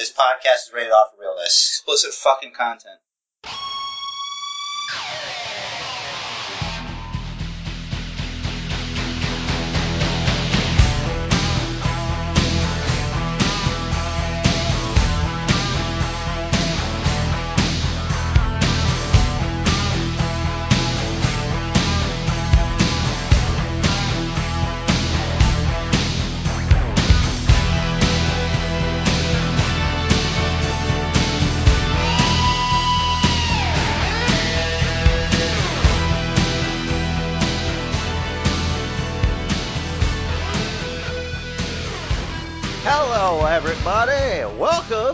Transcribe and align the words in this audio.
This 0.00 0.10
podcast 0.10 0.68
is 0.68 0.70
rated 0.72 0.92
off 0.92 1.08
realness. 1.18 1.68
Explicit 1.76 2.14
fucking 2.14 2.54
content. 2.54 3.00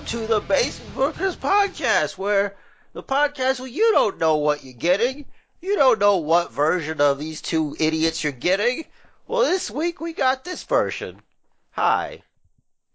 To 0.07 0.25
the 0.29 0.41
Basement 0.41 0.95
Workers 0.95 1.35
Podcast, 1.35 2.17
where 2.17 2.55
the 2.93 3.03
podcast 3.03 3.59
where 3.59 3.69
you 3.69 3.91
don't 3.91 4.21
know 4.21 4.37
what 4.37 4.63
you're 4.63 4.73
getting. 4.73 5.25
You 5.61 5.75
don't 5.75 5.99
know 5.99 6.19
what 6.19 6.53
version 6.53 7.01
of 7.01 7.19
these 7.19 7.43
two 7.43 7.75
idiots 7.81 8.23
you're 8.23 8.33
getting. 8.33 8.85
Well, 9.27 9.41
this 9.41 9.69
week 9.69 10.01
we 10.01 10.13
got 10.13 10.45
this 10.45 10.63
version. 10.63 11.23
Hi. 11.73 12.23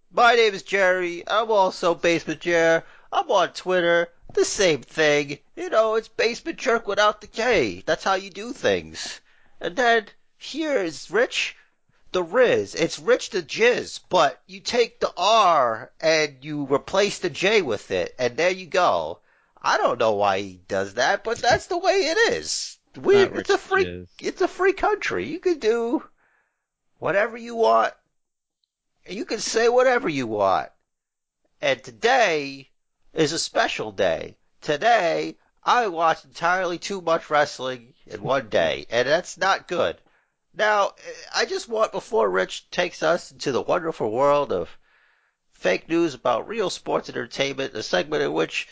My 0.10 0.36
name 0.36 0.54
is 0.54 0.64
Jerry. 0.64 1.28
I'm 1.28 1.52
also 1.52 1.96
Basement 1.96 2.40
Jer. 2.40 2.86
I'm 3.12 3.30
on 3.30 3.52
Twitter. 3.52 4.08
The 4.34 4.46
same 4.46 4.82
thing. 4.82 5.40
You 5.58 5.70
know, 5.70 5.96
it's 5.96 6.08
Basement 6.08 6.60
Jerk 6.60 6.88
without 6.88 7.20
the 7.20 7.28
K. 7.28 7.84
That's 7.86 8.06
how 8.06 8.14
you 8.14 8.30
do 8.30 8.54
things. 8.54 9.20
And 9.60 9.76
then 9.76 10.06
here 10.38 10.78
is 10.78 11.12
Rich 11.12 11.58
the 12.12 12.24
Riz. 12.24 12.76
It's 12.76 13.00
Rich 13.00 13.30
the 13.30 13.42
Jizz, 13.42 14.02
but 14.10 14.42
you 14.46 14.60
take 14.60 15.00
the 15.00 15.14
R 15.16 15.92
and 16.00 16.38
you 16.42 16.66
replace 16.66 17.20
the 17.20 17.30
J 17.30 17.62
with 17.62 17.92
it, 17.92 18.16
and 18.20 18.36
there 18.36 18.52
you 18.52 18.66
go. 18.66 19.20
I 19.62 19.78
don't 19.78 20.00
know 20.00 20.14
why 20.14 20.40
he 20.40 20.62
does 20.68 20.96
that, 20.96 21.24
but 21.24 21.38
that's 21.38 21.68
the 21.68 21.78
way 21.78 21.94
it 21.94 22.34
is. 22.34 22.78
We, 23.00 23.16
Not 23.26 23.38
it's 23.38 23.50
a 23.50 23.58
free, 23.58 23.86
Jizz. 23.86 24.08
it's 24.20 24.42
a 24.42 24.48
free 24.48 24.74
country. 24.74 25.28
You 25.28 25.40
can 25.40 25.60
do 25.60 26.04
whatever 27.00 27.38
you 27.38 27.56
want. 27.56 27.94
You 29.08 29.26
can 29.26 29.40
say 29.40 29.70
whatever 29.70 30.10
you 30.10 30.28
want. 30.28 30.70
And 31.62 31.82
today 31.84 32.70
is 33.14 33.34
a 33.34 33.40
special 33.40 33.92
day. 33.92 34.38
Today, 34.62 35.38
I 35.64 35.88
watched 35.88 36.26
entirely 36.26 36.78
too 36.78 37.02
much 37.02 37.30
wrestling 37.30 37.94
in 38.06 38.22
one 38.22 38.50
day, 38.50 38.86
and 38.90 39.08
that's 39.08 39.38
not 39.38 39.68
good. 39.68 40.02
Now, 40.54 40.92
I 41.34 41.46
just 41.46 41.70
want, 41.70 41.94
before 41.94 42.30
Rich 42.30 42.70
takes 42.72 43.04
us 43.04 43.32
into 43.32 43.54
the 43.54 43.62
wonderful 43.62 44.12
world 44.12 44.52
of 44.52 44.78
fake 45.54 45.88
news 45.88 46.14
about 46.14 46.48
real 46.48 46.70
sports 46.70 47.08
entertainment, 47.08 47.74
a 47.74 47.82
segment 47.82 48.24
in 48.24 48.34
which, 48.34 48.68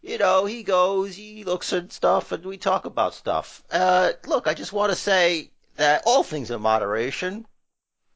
you 0.00 0.18
know, 0.18 0.44
he 0.44 0.64
goes, 0.64 1.14
he 1.14 1.44
looks 1.44 1.72
at 1.72 1.92
stuff, 1.92 2.32
and 2.32 2.44
we 2.44 2.56
talk 2.56 2.84
about 2.84 3.14
stuff. 3.14 3.62
Uh, 3.70 4.12
look, 4.26 4.48
I 4.48 4.54
just 4.54 4.72
want 4.72 4.90
to 4.90 4.96
say 4.96 5.52
that 5.76 6.02
all 6.04 6.24
things 6.24 6.50
in 6.50 6.60
moderation, 6.60 7.46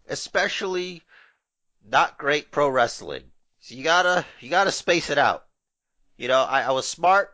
especially 0.09 1.03
not 1.85 2.19
great 2.19 2.51
pro 2.51 2.69
wrestling. 2.69 3.31
So 3.61 3.77
you 3.77 3.85
gotta, 3.85 4.27
you 4.41 4.51
gotta 4.51 4.73
space 4.73 5.09
it 5.11 5.19
out. 5.19 5.47
You 6.17 6.27
know, 6.27 6.43
I, 6.43 6.63
I 6.63 6.71
was 6.73 6.89
smart. 6.89 7.31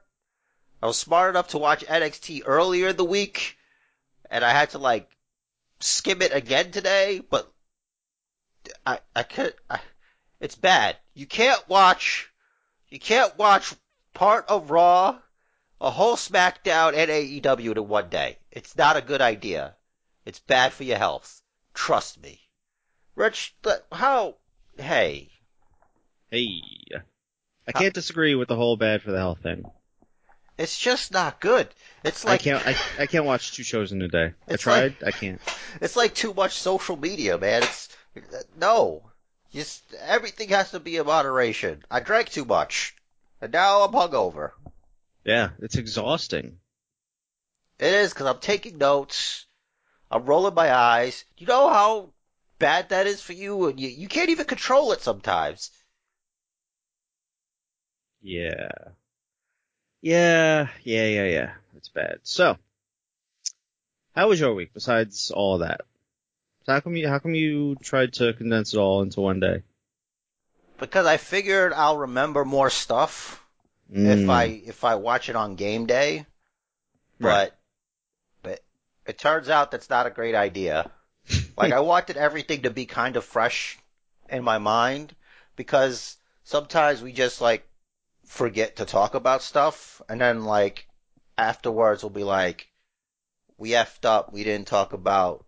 I 0.82 0.86
was 0.86 0.98
smart 0.98 1.30
enough 1.30 1.48
to 1.48 1.58
watch 1.58 1.86
NXT 1.86 2.42
earlier 2.44 2.88
in 2.88 2.96
the 2.96 3.04
week, 3.04 3.56
and 4.30 4.44
I 4.44 4.50
had 4.50 4.70
to 4.70 4.78
like 4.78 5.08
skim 5.80 6.22
it 6.22 6.34
again 6.34 6.70
today, 6.70 7.20
but 7.20 7.52
I 8.86 9.00
I 9.14 9.22
could 9.22 9.54
I, 9.68 9.80
it's 10.40 10.54
bad. 10.54 10.96
You 11.14 11.26
can't 11.26 11.66
watch 11.68 12.30
you 12.88 12.98
can't 12.98 13.36
watch 13.38 13.74
part 14.14 14.46
of 14.48 14.70
Raw, 14.70 15.18
a 15.80 15.90
whole 15.90 16.16
SmackDown 16.16 16.94
and 16.94 17.10
AEW 17.10 17.76
in 17.76 17.88
one 17.88 18.08
day. 18.08 18.38
It's 18.50 18.76
not 18.76 18.96
a 18.96 19.02
good 19.02 19.20
idea. 19.20 19.76
It's 20.24 20.40
bad 20.40 20.72
for 20.72 20.84
your 20.84 20.98
health. 20.98 21.42
Trust 21.74 22.20
me. 22.20 22.40
Rich, 23.14 23.54
how 23.92 24.36
hey, 24.76 25.30
Hey. 26.30 26.62
I 27.66 27.72
can't 27.72 27.94
disagree 27.94 28.34
with 28.34 28.48
the 28.48 28.56
whole 28.56 28.76
bad 28.76 29.02
for 29.02 29.10
the 29.10 29.18
health 29.18 29.40
thing. 29.42 29.64
It's 30.60 30.78
just 30.78 31.10
not 31.10 31.40
good. 31.40 31.68
It's 32.04 32.22
like 32.22 32.40
I 32.40 32.44
can't 32.44 32.66
I, 32.66 32.76
I 32.98 33.06
can't 33.06 33.24
watch 33.24 33.52
two 33.52 33.62
shows 33.62 33.92
in 33.92 34.02
a 34.02 34.08
day. 34.08 34.34
I 34.46 34.56
tried, 34.56 34.96
I 35.04 35.10
can't. 35.10 35.40
It's 35.80 35.96
like 35.96 36.14
too 36.14 36.34
much 36.34 36.52
social 36.52 36.96
media, 36.96 37.38
man. 37.38 37.62
It's 37.62 37.88
no. 38.58 39.02
Just 39.52 39.82
everything 40.06 40.50
has 40.50 40.70
to 40.72 40.80
be 40.80 40.96
in 40.96 41.06
moderation. 41.06 41.82
I 41.90 42.00
drank 42.00 42.28
too 42.28 42.44
much, 42.44 42.94
and 43.40 43.52
now 43.52 43.80
I'm 43.80 43.92
hungover. 43.92 44.50
Yeah, 45.24 45.50
it's 45.60 45.76
exhausting. 45.76 46.58
It 47.78 47.94
is 47.94 48.12
because 48.12 48.26
I'm 48.26 48.38
taking 48.38 48.78
notes. 48.78 49.46
I'm 50.10 50.26
rolling 50.26 50.54
my 50.54 50.72
eyes. 50.72 51.24
You 51.38 51.46
know 51.46 51.68
how 51.70 52.12
bad 52.58 52.90
that 52.90 53.06
is 53.06 53.22
for 53.22 53.32
you, 53.32 53.66
and 53.66 53.80
you 53.80 53.88
you 53.88 54.08
can't 54.08 54.30
even 54.30 54.44
control 54.44 54.92
it 54.92 55.00
sometimes. 55.00 55.70
Yeah. 58.20 58.68
Yeah, 60.02 60.68
yeah, 60.84 61.06
yeah, 61.06 61.24
yeah. 61.24 61.54
It's 61.76 61.88
bad. 61.88 62.20
So, 62.22 62.56
how 64.14 64.28
was 64.28 64.38
your 64.38 64.54
week 64.54 64.72
besides 64.72 65.32
all 65.32 65.54
of 65.54 65.60
that? 65.60 65.80
So 66.66 66.72
how 66.74 66.80
come 66.80 66.96
you 66.96 67.08
how 67.08 67.18
come 67.20 67.34
you 67.34 67.76
tried 67.76 68.14
to 68.14 68.34
condense 68.34 68.74
it 68.74 68.78
all 68.78 69.02
into 69.02 69.20
one 69.20 69.40
day? 69.40 69.62
Because 70.78 71.06
I 71.06 71.16
figured 71.16 71.72
I'll 71.72 71.98
remember 71.98 72.44
more 72.44 72.70
stuff 72.70 73.46
if 74.02 74.28
Mm, 74.30 74.30
I 74.30 74.44
if 74.66 74.84
I 74.84 74.96
watch 74.96 75.28
it 75.28 75.36
on 75.36 75.56
game 75.56 75.86
day. 75.86 76.26
But 77.20 77.42
Right. 77.42 77.52
but 78.42 78.64
it 79.06 79.18
turns 79.18 79.48
out 79.48 79.70
that's 79.70 79.90
not 79.90 80.06
a 80.06 80.10
great 80.10 80.34
idea. 80.34 80.90
Like 81.56 81.72
I 81.72 81.80
wanted 81.80 82.16
everything 82.18 82.62
to 82.62 82.70
be 82.70 82.86
kind 82.86 83.16
of 83.16 83.24
fresh 83.24 83.78
in 84.30 84.44
my 84.44 84.58
mind 84.58 85.16
because 85.56 86.18
sometimes 86.44 87.02
we 87.02 87.12
just 87.12 87.40
like 87.40 87.68
forget 88.30 88.76
to 88.76 88.84
talk 88.84 89.14
about 89.14 89.42
stuff 89.42 90.00
and 90.08 90.20
then 90.20 90.44
like 90.44 90.86
afterwards 91.36 92.02
we'll 92.02 92.10
be 92.10 92.24
like 92.24 92.68
we 93.58 93.70
effed 93.70 94.04
up, 94.04 94.32
we 94.32 94.44
didn't 94.44 94.68
talk 94.68 94.92
about 94.92 95.44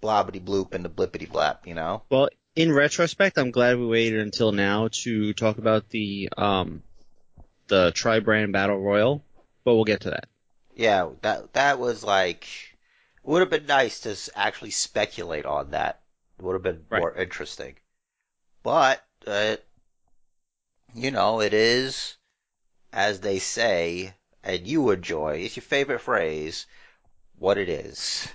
blobbity 0.00 0.40
bloop 0.42 0.72
and 0.72 0.84
the 0.84 0.88
blippity 0.88 1.28
blap, 1.28 1.66
you 1.66 1.74
know? 1.74 2.02
Well, 2.08 2.28
in 2.54 2.72
retrospect, 2.72 3.36
I'm 3.38 3.50
glad 3.50 3.76
we 3.78 3.86
waited 3.86 4.20
until 4.20 4.52
now 4.52 4.88
to 5.02 5.32
talk 5.34 5.58
about 5.58 5.90
the 5.90 6.28
um 6.36 6.82
the 7.66 7.90
tri 7.92 8.20
brand 8.20 8.52
battle 8.52 8.78
royal, 8.78 9.22
but 9.64 9.74
we'll 9.74 9.84
get 9.84 10.02
to 10.02 10.10
that. 10.10 10.28
Yeah, 10.76 11.10
that 11.22 11.52
that 11.54 11.78
was 11.78 12.04
like 12.04 12.44
it 12.44 13.28
would 13.28 13.40
have 13.40 13.50
been 13.50 13.66
nice 13.66 14.00
to 14.00 14.16
actually 14.38 14.70
speculate 14.70 15.44
on 15.44 15.72
that. 15.72 16.00
It 16.38 16.44
would 16.44 16.52
have 16.54 16.62
been 16.62 16.84
Right. 16.88 17.00
more 17.00 17.14
interesting. 17.14 17.74
But 18.62 19.02
uh, 19.26 19.56
you 20.96 21.10
know, 21.10 21.40
it 21.40 21.54
is 21.54 22.16
as 22.92 23.20
they 23.20 23.38
say, 23.38 24.14
and 24.42 24.66
you 24.66 24.90
enjoy. 24.90 25.38
It's 25.38 25.56
your 25.56 25.62
favorite 25.62 26.00
phrase. 26.00 26.66
What 27.38 27.58
it 27.58 27.68
is. 27.68 28.26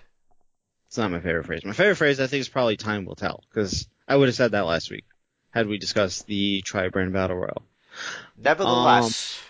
It's 0.88 0.98
not 0.98 1.12
my 1.12 1.20
favorite 1.20 1.46
phrase. 1.46 1.66
My 1.66 1.74
favorite 1.74 1.96
phrase, 1.96 2.20
I 2.20 2.28
think, 2.28 2.42
is 2.42 2.50
probably 2.50 2.78
"time 2.78 3.06
will 3.06 3.16
tell" 3.16 3.44
because 3.50 3.88
I 4.08 4.16
would 4.16 4.28
have 4.28 4.36
said 4.36 4.52
that 4.52 4.66
last 4.66 4.92
week 4.92 5.06
had 5.50 5.68
we 5.68 5.78
discussed 5.78 6.28
the 6.28 6.62
tri 6.62 6.90
brand 6.90 7.14
battle 7.14 7.38
royal. 7.38 7.64
Nevertheless, 8.38 9.41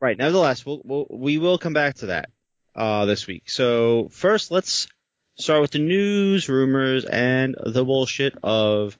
Right. 0.00 0.18
Nevertheless, 0.18 0.66
we'll, 0.66 0.82
we'll 0.84 1.06
we 1.10 1.38
will 1.38 1.58
come 1.58 1.72
back 1.72 1.94
to 1.96 2.06
that 2.06 2.28
uh, 2.74 3.06
this 3.06 3.26
week. 3.26 3.48
So 3.48 4.08
first, 4.10 4.50
let's 4.50 4.88
start 5.36 5.62
with 5.62 5.70
the 5.70 5.78
news, 5.78 6.48
rumors, 6.48 7.04
and 7.04 7.56
the 7.64 7.84
bullshit 7.84 8.34
of 8.42 8.98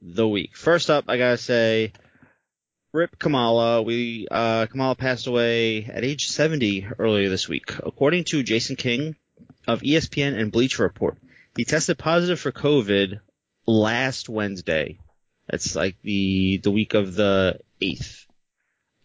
the 0.00 0.28
week. 0.28 0.56
First 0.56 0.90
up, 0.90 1.04
I 1.08 1.18
gotta 1.18 1.38
say, 1.38 1.92
Rip 2.92 3.18
Kamala. 3.18 3.80
We 3.82 4.28
uh, 4.30 4.66
Kamala 4.66 4.94
passed 4.94 5.26
away 5.26 5.84
at 5.84 6.04
age 6.04 6.28
70 6.28 6.88
earlier 6.98 7.30
this 7.30 7.48
week, 7.48 7.72
according 7.78 8.24
to 8.24 8.42
Jason 8.42 8.76
King 8.76 9.16
of 9.66 9.80
ESPN 9.80 10.38
and 10.38 10.52
Bleacher 10.52 10.82
Report. 10.82 11.16
He 11.56 11.64
tested 11.64 11.98
positive 11.98 12.38
for 12.38 12.52
COVID 12.52 13.20
last 13.66 14.28
Wednesday. 14.28 14.98
That's 15.48 15.74
like 15.74 15.96
the 16.02 16.58
the 16.58 16.70
week 16.70 16.94
of 16.94 17.14
the 17.14 17.60
eighth. 17.80 18.26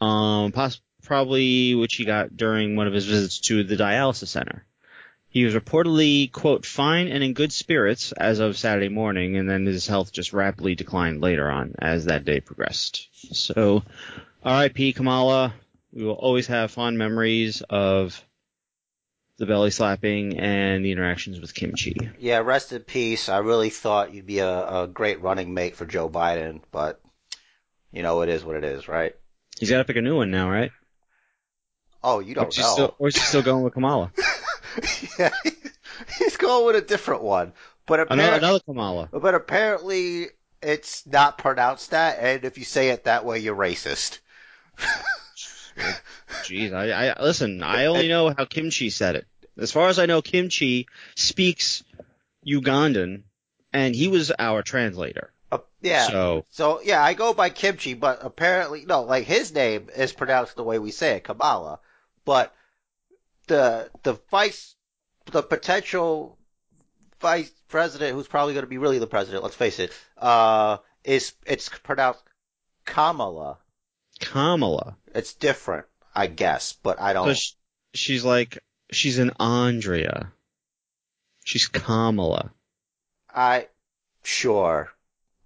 Um, 0.02 0.52
poss- 0.52 0.82
probably 1.04 1.74
which 1.74 1.96
he 1.96 2.04
got 2.06 2.36
during 2.36 2.76
one 2.76 2.88
of 2.88 2.94
his 2.94 3.06
visits 3.06 3.40
to 3.40 3.64
the 3.64 3.78
dialysis 3.78 4.28
center. 4.28 4.66
He 5.30 5.44
was 5.44 5.54
reportedly, 5.54 6.32
quote, 6.32 6.66
fine 6.66 7.10
and 7.10 7.24
in 7.24 7.34
good 7.34 7.52
spirits 7.52 8.12
as 8.12 8.40
of 8.40 8.58
Saturday 8.58 8.90
morning, 8.90 9.38
and 9.38 9.50
then 9.50 9.66
his 9.66 9.86
health 9.86 10.12
just 10.12 10.34
rapidly 10.34 10.76
declined 10.76 11.22
later 11.22 11.50
on 11.50 11.76
as 11.80 12.06
that 12.06 12.26
day 12.26 12.40
progressed. 12.40 13.08
So, 13.36 13.84
RIP 14.46 14.96
Kamala. 14.96 15.54
We 15.94 16.04
will 16.04 16.14
always 16.14 16.48
have 16.48 16.72
fond 16.72 16.98
memories 16.98 17.62
of 17.70 18.24
the 19.38 19.46
belly 19.46 19.72
slapping 19.72 20.40
and 20.40 20.84
the 20.84 20.92
interactions 20.92 21.40
with 21.40 21.54
Kimchi. 21.54 21.96
Yeah, 22.20 22.40
rest 22.40 22.72
in 22.72 22.82
peace. 22.82 23.30
I 23.30 23.40
really 23.40 23.70
thought 23.70 24.14
you'd 24.14 24.26
be 24.26 24.40
a, 24.40 24.84
a 24.84 24.88
great 24.88 25.22
running 25.22 25.54
mate 25.54 25.76
for 25.76 25.86
Joe 25.86 26.10
Biden, 26.10 26.62
but 26.72 27.02
you 27.92 28.04
know 28.04 28.22
it 28.22 28.30
is 28.30 28.44
what 28.44 28.56
it 28.56 28.64
is, 28.64 28.88
right? 28.88 29.16
He's 29.60 29.70
got 29.70 29.78
to 29.80 29.86
pick 29.86 29.96
a 29.96 30.02
new 30.02 30.16
one 30.16 30.32
now, 30.32 30.50
right? 30.50 30.72
Oh, 32.04 32.20
you 32.20 32.36
don't 32.36 32.54
he 32.54 32.62
know. 32.62 32.68
still, 32.68 32.96
or 33.00 33.08
is 33.08 33.16
he 33.16 33.22
still 33.22 33.42
going 33.42 33.64
with 33.64 33.74
Kamala? 33.74 34.12
yeah, 35.20 35.30
he's 36.20 36.38
going 36.38 36.66
with 36.66 36.76
a 36.76 36.82
different 36.86 37.24
one, 37.24 37.54
but 37.86 38.00
Another, 38.00 38.14
apparently, 38.14 38.38
another 38.38 38.60
Kamala. 38.66 39.10
but 39.12 39.36
apparently 39.36 40.28
it's 40.62 41.06
not 41.06 41.38
pronounced 41.38 41.92
that, 41.92 42.18
and 42.20 42.46
if 42.46 42.58
you 42.58 42.64
say 42.64 42.90
it 42.90 43.06
that 43.06 43.26
way, 43.26 43.40
you're 43.40 43.56
racist. 43.56 44.20
Jeez, 46.44 46.74
I, 46.74 47.10
I 47.10 47.22
listen. 47.24 47.62
I 47.64 47.86
only 47.86 48.08
know 48.08 48.34
how 48.36 48.46
Kimchi 48.46 48.90
said 48.90 49.16
it. 49.16 49.28
As 49.58 49.72
far 49.72 49.90
as 49.90 50.00
I 50.00 50.06
know, 50.06 50.22
Kimchi 50.22 50.88
speaks 51.16 51.84
Ugandan, 52.46 53.24
and 53.74 53.96
he 53.96 54.08
was 54.08 54.32
our 54.38 54.64
translator. 54.64 55.32
Uh, 55.52 55.60
yeah. 55.82 56.08
So 56.08 56.46
So 56.50 56.82
yeah, 56.84 57.04
I 57.04 57.14
go 57.14 57.34
by 57.34 57.50
Kimchi, 57.50 57.94
but 57.94 58.20
apparently 58.22 58.86
no, 58.86 59.04
like 59.04 59.26
his 59.26 59.54
name 59.54 59.90
is 59.96 60.12
pronounced 60.12 60.56
the 60.56 60.64
way 60.64 60.80
we 60.80 60.92
say 60.92 61.18
it, 61.18 61.24
Kamala. 61.24 61.80
But 62.26 62.54
the 63.48 63.90
the 64.04 64.14
vice, 64.32 64.76
the 65.32 65.42
potential 65.42 66.38
vice 67.20 67.52
president, 67.68 68.14
who's 68.14 68.28
probably 68.28 68.54
going 68.54 68.66
to 68.66 68.70
be 68.70 68.78
really 68.78 69.00
the 69.00 69.08
president, 69.08 69.44
let's 69.44 69.56
face 69.56 69.80
it, 69.80 69.92
uh, 70.18 70.78
is 71.04 71.34
it's 71.46 71.70
pronounced 71.70 72.22
Kamala. 72.86 73.58
Kamala. 74.20 74.98
It's 75.14 75.34
different, 75.34 75.86
I 76.16 76.28
guess, 76.28 76.74
but 76.74 77.00
I 77.00 77.14
don't. 77.14 77.36
sh- 77.36 77.52
she's 77.94 78.24
like 78.24 78.60
she's 78.92 79.20
an 79.20 79.32
Andrea. 79.40 80.32
She's 81.44 81.68
Kamala. 81.68 82.52
I 83.34 83.68
sure. 84.24 84.92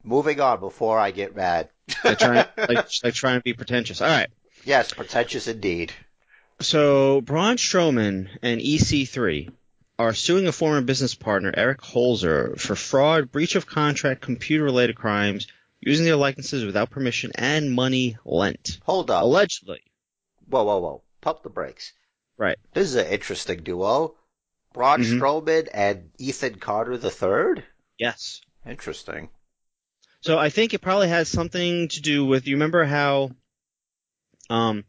Moving 0.03 0.39
on 0.39 0.59
before 0.59 0.97
I 0.97 1.11
get 1.11 1.35
mad. 1.35 1.69
Like 2.03 2.17
trying, 2.17 2.45
like, 2.57 2.87
like 3.03 3.13
trying 3.13 3.39
to 3.39 3.43
be 3.43 3.53
pretentious. 3.53 4.01
All 4.01 4.07
right. 4.07 4.29
yes, 4.63 4.93
pretentious 4.93 5.47
indeed. 5.47 5.91
So 6.61 7.21
Braun 7.21 7.57
Strowman 7.57 8.29
and 8.41 8.61
EC3 8.61 9.51
are 9.97 10.13
suing 10.13 10.47
a 10.47 10.51
former 10.51 10.81
business 10.81 11.15
partner, 11.15 11.53
Eric 11.55 11.81
Holzer, 11.81 12.59
for 12.59 12.75
fraud, 12.75 13.31
breach 13.31 13.55
of 13.55 13.65
contract, 13.67 14.21
computer-related 14.21 14.95
crimes, 14.95 15.47
using 15.79 16.05
their 16.05 16.15
likenesses 16.15 16.65
without 16.65 16.89
permission, 16.89 17.31
and 17.35 17.73
money 17.73 18.17
lent. 18.25 18.79
Hold 18.83 19.11
up. 19.11 19.23
Allegedly. 19.23 19.81
Whoa, 20.47 20.63
whoa, 20.63 20.79
whoa. 20.79 21.03
Pump 21.21 21.43
the 21.43 21.49
brakes. 21.49 21.93
Right. 22.37 22.57
This 22.73 22.87
is 22.87 22.95
an 22.95 23.07
interesting 23.07 23.63
duo. 23.63 24.15
Braun 24.73 25.01
Mhm. 25.01 25.19
Strowman 25.19 25.67
and 25.73 26.11
Ethan 26.17 26.55
Carter 26.55 26.93
III? 26.93 27.63
Yes. 27.97 28.41
Interesting. 28.65 29.29
So 30.21 30.37
I 30.37 30.49
think 30.49 30.73
it 30.73 30.81
probably 30.81 31.09
has 31.09 31.27
something 31.27 31.87
to 31.89 32.01
do 32.01 32.25
with. 32.25 32.47
You 32.47 32.55
remember 32.55 32.85
how, 32.85 33.31
um, 34.49 34.85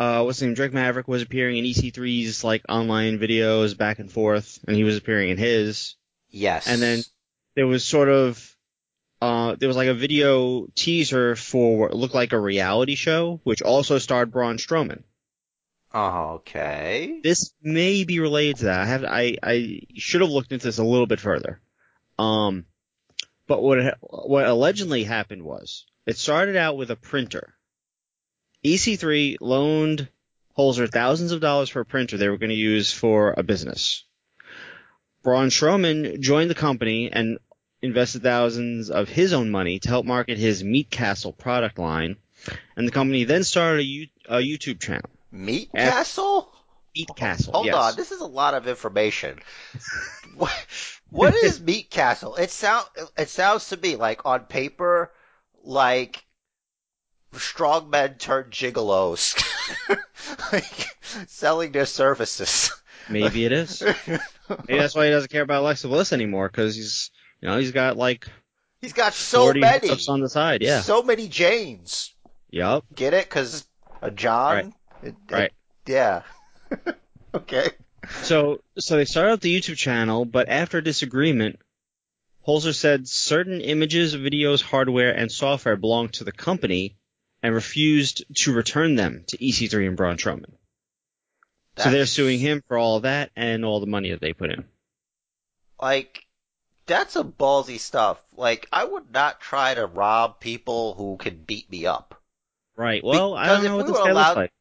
uh, 0.00 0.22
what's 0.22 0.38
his 0.38 0.46
name? 0.46 0.54
Drake 0.54 0.72
Maverick 0.72 1.06
was 1.06 1.20
appearing 1.20 1.58
in 1.58 1.66
EC3's 1.66 2.42
like 2.42 2.62
online 2.70 3.18
videos 3.18 3.76
back 3.76 3.98
and 3.98 4.10
forth, 4.10 4.58
and 4.66 4.74
he 4.74 4.82
was 4.82 4.96
appearing 4.96 5.28
in 5.28 5.36
his. 5.36 5.94
Yes. 6.30 6.66
And 6.66 6.80
then 6.80 7.02
there 7.54 7.66
was 7.66 7.84
sort 7.84 8.08
of, 8.08 8.56
uh, 9.20 9.56
there 9.56 9.68
was 9.68 9.76
like 9.76 9.88
a 9.88 9.94
video 9.94 10.66
teaser 10.74 11.36
for 11.36 11.78
what 11.78 11.94
looked 11.94 12.14
like 12.14 12.32
a 12.32 12.38
reality 12.38 12.94
show, 12.94 13.40
which 13.44 13.60
also 13.60 13.98
starred 13.98 14.32
Braun 14.32 14.56
Strowman. 14.56 15.02
Oh, 15.92 16.36
okay. 16.36 17.20
This 17.22 17.52
may 17.60 18.04
be 18.04 18.20
related 18.20 18.58
to 18.58 18.64
that. 18.66 18.80
I 18.80 18.86
have, 18.86 19.04
I, 19.04 19.36
I 19.42 19.80
should 19.96 20.22
have 20.22 20.30
looked 20.30 20.52
into 20.52 20.66
this 20.66 20.78
a 20.78 20.84
little 20.84 21.06
bit 21.06 21.20
further. 21.20 21.60
Um, 22.18 22.64
but 23.46 23.62
what, 23.62 23.98
what 24.00 24.46
allegedly 24.46 25.04
happened 25.04 25.42
was, 25.42 25.84
it 26.06 26.16
started 26.16 26.56
out 26.56 26.78
with 26.78 26.90
a 26.90 26.96
printer. 26.96 27.54
EC3 28.64 29.36
loaned 29.40 30.08
Holzer 30.56 30.90
thousands 30.90 31.32
of 31.32 31.40
dollars 31.40 31.68
for 31.68 31.80
a 31.80 31.84
printer 31.84 32.16
they 32.16 32.28
were 32.28 32.38
going 32.38 32.50
to 32.50 32.56
use 32.56 32.92
for 32.92 33.34
a 33.36 33.42
business. 33.42 34.04
Braun 35.22 35.48
Strowman 35.48 36.20
joined 36.20 36.50
the 36.50 36.54
company 36.54 37.10
and 37.12 37.38
invested 37.82 38.22
thousands 38.22 38.90
of 38.90 39.08
his 39.08 39.32
own 39.32 39.50
money 39.50 39.78
to 39.78 39.88
help 39.88 40.04
market 40.06 40.38
his 40.38 40.62
Meat 40.62 40.90
Castle 40.90 41.32
product 41.32 41.78
line, 41.78 42.16
and 42.76 42.86
the 42.86 42.92
company 42.92 43.24
then 43.24 43.44
started 43.44 43.80
a, 43.80 43.84
U- 43.84 44.08
a 44.28 44.36
YouTube 44.36 44.80
channel. 44.80 45.08
Meat 45.30 45.70
Castle? 45.74 46.52
Meat 46.94 47.08
Castle. 47.16 47.52
Hold 47.52 47.66
yes. 47.66 47.74
on, 47.74 47.96
this 47.96 48.12
is 48.12 48.20
a 48.20 48.26
lot 48.26 48.54
of 48.54 48.66
information. 48.66 49.38
what, 50.34 50.66
what 51.10 51.34
is 51.34 51.60
Meat 51.62 51.90
Castle? 51.90 52.36
It 52.36 52.50
sound 52.50 52.86
it 53.16 53.28
sounds 53.28 53.68
to 53.68 53.76
me 53.76 53.96
like 53.96 54.26
on 54.26 54.40
paper, 54.40 55.12
like 55.62 56.24
strongmen 57.34 58.18
turned 58.18 58.50
gigolos, 58.52 59.36
like 60.52 60.96
selling 61.26 61.72
their 61.72 61.86
services. 61.86 62.70
Maybe 63.08 63.44
it 63.44 63.52
is. 63.52 63.82
Maybe 63.82 64.20
that's 64.68 64.94
why 64.94 65.06
he 65.06 65.10
doesn't 65.10 65.30
care 65.30 65.42
about 65.42 65.62
Alexa 65.62 65.88
Bliss 65.88 66.12
anymore 66.12 66.48
because 66.48 66.76
he's, 66.76 67.10
you 67.40 67.48
know, 67.48 67.58
he's 67.58 67.72
got 67.72 67.96
like 67.96 68.26
He's 68.80 68.92
got 68.94 69.12
so 69.12 69.42
40 69.44 69.60
many, 69.60 69.90
on 70.08 70.20
the 70.20 70.28
side. 70.28 70.62
Yeah. 70.62 70.80
so 70.80 71.02
many 71.02 71.28
Janes. 71.28 72.14
Yep. 72.50 72.84
Get 72.94 73.12
it? 73.14 73.28
Because 73.28 73.66
a 74.00 74.10
John. 74.10 74.54
Right. 74.54 74.66
It- 75.02 75.08
it- 75.08 75.32
Right. 75.32 75.52
yeah. 75.86 76.22
okay. 77.34 77.68
So, 78.22 78.60
so 78.78 78.96
they 78.96 79.04
started 79.04 79.32
up 79.32 79.40
the 79.40 79.54
YouTube 79.58 79.76
channel, 79.76 80.24
but 80.24 80.48
after 80.48 80.78
a 80.78 80.84
disagreement, 80.84 81.58
Holzer 82.46 82.74
said 82.74 83.06
certain 83.06 83.60
images, 83.60 84.16
videos, 84.16 84.62
hardware, 84.62 85.12
and 85.14 85.30
software 85.30 85.76
belonged 85.76 86.14
to 86.14 86.24
the 86.24 86.32
company 86.32 86.96
and 87.42 87.54
refused 87.54 88.24
to 88.36 88.52
return 88.52 88.96
them 88.96 89.24
to 89.28 89.38
EC3 89.38 89.88
and 89.88 89.96
Braun 89.96 90.16
Strowman. 90.16 90.52
So 91.76 91.90
they're 91.90 92.04
suing 92.06 92.38
him 92.38 92.62
for 92.68 92.76
all 92.76 93.00
that 93.00 93.30
and 93.36 93.64
all 93.64 93.80
the 93.80 93.86
money 93.86 94.10
that 94.10 94.20
they 94.20 94.34
put 94.34 94.50
in. 94.50 94.64
Like, 95.80 96.26
that's 96.84 97.14
some 97.14 97.32
ballsy 97.32 97.78
stuff. 97.78 98.20
Like, 98.36 98.68
I 98.70 98.84
would 98.84 99.10
not 99.10 99.40
try 99.40 99.74
to 99.74 99.86
rob 99.86 100.40
people 100.40 100.94
who 100.94 101.16
can 101.16 101.36
beat 101.36 101.70
me 101.70 101.86
up. 101.86 102.20
Right. 102.76 103.02
Well, 103.02 103.34
I 103.34 103.46
don't 103.46 103.64
know 103.64 103.76
what 103.76 103.86
we 103.86 103.92
this 103.92 104.00
guy 104.02 104.10
allowed- 104.10 104.28
looks 104.28 104.36
like. 104.36 104.52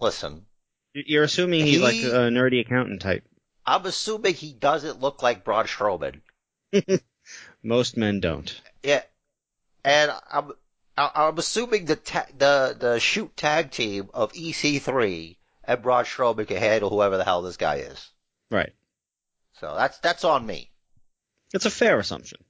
Listen, 0.00 0.46
You're 0.94 1.24
assuming 1.24 1.66
he's 1.66 1.80
like 1.80 1.96
a 1.96 2.30
nerdy 2.30 2.60
accountant 2.60 3.02
type. 3.02 3.24
I'm 3.66 3.84
assuming 3.84 4.32
he 4.32 4.52
doesn't 4.52 5.00
look 5.00 5.22
like 5.22 5.44
Braun 5.44 5.66
Strowman. 5.66 6.20
Most 7.62 7.96
men 7.96 8.20
don't. 8.20 8.60
Yeah, 8.82 9.02
and 9.84 10.12
I'm 10.30 10.52
I'm 10.98 11.38
assuming 11.38 11.84
the 11.84 11.96
ta- 11.96 12.26
the 12.36 12.76
the 12.78 12.98
shoot 12.98 13.36
tag 13.36 13.70
team 13.70 14.10
of 14.12 14.32
EC3 14.32 15.36
and 15.64 15.82
Braun 15.82 16.04
Strowman 16.04 16.48
can 16.48 16.56
handle 16.56 16.90
whoever 16.90 17.16
the 17.16 17.24
hell 17.24 17.42
this 17.42 17.56
guy 17.56 17.76
is. 17.76 18.10
Right. 18.50 18.72
So 19.60 19.74
that's 19.76 19.98
that's 19.98 20.24
on 20.24 20.44
me. 20.44 20.70
It's 21.52 21.66
a 21.66 21.70
fair 21.70 21.98
assumption. 21.98 22.40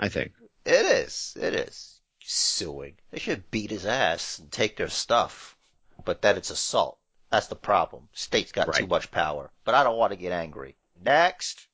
I 0.00 0.08
think. 0.08 0.32
It 0.64 0.84
is. 0.84 1.36
It 1.40 1.54
is. 1.54 2.00
Suing. 2.20 2.96
They 3.10 3.18
should 3.18 3.50
beat 3.50 3.70
his 3.70 3.86
ass 3.86 4.38
and 4.38 4.50
take 4.50 4.76
their 4.76 4.88
stuff. 4.88 5.56
But 6.04 6.22
then 6.22 6.36
it's 6.36 6.50
assault. 6.50 6.98
That's 7.30 7.48
the 7.48 7.56
problem. 7.56 8.08
State's 8.12 8.52
got 8.52 8.72
too 8.74 8.86
much 8.86 9.10
power. 9.10 9.50
But 9.64 9.74
I 9.74 9.82
don't 9.82 9.98
want 9.98 10.12
to 10.12 10.18
get 10.18 10.32
angry. 10.32 10.76
Next. 11.02 11.66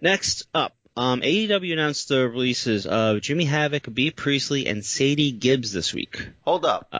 Next 0.00 0.46
up, 0.54 0.74
um, 1.00 1.22
AEW 1.22 1.72
announced 1.72 2.08
the 2.08 2.28
releases 2.28 2.86
of 2.86 3.22
Jimmy 3.22 3.46
Havoc, 3.46 3.92
Bea 3.92 4.10
Priestley, 4.10 4.66
and 4.66 4.84
Sadie 4.84 5.32
Gibbs 5.32 5.72
this 5.72 5.94
week. 5.94 6.28
Hold 6.42 6.66
up. 6.66 6.88
Uh. 6.92 6.98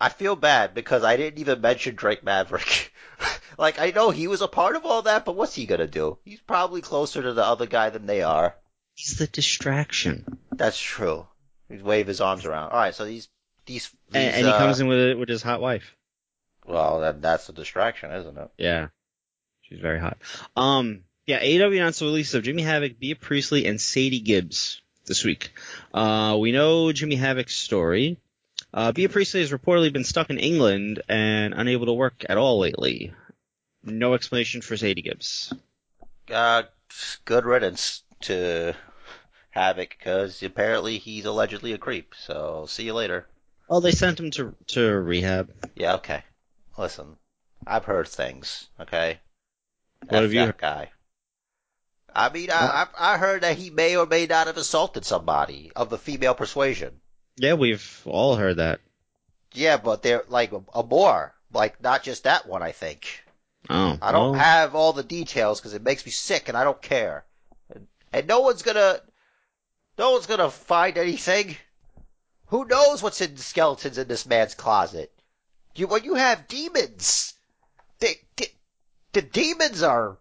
I 0.00 0.08
feel 0.08 0.36
bad 0.36 0.72
because 0.72 1.04
I 1.04 1.18
didn't 1.18 1.38
even 1.38 1.60
mention 1.60 1.96
Drake 1.96 2.24
Maverick. 2.24 2.94
like, 3.58 3.78
I 3.78 3.90
know 3.90 4.08
he 4.08 4.26
was 4.26 4.40
a 4.40 4.48
part 4.48 4.74
of 4.74 4.86
all 4.86 5.02
that, 5.02 5.26
but 5.26 5.36
what's 5.36 5.54
he 5.54 5.66
gonna 5.66 5.86
do? 5.86 6.16
He's 6.24 6.40
probably 6.40 6.80
closer 6.80 7.20
to 7.20 7.34
the 7.34 7.44
other 7.44 7.66
guy 7.66 7.90
than 7.90 8.06
they 8.06 8.22
are. 8.22 8.56
He's 8.94 9.18
the 9.18 9.26
distraction, 9.26 10.38
That's 10.52 10.80
true. 10.80 11.26
He's 11.68 11.82
wave 11.82 12.06
his 12.06 12.22
arms 12.22 12.46
around. 12.46 12.70
Alright, 12.70 12.94
so 12.94 13.04
these, 13.04 13.28
these, 13.66 13.90
these 14.08 14.22
and, 14.22 14.34
and 14.34 14.46
he 14.46 14.52
uh, 14.52 14.58
comes 14.58 14.80
in 14.80 14.86
with 14.86 15.18
with 15.18 15.28
his 15.28 15.42
hot 15.42 15.60
wife. 15.60 15.94
well, 16.66 17.00
that, 17.00 17.20
that's 17.20 17.50
a 17.50 17.52
distraction, 17.52 18.12
isn't 18.12 18.38
it? 18.38 18.50
Yeah, 18.56 18.88
she's 19.60 19.80
very 19.80 20.00
hot. 20.00 20.16
Um, 20.56 21.04
yeah, 21.30 21.40
AEW 21.40 21.76
announced 21.76 22.00
the 22.00 22.06
release 22.06 22.34
of 22.34 22.42
Jimmy 22.42 22.62
Havoc, 22.62 22.98
Bea 22.98 23.14
Priestley, 23.14 23.66
and 23.66 23.80
Sadie 23.80 24.18
Gibbs 24.18 24.82
this 25.06 25.22
week. 25.24 25.52
Uh, 25.94 26.36
we 26.40 26.50
know 26.50 26.90
Jimmy 26.90 27.14
Havoc's 27.14 27.54
story. 27.54 28.18
Uh, 28.74 28.90
Bea 28.90 29.06
Priestley 29.06 29.40
has 29.40 29.52
reportedly 29.52 29.92
been 29.92 30.02
stuck 30.02 30.28
in 30.30 30.38
England 30.40 31.02
and 31.08 31.54
unable 31.54 31.86
to 31.86 31.92
work 31.92 32.24
at 32.28 32.36
all 32.36 32.58
lately. 32.58 33.12
no 33.84 34.14
explanation 34.14 34.60
for 34.60 34.76
Sadie 34.76 35.02
Gibbs. 35.02 35.54
Uh, 36.28 36.64
good 37.24 37.44
riddance 37.44 38.02
to 38.22 38.74
Havoc 39.50 39.90
because 39.90 40.42
apparently 40.42 40.98
he's 40.98 41.26
allegedly 41.26 41.74
a 41.74 41.78
creep. 41.78 42.12
So 42.18 42.66
see 42.68 42.82
you 42.82 42.94
later. 42.94 43.28
Oh, 43.68 43.78
they 43.78 43.92
sent 43.92 44.18
him 44.18 44.32
to 44.32 44.56
to 44.68 44.82
rehab. 44.98 45.52
Yeah, 45.76 45.94
okay. 45.94 46.24
Listen, 46.76 47.16
I've 47.64 47.84
heard 47.84 48.08
things. 48.08 48.68
Okay. 48.80 49.20
What 50.08 50.16
F 50.16 50.22
have 50.22 50.32
you 50.32 50.46
that 50.46 50.58
guy? 50.58 50.90
I 52.14 52.30
mean, 52.30 52.50
I, 52.50 52.86
I 52.98 53.14
I 53.14 53.16
heard 53.18 53.42
that 53.42 53.56
he 53.56 53.70
may 53.70 53.96
or 53.96 54.06
may 54.06 54.26
not 54.26 54.46
have 54.46 54.56
assaulted 54.56 55.04
somebody 55.04 55.72
of 55.74 55.90
the 55.90 55.98
female 55.98 56.34
persuasion. 56.34 57.00
Yeah, 57.36 57.54
we've 57.54 58.02
all 58.06 58.36
heard 58.36 58.56
that. 58.56 58.80
Yeah, 59.52 59.76
but 59.78 60.02
they're 60.02 60.24
like 60.28 60.52
a, 60.52 60.62
a 60.74 60.82
more, 60.82 61.34
like 61.52 61.82
not 61.82 62.02
just 62.02 62.24
that 62.24 62.46
one. 62.46 62.62
I 62.62 62.72
think. 62.72 63.24
Oh, 63.68 63.98
I 64.00 64.12
don't 64.12 64.32
well, 64.32 64.40
have 64.40 64.74
all 64.74 64.92
the 64.92 65.02
details 65.02 65.60
because 65.60 65.74
it 65.74 65.82
makes 65.82 66.04
me 66.04 66.12
sick, 66.12 66.48
and 66.48 66.56
I 66.56 66.64
don't 66.64 66.80
care. 66.80 67.24
And, 67.74 67.86
and 68.12 68.26
no 68.26 68.40
one's 68.40 68.62
gonna, 68.62 69.00
no 69.98 70.12
one's 70.12 70.26
gonna 70.26 70.50
find 70.50 70.96
anything. 70.96 71.56
Who 72.46 72.64
knows 72.64 73.02
what's 73.02 73.20
in 73.20 73.34
the 73.34 73.42
skeletons 73.42 73.98
in 73.98 74.08
this 74.08 74.26
man's 74.26 74.54
closet? 74.54 75.12
You 75.76 75.86
when 75.86 76.04
you 76.04 76.14
have 76.14 76.48
demons, 76.48 77.34
they, 77.98 78.16
they, 78.36 78.46
the 79.12 79.22
demons 79.22 79.82
are. 79.82 80.18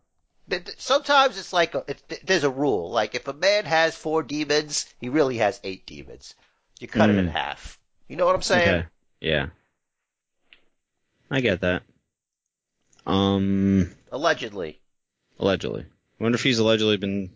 Sometimes 0.78 1.38
it's 1.38 1.54
like 1.54 1.76
a, 1.76 1.84
it's, 1.88 2.04
there's 2.24 2.44
a 2.44 2.50
rule. 2.50 2.90
Like 2.92 3.16
if 3.16 3.28
a 3.28 3.34
man 3.34 3.66
has 3.66 3.96
four 3.96 4.24
demons, 4.24 4.86
he 5.00 5.10
really 5.10 5.38
has 5.38 5.60
eight 5.64 5.86
demons. 5.86 6.36
You 6.80 6.88
cut 6.88 7.10
it 7.10 7.18
in 7.18 7.28
Mm. 7.28 7.32
half. 7.32 7.80
You 8.08 8.16
know 8.16 8.26
what 8.26 8.36
I'm 8.36 8.42
saying? 8.42 8.68
Okay. 8.70 8.88
Yeah. 9.22 9.48
I 11.30 11.42
get 11.42 11.62
that. 11.62 11.84
Um, 13.06 13.92
Allegedly. 14.12 14.80
allegedly. 15.40 15.82
I 16.20 16.24
wonder 16.24 16.36
if 16.36 16.44
he's 16.44 16.60
allegedly 16.60 16.98
been, 16.98 17.32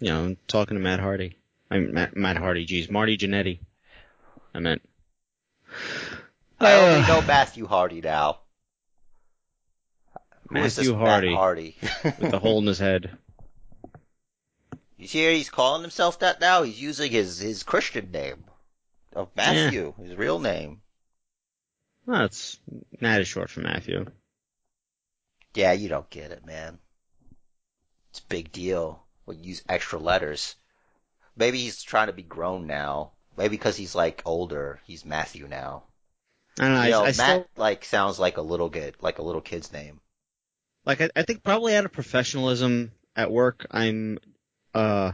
you 0.00 0.08
know, 0.08 0.36
talking 0.48 0.76
to 0.76 0.82
Matt 0.82 1.00
Hardy. 1.00 1.36
I 1.70 1.78
mean, 1.78 1.94
Matt, 1.94 2.16
Matt 2.16 2.36
Hardy, 2.36 2.64
geez, 2.64 2.90
Marty 2.90 3.16
Jannetty. 3.16 3.60
I 4.54 4.58
meant. 4.60 4.82
I 6.60 6.72
only 6.74 7.02
Uh, 7.04 7.06
know 7.06 7.22
Matthew 7.22 7.66
Hardy 7.66 8.00
now. 8.00 8.40
Who 10.48 10.56
is 10.56 10.78
Matthew 10.78 10.94
Hardy 10.94 11.34
Hardy. 11.34 11.76
with 12.04 12.30
the 12.30 12.38
hole 12.38 12.58
in 12.58 12.66
his 12.66 12.78
head. 12.78 13.16
You 14.96 15.06
see, 15.06 15.34
he's 15.36 15.50
calling 15.50 15.82
himself 15.82 16.20
that 16.20 16.40
now. 16.40 16.62
He's 16.62 16.80
using 16.80 17.12
his 17.12 17.38
his 17.38 17.62
Christian 17.62 18.10
name 18.10 18.44
of 19.14 19.28
Matthew, 19.36 19.94
his 20.02 20.16
real 20.16 20.38
name. 20.38 20.80
Well, 22.06 22.24
it's 22.24 22.58
Matt 23.00 23.20
is 23.20 23.28
short 23.28 23.50
for 23.50 23.60
Matthew. 23.60 24.06
Yeah, 25.54 25.72
you 25.72 25.88
don't 25.88 26.08
get 26.08 26.30
it, 26.30 26.44
man. 26.46 26.78
It's 28.10 28.20
a 28.20 28.26
big 28.28 28.50
deal. 28.50 29.04
We 29.26 29.36
use 29.36 29.62
extra 29.68 29.98
letters. 29.98 30.56
Maybe 31.36 31.58
he's 31.58 31.82
trying 31.82 32.06
to 32.08 32.12
be 32.12 32.22
grown 32.22 32.66
now. 32.66 33.12
Maybe 33.36 33.50
because 33.50 33.76
he's 33.76 33.94
like 33.94 34.22
older, 34.24 34.80
he's 34.84 35.04
Matthew 35.04 35.46
now. 35.46 35.84
I 36.58 36.64
don't 36.64 36.74
know. 36.74 36.82
You 36.82 36.90
know, 36.90 37.00
I, 37.00 37.02
I 37.02 37.06
Matt 37.06 37.14
still 37.14 37.46
like 37.56 37.84
sounds 37.84 38.18
like 38.18 38.36
a 38.36 38.42
little 38.42 38.70
kid, 38.70 38.96
like 39.00 39.18
a 39.18 39.22
little 39.22 39.40
kid's 39.40 39.72
name. 39.72 40.00
Like. 40.88 41.00
I, 41.00 41.10
I 41.14 41.22
think 41.22 41.44
probably 41.44 41.76
out 41.76 41.84
of 41.84 41.92
professionalism 41.92 42.90
at 43.14 43.30
work, 43.30 43.66
I'm 43.70 44.18
uh 44.74 45.12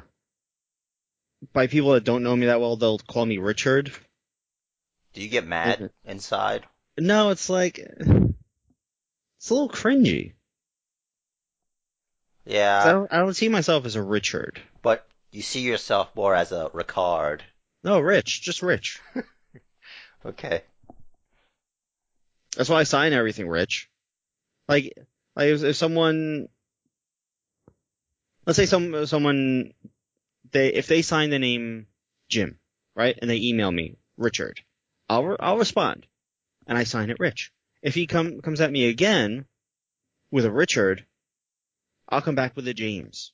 by 1.52 1.66
people 1.66 1.92
that 1.92 2.04
don't 2.04 2.22
know 2.22 2.34
me 2.34 2.46
that 2.46 2.60
well, 2.60 2.76
they'll 2.76 2.98
call 2.98 3.26
me 3.26 3.36
Richard. 3.38 3.92
Do 5.12 5.22
you 5.22 5.28
get 5.28 5.46
mad 5.46 5.80
Mhm. 5.80 5.90
inside? 6.04 6.64
No, 6.98 7.30
it's 7.30 7.50
like 7.50 7.78
it's 7.78 9.50
a 9.50 9.54
little 9.54 9.68
cringy. 9.68 10.32
'Cause 12.78 12.86
I 12.86 12.92
Yeah, 12.92 12.92
don't, 12.92 13.12
I 13.12 13.18
don't 13.18 13.34
see 13.34 13.48
myself 13.48 13.84
as 13.86 13.96
a 13.96 14.02
Richard. 14.02 14.60
but 14.82 15.06
you 15.32 15.42
see 15.42 15.60
yourself 15.60 16.14
more 16.14 16.34
as 16.34 16.52
a 16.52 16.70
Ricard. 16.74 17.40
No, 17.82 18.00
Rich, 18.00 18.42
just 18.42 18.62
Rich. 18.62 19.00
Okay. 20.26 20.62
That's 22.56 22.68
why 22.68 22.80
I 22.80 22.84
sign 22.84 23.12
everything 23.12 23.48
Rich. 23.48 23.88
Like, 24.68 24.94
like 25.36 25.48
if, 25.48 25.62
if 25.64 25.76
someone, 25.76 26.48
let's 28.46 28.56
say 28.56 28.66
some 28.66 29.06
someone, 29.06 29.72
they 30.52 30.68
if 30.68 30.86
they 30.86 31.02
sign 31.02 31.30
the 31.30 31.38
name 31.38 31.86
Jim, 32.28 32.58
right, 32.94 33.18
and 33.20 33.30
they 33.30 33.38
email 33.38 33.70
me 33.70 33.96
Richard, 34.16 34.60
I'll 35.08 35.24
re- 35.24 35.36
I'll 35.40 35.58
respond, 35.58 36.06
and 36.66 36.78
I 36.78 36.84
sign 36.84 37.10
it 37.10 37.18
Rich. 37.20 37.52
If 37.82 37.94
he 37.94 38.06
come 38.06 38.40
comes 38.40 38.60
at 38.60 38.72
me 38.72 38.88
again 38.88 39.44
with 40.30 40.44
a 40.44 40.50
Richard, 40.50 41.04
I'll 42.08 42.22
come 42.22 42.34
back 42.34 42.56
with 42.56 42.66
a 42.68 42.74
James. 42.74 43.32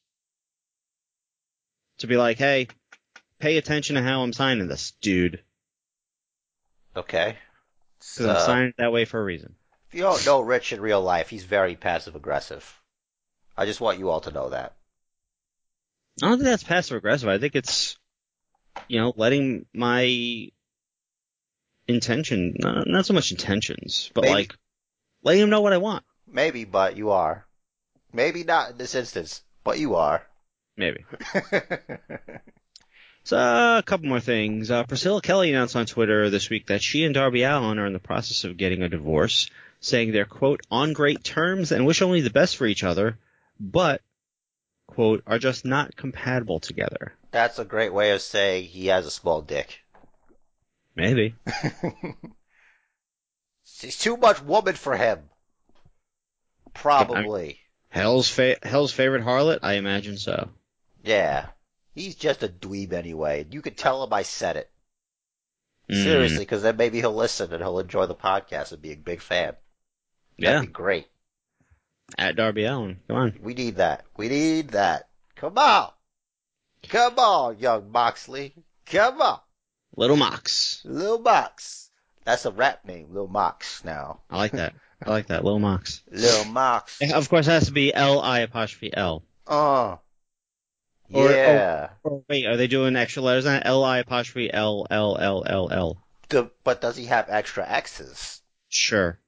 To 1.98 2.06
be 2.06 2.16
like, 2.16 2.38
hey, 2.38 2.68
pay 3.38 3.58
attention 3.58 3.96
to 3.96 4.02
how 4.02 4.22
I'm 4.22 4.32
signing 4.32 4.68
this, 4.68 4.92
dude, 5.02 5.42
Okay. 6.96 7.36
because 7.98 8.26
I'm 8.26 8.46
signing 8.46 8.68
it 8.70 8.76
that 8.78 8.90
way 8.90 9.04
for 9.04 9.20
a 9.20 9.24
reason. 9.24 9.54
If 9.90 9.96
you 9.96 10.02
don't 10.02 10.24
know 10.24 10.40
Rich 10.40 10.72
in 10.72 10.80
real 10.80 11.02
life, 11.02 11.30
he's 11.30 11.42
very 11.42 11.74
passive 11.74 12.14
aggressive. 12.14 12.80
I 13.56 13.66
just 13.66 13.80
want 13.80 13.98
you 13.98 14.08
all 14.08 14.20
to 14.20 14.30
know 14.30 14.50
that. 14.50 14.76
I 16.22 16.28
don't 16.28 16.38
think 16.38 16.44
that's 16.44 16.62
passive 16.62 16.96
aggressive. 16.96 17.28
I 17.28 17.38
think 17.38 17.56
it's, 17.56 17.98
you 18.86 19.00
know, 19.00 19.12
letting 19.16 19.66
my 19.74 20.48
intention, 21.88 22.54
not, 22.60 22.86
not 22.86 23.04
so 23.04 23.14
much 23.14 23.32
intentions, 23.32 24.12
but 24.14 24.22
Maybe. 24.22 24.34
like 24.34 24.54
letting 25.24 25.42
him 25.42 25.50
know 25.50 25.60
what 25.60 25.72
I 25.72 25.78
want. 25.78 26.04
Maybe, 26.24 26.64
but 26.64 26.96
you 26.96 27.10
are. 27.10 27.44
Maybe 28.12 28.44
not 28.44 28.70
in 28.70 28.78
this 28.78 28.94
instance, 28.94 29.42
but 29.64 29.80
you 29.80 29.96
are. 29.96 30.24
Maybe. 30.76 31.04
So 33.22 33.36
uh, 33.36 33.78
a 33.78 33.82
couple 33.82 34.08
more 34.08 34.18
things. 34.18 34.70
Uh, 34.70 34.84
Priscilla 34.84 35.20
Kelly 35.20 35.50
announced 35.50 35.76
on 35.76 35.84
Twitter 35.84 36.30
this 36.30 36.48
week 36.48 36.68
that 36.68 36.82
she 36.82 37.04
and 37.04 37.14
Darby 37.14 37.42
Allin 37.42 37.78
are 37.78 37.86
in 37.86 37.92
the 37.92 37.98
process 37.98 38.44
of 38.44 38.56
getting 38.56 38.82
a 38.82 38.88
divorce, 38.88 39.50
saying 39.80 40.12
they're 40.12 40.24
quote 40.24 40.60
on 40.70 40.92
great 40.92 41.24
terms 41.24 41.72
and 41.72 41.86
wish 41.86 42.02
only 42.02 42.20
the 42.20 42.30
best 42.30 42.56
for 42.56 42.66
each 42.66 42.84
other, 42.84 43.18
but 43.58 44.02
quote 44.86 45.22
are 45.26 45.38
just 45.38 45.64
not 45.64 45.96
compatible 45.96 46.60
together. 46.60 47.14
That's 47.30 47.58
a 47.58 47.64
great 47.64 47.92
way 47.92 48.12
of 48.12 48.20
saying 48.20 48.64
he 48.64 48.88
has 48.88 49.06
a 49.06 49.10
small 49.10 49.40
dick. 49.42 49.80
Maybe. 50.94 51.34
He's 53.80 53.98
too 53.98 54.16
much 54.16 54.42
woman 54.42 54.74
for 54.74 54.96
him. 54.96 55.20
Probably. 56.74 57.60
Hell's 57.88 58.28
fa- 58.28 58.58
Hell's 58.62 58.92
favorite 58.92 59.24
harlot? 59.24 59.60
I 59.62 59.74
imagine 59.74 60.18
so. 60.18 60.50
Yeah. 61.02 61.46
He's 61.94 62.14
just 62.14 62.42
a 62.42 62.48
dweeb 62.48 62.92
anyway. 62.92 63.46
You 63.50 63.62
could 63.62 63.76
tell 63.78 64.04
him 64.04 64.12
I 64.12 64.22
said 64.22 64.56
it. 64.56 64.70
Mm. 65.90 66.02
Seriously, 66.02 66.38
because 66.38 66.62
then 66.62 66.76
maybe 66.76 66.98
he'll 66.98 67.14
listen 67.14 67.52
and 67.52 67.62
he'll 67.62 67.78
enjoy 67.80 68.06
the 68.06 68.14
podcast 68.14 68.72
and 68.72 68.82
be 68.82 68.92
a 68.92 68.96
big 68.96 69.20
fan. 69.20 69.54
Yeah. 70.40 70.52
That'd 70.52 70.68
be 70.68 70.72
great. 70.72 71.06
At 72.18 72.36
Darby 72.36 72.64
Allin. 72.64 73.00
Come 73.08 73.16
on. 73.16 73.38
We 73.40 73.54
need 73.54 73.76
that. 73.76 74.04
We 74.16 74.28
need 74.28 74.70
that. 74.70 75.08
Come 75.36 75.56
on. 75.58 75.90
Come 76.88 77.18
on, 77.18 77.58
young 77.58 77.90
Moxley. 77.92 78.54
Come 78.86 79.20
on. 79.20 79.40
Little 79.96 80.16
Mox. 80.16 80.80
Little 80.84 81.18
Mox. 81.18 81.90
That's 82.24 82.44
a 82.46 82.50
rap 82.50 82.84
name, 82.84 83.08
Little 83.10 83.28
Mox 83.28 83.84
now. 83.84 84.20
I 84.30 84.38
like 84.38 84.52
that. 84.52 84.74
I 85.04 85.10
like 85.10 85.26
that. 85.28 85.44
Little 85.44 85.58
Mox. 85.58 86.02
Little 86.10 86.44
Mox. 86.52 87.00
Of 87.12 87.28
course, 87.28 87.46
it 87.46 87.50
has 87.52 87.66
to 87.66 87.72
be 87.72 87.92
L 87.94 88.20
I 88.20 88.40
apostrophe 88.40 88.90
L. 88.94 89.22
Uh. 89.46 89.96
Or- 91.12 91.30
Yeah. 91.30 91.90
Or 92.02 92.22
wait, 92.28 92.46
are 92.46 92.56
they 92.56 92.66
doing 92.66 92.96
extra 92.96 93.22
letters 93.22 93.46
on 93.46 93.56
it? 93.56 93.62
L 93.66 93.84
I 93.84 93.98
apostrophe 93.98 94.52
L 94.52 94.86
L 94.90 95.16
L 95.18 95.44
L 95.46 95.68
L. 95.70 96.02
The- 96.28 96.50
but 96.64 96.80
does 96.80 96.96
he 96.96 97.06
have 97.06 97.26
extra 97.28 97.66
X's? 97.68 98.40
Sure. 98.68 99.18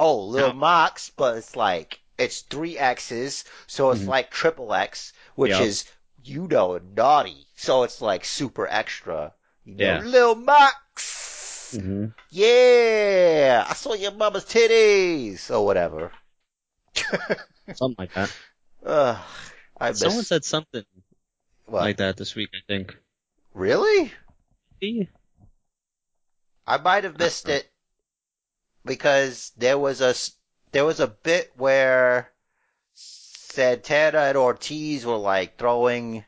Oh, 0.00 0.24
Lil 0.24 0.48
No. 0.48 0.52
Mox, 0.54 1.10
but 1.14 1.36
it's 1.36 1.54
like, 1.54 2.00
it's 2.16 2.40
three 2.40 2.78
X's, 2.78 3.44
so 3.66 3.90
it's 3.90 4.00
Mhm. 4.00 4.08
like 4.08 4.30
triple 4.30 4.72
X, 4.72 5.12
which 5.34 5.50
Yep. 5.50 5.60
is, 5.60 5.84
you 6.24 6.48
know, 6.48 6.78
naughty. 6.78 7.46
So 7.56 7.82
it's 7.82 8.00
like 8.00 8.24
super 8.24 8.66
extra. 8.66 9.34
You 9.64 9.74
know, 9.74 9.84
Yeah. 9.84 10.00
Lil 10.00 10.34
Mox! 10.36 11.74
Mm-hmm. 11.76 12.06
Yeah! 12.30 13.66
I 13.68 13.74
saw 13.74 13.92
your 13.92 14.12
mama's 14.12 14.46
titties! 14.46 15.50
Or 15.50 15.66
whatever. 15.66 16.12
Something 17.74 17.96
like 17.98 18.14
that. 18.14 18.32
Ugh, 18.86 19.18
I 19.78 19.90
miss, 19.90 19.98
Someone 20.00 20.24
said 20.24 20.46
something 20.46 20.84
what? 21.66 21.82
like 21.82 21.98
that 21.98 22.16
this 22.16 22.34
week, 22.34 22.48
I 22.54 22.60
think. 22.66 22.96
Really? 23.52 24.12
I 26.66 26.78
might 26.78 27.04
have 27.04 27.18
missed 27.18 27.48
it 27.50 27.70
because 28.84 29.52
there 29.56 29.78
was 29.78 30.00
a 30.00 30.08
s- 30.08 30.32
there 30.72 30.84
was 30.84 31.00
a 31.00 31.06
bit 31.06 31.52
where 31.56 32.30
Santana 32.94 34.18
and 34.20 34.36
Ortiz 34.38 35.04
were 35.04 35.16
like 35.16 35.58
throwing 35.58 36.24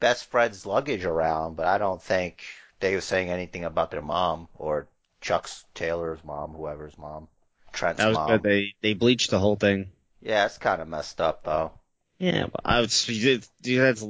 best 0.00 0.26
friend's 0.26 0.64
luggage 0.66 1.04
around, 1.04 1.56
but 1.56 1.66
I 1.66 1.78
don't 1.78 2.02
think 2.02 2.42
they 2.80 2.94
were 2.94 3.00
saying 3.00 3.30
anything 3.30 3.64
about 3.64 3.90
their 3.90 4.02
mom 4.02 4.48
or 4.54 4.88
Chuck's 5.20 5.64
Taylor's 5.74 6.22
mom, 6.24 6.52
whoever's 6.52 6.96
mom. 6.98 7.28
Trent's 7.72 7.98
That 7.98 8.08
was 8.08 8.16
mom. 8.16 8.28
good. 8.28 8.42
They 8.42 8.74
they 8.80 8.94
bleached 8.94 9.30
the 9.30 9.38
whole 9.38 9.56
thing. 9.56 9.90
Yeah, 10.20 10.46
it's 10.46 10.58
kind 10.58 10.80
of 10.80 10.88
messed 10.88 11.20
up 11.20 11.44
though. 11.44 11.72
Yeah, 12.18 12.46
but 12.46 12.60
I 12.64 12.80
was. 12.80 13.04
Do 13.04 13.14
you 13.14 13.38
think 13.40 13.48
that's 13.62 14.04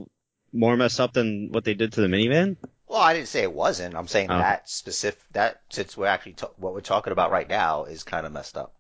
more 0.53 0.77
messed 0.77 1.01
up 1.01 1.13
than 1.13 1.51
what 1.51 1.65
they 1.65 1.75
did 1.75 1.93
to 1.95 2.01
the 2.01 2.07
minivan? 2.07 2.57
Well, 2.89 3.01
I 3.01 3.15
didn't 3.15 3.29
say 3.29 3.43
it 3.43 3.53
wasn't. 3.53 3.95
I'm 3.97 4.07
saying 4.09 4.31
Oh. 4.31 4.39
that 4.39 4.69
specific 4.71 5.21
that 5.33 5.61
since 5.71 5.97
we're 5.97 6.07
actually 6.07 6.35
ta- 6.35 6.51
what 6.57 6.73
we're 6.73 6.81
talking 6.81 7.13
about 7.13 7.31
right 7.33 7.49
now 7.49 7.85
is 7.85 8.05
kind 8.05 8.25
of 8.27 8.33
messed 8.33 8.57
up. 8.57 8.75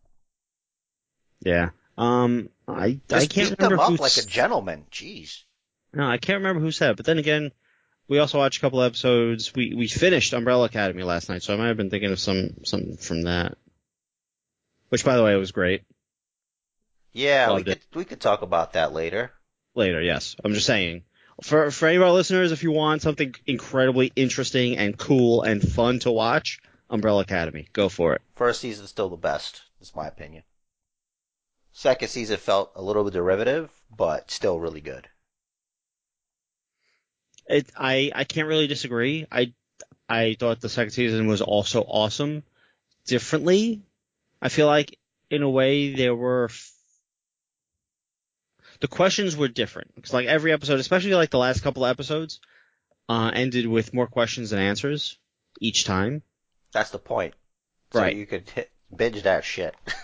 Yeah. 1.40 1.70
Um, 1.98 2.50
I 2.68 3.00
Just 3.08 3.25
I 3.25 3.26
can't 3.34 3.50
beat 3.50 3.58
them 3.58 3.70
remember 3.70 3.82
up 3.82 3.88
who 3.90 3.96
like 3.96 4.16
a 4.16 4.20
s- 4.20 4.26
gentleman. 4.26 4.86
Jeez. 4.92 5.42
No, 5.92 6.06
I 6.08 6.18
can't 6.18 6.38
remember 6.38 6.60
who 6.60 6.70
said 6.70 6.90
it. 6.90 6.96
But 6.96 7.06
then 7.06 7.18
again, 7.18 7.52
we 8.08 8.18
also 8.18 8.38
watched 8.38 8.58
a 8.58 8.60
couple 8.60 8.82
episodes. 8.82 9.54
We 9.54 9.75
we 9.75 9.88
finished 9.88 10.32
Umbrella 10.32 10.66
Academy 10.66 11.02
last 11.02 11.28
night, 11.28 11.42
so 11.42 11.54
I 11.54 11.56
might 11.56 11.68
have 11.68 11.76
been 11.76 11.90
thinking 11.90 12.12
of 12.12 12.20
some 12.20 12.64
something 12.64 12.96
from 12.96 13.22
that. 13.22 13.56
Which, 14.90 15.04
by 15.04 15.16
the 15.16 15.25
way, 15.25 15.34
was 15.36 15.52
great. 15.52 15.82
Yeah, 17.12 17.48
we 17.48 17.52
Loved 17.54 17.66
could 17.66 17.80
we 17.94 18.04
could 18.04 18.20
talk 18.20 18.42
about 18.42 18.75
that 18.75 18.92
later. 18.92 19.32
Later, 19.75 20.00
yes. 20.00 20.36
I'm 20.44 20.54
just 20.54 20.66
saying. 20.66 21.02
For 21.43 21.71
for 21.71 21.87
any 21.87 21.97
of 21.97 22.02
our 22.02 22.12
listeners, 22.12 22.52
if 22.52 22.62
you 22.62 22.71
want 22.71 23.02
something 23.02 23.35
incredibly 23.47 24.12
interesting 24.16 24.78
and 24.78 24.97
cool 24.97 25.43
and 25.43 25.61
fun 25.62 25.99
to 26.00 26.11
watch, 26.11 26.61
Umbrella 26.88 27.23
Academy, 27.23 27.69
go 27.73 27.88
for 27.88 28.14
it. 28.14 28.23
First 28.37 28.61
season's 28.61 28.88
still 28.88 29.11
the 29.11 29.16
best, 29.16 29.62
is 29.81 29.95
my 29.95 30.07
opinion. 30.07 30.45
Second 31.73 32.09
season 32.09 32.38
felt 32.38 32.73
a 32.75 32.83
little 32.83 33.05
bit 33.05 33.12
derivative, 33.12 33.71
but 33.95 34.31
still 34.31 34.59
really 34.59 34.81
good. 34.81 35.07
It, 37.49 37.71
I, 37.76 38.11
I 38.14 38.25
can't 38.25 38.49
really 38.49 38.66
disagree. 38.66 39.26
I, 39.31 39.52
I 40.09 40.37
thought 40.38 40.61
the 40.61 40.71
second 40.71 40.93
season 40.93 41.26
was 41.26 41.43
also 41.43 41.83
awesome. 41.83 42.45
Differently, 43.07 43.83
I 44.40 44.49
feel 44.49 44.66
like 44.66 44.99
in 45.31 45.43
a 45.43 45.50
way 45.50 45.95
there 45.95 46.14
were, 46.14 46.47
f- 46.47 46.73
the 48.80 48.88
questions 48.88 49.37
were 49.37 49.49
different. 49.49 49.92
Cause 50.02 50.12
like 50.12 50.26
every 50.26 50.52
episode, 50.52 50.80
especially 50.80 51.14
like 51.14 51.30
the 51.30 51.38
last 51.38 51.62
couple 51.62 51.85
of 51.85 51.90
episodes, 51.90 52.40
uh, 53.09 53.30
ended 53.35 53.66
with 53.66 53.95
more 53.95 54.06
questions 54.06 54.50
than 54.50 54.59
answers 54.59 55.18
each 55.61 55.85
time. 55.85 56.23
That's 56.73 56.90
the 56.90 56.99
point. 56.99 57.35
So 57.92 58.00
Right. 58.00 58.16
you 58.16 58.26
could 58.26 58.49
hit, 58.50 58.71
binge 58.95 59.23
that 59.23 59.45
shit. 59.45 59.75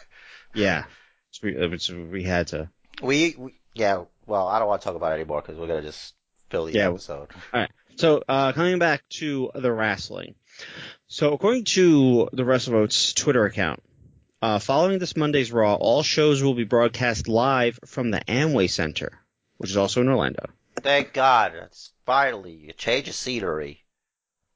Yeah. 0.55 0.85
So 1.31 1.47
we, 1.47 1.57
uh, 1.57 1.79
so 1.79 1.99
we 2.03 2.23
had 2.25 2.49
to. 2.49 2.69
we, 3.03 3.35
we, 3.39 3.55
yeah, 3.75 4.03
well, 4.27 4.47
I 4.49 4.59
don't 4.59 4.69
want 4.69 4.83
to 4.83 4.85
talk 4.85 4.97
about 4.97 5.13
it 5.13 5.15
anymore 5.15 5.41
because 5.41 5.59
we're 5.59 5.67
gonna 5.67 5.81
just 5.81 6.13
fill 6.51 6.67
the 6.67 6.73
Yeah. 6.75 6.91
episode. 6.91 7.29
All 7.55 7.61
right. 7.61 7.71
So, 7.97 8.23
uh, 8.29 8.53
coming 8.53 8.79
back 8.79 9.03
to 9.15 9.51
the 9.55 9.73
wrestling. 9.73 10.35
So, 11.07 11.33
according 11.33 11.65
to 11.65 12.29
the 12.35 12.43
WrestleVotes 12.43 13.15
Twitter 13.15 13.47
account, 13.47 13.83
uh, 14.43 14.59
following 14.59 14.99
this 14.99 15.17
Monday's 15.17 15.53
Raw, 15.53 15.75
all 15.77 16.03
shows 16.03 16.43
will 16.43 16.55
be 16.55 16.65
broadcast 16.65 17.29
live 17.29 17.79
from 17.87 18.11
the 18.11 18.21
Amway 18.27 18.69
Center, 18.69 19.21
which 19.59 19.71
is 19.71 19.77
also 19.77 20.01
in 20.01 20.09
Orlando. 20.09 20.47
Thank 20.81 21.13
God, 21.13 21.55
it's 21.55 21.93
finally 22.05 22.69
a 22.69 22.73
change 22.73 23.09
of 23.09 23.15
scenery. 23.15 23.85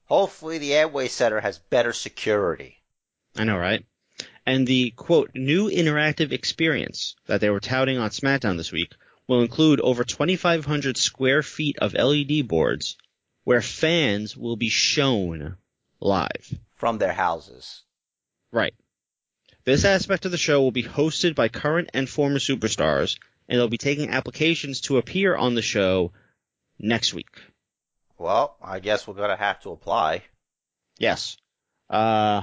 Hopefully 0.07 0.59
the 0.59 0.73
Amway 0.73 1.09
Center 1.09 1.41
has 1.41 1.59
better 1.59 1.93
security. 1.93 2.83
I 3.37 3.45
know, 3.45 3.57
right? 3.57 3.87
And 4.45 4.67
the 4.67 4.91
quote, 4.91 5.31
new 5.35 5.71
interactive 5.71 6.33
experience 6.33 7.15
that 7.27 7.41
they 7.41 7.51
were 7.51 7.61
touting 7.61 7.99
on 7.99 8.11
SmackDown 8.11 8.57
this 8.57 8.73
week 8.73 8.93
will 9.29 9.43
include 9.43 9.81
over 9.81 10.03
2,500 10.03 10.97
square 10.97 11.43
feet 11.43 11.79
of 11.79 11.95
LED 11.95 12.49
boards 12.49 12.97
where 13.45 13.63
fans 13.63 14.37
will 14.37 14.57
be 14.57 14.69
shown 14.69 15.57
live. 16.01 16.59
From 16.75 16.99
their 16.99 17.13
houses. 17.13 17.83
Right. 18.51 18.75
This 19.67 19.85
aspect 19.85 20.25
of 20.25 20.31
the 20.31 20.39
show 20.39 20.63
will 20.63 20.71
be 20.71 20.85
hosted 20.85 21.35
by 21.35 21.49
current 21.49 21.91
and 21.93 22.09
former 22.09 22.39
superstars, 22.39 23.19
and 23.49 23.59
they'll 23.59 23.67
be 23.69 23.79
taking 23.79 24.11
applications 24.11 24.81
to 24.83 24.97
appear 24.99 25.35
on 25.35 25.57
the 25.57 25.61
show 25.63 26.13
next 26.79 27.13
week. 27.13 27.29
Well, 28.17 28.57
I 28.63 28.79
guess 28.79 29.07
we're 29.09 29.15
gonna 29.15 29.37
have 29.37 29.61
to 29.63 29.71
apply. 29.73 30.23
Yes. 30.99 31.37
Uh, 31.91 32.43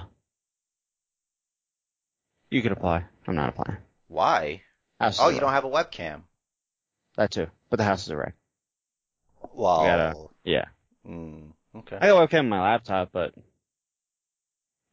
you 2.51 2.61
can 2.61 2.73
apply. 2.73 3.05
I'm 3.25 3.35
not 3.35 3.49
applying. 3.49 3.79
Why? 4.09 4.61
House 4.99 5.17
Oh, 5.21 5.29
you 5.29 5.39
don't 5.39 5.53
have 5.53 5.63
a 5.65 5.69
webcam. 5.69 6.23
that 7.15 7.31
too, 7.31 7.47
but 7.69 7.77
the 7.77 7.85
house 7.85 8.03
is 8.03 8.09
a 8.09 8.17
wreck. 8.17 8.35
Well, 9.53 9.79
You 9.81 9.87
gotta- 9.87 10.27
Yeah, 10.43 10.65
mm, 11.07 11.53
okay. 11.77 11.97
I 12.01 12.07
got 12.07 12.21
a 12.21 12.27
webcam 12.27 12.39
on 12.39 12.49
my 12.49 12.61
laptop, 12.61 13.11
but 13.13 13.33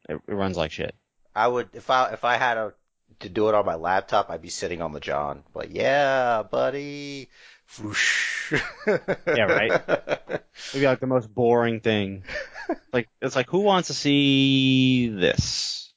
it, 0.08 0.20
it 0.28 0.32
runs 0.32 0.56
like 0.56 0.70
shit. 0.70 0.94
I 1.34 1.46
would 1.48 1.70
if 1.74 1.90
I 1.90 2.12
if 2.12 2.24
I 2.24 2.36
had 2.36 2.56
a, 2.58 2.74
to 3.20 3.28
do 3.28 3.48
it 3.48 3.54
on 3.54 3.66
my 3.66 3.76
laptop, 3.76 4.30
I'd 4.30 4.42
be 4.42 4.50
sitting 4.50 4.82
on 4.82 4.92
the 4.92 5.00
John. 5.00 5.44
But 5.52 5.70
yeah, 5.70 6.42
buddy. 6.42 7.28
Yeah, 9.32 9.42
right. 9.42 9.82
It'd 9.88 10.80
be 10.80 10.86
like 10.86 11.00
the 11.00 11.06
most 11.06 11.32
boring 11.32 11.80
thing. 11.80 12.24
like 12.92 13.08
it's 13.20 13.36
like 13.36 13.48
who 13.48 13.60
wants 13.60 13.88
to 13.88 13.94
see 13.94 15.08
this? 15.08 15.92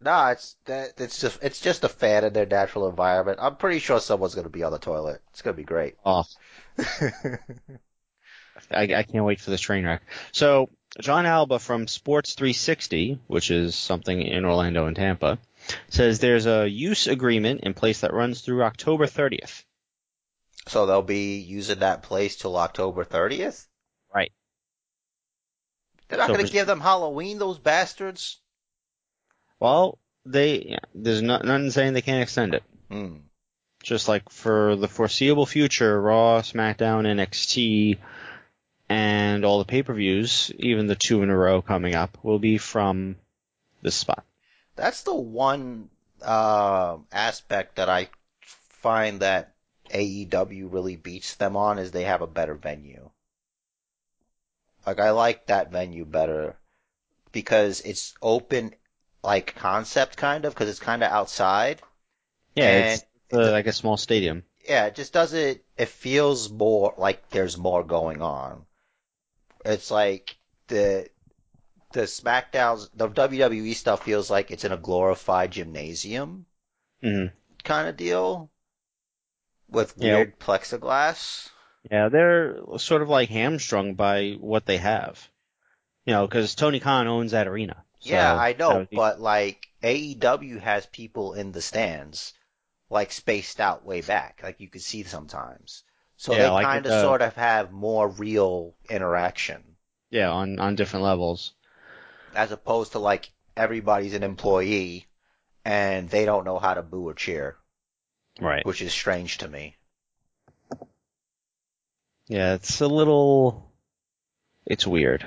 no, 0.00 0.26
it's 0.28 0.56
that 0.64 0.94
it's 0.98 1.20
just 1.20 1.38
it's 1.42 1.60
just 1.60 1.84
a 1.84 1.88
fan 1.88 2.24
in 2.24 2.32
their 2.32 2.46
natural 2.46 2.88
environment. 2.88 3.38
I'm 3.40 3.56
pretty 3.56 3.80
sure 3.80 4.00
someone's 4.00 4.34
gonna 4.34 4.48
be 4.48 4.62
on 4.62 4.72
the 4.72 4.78
toilet. 4.78 5.20
It's 5.30 5.42
gonna 5.42 5.56
be 5.56 5.64
great. 5.64 5.96
Oh, 6.04 6.24
I, 8.70 8.82
I 8.94 9.02
can't 9.02 9.24
wait 9.24 9.40
for 9.40 9.50
this 9.50 9.60
train 9.60 9.84
wreck. 9.84 10.02
So, 10.32 10.70
John 10.98 11.26
Alba 11.26 11.58
from 11.58 11.86
Sports 11.86 12.34
360, 12.34 13.20
which 13.28 13.50
is 13.50 13.74
something 13.76 14.20
in 14.20 14.44
Orlando 14.44 14.86
and 14.86 14.96
Tampa, 14.96 15.38
says 15.88 16.18
there's 16.18 16.46
a 16.46 16.68
use 16.68 17.06
agreement 17.06 17.60
in 17.62 17.74
place 17.74 18.00
that 18.00 18.12
runs 18.12 18.40
through 18.40 18.64
October 18.64 19.06
30th. 19.06 19.64
so 20.66 20.86
they'll 20.86 21.02
be 21.02 21.38
using 21.38 21.78
that 21.80 22.02
place 22.02 22.36
till 22.36 22.56
October 22.56 23.04
30th. 23.04 23.66
Right. 24.14 24.32
They're 26.08 26.18
not 26.18 26.28
So 26.28 26.34
gonna 26.34 26.48
give 26.48 26.66
them 26.66 26.80
Halloween, 26.80 27.38
those 27.38 27.58
bastards. 27.58 28.38
Well, 29.60 29.98
they 30.26 30.58
yeah, 30.70 30.78
there's 30.94 31.22
no, 31.22 31.38
nothing 31.38 31.70
saying 31.70 31.92
they 31.92 32.02
can't 32.02 32.22
extend 32.22 32.54
it. 32.54 32.64
Hmm. 32.90 33.16
Just 33.82 34.08
like 34.08 34.28
for 34.28 34.76
the 34.76 34.88
foreseeable 34.88 35.46
future, 35.46 36.00
Raw, 36.00 36.42
SmackDown, 36.42 37.06
NXT, 37.06 37.96
and 38.90 39.44
all 39.44 39.60
the 39.60 39.64
pay-per-views, 39.64 40.50
even 40.58 40.88
the 40.88 40.96
two 40.96 41.22
in 41.22 41.30
a 41.30 41.36
row 41.36 41.62
coming 41.62 41.94
up, 41.94 42.18
will 42.24 42.40
be 42.40 42.58
from 42.58 43.14
this 43.82 43.94
spot. 43.94 44.24
That's 44.74 45.04
the 45.04 45.14
one 45.14 45.88
uh, 46.20 46.98
aspect 47.12 47.76
that 47.76 47.88
I 47.88 48.08
find 48.40 49.20
that 49.20 49.54
AEW 49.90 50.72
really 50.72 50.96
beats 50.96 51.36
them 51.36 51.56
on 51.56 51.78
is 51.78 51.92
they 51.92 52.02
have 52.02 52.20
a 52.20 52.26
better 52.26 52.54
venue. 52.54 53.10
Like 54.84 54.98
I 54.98 55.10
like 55.10 55.46
that 55.46 55.70
venue 55.70 56.04
better 56.04 56.56
because 57.30 57.82
it's 57.82 58.14
open 58.20 58.74
like 59.22 59.54
concept 59.54 60.16
kind 60.16 60.44
of 60.44 60.52
because 60.52 60.68
it's 60.68 60.80
kind 60.80 61.04
of 61.04 61.12
outside. 61.12 61.80
Yeah, 62.56 62.70
it's 62.70 63.04
uh, 63.32 63.52
like 63.52 63.68
a 63.68 63.72
small 63.72 63.96
stadium. 63.96 64.42
Yeah, 64.68 64.86
it 64.86 64.96
just 64.96 65.12
does 65.12 65.32
it. 65.32 65.64
It 65.76 65.88
feels 65.90 66.50
more 66.50 66.94
like 66.98 67.30
there's 67.30 67.56
more 67.56 67.84
going 67.84 68.20
on. 68.20 68.66
It's 69.64 69.90
like 69.90 70.36
the 70.68 71.08
the 71.92 72.02
SmackDowns, 72.02 72.90
the 72.94 73.08
WWE 73.08 73.74
stuff 73.74 74.04
feels 74.04 74.30
like 74.30 74.50
it's 74.50 74.64
in 74.64 74.72
a 74.72 74.76
glorified 74.78 75.52
gymnasium 75.52 76.46
hmm 77.02 77.26
kind 77.64 77.88
of 77.88 77.96
deal 77.96 78.50
with 79.70 79.96
Yeah. 79.96 80.12
weird 80.12 80.38
plexiglass. 80.38 81.48
Yeah, 81.90 82.08
they're 82.08 82.56
sort 82.78 83.02
of 83.02 83.08
like 83.10 83.28
hamstrung 83.28 83.94
by 83.94 84.32
what 84.40 84.64
they 84.66 84.78
have. 84.78 85.28
You 86.06 86.14
know, 86.14 86.26
because 86.26 86.54
Tony 86.54 86.80
Khan 86.80 87.08
owns 87.08 87.32
that 87.32 87.48
arena. 87.48 87.84
So 88.00 88.16
yeah, 88.16 88.34
I 88.34 88.52
know, 88.54 88.86
be- 88.90 88.96
but 88.96 89.20
like 89.20 89.66
AEW 89.82 90.58
has 90.60 90.86
people 90.86 91.34
in 91.34 91.52
the 91.52 91.62
stands, 91.62 92.34
like 92.90 93.12
spaced 93.12 93.60
out 93.60 93.84
way 93.84 94.02
back, 94.02 94.40
like 94.42 94.60
you 94.60 94.68
could 94.68 94.82
see 94.82 95.04
sometimes. 95.04 95.84
So 96.20 96.34
Yeah, 96.34 96.42
they 96.42 96.48
like 96.50 96.66
kind 96.66 96.84
of 96.84 96.90
the- 96.92 96.98
uh, 96.98 97.02
sort 97.02 97.22
of 97.22 97.34
have 97.36 97.72
more 97.72 98.06
real 98.06 98.74
interaction. 98.90 99.64
yeah, 100.10 100.30
on 100.30 100.58
on 100.58 100.74
different 100.76 101.04
levels. 101.04 101.54
as 102.34 102.52
opposed 102.52 102.92
to 102.92 102.98
like 102.98 103.32
everybody's 103.56 104.12
an 104.12 104.22
employee 104.22 105.06
and 105.64 106.10
they 106.10 106.26
don't 106.26 106.44
know 106.44 106.58
how 106.58 106.74
to 106.74 106.82
boo 106.82 107.08
or 107.08 107.14
cheer, 107.14 107.56
Right. 108.38 108.64
which 108.66 108.82
is 108.82 108.92
strange 108.92 109.38
to 109.38 109.48
me. 109.48 109.76
Yeah, 112.26 112.52
it's 112.54 112.80
a 112.82 112.86
little. 112.86 113.72
It's 114.66 114.86
weird. 114.86 115.24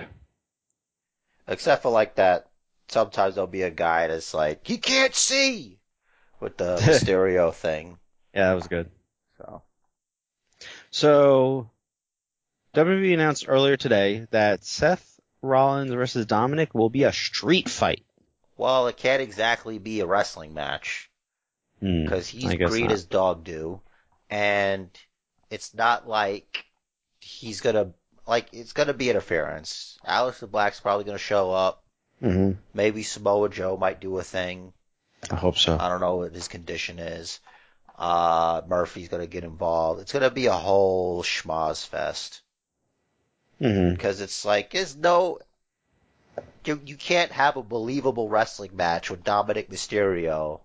Except 1.47 1.81
for 1.81 1.91
like 1.91 2.15
that, 2.15 2.49
sometimes 2.87 3.33
there'll 3.33 3.47
be 3.47 3.63
a 3.63 3.71
guy 3.71 4.07
that's 4.07 4.33
like, 4.35 4.65
he 4.67 4.77
can't 4.77 5.15
see! 5.15 5.79
With 6.39 6.57
the 6.57 6.77
Mysterio 6.85 7.51
thing. 7.51 7.97
Yeah, 8.33 8.49
that 8.49 8.53
was 8.53 8.67
good. 8.67 8.91
So, 10.93 11.71
WWE 12.75 13.15
announced 13.15 13.45
earlier 13.47 13.77
today 13.77 14.27
that 14.29 14.63
Seth 14.63 15.19
Rollins 15.41 15.91
versus 15.91 16.27
Dominic 16.27 16.75
will 16.75 16.91
be 16.91 17.03
a 17.03 17.11
street 17.11 17.67
fight. 17.67 18.05
well, 18.57 18.85
it 18.87 18.95
can't 18.95 19.21
exactly 19.21 19.79
be 19.79 20.01
a 20.01 20.05
wrestling 20.05 20.53
match. 20.53 21.09
Hmm. 21.79 22.03
because 22.03 22.27
he's 22.27 22.45
I 22.45 22.55
guess 22.55 22.71
not. 22.71 22.91
as 22.91 23.05
dog 23.05 23.43
do, 23.43 23.81
and 24.29 24.91
it's 25.49 25.73
not 25.73 26.07
like 26.07 26.63
he's 27.19 27.59
gonna 27.61 27.93
like 28.27 28.49
it's 28.53 28.73
gonna 28.73 28.93
be 28.93 29.09
interference. 29.09 29.97
Aleister 30.07 30.49
Black's 30.49 30.79
probably 30.79 31.05
gonna 31.05 31.17
show 31.17 31.51
up. 31.51 31.83
hmm 32.19 32.51
Maybe 32.73 33.01
Samoa 33.01 33.49
Joe 33.49 33.77
might 33.77 33.99
do 33.99 34.17
a 34.19 34.23
thing. 34.23 34.73
I 35.31 35.35
hope 35.35 35.57
so. 35.57 35.75
I 35.77 35.89
don't 35.89 36.01
know 36.01 36.17
what 36.17 36.35
his 36.35 36.47
condition 36.47 36.99
is. 36.99 37.39
Uh, 37.97 38.61
Murphy's 38.67 39.09
gonna 39.09 39.27
get 39.27 39.43
involved. 39.43 40.01
It's 40.01 40.13
gonna 40.13 40.29
be 40.31 40.47
a 40.47 40.53
whole 40.53 41.23
schmoz 41.23 41.85
fest 41.87 42.41
hmm 43.59 43.95
because 43.95 44.21
it's 44.21 44.45
like 44.45 44.71
there's 44.71 44.95
no. 44.95 45.39
You, 46.65 46.81
you 46.85 46.97
can't 46.97 47.31
have 47.31 47.55
a 47.55 47.63
believable 47.63 48.27
wrestling 48.27 48.75
match 48.75 49.09
with 49.09 49.23
Dominic 49.23 49.69
Mysterio 49.69 50.61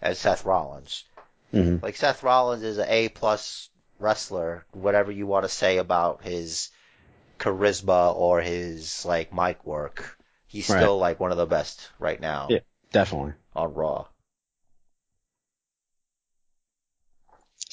as 0.00 0.18
Seth 0.18 0.44
Rollins. 0.44 1.04
hmm 1.52 1.76
Like 1.82 1.96
Seth 1.96 2.22
Rollins 2.22 2.62
is 2.62 2.78
an 2.78 2.88
A 2.88 3.08
plus 3.10 3.70
wrestler, 3.98 4.66
whatever 4.72 5.12
you 5.12 5.26
want 5.26 5.44
to 5.44 5.48
say 5.50 5.78
about 5.78 6.22
his 6.22 6.70
charisma 7.38 8.14
or 8.14 8.40
his 8.42 9.04
like 9.04 9.32
mic 9.32 9.64
work. 9.64 10.18
He's 10.46 10.68
Right. 10.68 10.76
still 10.76 10.98
like 10.98 11.20
one 11.20 11.32
of 11.32 11.38
the 11.38 11.46
best 11.46 11.90
right 11.98 12.20
now 12.20 12.56
Yeah. 12.56 12.60
Definitely. 12.92 13.34
on 13.54 13.74
Raw. 13.74 14.08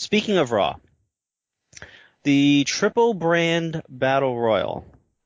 Speaking 0.03 0.37
of 0.37 0.51
Raw, 0.51 0.75
the 2.23 2.65
triple 2.65 3.13
brand 3.13 3.81
battle 3.87 4.37
royal. 4.37 4.85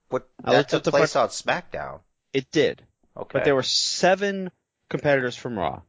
What 0.09 0.29
I 0.43 0.51
that 0.51 0.57
looked 0.57 0.69
took 0.69 0.77
up 0.77 0.83
the 0.83 0.91
place 0.91 1.15
on 1.15 1.29
SmackDown. 1.29 2.01
It 2.31 2.51
did, 2.51 2.83
Okay. 3.17 3.29
but 3.33 3.43
there 3.43 3.55
were 3.55 3.63
seven 3.63 4.51
competitors 4.87 5.35
from 5.35 5.57
Raw, 5.57 5.81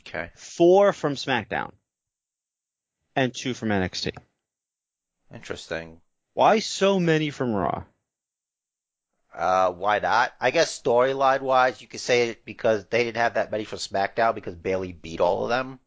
okay. 0.00 0.30
four 0.34 0.94
from 0.94 1.16
SmackDown, 1.16 1.72
and 3.14 3.34
two 3.34 3.52
from 3.52 3.68
NXT. 3.68 4.16
Interesting. 5.34 6.00
Why 6.32 6.60
so 6.60 6.98
many 6.98 7.28
from 7.28 7.52
Raw? 7.52 7.84
Uh, 9.34 9.72
why 9.72 9.98
not? 9.98 10.32
I 10.40 10.50
guess 10.50 10.80
storyline 10.80 11.42
wise, 11.42 11.82
you 11.82 11.86
could 11.86 12.00
say 12.00 12.30
it 12.30 12.46
because 12.46 12.86
they 12.86 13.04
didn't 13.04 13.18
have 13.18 13.34
that 13.34 13.50
many 13.50 13.64
from 13.64 13.78
SmackDown 13.78 14.34
because 14.34 14.54
Bayley 14.54 14.92
beat 14.92 15.20
all 15.20 15.42
of 15.44 15.50
them. 15.50 15.78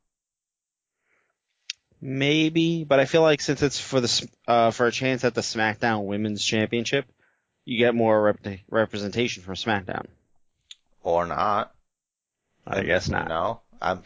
Maybe, 2.07 2.83
but 2.83 2.99
I 2.99 3.05
feel 3.05 3.23
like 3.23 3.41
since 3.41 3.63
it's 3.63 3.79
for 3.79 3.99
the 3.99 4.29
uh, 4.47 4.69
for 4.69 4.85
a 4.85 4.91
chance 4.91 5.23
at 5.23 5.33
the 5.33 5.41
SmackDown 5.41 6.05
Women's 6.05 6.45
Championship, 6.45 7.07
you 7.65 7.79
get 7.79 7.95
more 7.95 8.21
rep- 8.21 8.59
representation 8.69 9.41
from 9.41 9.55
SmackDown. 9.55 10.05
Or 11.01 11.25
not. 11.25 11.73
I 12.67 12.83
guess 12.83 13.09
not. 13.09 13.27
know? 13.27 13.61
Um, 13.81 14.03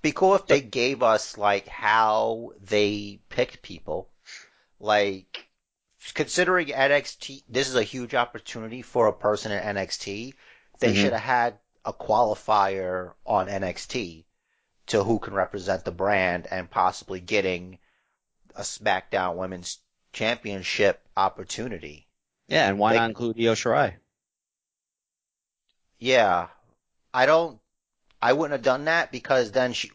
be 0.00 0.12
cool 0.12 0.36
if 0.36 0.46
they 0.46 0.60
gave 0.60 1.02
us 1.02 1.36
like 1.36 1.66
how 1.66 2.52
they 2.62 3.18
picked 3.30 3.62
people. 3.62 4.08
Like 4.78 5.48
considering 6.14 6.68
NXT, 6.68 7.42
this 7.48 7.68
is 7.68 7.74
a 7.74 7.82
huge 7.82 8.14
opportunity 8.14 8.82
for 8.82 9.08
a 9.08 9.12
person 9.12 9.50
in 9.50 9.60
NXT. 9.60 10.34
They 10.78 10.92
Mhm. 10.92 10.94
should 10.94 11.12
have 11.12 11.20
had 11.20 11.58
a 11.84 11.92
qualifier 11.92 13.14
on 13.26 13.48
NXT 13.48 14.24
to 14.86 15.02
who 15.02 15.18
can 15.18 15.34
represent 15.34 15.84
the 15.84 15.90
brand 15.90 16.46
and 16.50 16.70
possibly 16.70 17.20
getting 17.20 17.78
a 18.54 18.62
SmackDown 18.62 19.36
Women's 19.36 19.78
Championship 20.12 21.00
opportunity. 21.16 22.08
Yeah, 22.48 22.68
and 22.68 22.78
why 22.78 22.92
They- 22.92 22.98
not 22.98 23.10
include 23.10 23.40
Io 23.40 23.54
Shirai? 23.54 23.96
Yeah, 25.98 26.48
I 27.12 27.26
don't. 27.26 27.60
I 28.20 28.32
wouldn't 28.32 28.52
have 28.52 28.62
done 28.62 28.84
that 28.84 29.10
because 29.10 29.52
then 29.52 29.72
she. 29.72 29.90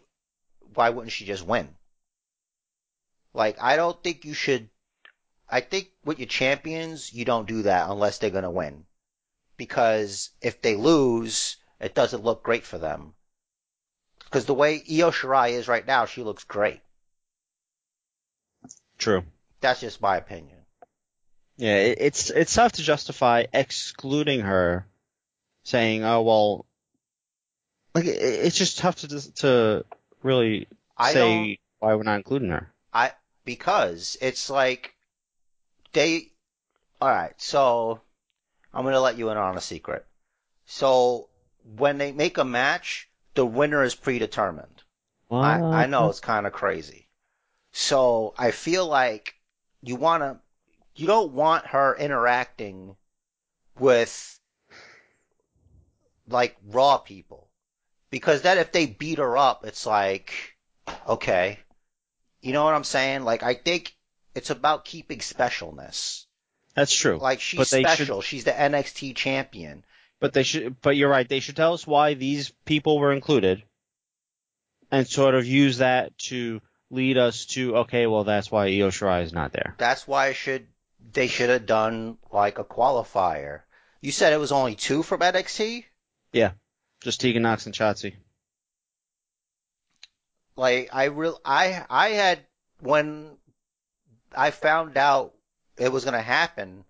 Why 0.74 0.90
wouldn't 0.90 1.12
she 1.12 1.26
just 1.26 1.46
win? 1.46 1.76
Like 3.34 3.62
I 3.62 3.76
don't 3.76 4.02
think 4.04 4.26
you 4.26 4.34
should. 4.34 4.70
I 5.48 5.62
think 5.62 5.92
with 6.04 6.20
your 6.20 6.28
champions, 6.28 7.14
you 7.14 7.26
don't 7.26 7.48
do 7.48 7.64
that 7.64 7.90
unless 7.90 8.18
they're 8.18 8.30
gonna 8.30 8.52
win, 8.52 8.86
because 9.58 10.32
if 10.42 10.62
they 10.62 10.76
lose, 10.76 11.58
it 11.80 11.96
doesn't 11.96 12.24
look 12.24 12.44
great 12.44 12.66
for 12.66 12.78
them. 12.78 13.14
Because 14.30 14.46
the 14.46 14.54
way 14.54 14.76
Io 14.76 15.10
Shirai 15.10 15.52
is 15.52 15.68
right 15.68 15.86
now, 15.86 16.06
she 16.06 16.22
looks 16.22 16.44
great. 16.44 16.82
True. 19.00 19.24
That's 19.60 19.80
just 19.80 20.02
my 20.02 20.18
opinion. 20.18 20.58
Yeah, 21.58 21.76
it, 21.76 21.98
it's 22.00 22.30
it's 22.30 22.54
tough 22.54 22.74
to 22.74 22.84
justify 22.84 23.46
excluding 23.52 24.42
her, 24.42 24.86
saying, 25.64 26.04
"Oh 26.04 26.22
well," 26.22 26.66
like 27.96 28.06
it, 28.06 28.22
it's 28.22 28.58
just 28.58 28.78
tough 28.78 28.98
to 28.98 29.34
to 29.36 29.86
really 30.22 30.68
I 30.98 31.14
say 31.14 31.60
why 31.80 31.96
we're 31.96 32.04
not 32.04 32.18
including 32.18 32.50
her. 32.50 32.72
I 32.94 33.12
because 33.46 34.16
it's 34.22 34.50
like 34.50 34.94
they 35.92 36.32
all 37.02 37.10
right, 37.10 37.34
so 37.42 38.00
I'm 38.74 38.86
gonna 38.86 39.02
let 39.02 39.18
you 39.18 39.30
in 39.30 39.38
on 39.38 39.58
a 39.58 39.62
secret. 39.62 40.06
So 40.66 41.28
when 41.76 41.98
they 41.98 42.12
make 42.12 42.38
a 42.38 42.46
match, 42.46 43.09
the 43.40 43.46
winner 43.46 43.84
is 43.84 43.96
predetermined. 43.96 44.84
I, 45.32 45.62
I 45.62 45.86
know 45.86 46.10
it's 46.10 46.20
kind 46.20 46.46
of 46.46 46.52
crazy. 46.52 47.08
So 47.72 48.34
I 48.38 48.52
feel 48.52 48.86
like 48.86 49.34
you 49.82 49.96
wanna 49.96 50.42
you 50.94 51.08
don't 51.08 51.32
want 51.32 51.68
her 51.68 51.96
interacting 51.96 52.98
with 53.80 54.38
like 56.28 56.58
raw 56.68 56.98
people 56.98 57.50
because 58.10 58.42
then 58.42 58.58
if 58.58 58.74
they 58.74 58.88
beat 58.88 59.20
her 59.20 59.38
up, 59.38 59.64
it's 59.66 59.86
like 59.86 60.34
okay, 61.08 61.60
you 62.42 62.52
know 62.52 62.66
what 62.66 62.74
I'm 62.74 62.84
saying? 62.84 63.24
Like 63.24 63.42
I 63.42 63.54
think 63.54 63.96
it's 64.36 64.50
about 64.50 64.84
keeping 64.84 65.20
specialness. 65.20 66.26
That's 66.76 66.94
true. 66.94 67.20
Like 67.20 67.40
she's 67.40 67.70
they 67.70 67.84
should- 67.84 67.88
special. 67.88 68.22
She's 68.22 68.44
the 68.44 68.52
NXT 68.52 69.16
champion. 69.16 69.86
But 70.20 70.34
they 70.34 70.44
should. 70.44 70.82
But 70.82 70.98
you're 70.98 71.10
right. 71.10 71.28
They 71.28 71.40
should 71.40 71.56
tell 71.56 71.74
us 71.74 71.88
why 71.88 72.14
these 72.14 72.52
people 72.66 73.00
were 73.00 73.14
included, 73.14 73.64
and 74.92 75.08
sort 75.08 75.36
of 75.36 75.46
use 75.46 75.78
that 75.78 76.18
to 76.30 76.62
lead 76.90 77.18
us 77.18 77.46
to 77.48 77.78
okay. 77.78 78.06
Well, 78.08 78.26
that's 78.26 78.52
why 78.52 78.66
Io 78.68 78.90
Shirai 78.90 79.24
is 79.24 79.34
not 79.34 79.54
there. 79.54 79.76
That's 79.78 80.08
why 80.08 80.28
I 80.28 80.34
should 80.34 80.68
they 81.14 81.28
should 81.28 81.50
have 81.50 81.66
done 81.66 82.18
like 82.32 82.60
a 82.60 82.64
qualifier. 82.64 83.62
You 84.02 84.12
said 84.12 84.34
it 84.34 84.40
was 84.40 84.52
only 84.52 84.76
two 84.76 85.04
from 85.04 85.22
NXT? 85.22 85.86
Yeah, 86.32 86.52
just 87.02 87.22
Tegan 87.22 87.44
Nox 87.44 87.66
and 87.66 87.76
Shotzi. 87.76 88.16
Like 90.56 90.90
I 90.92 91.06
real 91.06 91.40
I 91.46 91.86
I 91.90 92.10
had 92.10 92.40
when 92.82 93.38
I 94.36 94.52
found 94.52 94.98
out 94.98 95.34
it 95.78 95.92
was 95.92 96.06
gonna 96.06 96.22
happen, 96.22 96.84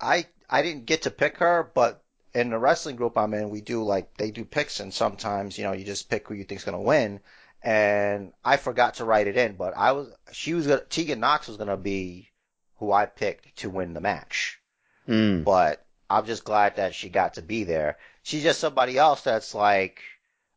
I 0.00 0.26
I 0.48 0.62
didn't 0.62 0.86
get 0.86 1.02
to 1.02 1.10
pick 1.10 1.38
her, 1.38 1.70
but 1.74 2.02
in 2.34 2.50
the 2.50 2.58
wrestling 2.58 2.96
group 2.96 3.16
I'm 3.16 3.34
in, 3.34 3.50
we 3.50 3.60
do 3.60 3.84
like 3.84 4.16
they 4.16 4.30
do 4.30 4.44
picks, 4.44 4.80
and 4.80 4.92
sometimes 4.92 5.56
you 5.56 5.64
know 5.64 5.72
you 5.72 5.84
just 5.84 6.10
pick 6.10 6.28
who 6.28 6.34
you 6.34 6.44
think's 6.44 6.64
gonna 6.64 6.80
win. 6.80 7.20
And 7.62 8.32
I 8.44 8.58
forgot 8.58 8.94
to 8.94 9.06
write 9.06 9.26
it 9.26 9.38
in, 9.38 9.54
but 9.56 9.74
I 9.76 9.92
was 9.92 10.12
she 10.32 10.54
was 10.54 10.66
gonna 10.66 10.82
Tegan 10.82 11.20
Nox 11.20 11.48
was 11.48 11.56
gonna 11.56 11.76
be 11.76 12.30
who 12.78 12.92
I 12.92 13.06
picked 13.06 13.56
to 13.58 13.70
win 13.70 13.94
the 13.94 14.00
match. 14.00 14.60
Mm. 15.08 15.44
But 15.44 15.84
I'm 16.10 16.26
just 16.26 16.44
glad 16.44 16.76
that 16.76 16.94
she 16.94 17.08
got 17.08 17.34
to 17.34 17.42
be 17.42 17.64
there. 17.64 17.98
She's 18.22 18.42
just 18.42 18.60
somebody 18.60 18.98
else 18.98 19.22
that's 19.22 19.54
like, 19.54 20.00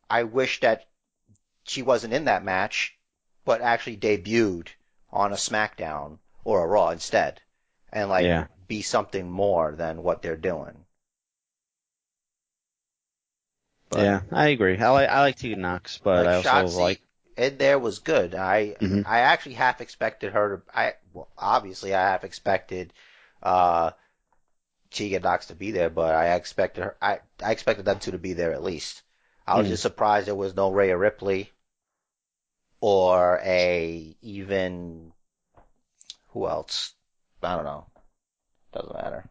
I 0.10 0.24
wish 0.24 0.60
that 0.62 0.88
she 1.64 1.82
wasn't 1.82 2.14
in 2.14 2.26
that 2.26 2.44
match, 2.44 2.98
but 3.46 3.62
actually 3.62 3.98
debuted 3.98 4.68
on 5.12 5.32
a 5.32 5.36
SmackDown 5.36 6.20
or 6.44 6.64
a 6.64 6.68
Raw 6.68 6.90
instead, 6.90 7.42
and 7.92 8.10
like 8.10 8.26
Yeah. 8.26 8.48
Be 8.68 8.82
something 8.82 9.30
more 9.30 9.74
than 9.74 10.04
what 10.04 10.22
they're 10.22 10.38
doing. 10.38 10.86
But- 13.90 14.00
yeah, 14.02 14.22
I 14.32 14.48
agree. 14.50 14.78
I 14.78 14.90
like 14.90 15.10
I 15.10 15.22
like 15.22 15.36
Tegan 15.38 15.62
Nox, 15.62 15.98
but 15.98 16.26
Like, 16.26 16.28
I 16.28 16.36
also 16.36 16.50
Shotzi 16.50 16.78
like 16.80 17.02
in 17.36 17.58
there 17.58 17.80
was 17.80 18.00
good. 18.00 18.36
I 18.36 18.76
Mhm. 18.80 19.06
I 19.06 19.20
actually 19.20 19.56
half 19.56 19.82
expected 19.82 20.34
her 20.34 20.58
to. 20.58 20.78
I 20.78 20.96
well, 21.14 21.30
obviously 21.38 21.94
I 21.96 22.02
half 22.02 22.24
expected 22.24 22.94
uh 23.44 23.92
Tegan 24.92 25.22
Nox 25.22 25.48
to 25.48 25.56
be 25.56 25.72
there, 25.72 25.90
but 25.90 26.14
I 26.14 26.36
expected 26.36 26.84
her. 26.84 26.98
I 27.02 27.22
I 27.42 27.52
expected 27.54 27.86
them 27.86 28.00
two 28.00 28.12
to 28.12 28.18
be 28.18 28.34
there 28.34 28.52
at 28.54 28.64
least. 28.64 29.04
I 29.48 29.58
was 29.58 29.68
Mhm. 29.68 29.70
just 29.70 29.84
surprised 29.84 30.28
there 30.28 30.36
was 30.36 30.56
no 30.56 30.72
Rhea 30.72 30.98
Ripley 30.98 31.54
or 32.82 33.40
a 33.44 34.16
even 34.22 35.14
who 36.30 36.48
else? 36.48 36.94
I 37.44 37.56
don't 37.56 37.66
know. 37.66 37.86
Doesn't 38.78 38.94
matter. 38.94 39.26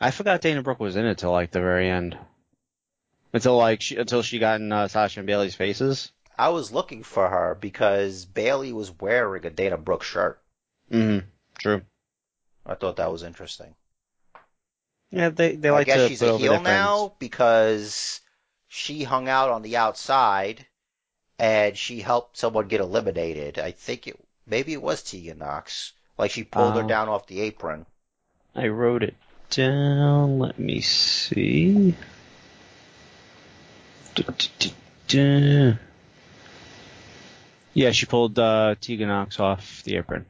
I 0.00 0.10
forgot 0.12 0.40
Dana 0.40 0.62
Brooke 0.62 0.78
was 0.78 0.94
in 0.94 1.04
it 1.04 1.18
till 1.18 1.32
like 1.32 1.50
the 1.50 1.60
very 1.60 1.90
end. 1.90 2.16
Until 3.32 3.56
like 3.56 3.80
she 3.80 3.96
until 3.96 4.22
she 4.22 4.38
got 4.38 4.60
in 4.60 4.70
uh, 4.70 4.86
Sasha 4.86 5.20
and 5.20 5.26
Bayley's 5.26 5.56
faces. 5.56 6.12
I 6.38 6.50
was 6.50 6.72
looking 6.72 7.02
for 7.02 7.28
her 7.28 7.56
because 7.60 8.24
Bayley 8.24 8.72
was 8.72 8.92
wearing 9.00 9.44
a 9.46 9.50
Dana 9.50 9.76
Brooke 9.76 10.04
shirt. 10.04 10.40
Mm-hmm. 10.92 11.26
True. 11.58 11.82
I 12.64 12.74
thought 12.74 12.96
that 12.96 13.10
was 13.10 13.24
interesting. 13.24 13.74
Yeah, 15.10 15.30
they 15.30 15.56
they 15.56 15.70
like 15.70 15.86
to 15.86 15.92
I 15.92 15.96
guess 15.96 16.04
to 16.04 16.08
she's 16.08 16.18
put 16.20 16.34
a 16.34 16.38
heel 16.38 16.60
now 16.60 17.14
because 17.18 18.20
she 18.68 19.02
hung 19.02 19.28
out 19.28 19.50
on 19.50 19.62
the 19.62 19.76
outside 19.76 20.64
and 21.38 21.76
she 21.76 22.00
helped 22.00 22.36
someone 22.36 22.68
get 22.68 22.80
eliminated. 22.80 23.58
I 23.58 23.72
think 23.72 24.06
it 24.06 24.20
maybe 24.46 24.72
it 24.72 24.82
was 24.82 25.02
Tegan 25.02 25.38
Nox. 25.38 25.92
Like 26.18 26.30
she 26.30 26.44
pulled 26.44 26.74
her 26.76 26.82
Uh, 26.84 26.86
down 26.86 27.08
off 27.08 27.26
the 27.26 27.40
apron. 27.40 27.86
I 28.54 28.68
wrote 28.68 29.02
it 29.02 29.14
down. 29.50 30.38
Let 30.38 30.58
me 30.58 30.80
see. 30.80 31.94
Du-du-du-du. 34.14 35.76
Yeah, 37.72 37.90
she 37.90 38.06
pulled 38.06 38.38
uh, 38.38 38.76
Tegan 38.80 39.08
Nox 39.08 39.40
off 39.40 39.82
the 39.84 39.96
apron. 39.96 40.26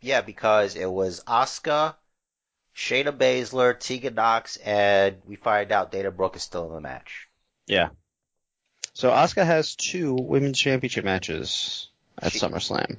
Yeah, 0.00 0.20
because 0.20 0.76
it 0.76 0.86
was 0.90 1.22
Asuka, 1.26 1.96
Shayna 2.76 3.10
Baszler, 3.16 3.78
Tegan 3.78 4.14
Nox, 4.14 4.56
and 4.58 5.16
we 5.26 5.34
find 5.36 5.72
out 5.72 5.90
Dana 5.90 6.12
Brooke 6.12 6.36
is 6.36 6.42
still 6.42 6.68
in 6.68 6.74
the 6.74 6.80
match. 6.80 7.26
Yeah. 7.66 7.88
So 8.92 9.10
Asuka 9.10 9.44
has 9.44 9.74
two 9.74 10.14
women's 10.14 10.58
championship 10.60 11.04
matches 11.04 11.88
at 12.20 12.32
She- 12.32 12.38
SummerSlam. 12.38 12.98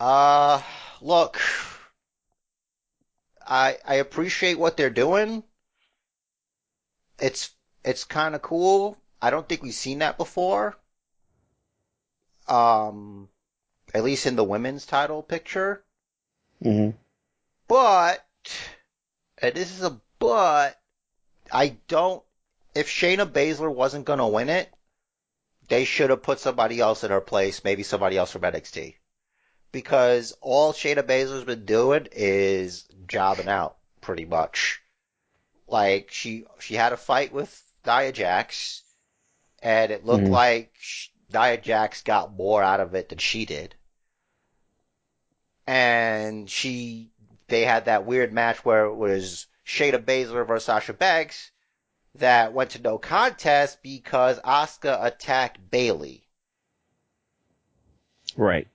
Uh, 0.00 0.62
look, 1.00 1.40
I 3.46 3.78
I 3.84 3.94
appreciate 3.96 4.58
what 4.58 4.76
they're 4.76 4.90
doing. 4.90 5.42
It's 7.20 7.50
it's 7.84 8.04
kind 8.04 8.34
of 8.34 8.42
cool. 8.42 8.96
I 9.22 9.30
don't 9.30 9.48
think 9.48 9.62
we've 9.62 9.74
seen 9.74 9.98
that 10.00 10.18
before. 10.18 10.76
Um, 12.48 13.28
at 13.94 14.04
least 14.04 14.26
in 14.26 14.36
the 14.36 14.44
women's 14.44 14.86
title 14.86 15.22
picture. 15.22 15.84
hmm 16.62 16.90
But, 17.68 18.26
and 19.38 19.54
this 19.54 19.70
is 19.70 19.82
a 19.82 20.00
but, 20.18 20.80
I 21.52 21.76
don't, 21.88 22.24
if 22.74 22.88
Shayna 22.88 23.26
Baszler 23.30 23.72
wasn't 23.74 24.06
gonna 24.06 24.28
win 24.28 24.48
it, 24.48 24.72
they 25.68 25.84
should 25.84 26.10
have 26.10 26.22
put 26.22 26.40
somebody 26.40 26.80
else 26.80 27.04
in 27.04 27.10
her 27.10 27.20
place, 27.20 27.64
maybe 27.64 27.82
somebody 27.82 28.16
else 28.16 28.32
from 28.32 28.42
NXT. 28.42 28.96
Because 29.70 30.32
all 30.40 30.72
Shayna 30.72 31.02
Baszler's 31.02 31.44
been 31.44 31.64
doing 31.66 32.08
is 32.12 32.84
jobbing 33.06 33.48
out, 33.48 33.76
pretty 34.00 34.24
much. 34.24 34.80
Like, 35.66 36.10
she, 36.10 36.44
she 36.58 36.74
had 36.74 36.92
a 36.92 36.96
fight 36.96 37.32
with 37.32 37.62
Nia 37.86 38.12
Jax, 38.12 38.82
and 39.62 39.90
it 39.92 40.04
looked 40.06 40.24
Mhm. 40.24 40.30
like 40.30 40.72
sh- 40.78 41.08
Nia 41.32 41.58
Jax 41.58 42.02
got 42.02 42.32
more 42.32 42.62
out 42.62 42.80
of 42.80 42.94
it 42.94 43.10
than 43.10 43.18
she 43.18 43.44
did. 43.44 43.74
And 45.66 46.48
she 46.48 47.10
they 47.48 47.64
had 47.64 47.86
that 47.86 48.04
weird 48.06 48.32
match 48.32 48.64
where 48.64 48.84
it 48.86 48.94
was 48.94 49.46
Shayna 49.66 50.02
Baszler 50.02 50.46
versus 50.46 50.64
Sasha 50.64 50.92
Banks 50.94 51.50
that 52.14 52.52
went 52.52 52.70
to 52.70 52.80
no 52.80 52.98
contest 52.98 53.82
because 53.82 54.38
Asuka 54.40 55.02
attacked 55.04 55.70
Bayley. 55.70 56.26
Right. 58.36 58.68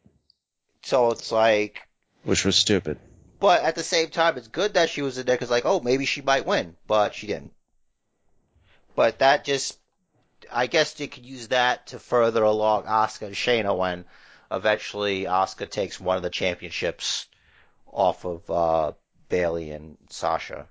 So 0.83 1.11
it's 1.11 1.31
like, 1.31 1.81
Which 2.23 2.45
was 2.45 2.55
stupid. 2.55 2.99
but 3.39 3.63
at 3.63 3.75
the 3.75 3.83
same 3.83 4.09
time, 4.09 4.37
it's 4.37 4.47
good 4.47 4.73
that 4.75 4.89
she 4.89 5.01
was 5.01 5.17
in 5.17 5.25
there 5.25 5.35
because 5.35 5.49
like, 5.49 5.65
oh, 5.65 5.79
maybe 5.79 6.05
she 6.05 6.21
might 6.21 6.45
win, 6.45 6.75
but 6.87 7.15
she 7.15 7.27
didn't. 7.27 7.53
But 8.95 9.19
that 9.19 9.43
just, 9.45 9.79
I 10.51 10.67
guess 10.67 10.99
you 10.99 11.07
could 11.07 11.25
use 11.25 11.47
that 11.47 11.87
to 11.87 11.99
further 11.99 12.43
along 12.43 12.83
Asuka 12.83 13.27
and 13.27 13.35
Shayna 13.35 13.75
when 13.75 14.05
eventually 14.51 15.23
Asuka 15.23 15.69
takes 15.69 15.99
one 15.99 16.17
of 16.17 16.23
the 16.23 16.29
championships 16.29 17.27
off 17.91 18.25
of 18.25 18.49
uh, 18.51 18.91
Bayley 19.29 19.71
and 19.71 19.97
Sasha. 20.09 20.67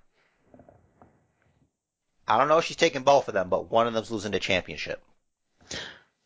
I 2.28 2.38
don't 2.38 2.48
know 2.48 2.58
if 2.58 2.64
she's 2.64 2.76
taking 2.76 3.02
both 3.02 3.28
of 3.28 3.34
them, 3.34 3.48
but 3.48 3.70
one 3.70 3.86
of 3.88 3.94
them's 3.94 4.10
losing 4.10 4.30
the 4.30 4.38
championship. 4.38 5.02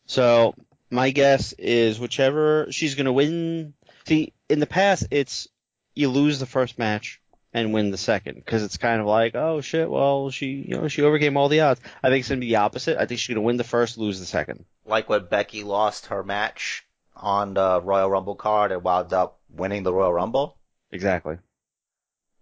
So 0.06 0.54
my 0.90 1.10
guess 1.10 1.52
is 1.54 1.98
whichever 1.98 2.66
she's 2.70 2.94
gonna 2.94 3.12
win. 3.12 3.72
See, 4.06 4.32
in 4.48 4.60
the 4.60 4.66
past, 4.66 5.08
it's 5.10 5.48
you 5.94 6.08
lose 6.08 6.38
the 6.38 6.46
first 6.46 6.78
match 6.78 7.20
and 7.52 7.72
win 7.72 7.90
the 7.90 7.96
second 7.96 8.34
because 8.36 8.62
it's 8.62 8.76
kind 8.76 9.00
of 9.00 9.06
like, 9.06 9.34
oh 9.34 9.60
shit, 9.60 9.90
well 9.90 10.30
she, 10.30 10.64
you 10.68 10.76
know, 10.76 10.88
she 10.88 11.02
overcame 11.02 11.36
all 11.36 11.48
the 11.48 11.60
odds. 11.60 11.80
I 12.02 12.08
think 12.08 12.20
it's 12.20 12.28
gonna 12.28 12.40
be 12.40 12.48
the 12.48 12.56
opposite. 12.56 12.98
I 12.98 13.06
think 13.06 13.18
she's 13.18 13.34
gonna 13.34 13.44
win 13.44 13.56
the 13.56 13.64
first, 13.64 13.98
lose 13.98 14.20
the 14.20 14.26
second. 14.26 14.64
Like 14.84 15.08
when 15.08 15.26
Becky 15.26 15.64
lost 15.64 16.06
her 16.06 16.22
match 16.22 16.86
on 17.16 17.54
the 17.54 17.80
Royal 17.82 18.10
Rumble 18.10 18.36
card 18.36 18.72
and 18.72 18.82
wound 18.84 19.12
up 19.12 19.40
winning 19.50 19.82
the 19.82 19.92
Royal 19.92 20.12
Rumble. 20.12 20.56
Exactly. 20.92 21.38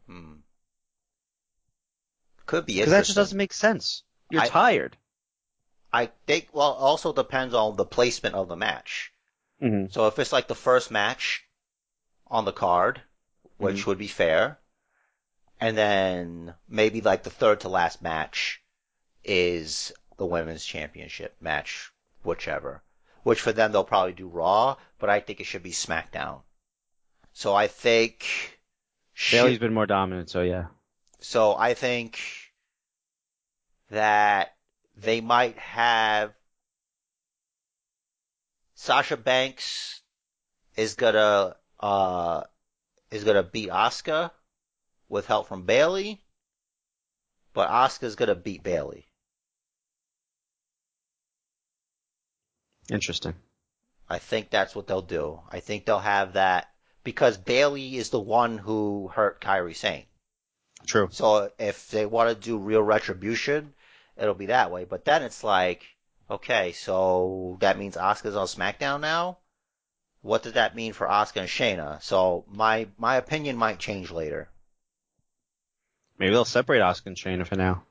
Hmm. 0.07 0.33
Could 2.45 2.67
be 2.67 2.75
Because 2.75 2.91
that 2.91 3.05
just 3.05 3.17
doesn't 3.17 3.39
make 3.39 3.53
sense. 3.53 4.03
You're 4.31 4.43
I- 4.43 4.49
tired. 4.49 4.97
I 5.93 6.11
think, 6.27 6.49
well, 6.53 6.73
also 6.73 7.13
depends 7.13 7.55
on 7.55 7.77
the 7.77 7.85
placement 7.85 8.35
of 8.35 8.49
the 8.49 8.57
match. 8.57 9.13
hmm 9.61 9.85
So 9.91 10.09
if 10.09 10.19
it's 10.19 10.33
like 10.33 10.49
the 10.49 10.57
first 10.57 10.91
match 10.91 11.45
on 12.35 12.45
the 12.45 12.53
card, 12.53 13.01
which 13.59 13.83
Mhm. 13.83 13.87
would 13.87 13.99
be 13.99 14.09
fair, 14.09 14.59
and 15.61 15.79
then 15.79 16.57
maybe 16.69 17.01
like 17.01 17.23
the 17.23 17.31
third 17.31 17.61
to 17.61 17.69
last 17.69 18.03
match 18.03 18.61
is 19.23 19.93
the 20.17 20.27
women's 20.27 20.67
championship 20.67 21.37
match, 21.41 21.93
whichever. 22.25 22.83
Which 23.23 23.41
for 23.41 23.53
them 23.53 23.71
they'll 23.71 23.85
probably 23.85 24.15
do 24.15 24.27
Raw, 24.27 24.77
but 24.99 25.09
I 25.09 25.21
think 25.21 25.41
it 25.41 25.45
should 25.45 25.63
be 25.63 25.71
SmackDown. 25.71 26.43
So 27.33 27.55
I 27.55 27.69
think, 27.69 28.59
Bayley's 29.31 29.61
been 29.61 29.73
more 29.73 29.87
dominant, 29.87 30.29
so 30.29 30.43
yeah. 30.43 30.67
so 31.21 31.55
I 31.57 31.75
think 31.75 32.19
that 33.91 34.57
they 34.97 35.21
might 35.21 35.57
have 35.59 36.35
Sasha 38.75 39.17
Banks 39.17 40.03
is 40.77 40.97
gonna 40.97 41.57
uh 41.85 42.45
is 43.11 43.25
gonna 43.25 43.43
beat 43.43 43.69
Asuka 43.69 44.31
with 45.11 45.27
help 45.27 45.49
from 45.49 45.67
Bayley, 45.67 46.25
but 47.53 47.69
Asuka's 47.69 48.17
gonna 48.17 48.35
beat 48.35 48.63
Bayley. 48.63 49.07
Interesting. 52.91 53.35
I 54.09 54.19
think 54.19 54.49
that's 54.49 54.75
what 54.75 54.87
they'll 54.87 55.03
do. 55.03 55.41
I 55.51 55.61
think 55.61 55.85
they'll 55.85 55.99
have 55.99 56.33
that 56.35 56.71
because 57.03 57.37
Bayley 57.37 57.97
is 57.97 58.09
the 58.09 58.21
one 58.21 58.57
who 58.57 59.09
hurt 59.09 59.43
Kairi 59.43 59.77
Sane. 59.77 60.07
True. 60.87 61.09
So 61.11 61.51
if 61.59 61.89
they 61.91 62.07
want 62.07 62.31
to 62.31 62.35
do 62.35 62.57
real 62.57 62.83
retribution, 62.83 63.75
it'll 64.17 64.35
be 64.35 64.47
that 64.47 64.71
way. 64.71 64.85
But 64.85 65.05
then 65.05 65.23
it's 65.23 65.45
like, 65.45 65.85
okay, 66.31 66.73
so 66.73 67.59
that 67.61 67.79
means 67.79 67.97
Asuka's 67.97 68.37
on 68.37 68.47
SmackDown 68.47 69.01
now. 69.01 69.39
What 70.25 70.43
does 70.43 70.55
that 70.55 70.75
mean 70.75 70.95
for 70.95 71.07
Asuka 71.07 71.41
and 71.41 71.49
Shayna? 71.51 72.03
So 72.03 72.47
my 72.49 72.89
my 72.97 73.17
opinion 73.17 73.59
might 73.59 73.79
change 73.79 74.11
later. 74.11 74.49
Maybe 76.19 76.33
they'll 76.33 76.47
separate 76.47 76.81
Asuka 76.81 77.09
and 77.09 77.17
Shayna 77.17 77.47
for 77.47 77.57
now. 77.57 77.83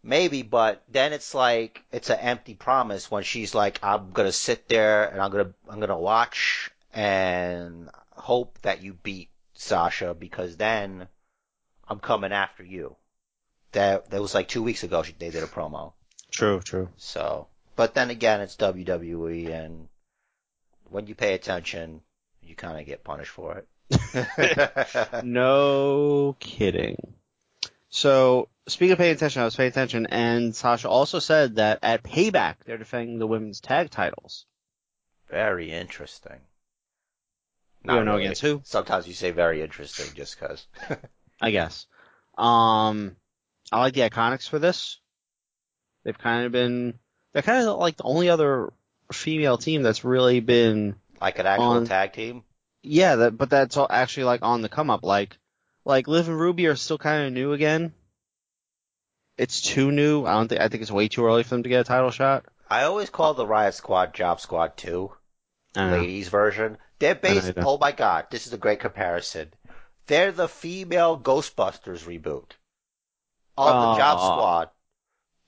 Maybe, 0.00 0.42
but 0.42 0.84
then 0.88 1.12
it's 1.12 1.34
like 1.34 1.82
it's 1.90 2.08
an 2.08 2.20
empty 2.20 2.54
promise 2.54 3.10
when 3.10 3.24
she's 3.24 3.52
like, 3.52 3.80
I'm 3.82 4.12
gonna 4.12 4.30
sit 4.30 4.68
there 4.68 5.08
and 5.08 5.20
I'm 5.20 5.32
gonna 5.32 5.52
I'm 5.68 5.80
gonna 5.80 5.98
watch 5.98 6.70
and 6.92 7.90
hope 8.12 8.60
that 8.62 8.80
you 8.80 8.92
beat 8.92 9.30
Sasha 9.54 10.14
because 10.14 10.56
then 10.56 11.08
I'm 11.88 11.98
coming 11.98 12.32
after 12.32 12.62
you. 12.62 12.94
That 13.72 14.10
that 14.10 14.22
was 14.22 14.34
like 14.34 14.46
two 14.46 14.62
weeks 14.62 14.84
ago. 14.84 15.02
She, 15.02 15.14
they 15.18 15.30
did 15.30 15.42
a 15.42 15.48
promo. 15.48 15.94
True, 16.30 16.60
true. 16.60 16.90
So, 16.96 17.48
but 17.74 17.94
then 17.94 18.10
again, 18.10 18.40
it's 18.40 18.54
WWE, 18.54 19.50
and 19.50 19.88
when 20.90 21.06
you 21.06 21.14
pay 21.14 21.34
attention, 21.34 22.00
you 22.42 22.54
kind 22.54 22.78
of 22.78 22.86
get 22.86 23.04
punished 23.04 23.30
for 23.30 23.58
it. 23.58 23.68
No 25.24 26.36
kidding. 26.40 27.14
So, 27.90 28.48
speaking 28.66 28.92
of 28.92 28.98
paying 28.98 29.14
attention, 29.14 29.42
I 29.42 29.44
was 29.44 29.54
paying 29.56 29.68
attention, 29.68 30.06
and 30.06 30.54
Sasha 30.54 30.88
also 30.88 31.18
said 31.20 31.56
that 31.56 31.78
at 31.82 32.02
Payback, 32.02 32.56
they're 32.64 32.78
defending 32.78 33.18
the 33.18 33.26
women's 33.26 33.60
tag 33.60 33.90
titles. 33.90 34.46
very 35.30 35.70
interesting. 35.70 36.40
We 37.84 37.92
don't 37.94 38.06
know 38.06 38.16
against 38.16 38.40
who, 38.40 38.62
Sometimes 38.64 39.06
you 39.06 39.12
say 39.12 39.30
very 39.30 39.60
interesting 39.60 40.06
just 40.16 40.40
because. 40.40 40.66
I 41.40 41.50
guess. 41.50 41.86
Um, 42.38 43.16
I 43.70 43.80
like 43.80 43.94
the 43.94 44.08
Iconics 44.08 44.48
for 44.48 44.58
this. 44.58 44.98
They've 46.02 46.16
kind 46.18 46.46
of 46.46 46.52
been, 46.52 46.98
they're 47.32 47.42
kind 47.42 47.66
of 47.66 47.78
like 47.78 47.96
the 47.96 48.04
only 48.04 48.30
other 48.30 48.72
female 49.12 49.58
team 49.58 49.82
that's 49.82 50.04
really 50.04 50.40
been, 50.40 50.96
like 51.20 51.38
an 51.38 51.46
actual 51.46 51.64
On- 51.66 51.86
tag 51.86 52.12
team. 52.12 52.44
yeah, 52.82 53.16
that, 53.16 53.36
but 53.36 53.50
that's 53.50 53.76
all 53.76 53.86
actually 53.90 54.24
like 54.24 54.42
on 54.42 54.62
the 54.62 54.68
come 54.68 54.90
up. 54.90 55.04
Like, 55.04 55.36
like 55.84 56.08
Liv 56.08 56.28
and 56.28 56.38
Ruby 56.38 56.66
are 56.66 56.76
still 56.76 56.98
kind 56.98 57.26
of 57.26 57.32
new 57.32 57.52
again. 57.52 57.92
It's 59.36 59.60
too 59.60 59.90
new. 59.90 60.24
I 60.24 60.32
don't 60.32 60.48
think, 60.48 60.60
I 60.60 60.68
think 60.68 60.82
it's 60.82 60.92
way 60.92 61.08
too 61.08 61.24
early 61.26 61.42
for 61.42 61.50
them 61.50 61.64
to 61.64 61.68
get 61.68 61.80
a 61.80 61.84
title 61.84 62.10
shot. 62.10 62.44
I 62.70 62.84
always 62.84 63.10
call 63.10 63.34
the 63.34 63.44
Riott 63.46 63.74
Squad 63.74 64.14
Job 64.14 64.40
Squad 64.40 64.76
2, 64.76 65.10
I 65.76 65.80
don't 65.80 65.90
know. 65.90 65.98
ladies 65.98 66.28
version. 66.28 66.78
They're 66.98 67.14
based, 67.14 67.52
oh 67.58 67.78
my 67.78 67.92
god, 67.92 68.26
this 68.30 68.46
is 68.46 68.52
a 68.52 68.56
great 68.58 68.80
comparison. 68.80 69.52
They're 70.06 70.32
the 70.32 70.48
female 70.48 71.18
Ghostbusters 71.18 72.04
reboot 72.04 72.52
of 73.56 73.96
the 73.96 73.98
Job 73.98 74.18
Squad. 74.20 74.70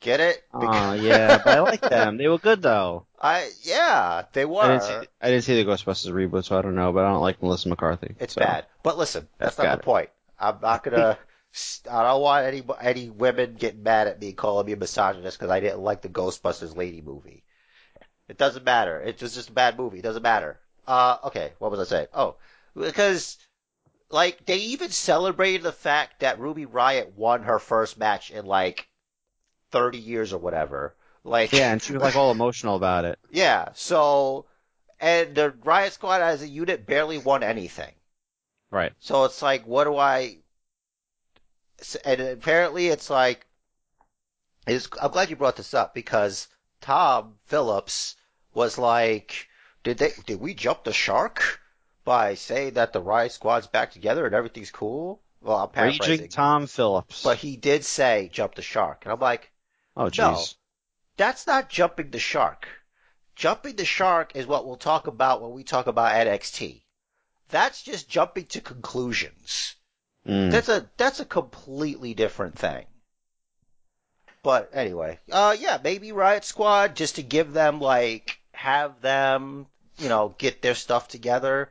Get 0.00 0.20
it? 0.20 0.44
Oh 0.52 0.92
yeah, 0.92 1.38
but 1.42 1.56
I 1.56 1.61
like 1.61 1.80
them. 1.80 2.16
They 2.18 2.28
were 2.28 2.38
good 2.38 2.62
though. 2.62 3.06
I 3.20 3.50
yeah, 3.62 4.24
they 4.32 4.44
were. 4.44 4.61
I 4.61 4.68
didn't 4.68 4.82
see. 4.82 5.09
I 5.22 5.30
didn't 5.30 5.44
see 5.44 5.62
the 5.62 5.70
Ghostbusters 5.70 6.12
reboot, 6.12 6.44
so 6.44 6.59
I 6.59 6.62
don't 6.62 6.74
know. 6.74 6.92
But 6.92 7.04
I 7.04 7.11
don't 7.11 7.22
like 7.22 7.42
Melissa 7.42 7.68
McCarthy. 7.68 8.14
It's 8.18 8.35
so. 8.35 8.40
bad. 8.40 8.66
But 8.82 8.98
listen, 8.98 9.28
that's 9.38 9.59
not 9.59 9.64
the 9.64 9.78
it. 9.78 9.82
point. 9.82 10.11
I'm 10.38 10.59
not 10.61 10.82
gonna. 10.82 11.18
I 11.90 12.02
don't 12.02 12.20
want 12.20 12.46
any 12.46 12.62
any 12.80 13.11
women 13.11 13.54
getting 13.54 13.82
mad 13.82 14.06
at 14.06 14.20
me 14.20 14.32
calling 14.32 14.66
me 14.66 14.72
a 14.72 14.76
misogynist 14.76 15.38
because 15.38 15.50
I 15.50 15.61
didn't 15.61 15.80
like 15.80 16.02
the 16.02 16.11
Ghostbusters 16.11 16.76
lady 16.76 17.00
movie. 17.00 17.44
It 18.28 18.37
doesn't 18.37 18.64
matter. 18.64 19.00
It 19.00 19.22
was 19.22 19.35
just 19.35 19.50
a 19.50 19.52
bad 19.52 19.78
movie. 19.78 20.00
It 20.00 20.02
doesn't 20.02 20.22
matter. 20.22 20.61
Uh, 20.87 21.16
okay. 21.24 21.52
What 21.59 21.70
was 21.70 21.80
I 21.80 21.85
saying? 21.85 22.09
Oh, 22.12 22.37
because 22.74 23.38
like 24.11 24.44
they 24.44 24.59
even 24.59 24.90
celebrated 24.90 25.62
the 25.62 25.72
fact 25.72 26.20
that 26.20 26.38
Ruby 26.38 26.66
Riott 26.66 27.14
won 27.14 27.44
her 27.44 27.59
first 27.59 27.98
match 27.98 28.30
in 28.30 28.44
like 28.44 28.88
30 29.70 29.98
years 29.98 30.33
or 30.33 30.38
whatever. 30.38 30.94
Like 31.24 31.52
Yeah, 31.52 31.72
and 31.72 31.83
she 31.83 31.92
was 31.92 32.02
like 32.02 32.16
all 32.16 32.31
emotional 32.38 32.76
about 32.76 33.05
it. 33.05 33.18
yeah. 33.31 33.68
So, 33.74 34.46
and 35.00 35.35
the 35.35 35.50
Riott 35.64 35.92
Squad 35.92 36.22
as 36.22 36.42
a 36.42 36.48
unit 36.48 36.87
barely 36.87 37.18
won 37.18 37.42
anything. 37.42 37.92
Right. 38.70 38.92
So 38.98 39.24
it's 39.24 39.42
like, 39.42 39.66
what 39.66 39.85
do 39.85 39.96
I? 39.96 40.38
And 42.05 42.20
apparently, 42.20 42.88
it's 42.88 43.11
like, 43.11 43.46
it's, 44.66 44.88
I'm 45.00 45.11
glad 45.11 45.31
you 45.31 45.37
brought 45.37 45.57
this 45.57 45.74
up 45.74 45.94
because 45.94 46.48
Tom 46.81 47.35
Phillips 47.44 48.16
was 48.55 48.79
like, 48.79 49.46
did 49.85 49.98
they? 49.98 50.12
Did 50.26 50.40
we 50.40 50.55
jump 50.55 50.85
the 50.85 50.92
shark 50.92 51.61
by 52.05 52.35
saying 52.35 52.74
that 52.74 52.92
the 52.92 53.02
Riott 53.02 53.33
Squad's 53.33 53.66
back 53.66 53.92
together 53.92 54.26
and 54.26 54.35
everything's 54.35 54.70
cool? 54.70 55.20
Well, 55.42 55.59
I'm 55.59 55.68
paraphrasing, 55.68 56.12
Raging 56.12 56.29
Tom 56.29 56.66
Phillips. 56.66 57.22
but 57.22 57.37
he 57.38 57.57
did 57.57 57.85
say 57.85 58.31
jump 58.33 58.55
the 58.55 58.62
shark, 58.62 59.05
and 59.05 59.12
I'm 59.12 59.20
like, 59.20 59.52
oh 59.96 60.11
jeez. 60.11 60.54
that's 61.16 61.46
not 61.46 61.68
jumping 61.68 62.11
the 62.11 62.18
shark. 62.18 62.68
Jumping 63.35 63.76
the 63.76 63.85
shark 63.85 64.32
is 64.35 64.46
what 64.46 64.66
we'll 64.66 64.76
talk 64.76 65.06
about 65.06 65.42
when 65.42 65.52
we 65.52 65.62
talk 65.62 65.87
about 65.87 66.14
NXT. 66.14 66.82
That's 67.48 67.82
just 67.82 68.09
jumping 68.09 68.46
to 68.46 68.61
conclusions. 68.61 69.76
Mm. 70.26 70.50
That's 70.50 70.68
a 70.68 70.88
that's 70.96 71.20
a 71.20 71.24
completely 71.24 72.14
different 72.14 72.59
thing. 72.59 72.87
But 74.42 74.70
anyway, 74.72 75.18
uh, 75.30 75.56
yeah, 75.59 75.78
maybe 75.82 76.09
Riott 76.11 76.44
Squad 76.44 76.96
just 76.96 77.16
to 77.16 77.22
give 77.22 77.52
them 77.52 77.80
like 77.80 78.38
have 78.52 79.00
them, 79.00 79.66
you 79.98 80.09
know, 80.09 80.35
get 80.38 80.62
their 80.62 80.74
stuff 80.74 81.09
together. 81.09 81.70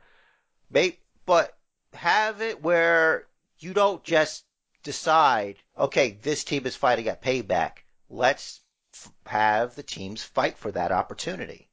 May 0.70 0.98
but 1.26 1.56
have 1.94 2.40
it 2.42 2.62
where 2.62 3.26
you 3.58 3.74
don't 3.74 4.04
just 4.04 4.44
decide, 4.82 5.56
okay, 5.76 6.18
this 6.22 6.44
team 6.44 6.66
is 6.66 6.76
fighting 6.76 7.08
at 7.08 7.22
payback. 7.22 7.78
Let's 8.08 8.60
f- 8.94 9.12
have 9.26 9.74
the 9.74 9.82
teams 9.82 10.22
fight 10.22 10.58
for 10.58 10.70
that 10.72 10.92
opportunity. 10.92 11.68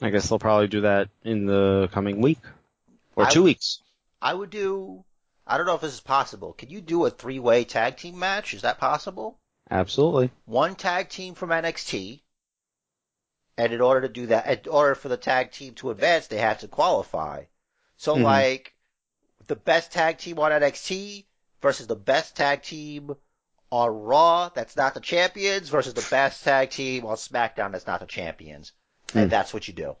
I 0.00 0.10
guess 0.10 0.28
they'll 0.28 0.38
probably 0.38 0.68
do 0.68 0.82
that 0.82 1.08
in 1.24 1.46
the 1.46 1.88
coming 1.92 2.20
week 2.20 2.38
or 3.16 3.24
I 3.24 3.30
two 3.30 3.42
would- 3.42 3.46
weeks. 3.48 3.82
I 4.22 4.34
would 4.34 4.50
do. 4.50 5.04
I 5.46 5.56
don't 5.56 5.66
know 5.66 5.74
if 5.76 5.80
this 5.80 5.94
is 5.94 6.00
possible. 6.00 6.52
Can 6.52 6.70
you 6.70 6.80
do 6.80 7.06
a 7.06 7.10
three-way 7.10 7.64
tag 7.64 7.96
team 7.96 8.18
match? 8.18 8.52
Is 8.54 8.62
that 8.62 8.78
possible? 8.78 9.38
Absolutely. 9.70 10.30
one 10.46 10.74
tag 10.76 11.10
team 11.10 11.34
from 11.34 11.50
NXT, 11.50 12.22
and 13.58 13.72
in 13.72 13.80
order 13.82 14.00
to 14.02 14.08
do 14.08 14.26
that, 14.26 14.64
in 14.66 14.70
order 14.70 14.94
for 14.94 15.08
the 15.08 15.16
tag 15.18 15.52
team 15.52 15.74
to 15.74 15.90
advance, 15.90 16.26
they 16.26 16.38
have 16.38 16.60
to 16.60 16.68
qualify. 16.68 17.44
So 17.98 18.16
Mhm. 18.16 18.22
like, 18.22 18.74
the 19.46 19.56
best 19.56 19.92
tag 19.92 20.18
team 20.18 20.38
on 20.38 20.52
NXT 20.52 21.26
versus 21.60 21.86
the 21.86 21.96
best 21.96 22.34
tag 22.36 22.62
team 22.62 23.14
on 23.70 23.90
Raw 23.90 24.48
that's 24.48 24.76
not 24.76 24.94
the 24.94 25.00
champions 25.00 25.68
versus 25.68 25.94
the 25.94 26.06
best 26.10 26.42
tag 26.44 26.70
team 26.70 27.04
on 27.04 27.16
SmackDown 27.16 27.72
that's 27.72 27.86
not 27.86 28.00
the 28.00 28.06
champions. 28.06 28.72
Hmm. 29.12 29.18
And 29.18 29.30
that's 29.30 29.52
what 29.52 29.68
you 29.68 29.74
do. 29.74 29.96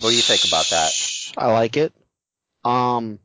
What 0.00 0.10
do 0.10 0.16
you 0.16 0.22
think 0.22 0.44
about 0.46 0.66
that? 0.70 0.92
I 1.36 1.52
like 1.52 1.76
it. 1.76 1.92
Um, 2.64 3.18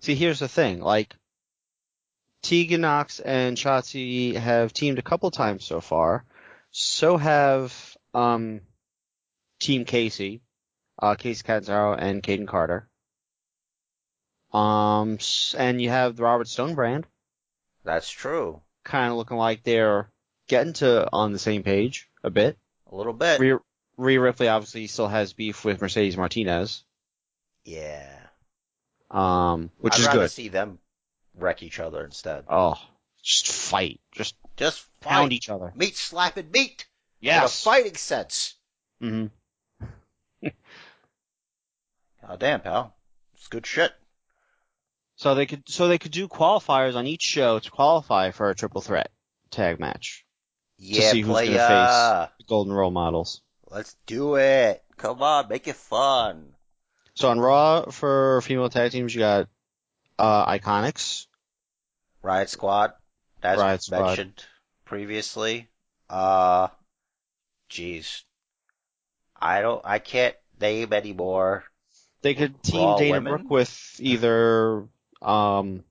see, 0.00 0.14
here's 0.14 0.38
the 0.38 0.48
thing. 0.48 0.80
Like, 0.80 1.14
Tegan 2.42 2.80
Nox 2.80 3.20
and 3.20 3.56
Shotzi 3.56 4.34
have 4.34 4.72
teamed 4.72 4.98
a 4.98 5.02
couple 5.02 5.30
times 5.30 5.64
so 5.64 5.80
far. 5.80 6.24
So 6.70 7.16
have 7.16 7.96
um, 8.14 8.60
Team 9.60 9.84
Casey, 9.84 10.42
uh, 11.00 11.14
Kacy 11.14 11.44
Catanzaro 11.44 11.94
and 11.94 12.22
Kayden 12.22 12.48
Carter. 12.48 12.88
Um, 14.52 15.18
and 15.56 15.80
you 15.80 15.88
have 15.90 16.16
the 16.16 16.22
Robert 16.24 16.48
Stone 16.48 16.74
brand, 16.74 17.06
That's 17.84 18.10
true. 18.10 18.60
kind 18.84 19.10
of 19.10 19.16
looking 19.16 19.36
like 19.38 19.62
they're 19.62 20.10
getting 20.48 20.74
to 20.74 21.08
on 21.12 21.32
the 21.32 21.38
same 21.38 21.62
page 21.62 22.08
a 22.22 22.30
bit. 22.30 22.58
A 22.90 22.94
little 22.94 23.14
bit. 23.14 23.40
Rhea, 23.40 23.58
Rhea 23.96 24.20
Ripley 24.20 24.48
obviously 24.48 24.86
still 24.88 25.08
has 25.08 25.32
beef 25.32 25.64
with 25.64 25.80
Mercedes 25.80 26.16
Martinez, 26.18 26.84
yeah. 27.64 28.10
um, 29.10 29.70
which 29.78 29.94
I'd 29.94 30.00
is 30.00 30.06
rather 30.06 30.18
good. 30.20 30.30
see 30.30 30.48
them 30.48 30.78
wreck 31.38 31.62
each 31.62 31.80
other 31.80 32.04
instead. 32.04 32.44
Oh, 32.48 32.78
just 33.22 33.46
fight, 33.50 34.00
just 34.12 34.34
Just 34.56 34.84
pound 35.00 35.32
each 35.32 35.48
other. 35.48 35.72
Meat 35.74 35.96
slapping 35.96 36.50
meat. 36.50 36.86
Yes. 37.20 37.38
In 37.38 37.44
a 37.44 37.48
fighting 37.48 37.96
sense. 37.96 38.54
Mm-hmm. 39.02 40.48
Oh 42.28 42.36
damn, 42.36 42.60
pal. 42.60 42.94
It's 43.34 43.48
good 43.48 43.66
shit. 43.66 43.92
So 45.22 45.36
they 45.36 45.46
could, 45.46 45.62
so 45.68 45.86
they 45.86 45.98
could 45.98 46.10
do 46.10 46.26
qualifiers 46.26 46.96
on 46.96 47.06
each 47.06 47.22
show 47.22 47.60
to 47.60 47.70
qualify 47.70 48.32
for 48.32 48.50
a 48.50 48.56
triple 48.56 48.80
threat 48.80 49.12
tag 49.52 49.78
match. 49.78 50.24
Yeah, 50.78 51.12
see 51.12 51.20
who's 51.20 51.36
gonna 51.36 51.46
face 51.46 52.28
The 52.40 52.44
Golden 52.48 52.72
Role 52.72 52.90
Models. 52.90 53.40
Let's 53.70 53.94
do 54.06 54.34
it. 54.34 54.82
Come 54.96 55.22
on, 55.22 55.48
make 55.48 55.68
it 55.68 55.76
fun. 55.76 56.54
So 57.14 57.28
on 57.28 57.38
Raw 57.38 57.82
for 57.92 58.40
female 58.40 58.68
tag 58.68 58.90
teams, 58.90 59.14
you 59.14 59.20
got 59.20 59.48
uh 60.18 60.44
Iconics. 60.58 61.28
Riott 62.24 62.48
Squad, 62.48 62.94
as 63.44 63.60
Riott 63.60 63.82
Squad. 63.82 64.06
mentioned 64.06 64.44
previously. 64.84 65.68
Uh, 66.10 66.66
jeez. 67.70 68.22
I 69.40 69.60
don't, 69.62 69.82
I 69.84 70.00
can't 70.00 70.34
name 70.60 70.92
anymore. 70.92 71.62
They 72.22 72.34
could 72.34 72.60
team 72.60 72.80
Raw 72.80 72.98
Dana 72.98 73.12
women? 73.12 73.32
Brooke 73.36 73.50
with 73.50 73.96
either 74.00 74.88
um 75.22 75.84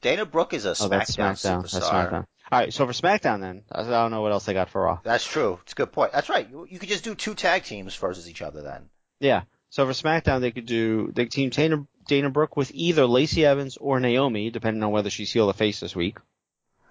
Dana 0.00 0.26
Brooke 0.26 0.52
is 0.54 0.64
a 0.66 0.74
oh 0.80 0.88
that's 0.88 1.16
SmackDown, 1.16 1.32
SmackDown. 1.32 1.62
superstar. 1.64 1.72
That's 1.72 1.88
SmackDown. 1.88 2.26
All 2.50 2.58
right, 2.58 2.72
so 2.72 2.86
for 2.86 2.92
SmackDown 2.92 3.40
then, 3.40 3.62
I 3.70 3.82
don't 3.84 4.10
know 4.10 4.20
what 4.20 4.32
else 4.32 4.44
they 4.44 4.52
got 4.52 4.68
for 4.68 4.82
Raw. 4.82 4.98
That's 5.04 5.24
true. 5.26 5.58
It's 5.62 5.72
a 5.72 5.76
good 5.76 5.92
point. 5.92 6.12
That's 6.12 6.28
right. 6.28 6.46
You, 6.50 6.66
you 6.68 6.78
could 6.78 6.88
just 6.88 7.04
do 7.04 7.14
two 7.14 7.34
tag 7.34 7.62
teams 7.64 7.94
versus 7.96 8.28
each 8.28 8.42
other 8.42 8.62
then. 8.62 8.90
Yeah. 9.20 9.42
So 9.70 9.86
for 9.86 9.92
SmackDown, 9.92 10.40
they 10.42 10.50
could 10.50 10.66
do 10.66 11.10
they 11.14 11.24
could 11.24 11.32
team 11.32 11.48
Dana 11.50 11.86
Dana 12.08 12.28
Brooke 12.30 12.56
with 12.56 12.72
either 12.74 13.06
Lacey 13.06 13.46
Evans 13.46 13.76
or 13.78 14.00
Naomi, 14.00 14.50
depending 14.50 14.82
on 14.82 14.90
whether 14.90 15.08
she's 15.08 15.32
heel 15.32 15.46
or 15.46 15.54
face 15.54 15.80
this 15.80 15.94
week, 15.96 16.18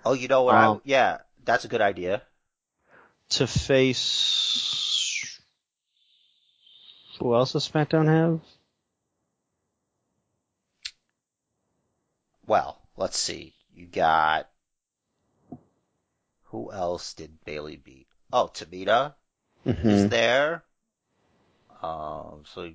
Oh, 0.06 0.14
you 0.14 0.28
know 0.30 0.44
what? 0.44 0.56
I, 0.56 0.66
Um, 0.66 0.82
yeah, 0.84 1.18
that's 1.46 1.66
a 1.66 1.68
good 1.68 1.82
idea. 1.82 2.24
to 3.32 3.46
face. 3.46 5.38
Who 7.20 7.36
else 7.36 7.52
does 7.54 7.70
SmackDown 7.70 8.08
have? 8.08 8.40
Well, 12.52 12.82
let's 12.98 13.18
see. 13.18 13.56
You 13.74 13.86
got 13.86 14.50
who 16.48 16.70
else 16.70 17.14
did 17.14 17.46
Bayley 17.46 17.78
beat? 17.78 18.10
Oh, 18.34 18.50
Tamina 18.54 19.16
is 19.66 20.04
Mhm. 20.04 20.10
there. 20.10 20.66
Um, 21.82 22.44
so 22.46 22.74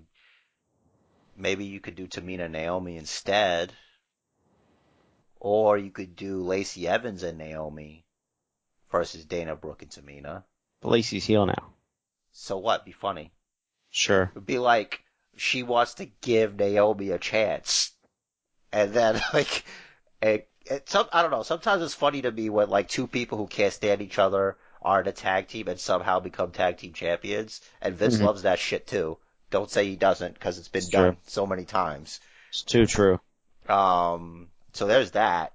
maybe 1.37 1.67
you 1.67 1.81
could 1.81 1.95
do 1.95 2.09
Tamina 2.09 2.51
Naomi 2.51 2.97
instead, 2.97 3.71
or 5.41 5.77
you 5.77 5.91
could 5.91 6.17
do 6.17 6.43
Lacey 6.43 6.89
Evans 6.89 7.23
and 7.23 7.37
Naomi 7.37 8.07
versus 8.91 9.27
Dana 9.27 9.57
Brooke 9.57 9.83
and 9.83 9.91
Tamina. 9.91 10.45
But 10.81 10.89
Lacey's 10.89 11.27
heel 11.27 11.45
now. 11.45 11.75
So 12.33 12.57
what? 12.57 12.87
Be 12.87 12.93
funny. 12.93 13.31
Sure. 13.91 14.31
It'd 14.33 14.47
be 14.47 14.59
like 14.59 15.05
she 15.37 15.63
wants 15.63 15.93
to 15.97 16.07
give 16.07 16.55
Naomi 16.57 17.11
a 17.11 17.19
chance, 17.19 17.93
and 18.77 18.93
then 18.93 19.21
like, 19.33 19.65
it, 20.23 20.49
it, 20.67 20.89
some 20.89 21.07
I 21.13 21.23
don't 21.23 21.31
know. 21.31 21.43
Sometimes 21.43 21.83
it's 21.83 21.95
funny 21.95 22.23
to 22.23 22.31
me 22.31 22.51
when 22.51 22.69
like 22.69 22.89
two 22.89 23.07
people 23.07 23.39
who 23.39 23.47
can't 23.47 23.73
stand 23.73 24.03
each 24.03 24.19
other 24.19 24.57
are 24.83 25.01
in 25.01 25.09
a 25.09 25.13
tag 25.13 25.49
team 25.49 25.69
and 25.69 25.81
somehow 25.81 26.21
become 26.21 26.51
tag 26.53 26.77
team 26.79 26.93
champions, 26.93 27.61
and 27.81 27.97
Vince 27.97 28.19
Mhm. 28.19 28.25
loves 28.25 28.43
that 28.43 28.59
shit 28.59 28.87
too. 28.87 29.19
Don't 29.51 29.71
say 29.71 29.87
he 29.87 29.97
doesn't 29.97 30.35
because 30.35 30.59
it's 30.59 30.69
been 30.69 30.81
It's 30.83 30.89
done 30.89 31.13
true. 31.15 31.17
so 31.27 31.47
many 31.47 31.65
times. 31.65 32.21
It's 32.51 32.63
too 32.63 32.87
true. 32.87 33.21
Um, 33.69 34.49
so 34.73 34.87
there's 34.87 35.13
that. 35.13 35.53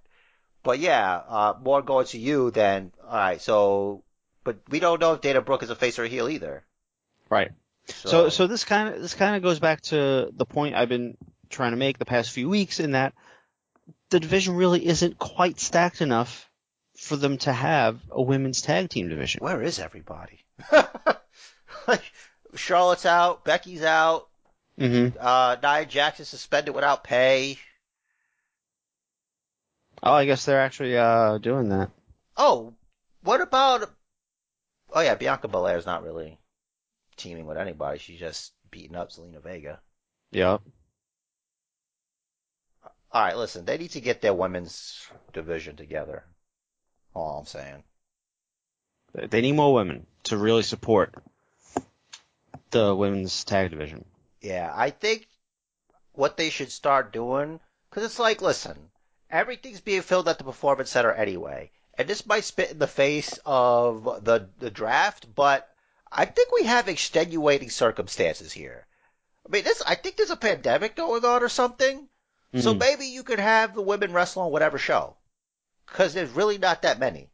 But 0.63 0.79
yeah, 0.79 1.15
uh, 1.27 1.53
more 1.61 1.81
going 1.81 2.07
to 2.07 2.19
you 2.19 2.51
than 2.51 2.91
all 3.05 3.15
right. 3.15 3.41
So, 3.41 4.03
but 4.43 4.57
we 4.69 4.79
don't 4.79 4.99
know 4.99 5.13
if 5.13 5.21
Dana 5.21 5.41
Brooke 5.41 5.63
is 5.63 5.69
a 5.69 5.75
face 5.75 5.97
or 5.99 6.03
a 6.03 6.07
heel 6.07 6.29
either. 6.29 6.63
Right. 7.29 7.51
So, 7.87 8.29
so 8.29 8.47
this 8.47 8.63
kind 8.63 8.93
of 8.93 9.01
this 9.01 9.13
kind 9.15 9.35
of 9.35 9.41
goes 9.41 9.59
back 9.59 9.81
to 9.81 10.29
the 10.33 10.45
point 10.45 10.75
I've 10.75 10.89
been 10.89 11.17
trying 11.51 11.71
to 11.71 11.77
make 11.77 11.97
the 11.97 12.05
past 12.05 12.31
few 12.31 12.49
weeks 12.49 12.79
in 12.79 12.91
that 12.91 13.13
the 14.09 14.19
division 14.19 14.55
really 14.55 14.85
isn't 14.85 15.17
quite 15.19 15.59
stacked 15.59 16.01
enough 16.01 16.49
for 16.97 17.15
them 17.15 17.37
to 17.39 17.51
have 17.51 17.99
a 18.09 18.21
women's 18.21 18.61
tag 18.61 18.89
team 18.89 19.09
division. 19.09 19.43
Where 19.43 19.61
is 19.61 19.79
everybody? 19.79 20.43
like, 21.87 22.03
Charlotte's 22.55 23.05
out, 23.05 23.43
Becky's 23.45 23.83
out, 23.83 24.27
Mm-hmm. 24.79 25.17
uh, 25.19 25.57
Nia 25.61 25.85
Jackson 25.85 26.25
suspended 26.25 26.73
without 26.73 27.03
pay. 27.03 27.57
Oh, 30.01 30.13
I 30.13 30.25
guess 30.25 30.45
they're 30.45 30.61
actually 30.61 30.97
uh 30.97 31.37
doing 31.37 31.69
that. 31.69 31.91
Oh, 32.35 32.73
what 33.23 33.41
about? 33.41 33.91
Oh 34.91 35.01
yeah, 35.01 35.15
Bianca 35.15 35.47
Belair's 35.47 35.85
not 35.85 36.03
really 36.03 36.39
teaming 37.17 37.45
with 37.45 37.57
anybody. 37.57 37.99
She's 37.99 38.19
just 38.19 38.53
beating 38.71 38.95
up 38.95 39.11
Zelina 39.11 39.43
Vega. 39.43 39.79
Yep. 40.31 40.61
All 43.13 43.21
right, 43.21 43.35
listen, 43.37 43.65
they 43.65 43.77
need 43.77 43.91
to 43.91 44.01
get 44.01 44.21
their 44.21 44.33
women's 44.33 45.05
division 45.33 45.75
together. 45.75 46.23
All 47.13 47.39
I'm 47.39 47.45
saying. 47.45 47.83
They 49.13 49.41
need 49.41 49.53
more 49.53 49.73
women 49.73 50.07
to 50.23 50.37
really 50.37 50.63
support 50.63 51.13
the 52.69 52.95
women's 52.95 53.43
tag 53.43 53.71
division. 53.71 54.05
Yeah, 54.39 54.71
I 54.73 54.91
think 54.91 55.27
what 56.13 56.37
they 56.37 56.49
should 56.49 56.71
start 56.71 57.11
doing, 57.11 57.59
because 57.89 58.05
it's 58.05 58.19
like, 58.19 58.41
listen, 58.41 58.77
everything's 59.29 59.81
being 59.81 60.01
filled 60.01 60.29
at 60.29 60.37
the 60.37 60.45
performance 60.45 60.91
center 60.91 61.11
anyway, 61.11 61.71
and 61.97 62.07
this 62.07 62.25
might 62.25 62.45
spit 62.45 62.71
in 62.71 62.79
the 62.79 62.87
face 62.87 63.37
of 63.45 64.23
the 64.23 64.49
the 64.59 64.71
draft, 64.71 65.27
but 65.35 65.67
I 66.09 66.25
think 66.25 66.51
we 66.51 66.63
have 66.63 66.87
extenuating 66.87 67.69
circumstances 67.69 68.53
here. 68.53 68.87
I 69.45 69.51
mean, 69.51 69.65
this 69.65 69.81
I 69.85 69.95
think 69.95 70.15
there's 70.15 70.31
a 70.31 70.37
pandemic 70.37 70.95
going 70.95 71.25
on 71.25 71.43
or 71.43 71.49
something, 71.49 72.07
so 72.59 72.73
Mhm. 72.73 72.79
maybe 72.79 73.05
you 73.05 73.23
could 73.23 73.39
have 73.39 73.73
the 73.73 73.81
women 73.81 74.11
wrestle 74.13 74.43
on 74.43 74.51
whatever 74.51 74.77
show, 74.77 75.15
because 75.85 76.13
there's 76.13 76.31
really 76.31 76.57
not 76.57 76.81
that 76.81 76.99
many. 76.99 77.29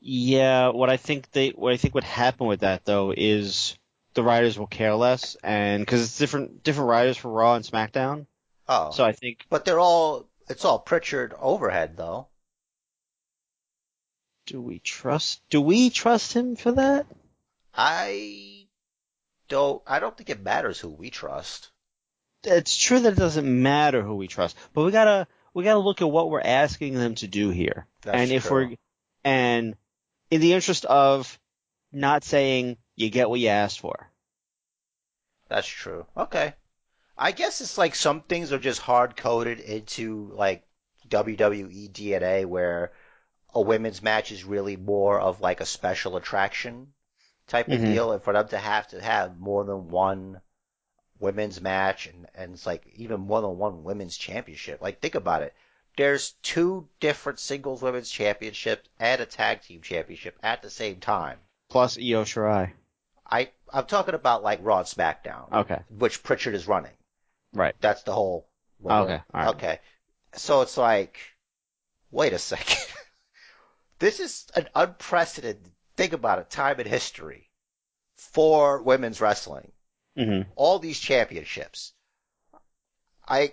Yeah, 0.00 0.68
what 0.68 0.90
I 0.90 0.96
think 0.98 1.30
they, 1.30 1.50
what 1.50 1.72
I 1.72 1.76
think 1.78 1.94
would 1.94 2.04
happen 2.04 2.46
with 2.46 2.60
that 2.60 2.84
though 2.84 3.12
is 3.16 3.76
the 4.12 4.22
writers 4.22 4.58
will 4.58 4.66
care 4.66 4.94
less, 4.94 5.34
and 5.42 5.80
because 5.80 6.02
it's 6.02 6.18
different, 6.18 6.62
different 6.62 6.90
writers 6.90 7.16
for 7.16 7.30
Raw 7.30 7.54
and 7.54 7.64
SmackDown. 7.64 8.26
Oh, 8.68 8.90
So 8.90 9.04
I 9.04 9.12
think, 9.12 9.46
but 9.50 9.64
they're 9.64 9.80
all 9.80 10.28
it's 10.48 10.64
all 10.64 10.78
Prichard 10.78 11.34
overhead 11.38 11.96
though. 11.96 12.28
do 14.46 14.60
we 14.60 14.78
trust, 14.78 15.40
do 15.48 15.58
we 15.58 15.88
trust 15.88 16.34
him 16.34 16.54
for 16.54 16.72
that? 16.72 17.06
I 17.74 18.53
don't. 19.48 19.82
I 19.86 19.98
don't 19.98 20.16
think 20.16 20.30
it 20.30 20.42
matters 20.42 20.78
who 20.78 20.88
we 20.88 21.10
trust. 21.10 21.70
It's 22.44 22.76
true 22.76 23.00
that 23.00 23.14
it 23.14 23.18
doesn't 23.18 23.62
matter 23.62 24.02
who 24.02 24.16
we 24.16 24.28
trust, 24.28 24.56
but 24.74 24.84
we 24.84 24.92
gotta, 24.92 25.26
we 25.54 25.64
gotta 25.64 25.78
look 25.78 26.02
at 26.02 26.10
what 26.10 26.30
we're 26.30 26.40
asking 26.40 26.94
them 26.94 27.14
to 27.16 27.26
do 27.26 27.50
here. 27.50 27.86
That's 28.02 28.18
and 28.18 28.30
if 28.30 28.46
true. 28.46 28.68
we're, 28.68 28.76
and 29.24 29.76
in 30.30 30.40
the 30.40 30.52
interest 30.52 30.84
of 30.84 31.38
not 31.92 32.24
saying 32.24 32.76
you 32.96 33.08
get 33.08 33.30
what 33.30 33.40
you 33.40 33.48
asked 33.48 33.80
for. 33.80 34.10
That's 35.48 35.68
true. 35.68 36.06
Okay. 36.16 36.54
I 37.16 37.32
guess 37.32 37.60
it's 37.60 37.78
like 37.78 37.94
some 37.94 38.22
things 38.22 38.52
are 38.52 38.58
just 38.58 38.80
hard 38.80 39.16
coded 39.16 39.60
into 39.60 40.32
like 40.34 40.66
WWE 41.08 41.90
DNA 41.92 42.44
where 42.44 42.92
a 43.54 43.60
women's 43.60 44.02
match 44.02 44.32
is 44.32 44.44
really 44.44 44.76
more 44.76 45.20
of 45.20 45.40
like 45.40 45.60
a 45.60 45.66
special 45.66 46.16
attraction 46.16 46.88
type 47.46 47.68
of 47.68 47.80
Mhm. 47.80 47.86
deal 47.86 48.12
and 48.12 48.22
for 48.22 48.32
them 48.32 48.48
to 48.48 48.58
have 48.58 48.88
to 48.88 49.00
have 49.00 49.38
more 49.38 49.64
than 49.64 49.88
one 49.88 50.40
women's 51.18 51.60
match 51.60 52.06
and, 52.06 52.28
and 52.34 52.54
it's 52.54 52.66
like 52.66 52.86
even 52.94 53.20
more 53.20 53.40
than 53.40 53.56
one 53.58 53.84
women's 53.84 54.16
championship. 54.16 54.80
Like 54.80 55.00
think 55.00 55.14
about 55.14 55.42
it. 55.42 55.54
There's 55.96 56.32
two 56.42 56.88
different 57.00 57.38
singles 57.38 57.80
women's 57.82 58.10
championships 58.10 58.88
and 58.98 59.20
a 59.20 59.26
tag 59.26 59.62
team 59.62 59.80
championship 59.80 60.36
at 60.42 60.60
the 60.62 60.70
same 60.70 61.00
time. 61.00 61.38
Plus 61.68 61.96
Io 61.98 62.24
Shirai. 62.24 62.72
I 63.30 63.50
I'm 63.72 63.86
talking 63.86 64.14
about 64.14 64.42
like 64.42 64.60
Raw 64.62 64.78
and 64.78 64.86
SmackDown, 64.88 65.52
Okay. 65.52 65.82
which 65.88 66.22
Prichard 66.22 66.54
is 66.54 66.66
running. 66.68 66.92
Right. 67.52 67.74
That's 67.80 68.02
the 68.02 68.12
whole. 68.12 68.48
Okay, 68.84 69.22
right. 69.32 69.48
Okay. 69.54 69.80
So 70.34 70.60
it's 70.62 70.76
like, 70.76 71.18
wait 72.10 72.32
a 72.32 72.38
second. 72.38 72.84
this 73.98 74.20
is 74.20 74.46
an 74.56 74.68
unprecedented. 74.74 75.70
Think 75.96 76.12
about 76.12 76.38
it. 76.38 76.50
Time 76.50 76.80
in 76.80 76.86
history 76.86 77.50
for 78.16 78.82
women's 78.82 79.20
wrestling. 79.20 79.72
hmm 80.16 80.42
All 80.56 80.78
these 80.78 80.98
championships. 80.98 81.92
I, 83.26 83.52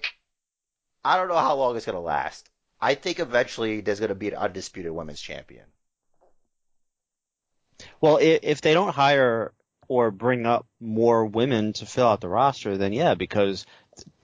I 1.04 1.18
don't 1.18 1.28
know 1.30 1.38
how 1.38 1.56
long 1.56 1.76
it's 1.76 1.86
gonna 1.86 2.00
last. 2.00 2.50
I 2.80 2.96
think 2.96 3.20
eventually 3.20 3.82
there's 3.82 4.00
gonna 4.00 4.16
be 4.16 4.30
an 4.30 4.36
undisputed 4.36 4.92
women's 4.92 5.22
champion. 5.22 5.66
Well, 8.00 8.18
if, 8.22 8.62
they 8.62 8.74
don't 8.74 8.94
hire 8.94 9.54
or 9.88 10.12
bring 10.12 10.46
up 10.46 10.68
more 10.80 11.26
women 11.26 11.74
to 11.74 11.86
fill 11.86 12.08
out 12.08 12.22
the 12.22 12.30
roster, 12.30 12.78
then 12.78 12.94
yeah, 12.94 13.16
because 13.16 13.66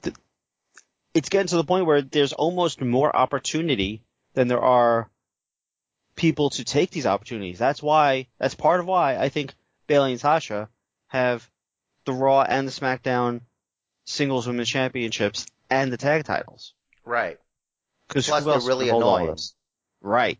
th- 0.01 0.15
it's 1.13 1.29
getting 1.29 1.47
to 1.47 1.57
the 1.57 1.63
point 1.63 1.85
where 1.85 2.01
there's 2.01 2.33
almost 2.33 2.81
more 2.81 3.15
opportunity 3.15 4.03
than 4.33 4.47
there 4.47 4.61
are 4.61 5.09
people 6.17 6.49
to 6.49 6.65
take 6.65 6.91
these 6.91 7.05
opportunities. 7.05 7.57
That's 7.59 7.81
why, 7.81 8.27
that's 8.39 8.55
part 8.55 8.81
of 8.81 8.85
why 8.87 9.15
I 9.17 9.29
think 9.29 9.53
Bayley 9.87 10.11
and 10.11 10.19
Sasha 10.19 10.67
have 11.07 11.49
the 12.03 12.11
Raw 12.11 12.41
and 12.41 12.67
the 12.67 12.71
SmackDown 12.73 13.41
singles 14.03 14.47
women's 14.47 14.67
championships 14.69 15.45
and 15.69 15.93
the 15.93 15.97
tag 15.97 16.25
titles. 16.25 16.73
Right. 17.05 17.37
Because 18.09 18.27
Plus 18.27 18.43
who 18.43 18.51
else 18.51 18.63
they're 18.63 18.69
really 18.69 18.89
annoying. 18.89 19.37
Right. 20.01 20.39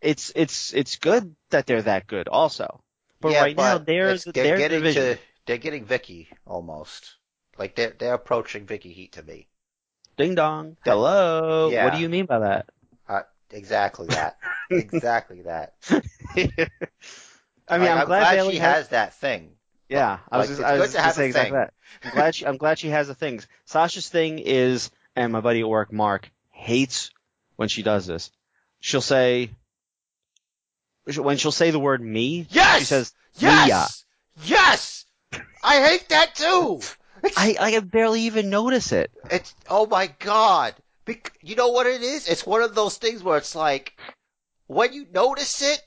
It's 0.00 0.30
it's 0.36 0.72
it's 0.74 0.96
good 0.96 1.34
that 1.50 1.66
they're 1.66 1.82
that 1.82 2.06
good 2.06 2.28
also. 2.28 2.82
But 3.20 3.32
Yeah, 3.32 3.40
right 3.42 3.56
now 3.56 3.78
but 3.78 3.86
there's 3.86 4.26
it's- 4.26 4.34
they're 4.44 4.58
getting 4.58 4.78
division. 4.80 5.02
to 5.16 5.18
they're 5.46 5.58
getting 5.58 5.84
Vicky 5.84 6.28
almost. 6.46 7.16
Like 7.58 7.74
they're 7.74 7.94
they're 7.98 8.14
approaching 8.14 8.66
Vicky 8.66 8.92
Heat 8.92 9.12
to 9.12 9.22
me. 9.22 9.48
Ding 10.16 10.34
dong. 10.34 10.76
Hello. 10.84 11.70
yeah. 11.70 11.84
What 11.84 11.94
do 11.94 12.00
you 12.00 12.08
mean 12.08 12.26
by 12.26 12.40
that? 12.40 12.68
Exactly 13.50 14.06
that. 14.08 14.36
exactly 14.70 15.42
that. 15.42 15.74
I 15.90 15.96
mean, 16.36 16.52
Like, 16.56 17.80
I'm, 17.90 18.06
glad, 18.06 18.34
Bayley 18.34 18.54
she 18.54 18.58
has, 18.60 18.76
has 18.76 18.88
that 18.88 19.14
thing. 19.14 19.52
Yeah, 19.88 20.18
I 20.30 20.38
was 20.38 20.48
like, 20.50 20.58
just, 20.58 20.68
I 20.68 20.72
good 20.74 20.80
was 20.80 20.90
to 20.90 20.96
gonna 20.96 21.06
have 21.06 21.14
say 21.14 21.22
a 21.22 21.26
exactly 21.26 21.50
thing. 21.50 21.58
that. 21.60 21.72
I'm 22.04 22.10
glad 22.12 22.34
she 22.34 22.46
I'm 22.46 22.56
glad 22.58 22.78
she 22.78 22.88
has 22.90 23.06
the 23.08 23.14
things. 23.14 23.46
Sasha's 23.64 24.08
thing 24.08 24.38
is, 24.38 24.90
and 25.16 25.32
my 25.32 25.40
buddy 25.40 25.60
at 25.60 25.68
work, 25.68 25.92
Mark, 25.92 26.30
hates 26.50 27.10
when 27.56 27.68
she 27.68 27.82
does 27.82 28.06
this. 28.06 28.30
She'll 28.80 29.00
say 29.00 29.50
when 31.16 31.38
she'll 31.38 31.52
say 31.52 31.70
the 31.70 31.78
word 31.78 32.02
me, 32.02 32.46
Yes! 32.50 32.80
she 32.80 32.84
says 32.84 33.14
Yes! 33.38 34.04
Yes! 34.44 35.06
I 35.64 35.80
hate 35.82 36.08
that 36.10 36.34
too! 36.34 36.80
It's, 37.22 37.36
I 37.38 37.56
I 37.58 37.70
can 37.70 37.86
barely 37.88 38.22
even 38.22 38.50
notice 38.50 38.92
it. 38.92 39.10
it's 39.30 39.54
oh 39.70 39.86
my 39.86 40.08
god. 40.18 40.74
Bec- 41.08 41.38
you 41.42 41.56
know 41.56 41.68
what 41.68 41.86
it 41.86 42.02
is? 42.02 42.28
It's 42.28 42.46
one 42.46 42.62
of 42.62 42.74
those 42.74 42.98
things 42.98 43.22
where 43.22 43.38
it's 43.38 43.54
like, 43.54 43.98
when 44.66 44.92
you 44.92 45.06
notice 45.12 45.62
it, 45.62 45.82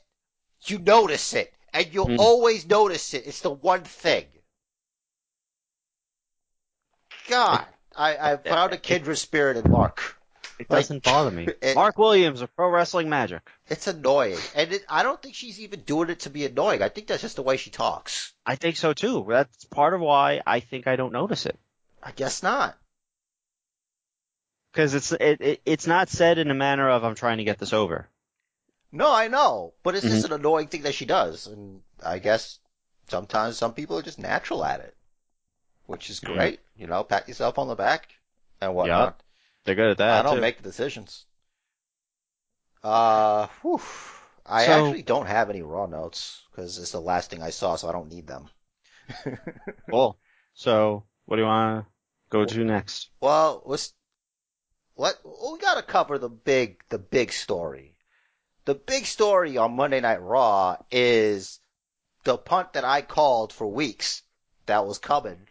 you 0.64 0.78
notice 0.78 1.32
it. 1.34 1.52
And 1.72 1.86
you'll 1.92 2.06
Hmm. 2.06 2.20
always 2.20 2.66
notice 2.68 3.14
it. 3.14 3.26
It's 3.26 3.40
the 3.40 3.50
one 3.50 3.84
thing. 3.84 4.26
God. 7.28 7.64
I, 7.96 8.32
I 8.32 8.36
found 8.36 8.72
a 8.72 8.78
kindred 8.78 9.18
spirit 9.18 9.56
in 9.56 9.70
Mark. 9.70 10.16
It 10.58 10.68
Like- 10.70 10.80
doesn't 10.80 11.02
bother 11.02 11.30
me. 11.30 11.48
It- 11.60 11.74
Mark 11.74 11.98
Williams 11.98 12.40
of 12.42 12.54
Pro 12.56 12.68
Wrestling 12.68 13.08
Magic. 13.08 13.42
It's 13.68 13.86
annoying. 13.86 14.38
And 14.54 14.72
it, 14.72 14.84
I 14.88 15.02
don't 15.02 15.20
think 15.20 15.34
she's 15.34 15.60
even 15.60 15.80
doing 15.80 16.10
it 16.10 16.20
to 16.20 16.30
be 16.30 16.44
annoying. 16.46 16.82
I 16.82 16.88
think 16.88 17.06
that's 17.06 17.22
just 17.22 17.36
the 17.36 17.42
way 17.42 17.56
she 17.56 17.70
talks. 17.70 18.32
I 18.44 18.56
think 18.56 18.76
so 18.76 18.92
too. 18.92 19.24
That's 19.28 19.64
part 19.66 19.94
of 19.94 20.00
why 20.00 20.40
I 20.46 20.60
think 20.60 20.86
I 20.86 20.96
don't 20.96 21.12
notice 21.12 21.46
it. 21.46 21.58
I 22.02 22.12
guess 22.12 22.42
not. 22.42 22.76
Because 24.72 24.94
it's 24.94 25.12
it, 25.12 25.40
it 25.40 25.62
it's 25.66 25.86
not 25.86 26.08
said 26.08 26.38
in 26.38 26.50
a 26.50 26.54
manner 26.54 26.88
of 26.88 27.04
I'm 27.04 27.14
trying 27.14 27.38
to 27.38 27.44
get 27.44 27.58
this 27.58 27.72
over. 27.72 28.08
No, 28.90 29.12
I 29.12 29.28
know. 29.28 29.74
But 29.82 29.94
it's 29.94 30.04
Mm-hmm. 30.04 30.14
just 30.14 30.26
an 30.26 30.32
annoying 30.32 30.68
thing 30.68 30.82
that 30.82 30.94
she 30.94 31.04
does. 31.04 31.46
And 31.46 31.82
I 32.04 32.18
guess 32.18 32.58
sometimes 33.08 33.56
some 33.58 33.74
people 33.74 33.98
are 33.98 34.02
just 34.02 34.18
natural 34.18 34.64
at 34.64 34.80
it. 34.80 34.96
Which 35.86 36.08
is 36.10 36.20
Mhm. 36.20 36.34
great. 36.34 36.60
You 36.76 36.86
know, 36.86 37.04
pat 37.04 37.28
yourself 37.28 37.58
on 37.58 37.68
the 37.68 37.74
back 37.74 38.08
and 38.60 38.74
whatnot. 38.74 39.20
They're 39.64 39.74
good 39.74 39.90
at 39.90 39.98
that. 39.98 40.20
I 40.20 40.22
don't 40.22 40.36
too. 40.36 40.40
make 40.40 40.56
the 40.56 40.62
decisions. 40.62 41.26
Uh, 42.82 43.46
whew. 43.62 43.80
I 44.44 44.66
So- 44.66 44.72
actually 44.86 45.02
don't 45.02 45.26
have 45.26 45.50
any 45.50 45.62
raw 45.62 45.86
notes 45.86 46.42
because 46.50 46.78
it's 46.78 46.92
the 46.92 47.00
last 47.00 47.30
thing 47.30 47.42
I 47.42 47.50
saw, 47.50 47.76
so 47.76 47.88
I 47.88 47.92
don't 47.92 48.10
need 48.10 48.26
them. 48.26 48.48
Cool. 49.90 50.18
So 50.54 51.04
what 51.26 51.36
do 51.36 51.42
you 51.42 51.48
want 51.48 51.84
to 51.84 51.90
go 52.30 52.44
to 52.44 52.64
next? 52.64 53.10
Well, 53.20 53.62
let's 53.66 53.92
let 54.96 55.16
we 55.24 55.58
got 55.58 55.74
to 55.74 55.82
cover 55.82 56.18
the 56.18 56.28
big 56.28 56.82
the 56.88 56.98
big 56.98 57.32
story. 57.32 57.96
The 58.64 58.74
big 58.74 59.06
story 59.06 59.56
on 59.56 59.76
Monday 59.76 60.00
Night 60.00 60.22
Raw 60.22 60.76
is 60.90 61.58
the 62.24 62.38
punt 62.38 62.74
that 62.74 62.84
I 62.84 63.02
called 63.02 63.52
for 63.52 63.66
weeks 63.66 64.22
that 64.66 64.86
was 64.86 64.98
coming 64.98 65.48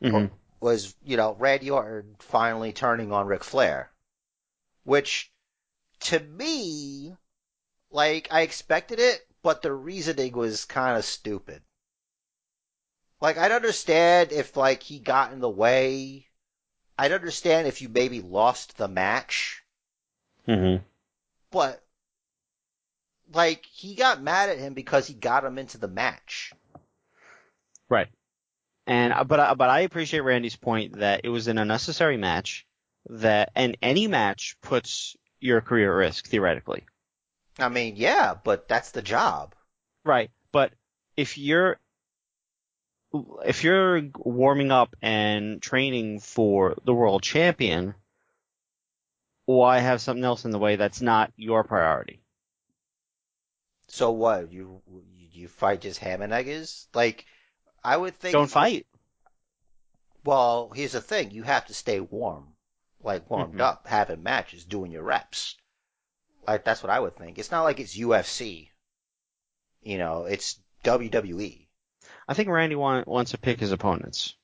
hmm 0.00 0.26
was, 0.62 0.94
you 1.02 1.16
know, 1.16 1.34
Randy 1.34 1.70
Orton 1.70 2.14
finally 2.20 2.72
turning 2.72 3.12
on 3.12 3.26
Ric 3.26 3.42
Flair. 3.42 3.90
Which, 4.84 5.32
to 6.00 6.20
me, 6.20 7.16
like, 7.90 8.28
I 8.30 8.42
expected 8.42 9.00
it, 9.00 9.26
but 9.42 9.62
the 9.62 9.72
reasoning 9.72 10.34
was 10.34 10.64
kind 10.64 10.96
of 10.96 11.04
stupid. 11.04 11.62
Like, 13.20 13.38
I'd 13.38 13.52
understand 13.52 14.30
if, 14.30 14.56
like, 14.56 14.84
he 14.84 15.00
got 15.00 15.32
in 15.32 15.40
the 15.40 15.50
way. 15.50 16.28
I'd 16.98 17.12
understand 17.12 17.66
if 17.66 17.82
you 17.82 17.88
maybe 17.88 18.20
lost 18.20 18.76
the 18.76 18.88
match, 18.88 19.62
Mm-hmm. 20.48 20.82
but, 21.50 21.82
like, 23.32 23.64
he 23.66 23.94
got 23.94 24.22
mad 24.22 24.50
at 24.50 24.58
him 24.58 24.74
because 24.74 25.06
he 25.06 25.14
got 25.14 25.44
him 25.44 25.58
into 25.58 25.78
the 25.78 25.88
match. 25.88 26.52
Right. 27.88 28.08
And 28.86 29.12
uh, 29.12 29.24
but 29.24 29.38
I- 29.40 29.54
but 29.54 29.70
I 29.70 29.80
appreciate 29.80 30.20
Randy's 30.20 30.56
point 30.56 30.98
that 30.98 31.20
it 31.24 31.28
was 31.28 31.46
an 31.46 31.58
unnecessary 31.58 32.16
match 32.16 32.66
that 33.08 33.50
and 33.54 33.76
any 33.82 34.06
match 34.08 34.56
puts 34.60 35.16
your 35.40 35.60
career 35.60 35.92
at 35.92 35.96
risk 36.06 36.26
theoretically. 36.28 36.84
I 37.58 37.68
mean, 37.68 37.94
yeah, 37.96 38.34
but 38.42 38.66
that's 38.68 38.90
the 38.90 39.02
job. 39.02 39.54
Right. 40.04 40.30
But 40.52 40.72
if 41.16 41.38
you're 41.38 41.78
if 43.44 43.64
you're 43.64 44.02
warming 44.16 44.70
up 44.70 44.96
and 45.02 45.60
training 45.60 46.20
for 46.20 46.76
the 46.84 46.94
world 46.94 47.22
champion, 47.22 47.94
why 49.44 49.78
have 49.80 50.00
something 50.00 50.24
else 50.24 50.44
in 50.44 50.50
the 50.50 50.58
way 50.58 50.76
that's 50.76 51.00
not 51.00 51.32
your 51.36 51.64
priority? 51.64 52.22
So 53.88 54.10
what? 54.12 54.50
You 54.52 54.82
you 55.32 55.48
fight 55.48 55.82
just 55.82 55.98
ham 56.00 56.22
and 56.22 56.32
eggs? 56.32 56.88
Like, 56.94 57.26
I 57.84 57.96
would 57.96 58.18
think. 58.18 58.32
Don't 58.32 58.48
fight. 58.50 58.86
Well, 60.24 60.70
here's 60.70 60.92
the 60.92 61.00
thing: 61.00 61.32
you 61.32 61.42
have 61.42 61.66
to 61.66 61.74
stay 61.74 62.00
warm, 62.00 62.54
like 63.02 63.28
warmed 63.28 63.56
Mhm. 63.56 63.60
up, 63.60 63.86
having 63.86 64.22
matches, 64.22 64.64
doing 64.64 64.92
your 64.92 65.02
reps. 65.02 65.56
Like 66.46 66.64
that's 66.64 66.82
what 66.82 66.90
I 66.90 67.00
would 67.00 67.16
think. 67.16 67.38
It's 67.38 67.50
not 67.50 67.62
like 67.64 67.80
it's 67.80 67.96
UFC. 67.96 68.70
You 69.82 69.98
know, 69.98 70.24
it's 70.24 70.60
WWE. 70.84 71.61
I 72.28 72.34
think 72.34 72.48
Randy 72.48 72.76
want, 72.76 73.08
wants 73.08 73.32
to 73.32 73.38
pick 73.38 73.60
his 73.60 73.72
opponents. 73.72 74.34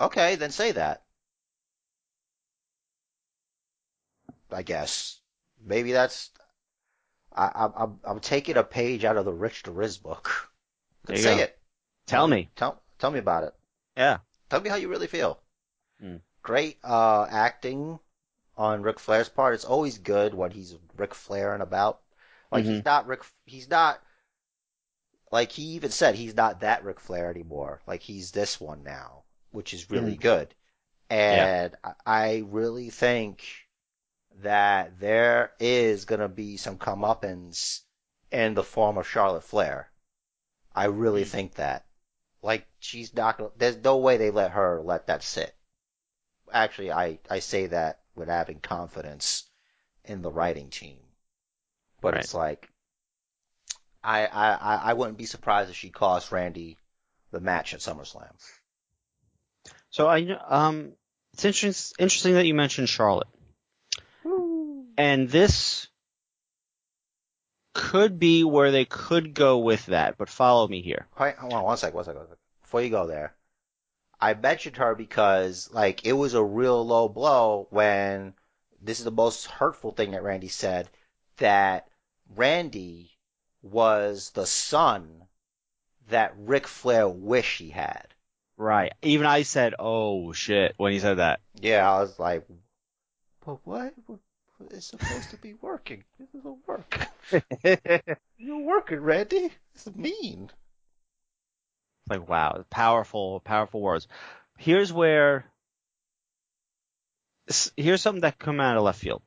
Okay, 0.00 0.36
then 0.36 0.50
say 0.50 0.72
that. 0.72 1.02
I 4.50 4.62
guess 4.62 5.18
maybe 5.64 5.92
that's. 5.92 6.30
I, 7.34 7.50
I'm 7.54 7.72
I'm 7.76 8.00
I'm 8.04 8.20
taking 8.20 8.56
a 8.56 8.62
page 8.62 9.04
out 9.04 9.16
of 9.16 9.24
the 9.24 9.32
Rich 9.32 9.64
DeRiz 9.64 10.00
book. 10.00 10.50
Say 11.08 11.36
go. 11.36 11.42
it. 11.42 11.58
Tell 12.06 12.28
me. 12.28 12.48
Tell 12.56 12.80
tell 12.98 13.10
me 13.10 13.18
about 13.18 13.44
it. 13.44 13.54
Yeah. 13.96 14.18
Tell 14.48 14.60
me 14.60 14.70
how 14.70 14.76
you 14.76 14.88
really 14.88 15.06
feel. 15.08 15.40
Hmm. 16.00 16.16
Great 16.42 16.78
uh, 16.84 17.26
acting 17.28 17.98
on 18.56 18.82
Ric 18.82 18.98
Flair's 18.98 19.28
part. 19.28 19.54
It's 19.54 19.64
always 19.64 19.98
good 19.98 20.34
when 20.34 20.50
he's 20.50 20.76
Ric 20.96 21.14
Flairing 21.14 21.60
about. 21.60 22.00
Like 22.50 22.64
he's 22.64 22.84
not 22.84 23.06
Ric. 23.06 23.22
He's 23.44 23.68
not. 23.68 24.00
Like 25.30 25.52
he 25.52 25.62
even 25.74 25.92
said, 25.92 26.16
he's 26.16 26.34
not 26.34 26.60
that 26.60 26.82
Ric 26.84 26.98
Flair 26.98 27.30
anymore. 27.30 27.80
Like 27.86 28.02
he's 28.02 28.32
this 28.32 28.60
one 28.60 28.82
now, 28.82 29.22
which 29.52 29.72
is 29.72 29.88
really 29.90 30.16
good. 30.16 30.54
And 31.10 31.76
I 31.84 31.94
I 32.06 32.38
really 32.48 32.90
think 32.90 33.44
that 34.36 35.00
there 35.00 35.52
is 35.60 36.04
gonna 36.04 36.28
be 36.28 36.56
some 36.56 36.78
comeuppance 36.78 37.82
in 38.30 38.54
the 38.54 38.64
form 38.64 38.98
of 38.98 39.08
Charlotte 39.08 39.44
Flair. 39.44 39.90
I 40.74 40.84
really 40.86 41.24
Hmm. 41.24 41.26
think 41.26 41.54
that. 41.56 41.86
Like 42.42 42.66
she's 42.80 43.14
not 43.14 43.38
gonna. 43.38 43.50
There's 43.56 43.78
no 43.78 43.96
way 43.98 44.16
they 44.18 44.30
let 44.30 44.52
her 44.52 44.80
let 44.82 45.06
that 45.08 45.22
sit. 45.24 45.56
Actually, 46.52 46.90
I 46.92 47.20
I 47.30 47.38
say 47.38 47.66
that 47.68 48.00
with 48.16 48.28
having 48.28 48.60
confidence 48.60 49.44
in 50.04 50.22
the 50.22 50.32
writing 50.32 50.70
team, 50.70 51.00
but 52.00 52.14
Right. 52.14 52.16
it's 52.16 52.34
like 52.34 52.70
I, 54.06 54.26
I 54.26 54.52
I 54.54 54.76
I 54.76 54.92
wouldn't 54.92 55.18
be 55.18 55.26
surprised 55.26 55.68
if 55.68 55.76
she 55.76 55.90
cost 55.90 56.30
Randy 56.30 56.78
the 57.32 57.40
match 57.40 57.74
at 57.74 57.80
SummerSlam. 57.80 58.30
So 59.90 60.06
I 60.06 60.38
um, 60.48 60.92
it's 61.32 61.44
interesting 61.44 61.96
interesting 61.98 62.34
that 62.34 62.46
you 62.46 62.54
mentioned 62.54 62.88
Charlotte, 62.88 63.26
and 64.96 65.28
this 65.28 65.88
could 67.74 68.18
be 68.18 68.44
where 68.44 68.70
they 68.70 68.84
could 68.84 69.34
go 69.34 69.58
with 69.58 69.86
that. 69.86 70.16
But 70.16 70.28
follow 70.28 70.68
me 70.68 70.82
here. 70.82 71.06
Wait, 71.18 71.34
hold 71.36 71.52
on 71.52 71.64
one 71.64 71.76
sec, 71.76 71.92
one 71.92 72.04
sec, 72.04 72.14
one 72.14 72.28
sec. 72.28 72.38
Before 72.62 72.82
you 72.82 72.90
go 72.90 73.08
there, 73.08 73.34
I 74.20 74.34
mentioned 74.34 74.76
her 74.76 74.94
because 74.94 75.68
like 75.72 76.06
it 76.06 76.12
was 76.12 76.34
a 76.34 76.44
real 76.44 76.86
low 76.86 77.08
blow 77.08 77.66
when 77.70 78.34
this 78.80 79.00
is 79.00 79.04
the 79.04 79.10
most 79.10 79.46
hurtful 79.46 79.90
thing 79.90 80.12
that 80.12 80.22
Randy 80.22 80.48
said 80.48 80.88
that 81.38 81.88
Randy 82.36 83.15
was 83.70 84.30
the 84.30 84.46
son 84.46 85.24
that 86.08 86.34
Ric 86.38 86.66
Flair 86.66 87.08
wished 87.08 87.58
he 87.58 87.70
had. 87.70 88.06
Right. 88.56 88.92
Even 89.02 89.26
I 89.26 89.42
said, 89.42 89.74
"Oh 89.78 90.32
shit," 90.32 90.74
when 90.78 90.92
he 90.92 90.98
said 90.98 91.18
that. 91.18 91.40
Yeah, 91.60 91.90
I 91.90 92.00
was 92.00 92.18
like, 92.18 92.46
but 93.44 93.58
what? 93.64 93.94
It's 94.70 94.86
supposed 94.86 95.30
to 95.30 95.36
be 95.36 95.54
working. 95.54 96.04
This 96.18 96.28
isn't 96.34 96.66
work. 96.66 96.98
You're 98.38 98.62
working, 98.62 99.00
Randy. 99.00 99.50
It's 99.74 99.86
mean. 99.94 100.50
like 102.08 102.26
wow, 102.26 102.64
powerful, 102.70 103.40
powerful 103.40 103.82
words. 103.82 104.08
Here's 104.56 104.92
where 104.92 105.44
here's 107.76 108.00
something 108.00 108.22
that 108.22 108.38
come 108.38 108.60
out 108.60 108.76
of 108.76 108.82
left 108.82 109.00
field. 109.00 109.22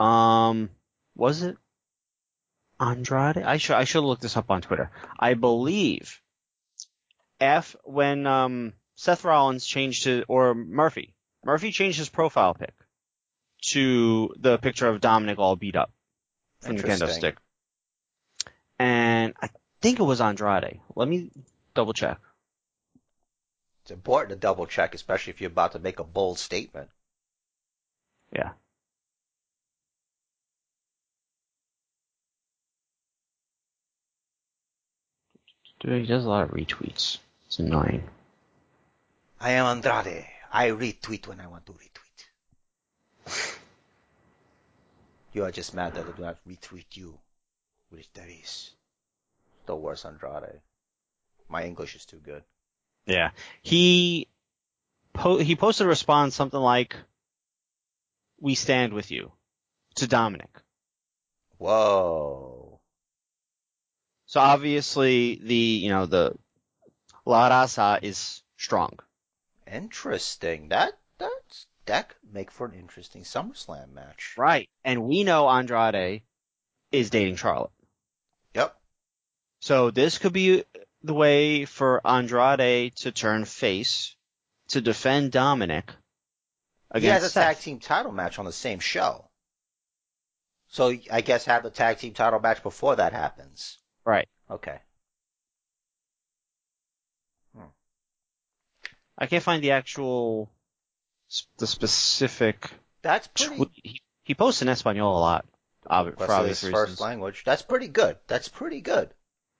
Um, 0.00 0.70
was 1.14 1.42
it 1.42 1.56
Andrade? 2.80 3.38
I 3.38 3.58
should 3.58 3.76
I 3.76 3.84
should 3.84 4.04
look 4.04 4.20
this 4.20 4.36
up 4.36 4.50
on 4.50 4.62
Twitter. 4.62 4.90
I 5.18 5.34
believe 5.34 6.20
F 7.38 7.76
when 7.84 8.26
um 8.26 8.72
Seth 8.96 9.24
Rollins 9.24 9.66
changed 9.66 10.04
to 10.04 10.24
or 10.28 10.54
Murphy 10.54 11.14
Murphy 11.44 11.72
changed 11.72 11.98
his 11.98 12.08
profile 12.08 12.54
pic 12.54 12.74
to 13.62 14.34
the 14.38 14.58
picture 14.58 14.88
of 14.88 15.00
Dominik 15.00 15.38
all 15.38 15.56
beat 15.56 15.76
up 15.76 15.92
from 16.60 16.76
the 16.76 16.82
kendo 16.82 17.08
stick, 17.08 17.36
and 18.78 19.34
I 19.40 19.50
think 19.80 20.00
it 20.00 20.04
was 20.04 20.20
Andrade. 20.20 20.80
Let 20.94 21.08
me 21.08 21.30
double 21.74 21.92
check. 21.92 22.18
It's 23.82 23.90
important 23.90 24.30
to 24.30 24.36
double 24.36 24.66
check, 24.66 24.94
especially 24.94 25.32
if 25.32 25.40
you're 25.40 25.50
about 25.50 25.72
to 25.72 25.78
make 25.78 25.98
a 25.98 26.04
bold 26.04 26.38
statement. 26.38 26.90
Yeah. 28.32 28.50
Dude, 35.80 36.02
he 36.02 36.06
does 36.06 36.24
a 36.24 36.28
lot 36.28 36.44
of 36.44 36.50
retweets. 36.50 37.18
It's 37.46 37.58
annoying. 37.58 38.04
I 39.40 39.52
am 39.52 39.66
Andrade. 39.66 40.26
I 40.52 40.68
retweet 40.68 41.26
when 41.26 41.40
I 41.40 41.46
want 41.46 41.66
to 41.66 41.72
retweet. 41.72 43.56
You 45.32 45.44
are 45.44 45.52
just 45.52 45.74
mad 45.74 45.94
that 45.94 46.06
I 46.06 46.10
do 46.10 46.22
not 46.22 46.38
retweet 46.48 46.96
you, 46.96 47.16
which 47.90 48.12
that 48.14 48.28
is 48.28 48.72
the 49.66 49.76
worst 49.76 50.04
Andrade. 50.04 50.60
My 51.48 51.64
English 51.64 51.94
is 51.94 52.04
too 52.04 52.16
good. 52.16 52.42
Yeah. 53.06 53.30
He 53.62 54.26
po- 55.12 55.38
he 55.38 55.54
posted 55.54 55.86
a 55.86 55.88
response 55.88 56.34
something 56.34 56.58
like, 56.58 56.96
"We 58.40 58.56
stand 58.56 58.92
with 58.92 59.12
you," 59.12 59.30
to 59.96 60.08
Dominik. 60.08 60.62
Whoa. 61.58 62.59
So 64.30 64.38
obviously 64.38 65.40
the 65.42 65.56
you 65.56 65.88
know 65.88 66.06
the 66.06 66.36
La 67.26 67.50
Raza 67.50 67.98
is 68.00 68.44
strong. 68.56 68.96
Interesting. 69.66 70.68
That 70.68 70.92
that's 71.18 71.66
that 71.86 72.10
could 72.10 72.32
make 72.32 72.52
for 72.52 72.64
an 72.64 72.74
interesting 72.74 73.24
SummerSlam 73.24 73.92
match. 73.92 74.34
Right. 74.38 74.70
And 74.84 75.02
we 75.02 75.24
know 75.24 75.48
Andrade 75.48 76.22
is 76.92 77.10
dating 77.10 77.36
Charlotte. 77.36 77.72
Yep. 78.54 78.76
So 79.58 79.90
this 79.90 80.18
could 80.18 80.32
be 80.32 80.62
the 81.02 81.14
way 81.14 81.64
for 81.64 82.00
Andrade 82.06 82.94
to 82.98 83.10
turn 83.10 83.44
face 83.44 84.14
to 84.68 84.80
defend 84.80 85.32
Dominik 85.32 85.90
He 86.94 87.06
has 87.06 87.24
against 87.24 87.36
a 87.36 87.40
tag 87.40 87.58
team 87.58 87.80
title 87.80 88.12
match 88.12 88.38
on 88.38 88.44
the 88.44 88.52
same 88.52 88.78
show. 88.78 89.28
So 90.68 90.96
I 91.10 91.20
guess 91.20 91.46
have 91.46 91.64
the 91.64 91.70
tag 91.70 91.98
team 91.98 92.14
title 92.14 92.38
match 92.38 92.62
before 92.62 92.94
that 92.94 93.12
happens. 93.12 93.79
Right. 94.04 94.28
Okay. 94.50 94.78
I 99.18 99.26
can't 99.26 99.44
find 99.44 99.62
the 99.62 99.72
actual, 99.72 100.50
the 101.58 101.66
specific. 101.66 102.70
That's 103.02 103.26
pretty. 103.28 103.66
Tw- 103.66 103.70
he, 103.74 104.02
he 104.22 104.34
posts 104.34 104.62
in 104.62 104.68
Espanol 104.68 105.18
a 105.18 105.20
lot, 105.20 105.46
ob- 105.86 106.14
for 106.14 106.20
That's 106.20 106.32
obvious 106.32 106.60
his 106.62 106.70
reasons. 106.70 106.88
first 106.88 107.00
language. 107.02 107.42
That's 107.44 107.60
pretty 107.60 107.88
good. 107.88 108.16
That's 108.28 108.48
pretty 108.48 108.80
good. 108.80 109.10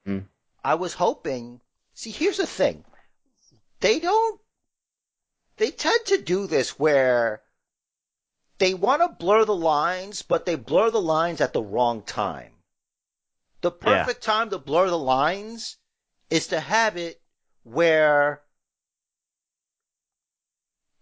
Hmm. 0.06 0.20
I 0.64 0.76
was 0.76 0.94
hoping. 0.94 1.60
See, 1.92 2.10
here's 2.10 2.38
the 2.38 2.46
thing. 2.46 2.84
They 3.80 3.98
don't 4.00 4.40
they 5.58 5.70
tend 5.70 6.06
to 6.06 6.16
do 6.16 6.46
this 6.46 6.78
where 6.78 7.42
they 8.56 8.72
want 8.72 9.02
to 9.02 9.08
blur 9.08 9.44
the 9.44 9.54
lines, 9.54 10.22
but 10.22 10.46
they 10.46 10.54
blur 10.54 10.90
the 10.90 11.02
lines 11.02 11.42
at 11.42 11.52
the 11.52 11.62
wrong 11.62 12.00
time. 12.00 12.52
The 13.62 13.70
Yeah. 13.70 14.04
perfect 14.04 14.22
time 14.22 14.50
to 14.50 14.58
blur 14.58 14.88
the 14.88 14.98
lines 14.98 15.76
is 16.30 16.46
to 16.48 16.60
have 16.60 16.96
it 16.96 17.20
where 17.62 18.42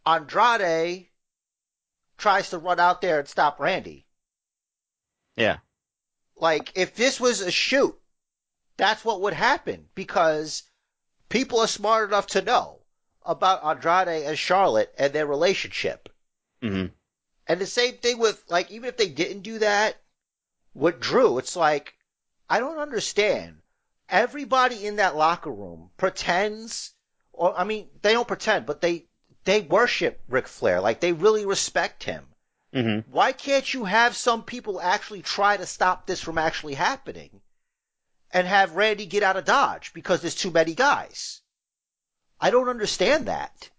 Andrade 0.05 1.11
tries 2.17 2.51
to 2.51 2.59
run 2.59 2.81
out 2.81 3.01
there 3.01 3.21
and 3.21 3.29
stop 3.29 3.61
Randy. 3.61 4.07
Yeah. 5.37 5.59
Like, 6.35 6.73
if 6.77 6.95
this 6.95 7.21
was 7.21 7.41
a 7.41 7.51
shoot, 7.51 8.01
that's 8.77 9.05
what 9.05 9.21
would 9.21 9.35
happen 9.35 9.89
because 9.95 10.65
people 11.29 11.61
are 11.61 11.69
smart 11.69 12.09
enough 12.09 12.27
to 12.29 12.43
know 12.43 12.81
about 13.23 13.63
Andrade 13.65 14.25
and 14.25 14.39
Charlotte 14.39 14.93
and 14.99 15.13
their 15.13 15.27
relationship. 15.27 16.09
hmm 16.61 16.87
And 17.47 17.61
the 17.61 17.67
same 17.67 17.99
thing 17.99 18.19
with, 18.19 18.43
like, 18.49 18.71
even 18.71 18.89
if 18.89 18.97
they 18.97 19.09
didn't 19.09 19.43
do 19.43 19.59
that 19.61 20.01
with 20.75 21.01
Drew, 21.01 21.39
it's 21.39 21.55
like, 21.55 21.95
I 22.49 22.61
don't 22.61 22.79
understand. 22.79 23.61
Everybody 24.09 24.87
in 24.87 24.97
that 24.97 25.17
locker 25.17 25.53
room 25.53 25.91
pretends, 25.97 26.95
or, 27.33 27.59
I 27.59 27.65
mean, 27.65 27.89
they 28.01 28.13
don't 28.13 28.29
pretend, 28.29 28.65
but 28.65 28.81
they, 28.81 29.07
they 29.45 29.61
worship 29.61 30.21
Ric 30.29 30.49
Flair. 30.49 30.81
Like, 30.81 31.01
they 31.01 31.13
really 31.13 31.45
respect 31.45 32.05
him. 32.05 32.27
hmm 32.73 33.01
Why 33.11 33.33
can't 33.33 33.73
you 33.73 33.85
have 33.85 34.17
some 34.17 34.45
people 34.45 34.81
actually 34.81 35.23
try 35.23 35.57
to 35.57 35.67
stop 35.67 36.07
this 36.07 36.21
from 36.23 36.39
actually 36.39 36.75
happening 36.75 37.41
and 38.31 38.47
have 38.47 38.77
Randy 38.77 39.07
get 39.07 39.23
out 39.23 39.37
of 39.37 39.45
Dodge 39.45 39.93
because 39.93 40.21
there's 40.21 40.35
too 40.35 40.51
many 40.51 40.75
guys? 40.75 41.43
I 42.41 42.51
don't 42.51 42.69
understand 42.69 43.27
that. 43.27 43.71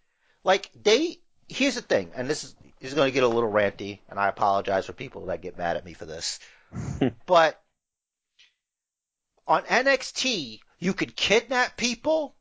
Like 0.44 0.70
they, 0.80 1.20
here's 1.48 1.76
the 1.76 1.82
thing, 1.82 2.12
and 2.16 2.30
this 2.30 2.44
is, 2.44 2.56
this 2.80 2.90
is 2.90 2.94
going 2.94 3.10
to 3.10 3.14
get 3.14 3.24
a 3.24 3.28
little 3.28 3.52
ranty, 3.52 4.00
and 4.10 4.20
I 4.20 4.28
apologize 4.28 4.86
for 4.86 4.94
people 4.94 5.26
that 5.28 5.42
get 5.42 5.58
mad 5.58 5.76
at 5.76 5.86
me 5.86 5.94
for 5.94 6.06
this, 6.06 6.40
but 7.26 7.62
on 9.50 9.64
NXT, 9.64 10.60
you 10.78 10.94
could 10.94 11.16
kidnap 11.16 11.76
people, 11.76 12.36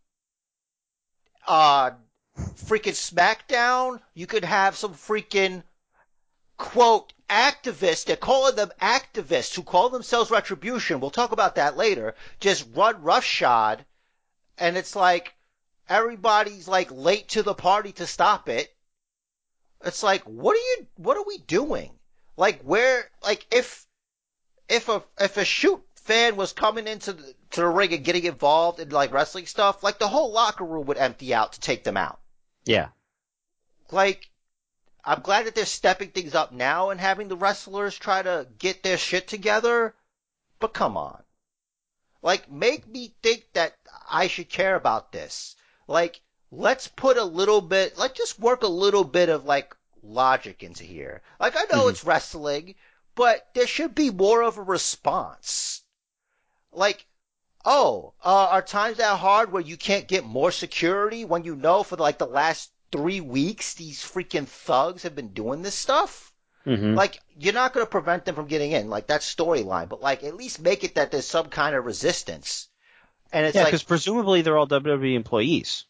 uh, 1.47 1.93
freaking 2.39 2.93
SmackDown, 2.93 4.01
you 4.13 4.27
could 4.27 4.45
have 4.45 4.77
some 4.77 4.93
freaking 4.93 5.63
quote 6.59 7.15
activists, 7.31 8.05
they're 8.05 8.17
calling 8.17 8.57
them 8.57 8.71
activists 8.81 9.55
who 9.55 9.63
call 9.63 9.89
themselves 9.89 10.31
retribution. 10.31 11.01
We'll 11.01 11.11
talk 11.11 11.33
about 11.33 11.55
that 11.55 11.79
later. 11.79 12.15
Just 12.41 12.67
run 12.75 13.03
roughshod 13.03 13.87
and 14.59 14.77
it's 14.77 14.95
like 14.95 15.33
everybody's 15.89 16.69
like 16.69 16.91
late 16.91 17.29
to 17.31 17.43
the 17.43 17.55
party 17.55 17.93
to 17.93 18.07
stop 18.07 18.51
it. 18.51 18.75
It's 19.83 20.03
like, 20.03 20.25
what 20.25 20.57
are 20.57 20.61
you, 20.61 20.87
what 20.97 21.17
are 21.17 21.25
we 21.25 21.39
doing? 21.39 21.91
Like 22.37 22.61
where, 22.63 23.11
like 23.23 23.47
if, 23.51 23.87
if 24.69 24.91
a, 24.91 25.03
if 25.19 25.39
a 25.39 25.45
shoot 25.45 25.83
fan 26.09 26.37
was 26.37 26.55
coming 26.55 26.89
into 26.89 27.13
the, 27.13 27.35
to 27.51 27.61
the 27.61 27.69
ring 27.69 27.93
and 27.93 28.03
getting 28.03 28.25
involved 28.25 28.81
in 28.81 28.89
like 28.89 29.13
wrestling 29.13 29.45
stuff, 29.45 29.83
like 29.83 29.99
the 29.99 30.09
whole 30.09 30.33
locker 30.33 30.65
room 30.65 30.87
would 30.87 30.97
empty 30.97 31.35
out 31.35 31.53
to 31.53 31.61
take 31.61 31.85
them 31.85 31.99
out. 31.99 32.19
Yeah. 32.65 32.89
Like, 33.91 34.31
I'm 35.05 35.21
glad 35.21 35.45
that 35.47 35.55
they're 35.55 35.67
stepping 35.67 36.11
things 36.11 36.35
up 36.35 36.51
now 36.51 36.89
and 36.91 36.99
having 36.99 37.29
the 37.29 37.37
wrestlers 37.37 37.95
try 37.95 38.23
to 38.23 38.47
get 38.59 38.83
their 38.83 38.97
shit 38.97 39.29
together, 39.29 39.95
but 40.59 40.73
come 40.73 40.97
on. 40.97 41.23
Like, 42.23 42.51
make 42.51 42.89
me 42.89 43.15
think 43.23 43.45
that 43.53 43.75
I 44.11 44.29
should 44.29 44.49
care 44.49 44.77
about 44.77 45.13
this. 45.13 45.57
Like, 45.87 46.21
let's 46.51 46.89
put 46.89 47.19
a 47.19 47.25
little 47.25 47.61
bit, 47.61 47.99
let's 47.99 48.17
just 48.17 48.41
work 48.41 48.63
a 48.63 48.69
little 48.85 49.05
bit 49.05 49.29
of 49.29 49.45
like 49.45 49.77
logic 50.03 50.63
into 50.63 50.85
here. 50.85 51.21
Like, 51.39 51.55
I 51.55 51.65
know 51.71 51.85
Mhm. 51.85 51.91
it's 51.91 52.05
wrestling, 52.05 52.77
but 53.15 53.47
there 53.55 53.67
should 53.67 53.95
be 53.95 54.11
more 54.11 54.43
of 54.43 54.57
a 54.57 54.63
response. 54.63 55.83
Like, 56.73 57.07
oh, 57.65 58.15
uh, 58.25 58.49
are 58.51 58.63
times 58.63 58.99
that 58.99 59.19
hard 59.19 59.53
where 59.53 59.63
you 59.63 59.77
can't 59.77 60.09
get 60.09 60.25
more 60.25 60.51
security 60.53 61.25
when 61.25 61.45
you 61.45 61.57
know 61.57 61.83
for 61.83 61.97
like 61.97 62.19
the 62.19 62.27
last 62.27 62.71
three 62.93 63.21
weeks 63.21 63.75
these 63.75 64.01
freaking 64.03 64.47
thugs 64.47 65.03
have 65.05 65.15
been 65.15 65.33
doing 65.33 65.63
this 65.63 65.75
stuff? 65.75 66.33
hmm 66.65 66.95
Like, 66.95 67.21
you're 67.37 67.55
not 67.55 67.73
going 67.73 67.87
to 67.87 67.91
prevent 67.91 68.25
them 68.25 68.35
from 68.35 68.47
getting 68.47 68.73
in. 68.73 68.91
Like, 68.91 69.07
that's 69.09 69.35
storyline, 69.35 69.89
but 69.89 70.03
like, 70.03 70.25
at 70.25 70.37
least 70.37 70.61
make 70.61 70.85
it 70.85 70.97
that 70.97 71.11
there's 71.11 71.27
some 71.27 71.49
kind 71.49 71.75
of 71.77 71.85
resistance. 71.87 72.69
And 73.33 73.47
it's 73.47 73.57
yeah, 73.57 73.63
like, 73.63 73.73
because 73.73 73.85
presumably 73.85 74.43
they're 74.43 74.57
all 74.59 74.67
WWE 74.67 75.15
employees, 75.15 75.85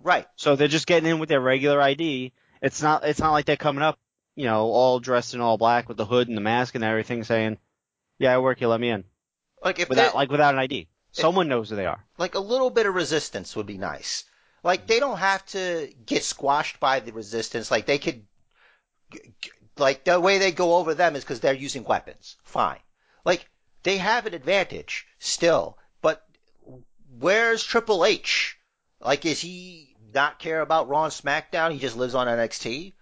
right. 0.00 0.26
so 0.36 0.56
they're 0.56 0.68
just 0.68 0.86
getting 0.86 1.10
in 1.10 1.18
with 1.18 1.28
their 1.28 1.40
regular 1.40 1.80
ID. 1.80 2.32
It's 2.62 2.82
not. 2.82 3.04
It's 3.04 3.20
not 3.20 3.32
like 3.32 3.44
they're 3.46 3.56
coming 3.56 3.82
up, 3.82 3.98
you 4.36 4.44
know, 4.46 4.66
all 4.66 5.00
dressed 5.00 5.34
in 5.34 5.40
all 5.40 5.58
black 5.58 5.88
with 5.88 5.96
the 5.96 6.06
hood 6.06 6.28
and 6.28 6.36
the 6.36 6.42
mask 6.42 6.74
and 6.74 6.84
everything, 6.84 7.24
saying, 7.24 7.58
"Yeah, 8.18 8.34
I 8.34 8.38
work 8.38 8.58
here. 8.58 8.68
Let 8.68 8.80
me 8.80 8.90
in." 8.90 9.04
Like, 9.64 9.78
if 9.78 9.88
Without 9.88 10.14
like 10.14 10.30
without 10.30 10.54
an 10.54 10.60
ID. 10.60 10.88
Someone 11.12 11.48
knows 11.48 11.70
who 11.70 11.76
they 11.76 11.86
are. 11.86 12.04
like 12.18 12.34
a 12.34 12.40
little 12.40 12.70
bit 12.70 12.86
of 12.86 12.94
resistance 12.94 13.54
would 13.54 13.66
be 13.66 13.78
nice. 13.78 14.24
Like 14.64 14.86
they 14.86 14.98
don't 15.00 15.18
have 15.18 15.44
to 15.46 15.92
get 16.06 16.24
squashed 16.24 16.80
by 16.80 17.00
the 17.00 17.12
resistance. 17.12 17.70
Like 17.70 17.86
they 17.86 17.98
could, 17.98 18.24
like 19.76 20.04
the 20.04 20.18
way 20.20 20.38
they 20.38 20.52
go 20.52 20.76
over 20.76 20.94
them 20.94 21.16
is 21.16 21.22
because 21.24 21.40
they're 21.40 21.52
using 21.52 21.84
weapons. 21.84 22.36
Fine. 22.44 22.78
Like 23.24 23.48
they 23.82 23.98
have 23.98 24.26
an 24.26 24.34
advantage 24.34 25.06
still, 25.18 25.76
but 26.00 26.26
where's 27.18 27.62
Triple 27.62 28.04
H? 28.04 28.56
Like 29.00 29.26
is 29.26 29.40
he 29.40 29.96
not 30.14 30.38
care 30.38 30.60
about 30.60 30.88
Raw 30.88 31.04
and 31.04 31.12
SmackDown? 31.12 31.72
He 31.72 31.78
just 31.78 31.96
lives 31.96 32.14
on 32.14 32.26
NXT. 32.26 32.94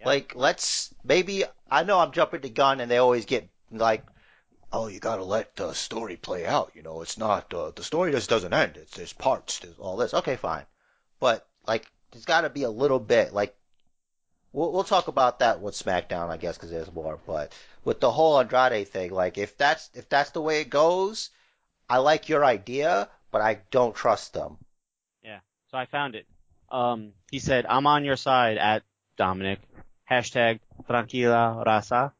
Yeah. 0.00 0.06
Like 0.06 0.34
let's 0.34 0.92
maybe 1.02 1.44
I 1.70 1.84
know 1.84 1.98
I'm 1.98 2.12
jumping 2.12 2.40
the 2.40 2.50
gun 2.50 2.80
and 2.80 2.90
they 2.90 2.98
always 2.98 3.24
get 3.24 3.48
like 3.70 4.04
oh, 4.74 4.88
you 4.88 4.98
gotta 4.98 5.24
let 5.24 5.54
the 5.56 5.72
story 5.72 6.16
play 6.16 6.44
out. 6.44 6.72
You 6.74 6.82
know, 6.82 7.02
it's 7.02 7.16
not, 7.16 7.52
uh, 7.54 7.70
the 7.70 7.84
story 7.84 8.10
just 8.10 8.28
doesn't 8.28 8.52
end. 8.52 8.76
It's, 8.76 8.96
there's 8.96 9.12
parts, 9.12 9.60
there's 9.60 9.78
all 9.78 9.96
this. 9.96 10.12
Okay, 10.12 10.36
fine. 10.36 10.64
But, 11.20 11.46
like, 11.66 11.86
there's 12.10 12.24
gotta 12.24 12.50
be 12.50 12.64
a 12.64 12.70
little 12.70 12.98
bit, 12.98 13.32
like, 13.32 13.56
we'll, 14.52 14.72
we'll 14.72 14.84
talk 14.84 15.08
about 15.08 15.38
that 15.38 15.60
with 15.60 15.74
SmackDown, 15.74 16.28
I 16.28 16.36
guess, 16.36 16.58
cause 16.58 16.70
there's 16.70 16.92
more. 16.92 17.18
But 17.26 17.52
with 17.84 18.00
the 18.00 18.10
whole 18.10 18.38
Andrade 18.38 18.88
thing, 18.88 19.12
like, 19.12 19.38
if 19.38 19.56
that's, 19.56 19.90
if 19.94 20.08
that's 20.08 20.30
the 20.30 20.42
way 20.42 20.60
it 20.60 20.70
goes, 20.70 21.30
I 21.88 21.98
like 21.98 22.28
your 22.28 22.44
idea, 22.44 23.08
but 23.30 23.42
I 23.42 23.60
don't 23.70 23.94
trust 23.94 24.32
them. 24.32 24.58
Yeah, 25.22 25.40
so 25.70 25.78
I 25.78 25.86
found 25.86 26.16
it. 26.16 26.26
Um, 26.70 27.12
he 27.30 27.38
said, 27.38 27.66
"I'm 27.68 27.86
on 27.86 28.04
your 28.04 28.16
side 28.16 28.58
at 28.58 28.82
Dominik." 29.18 29.58
Hashtag 30.10 30.60
Tranquila 30.86 31.62
Raza. 31.66 32.12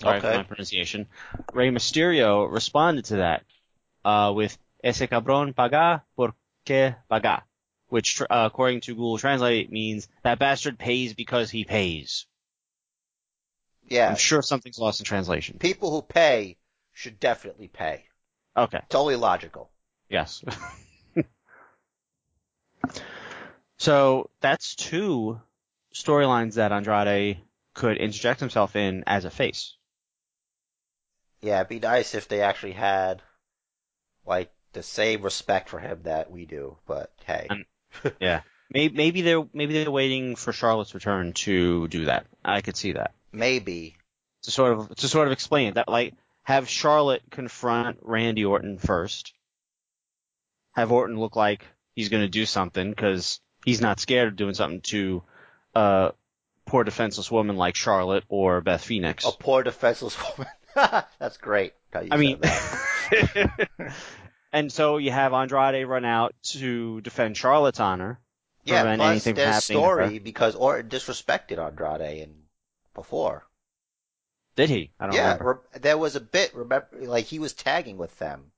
Sorry 0.00 0.18
Okay. 0.18 0.30
for 0.30 0.36
my 0.36 0.42
pronunciation. 0.44 1.06
Rey 1.52 1.70
Mysterio 1.70 2.50
responded 2.50 3.04
to 3.06 3.16
that 3.16 3.44
uh, 4.04 4.32
with 4.34 4.56
"Ese 4.82 5.02
cabrón 5.02 5.54
paga 5.54 6.02
porque 6.16 6.94
paga," 7.08 7.44
which, 7.88 8.16
tr- 8.16 8.24
uh, 8.30 8.46
according 8.46 8.80
to 8.82 8.94
Google 8.94 9.18
Translate, 9.18 9.70
means 9.70 10.08
that 10.22 10.38
bastard 10.38 10.78
pays 10.78 11.12
because 11.12 11.50
he 11.50 11.64
pays. 11.64 12.26
Yeah. 13.88 14.08
I'm 14.10 14.16
sure 14.16 14.40
something's 14.40 14.78
lost 14.78 15.00
in 15.00 15.04
translation. 15.04 15.58
People 15.58 15.90
who 15.90 16.00
pay 16.02 16.56
should 16.92 17.20
definitely 17.20 17.68
pay. 17.68 18.04
Okay. 18.56 18.80
Totally 18.88 19.16
logical. 19.16 19.70
Yes. 20.08 20.42
so 23.76 24.30
that's 24.40 24.74
two 24.76 25.40
storylines 25.94 26.54
that 26.54 26.72
Andrade 26.72 27.40
could 27.74 27.96
interject 27.98 28.40
himself 28.40 28.76
in 28.76 29.04
as 29.06 29.24
a 29.24 29.30
face. 29.30 29.76
Yeah, 31.42 31.56
it'd 31.60 31.68
be 31.68 31.80
nice 31.80 32.14
if 32.14 32.28
they 32.28 32.42
actually 32.42 32.72
had 32.72 33.22
like 34.26 34.52
the 34.72 34.82
same 34.82 35.22
respect 35.22 35.68
for 35.68 35.78
him 35.78 36.00
that 36.04 36.30
we 36.30 36.46
do. 36.46 36.76
But 36.86 37.12
hey, 37.24 37.46
And- 37.50 37.64
Yeah. 38.20 38.42
Maybe, 38.72 38.94
maybe 38.94 39.22
they're 39.22 39.44
maybe 39.52 39.74
they're 39.74 39.90
waiting 39.90 40.36
for 40.36 40.52
Charlotte's 40.52 40.94
return 40.94 41.32
to 41.32 41.88
do 41.88 42.04
that. 42.04 42.26
I 42.44 42.60
could 42.60 42.76
see 42.76 42.92
that 42.92 43.14
maybe. 43.32 43.96
to 44.42 44.50
sort 44.52 44.78
of 44.78 44.94
to 44.96 45.08
sort 45.08 45.26
of 45.26 45.32
explain 45.32 45.68
it. 45.68 45.74
That 45.74 45.88
like 45.88 46.14
have 46.44 46.68
Charlotte 46.68 47.22
confront 47.30 47.98
Randy 48.02 48.44
Orton 48.44 48.78
first. 48.78 49.32
Have 50.76 50.92
Orton 50.92 51.18
look 51.18 51.34
like 51.34 51.66
he's 51.96 52.10
going 52.10 52.22
to 52.22 52.28
do 52.28 52.46
something 52.46 52.90
because 52.90 53.40
he's 53.64 53.80
not 53.80 53.98
scared 53.98 54.28
of 54.28 54.36
doing 54.36 54.54
something 54.54 54.82
to 54.82 55.24
a 55.74 56.12
poor 56.64 56.84
defenseless 56.84 57.28
woman 57.28 57.56
like 57.56 57.74
Charlotte 57.74 58.22
or 58.28 58.60
Beth 58.60 58.84
Phoenix. 58.84 59.26
A 59.26 59.32
poor 59.32 59.64
defenseless 59.64 60.16
woman. 60.38 60.52
That's 61.18 61.36
great. 61.38 61.74
how 61.92 62.00
you 62.00 62.08
I 62.10 62.16
mean, 62.16 62.40
and 64.52 64.72
so 64.72 64.98
you 64.98 65.10
have 65.10 65.32
Andrade 65.32 65.86
run 65.86 66.04
out 66.04 66.34
to 66.44 67.00
defend 67.00 67.36
Charlotte's 67.36 67.80
honor. 67.80 68.20
yeah. 68.64 68.82
prevent 68.82 69.00
Plus, 69.00 69.10
anything 69.10 69.34
there's 69.34 69.54
happening 69.54 69.82
story 69.82 70.18
because 70.18 70.54
Orton 70.54 70.88
disrespected 70.88 71.58
Andrade 71.58 72.22
and 72.22 72.34
before. 72.94 73.44
Did 74.56 74.68
he? 74.68 74.90
I 74.98 75.06
don't 75.06 75.14
yeah, 75.14 75.32
remember. 75.32 75.62
re- 75.72 75.80
there 75.80 75.98
was 75.98 76.16
a 76.16 76.20
bit. 76.20 76.54
Remember, 76.54 76.88
like 77.00 77.24
he 77.24 77.38
was 77.38 77.52
tagging 77.52 77.96
with 77.96 78.16
them, 78.18 78.52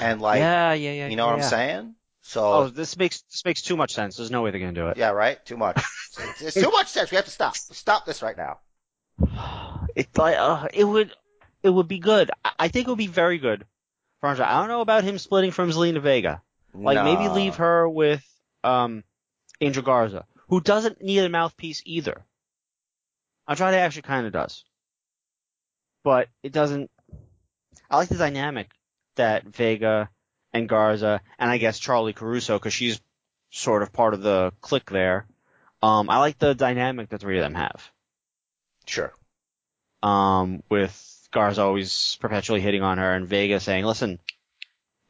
and 0.00 0.20
like 0.20 0.40
yeah, 0.40 0.72
yeah, 0.74 0.92
yeah. 0.92 1.08
you 1.08 1.16
know 1.16 1.26
what 1.26 1.38
yeah. 1.38 1.44
I'm 1.44 1.50
saying. 1.50 1.94
So 2.22 2.52
Oh, 2.52 2.68
this 2.68 2.96
makes 2.96 3.22
this 3.22 3.44
makes 3.44 3.62
too 3.62 3.76
much 3.76 3.92
sense. 3.92 4.16
There's 4.16 4.30
no 4.30 4.42
way 4.42 4.50
they're 4.50 4.60
gonna 4.60 4.72
do 4.72 4.88
it. 4.88 4.96
yeah, 4.96 5.10
right. 5.10 5.44
Too 5.44 5.56
much. 5.56 5.76
it's, 6.18 6.42
it's 6.42 6.54
too 6.54 6.70
much 6.70 6.88
sense. 6.88 7.10
We 7.10 7.16
have 7.16 7.26
to 7.26 7.30
stop. 7.30 7.56
Stop 7.56 8.06
this 8.06 8.22
right 8.22 8.36
now. 8.36 8.58
It's 9.94 10.16
like 10.18 10.36
uh, 10.36 10.68
it 10.72 10.84
would 10.84 11.12
it 11.64 11.70
would 11.70 11.88
be 11.88 11.98
good. 11.98 12.30
I, 12.58 12.68
think 12.68 12.86
it 12.86 12.90
would 12.90 12.98
be 12.98 13.06
very 13.08 13.38
good 13.38 13.64
for 14.20 14.28
Andrade. 14.28 14.46
I 14.46 14.60
don't 14.60 14.68
know 14.68 14.82
about 14.82 15.02
him 15.02 15.18
splitting 15.18 15.50
from 15.50 15.70
Zelina 15.70 16.00
Vega. 16.00 16.42
Like 16.74 17.02
maybe 17.02 17.28
leave 17.28 17.56
her 17.56 17.88
with 17.88 18.24
um 18.62 19.02
Angel 19.60 19.82
Garza, 19.82 20.26
who 20.48 20.60
doesn't 20.60 21.02
need 21.02 21.20
a 21.20 21.28
mouthpiece 21.28 21.82
either. 21.86 22.24
Andrade 23.48 23.74
actually 23.74 24.02
kind 24.02 24.26
of 24.26 24.32
does, 24.32 24.64
but 26.02 26.28
it 26.42 26.52
doesn't. 26.52 26.90
I 27.90 27.96
like 27.96 28.08
the 28.08 28.18
dynamic 28.18 28.70
that 29.16 29.44
Vega 29.44 30.10
and 30.52 30.68
Garza, 30.68 31.20
and 31.38 31.50
I 31.50 31.58
guess 31.58 31.78
Charly 31.78 32.12
Caruso, 32.12 32.58
because 32.58 32.74
she's 32.74 33.00
sort 33.50 33.82
of 33.82 33.92
part 33.92 34.14
of 34.14 34.22
the 34.22 34.52
clique 34.60 34.90
there. 34.90 35.26
Um, 35.82 36.10
I 36.10 36.18
like 36.18 36.38
the 36.38 36.54
dynamic 36.54 37.08
the 37.08 37.18
three 37.18 37.38
of 37.38 37.44
them 37.44 37.54
have 37.54 37.90
Sure. 38.86 39.14
um, 40.02 40.62
with 40.70 41.13
Garza 41.34 41.62
always 41.62 42.16
perpetually 42.20 42.60
hitting 42.62 42.82
on 42.82 42.96
her 42.98 43.12
and 43.14 43.26
Vega 43.28 43.60
saying, 43.60 43.84
listen, 43.84 44.18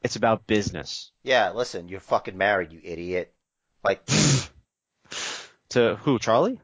it's 0.03 0.17
about 0.17 0.47
business. 0.47 1.13
Yeah. 1.23 1.53
Listen, 1.53 1.89
you're 1.89 2.01
fucking 2.01 2.37
married, 2.37 2.73
you 2.73 2.81
idiot. 2.83 3.33
Like, 3.85 4.05
To 5.71 5.97
who, 6.03 6.19
Charly? 6.19 6.59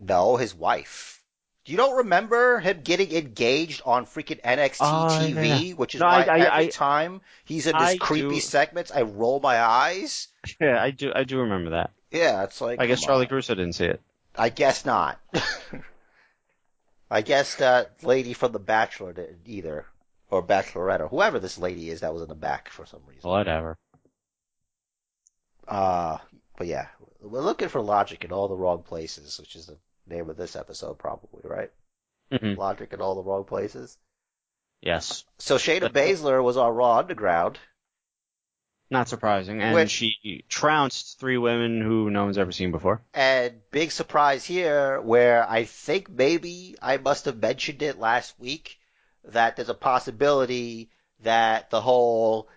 no, 0.00 0.36
his 0.36 0.54
wife. 0.54 1.22
You 1.66 1.76
don't 1.76 1.98
remember 1.98 2.60
him 2.60 2.80
getting 2.82 3.12
engaged 3.12 3.82
on 3.84 4.06
freaking 4.06 4.40
NXT 4.40 4.76
Oh, 4.80 5.20
yeah, 5.20 5.26
TV, 5.28 5.68
yeah. 5.68 5.74
which 5.74 5.94
is 5.94 6.00
No, 6.00 6.06
why 6.06 6.22
I- 6.22 6.24
I- 6.24 6.38
every 6.54 6.66
I- 6.66 6.68
time 6.68 7.20
he's 7.44 7.66
in 7.66 7.74
this 7.76 7.82
I 7.90 7.96
creepy 7.98 8.28
do- 8.36 8.40
segments, 8.40 8.90
I 8.90 9.02
roll 9.02 9.38
my 9.40 9.60
eyes. 9.60 10.28
Yeah, 10.60 10.82
I 10.82 10.90
do, 10.92 11.12
I 11.14 11.24
do 11.24 11.40
remember 11.40 11.70
that. 11.70 11.90
Yeah, 12.10 12.44
it's 12.44 12.60
like 12.60 12.80
I 12.80 12.86
guess 12.86 13.04
Charly 13.04 13.24
on. 13.24 13.26
Caruso 13.28 13.54
didn't 13.54 13.74
see 13.74 13.84
it. 13.84 14.00
I 14.34 14.48
guess 14.48 14.86
not. 14.86 15.20
I 17.10 17.22
guess 17.22 17.54
that 17.56 18.02
lady 18.02 18.32
from 18.32 18.52
The 18.52 18.58
Bachelor 18.58 19.12
didn't 19.12 19.40
either, 19.46 19.86
or 20.30 20.42
Bachelorette, 20.42 21.00
or 21.00 21.08
whoever 21.08 21.38
this 21.38 21.58
lady 21.58 21.90
is 21.90 22.00
that 22.00 22.12
was 22.12 22.22
in 22.22 22.28
the 22.28 22.34
back 22.34 22.68
for 22.68 22.84
some 22.86 23.00
reason. 23.06 23.28
Whatever. 23.28 23.78
Uh, 25.66 26.18
but 26.56 26.66
yeah, 26.66 26.86
we're 27.20 27.40
looking 27.40 27.68
for 27.68 27.80
logic 27.80 28.24
in 28.24 28.32
all 28.32 28.48
the 28.48 28.56
wrong 28.56 28.82
places, 28.82 29.38
which 29.38 29.56
is 29.56 29.66
the 29.66 29.76
name 30.06 30.28
of 30.28 30.36
this 30.36 30.56
episode, 30.56 30.98
probably, 30.98 31.42
right? 31.44 31.70
hmm 32.30 32.54
Logic 32.54 32.92
in 32.92 33.00
all 33.00 33.14
the 33.14 33.22
wrong 33.22 33.44
places. 33.44 33.96
Yes. 34.82 35.24
So 35.38 35.56
Shayna 35.56 35.90
Baszler 35.90 36.42
was 36.42 36.56
on 36.56 36.74
Raw 36.74 36.98
Underground. 36.98 37.58
Not 38.90 39.08
surprising. 39.08 39.60
And 39.60 39.74
Which- 39.74 39.90
she 39.90 40.44
trounced 40.48 41.18
three 41.20 41.36
women 41.36 41.82
who 41.82 42.10
no 42.10 42.24
one's 42.24 42.38
ever 42.38 42.52
seen 42.52 42.70
before. 42.70 43.02
And 43.12 43.60
big 43.70 43.92
surprise 43.92 44.44
here, 44.44 45.00
where 45.00 45.48
I 45.48 45.64
think 45.64 46.08
maybe 46.08 46.76
I 46.80 46.96
must 46.96 47.26
have 47.26 47.36
mentioned 47.36 47.82
it 47.82 47.98
last 47.98 48.38
week, 48.38 48.78
that 49.24 49.56
there's 49.56 49.68
a 49.68 49.74
possibility 49.74 50.90
that 51.20 51.70
the 51.70 51.80
whole 51.80 52.48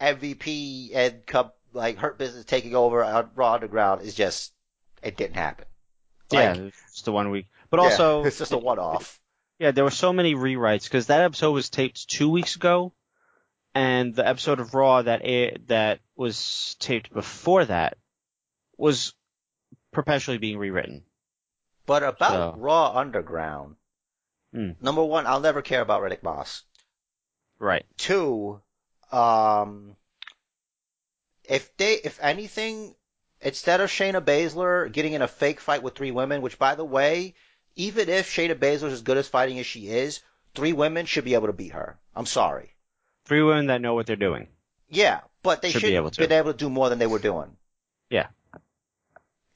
MVP 0.00 0.94
and 0.94 1.24
Cup, 1.24 1.56
like 1.72 1.96
Hurt 1.96 2.18
Business 2.18 2.44
taking 2.44 2.74
over 2.74 3.02
on 3.02 3.30
Raw 3.34 3.54
Underground 3.54 4.02
is 4.02 4.14
just, 4.14 4.52
it 5.02 5.16
didn't 5.16 5.36
happen. 5.36 5.66
Like, 6.30 6.56
yeah, 6.56 6.68
it's 6.88 7.02
the 7.02 7.12
one 7.12 7.30
week. 7.30 7.46
But 7.70 7.78
yeah, 7.78 7.84
also, 7.84 8.24
it's 8.24 8.38
just 8.38 8.52
a 8.52 8.58
one-off. 8.58 9.20
Yeah, 9.58 9.70
there 9.70 9.84
were 9.84 9.90
so 9.90 10.12
many 10.12 10.34
rewrites 10.34 10.84
because 10.84 11.06
that 11.06 11.20
episode 11.22 11.52
was 11.52 11.70
taped 11.70 12.08
two 12.08 12.28
weeks 12.28 12.56
ago, 12.56 12.92
and 13.74 14.14
the 14.14 14.26
episode 14.26 14.60
of 14.60 14.74
Raw 14.74 15.02
that 15.02 15.20
air, 15.24 15.56
that 15.66 16.00
was 16.16 16.76
taped 16.78 17.12
before 17.12 17.64
that 17.64 17.96
was 18.76 19.14
perpetually 19.92 20.38
being 20.38 20.58
rewritten. 20.58 21.04
But 21.86 22.02
about 22.02 22.54
So- 22.54 22.60
Raw 22.60 22.92
Underground, 22.96 23.76
Hmm. 24.52 24.70
number 24.80 25.02
one, 25.02 25.26
I'll 25.26 25.40
never 25.40 25.62
care 25.62 25.80
about 25.80 26.02
Riddick 26.02 26.22
Moss. 26.22 26.62
Right. 27.58 27.84
Two, 27.96 28.60
um, 29.12 29.96
if 31.44 31.76
they, 31.76 31.94
if 31.94 32.18
anything, 32.22 32.94
instead 33.40 33.80
of 33.80 33.90
Shayna 33.90 34.20
Baszler 34.24 34.90
getting 34.90 35.12
in 35.12 35.22
a 35.22 35.28
fake 35.28 35.60
fight 35.60 35.82
with 35.82 35.94
three 35.94 36.10
women, 36.10 36.40
which 36.42 36.58
by 36.58 36.74
the 36.74 36.84
way, 36.84 37.34
even 37.76 38.08
if 38.08 38.30
Shayna 38.30 38.54
Baszler 38.54 38.86
is 38.86 38.92
as 38.94 39.02
good 39.02 39.16
as 39.16 39.28
fighting 39.28 39.58
as 39.58 39.66
she 39.66 39.88
is, 39.88 40.20
three 40.54 40.72
women 40.72 41.06
should 41.06 41.24
be 41.24 41.34
able 41.34 41.48
to 41.48 41.52
beat 41.52 41.72
her. 41.72 41.98
I'm 42.14 42.26
sorry. 42.26 42.73
Three 43.24 43.42
women 43.42 43.66
that 43.66 43.80
know 43.80 43.94
what 43.94 44.06
they're 44.06 44.16
doing. 44.16 44.48
Yeah, 44.88 45.20
but 45.42 45.62
they 45.62 45.70
Should 45.70 45.80
should 45.80 45.86
be 45.88 45.96
able 45.96 46.10
to. 46.10 46.20
been 46.20 46.32
able 46.32 46.52
to 46.52 46.56
do 46.58 46.68
more 46.70 46.88
than 46.90 46.98
they 46.98 47.06
were 47.06 47.18
doing. 47.18 47.56
Yeah. 48.10 48.26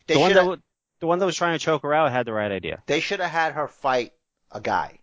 They 0.06 0.14
the 0.14 0.20
one 0.20 0.32
that 0.32 0.58
the 1.00 1.06
one 1.06 1.18
that 1.18 1.26
was 1.26 1.36
trying 1.36 1.56
to 1.58 1.62
choke 1.64 1.82
her 1.82 1.92
out 1.94 2.10
had 2.10 2.26
the 2.26 2.32
right 2.32 2.50
idea. 2.50 2.82
they 2.86 3.00
should 3.00 3.20
have 3.20 3.30
had 3.30 3.52
her 3.52 3.68
fight 3.68 4.12
a 4.50 4.60
guy. 4.60 4.98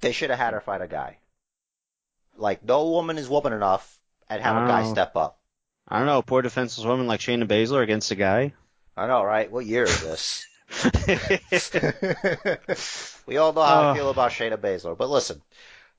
They 0.00 0.12
should 0.12 0.28
have 0.30 0.38
had 0.38 0.52
her 0.52 0.60
fight 0.60 0.82
a 0.82 0.86
guy. 0.86 1.16
Like 2.36 2.62
no 2.64 2.90
woman 2.90 3.16
is 3.18 3.28
woman 3.28 3.52
enough, 3.54 3.98
and 4.28 4.42
have 4.42 4.62
a 4.62 4.66
guy 4.68 4.82
Oh. 4.84 4.92
step 4.92 5.16
up. 5.16 5.38
I 5.88 5.98
don't 5.98 6.06
know, 6.06 6.20
poor 6.22 6.42
defenseless 6.42 6.86
woman 6.86 7.06
like 7.06 7.20
Shayna 7.20 7.46
Baszler 7.46 7.82
against 7.82 8.10
a 8.10 8.14
guy. 8.16 8.52
I 8.96 9.06
know, 9.06 9.22
right? 9.24 9.50
What 9.50 9.64
year 9.66 9.84
is 9.84 10.00
this? 10.02 10.46
we 13.26 13.36
all 13.38 13.52
know 13.52 13.62
how 13.62 13.82
I 13.82 13.90
Oh. 13.90 13.94
feel 13.94 14.10
about 14.10 14.30
Shayna 14.32 14.56
Baszler, 14.56 14.96
but 14.96 15.10
listen, 15.10 15.42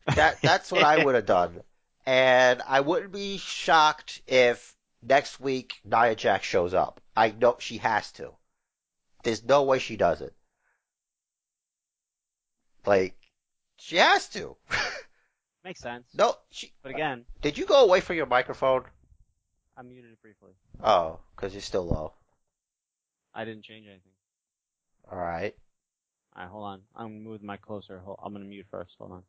that 0.07 0.41
that's 0.41 0.71
what 0.71 0.83
I 0.83 1.03
would 1.03 1.15
have 1.15 1.25
done, 1.25 1.61
and 2.05 2.61
I 2.67 2.81
wouldn't 2.81 3.11
be 3.11 3.37
shocked 3.37 4.21
if 4.27 4.75
next 5.01 5.39
week 5.39 5.75
Nia 5.83 6.15
Jax 6.15 6.45
shows 6.45 6.73
up. 6.73 7.01
I 7.15 7.31
know 7.31 7.57
she 7.59 7.77
has 7.77 8.11
to. 8.13 8.31
There's 9.23 9.43
no 9.43 9.63
way 9.63 9.79
she 9.79 9.97
doesn't. 9.97 10.33
Like, 12.85 13.15
she 13.77 13.97
has 13.97 14.29
to. 14.29 14.55
Makes 15.63 15.79
sense. 15.79 16.05
no, 16.13 16.35
she. 16.51 16.71
But 16.83 16.91
again, 16.91 17.25
uh, 17.27 17.39
Did 17.41 17.57
you 17.57 17.65
go 17.65 17.83
away 17.83 18.01
from 18.01 18.17
your 18.17 18.27
microphone? 18.27 18.83
I 19.75 19.81
muted 19.81 20.11
it 20.11 20.21
briefly. 20.21 20.51
Oh, 20.83 21.19
because 21.35 21.53
you're 21.53 21.61
still 21.61 21.87
low. 21.87 22.13
I 23.33 23.45
didn't 23.45 23.63
change 23.63 23.87
anything. 23.87 24.11
All 25.11 25.17
right. 25.17 25.55
Alright, 26.35 26.51
hold 26.51 26.63
on. 26.65 26.81
I'm 26.95 27.23
the 27.23 27.39
mic 27.41 27.61
closer. 27.61 27.99
Hold, 27.99 28.19
I'm 28.23 28.33
gonna 28.33 28.45
mute 28.45 28.65
first. 28.69 28.91
Hold 28.99 29.11
on. 29.11 29.23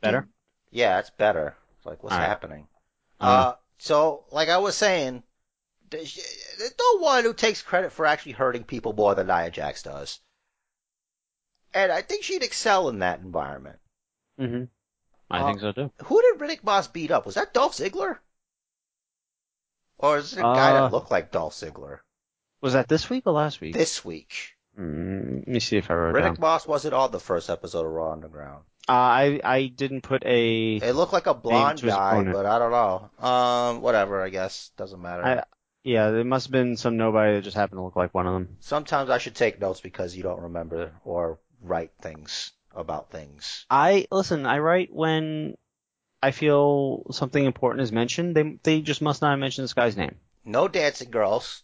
Better? 0.00 0.28
Yeah, 0.70 0.98
it's 0.98 1.10
better. 1.10 1.56
It's 1.76 1.86
like, 1.86 2.02
what's 2.02 2.14
All 2.14 2.20
right. 2.20 2.26
happening? 2.28 2.68
Uh, 3.20 3.54
so, 3.78 4.24
like 4.30 4.48
I 4.48 4.58
was 4.58 4.76
saying, 4.76 5.22
there's 5.90 6.14
there's 6.58 6.74
no 6.78 6.98
one 7.00 7.24
who 7.24 7.32
takes 7.34 7.62
credit 7.62 7.92
for 7.92 8.06
actually 8.06 8.32
hurting 8.32 8.64
people 8.64 8.92
more 8.92 9.14
than 9.14 9.26
Nia 9.26 9.50
Jax 9.50 9.82
does. 9.82 10.20
And 11.74 11.90
I 11.92 12.02
think 12.02 12.22
she'd 12.22 12.42
excel 12.42 12.88
in 12.88 13.00
that 13.00 13.20
environment. 13.20 13.78
Mm-hmm. 14.40 14.64
I 15.30 15.40
Uh, 15.40 15.46
think 15.46 15.60
so 15.60 15.72
too. 15.72 15.90
Who 16.04 16.22
did 16.22 16.40
Riddick 16.40 16.64
Moss 16.64 16.86
beat 16.88 17.10
up? 17.10 17.26
Was 17.26 17.34
that 17.34 17.52
Dolph 17.52 17.74
Ziggler? 17.74 18.18
Or 19.98 20.18
is 20.18 20.32
it 20.32 20.38
a 20.38 20.42
guy 20.42 20.70
Uh, 20.70 20.82
that 20.82 20.92
looked 20.92 21.10
like 21.10 21.32
Dolph 21.32 21.54
Ziggler? 21.54 21.98
Was 22.60 22.72
that 22.74 22.88
this 22.88 23.10
week 23.10 23.24
or 23.26 23.32
last 23.32 23.60
week? 23.60 23.74
This 23.74 24.04
week. 24.04 24.54
Mm, 24.78 25.38
let 25.40 25.48
me 25.48 25.60
see 25.60 25.76
if 25.76 25.90
I 25.90 25.94
wrote 25.94 26.16
it 26.16 26.20
down. 26.20 26.36
Riddick 26.36 26.38
Moss 26.40 26.66
wasn't 26.66 26.94
on 26.94 27.10
the 27.10 27.20
first 27.20 27.50
episode 27.50 27.84
of 27.84 27.92
Raw 27.92 28.12
Underground. 28.12 28.64
Uh, 28.88 28.92
I 28.92 29.40
I 29.44 29.66
didn't 29.66 30.00
put 30.02 30.24
a. 30.24 30.76
It 30.76 30.92
looked 30.94 31.12
like 31.12 31.26
a 31.26 31.34
blonde 31.34 31.82
guy, 31.82 32.22
but 32.32 32.46
I 32.46 32.58
don't 32.58 32.70
know. 32.70 33.26
Um, 33.26 33.82
whatever, 33.82 34.22
I 34.22 34.30
guess. 34.30 34.70
Doesn't 34.76 35.02
matter. 35.02 35.22
I- 35.24 35.44
Yeah, 35.84 36.10
there 36.10 36.24
must 36.24 36.46
have 36.46 36.52
been 36.52 36.76
some 36.76 36.96
nobody 36.96 37.34
that 37.34 37.42
just 37.42 37.56
happened 37.56 37.78
to 37.78 37.82
look 37.84 37.96
like 37.96 38.12
one 38.14 38.26
of 38.26 38.32
them. 38.34 38.56
Sometimes 38.60 39.10
I 39.10 39.18
should 39.18 39.34
take 39.34 39.60
notes 39.60 39.80
because 39.80 40.16
you 40.16 40.22
don't 40.22 40.40
remember 40.42 40.92
or 41.04 41.38
write 41.62 41.92
things 42.02 42.52
about 42.74 43.10
things. 43.10 43.64
I 43.70 44.06
listen. 44.10 44.44
I 44.46 44.58
write 44.58 44.92
when 44.92 45.56
I 46.22 46.30
feel 46.32 47.04
something 47.12 47.44
important 47.44 47.82
is 47.82 47.92
mentioned. 47.92 48.34
They 48.36 48.58
they 48.62 48.80
just 48.80 49.02
must 49.02 49.22
not 49.22 49.30
have 49.30 49.38
mentioned 49.38 49.64
this 49.64 49.74
guy's 49.74 49.96
name. 49.96 50.16
No 50.44 50.66
dancing 50.66 51.10
girls. 51.10 51.62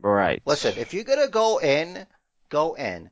Right. 0.00 0.42
Listen, 0.44 0.74
if 0.78 0.92
you're 0.92 1.04
gonna 1.04 1.28
go 1.28 1.58
in, 1.58 2.06
go 2.48 2.74
in. 2.74 3.10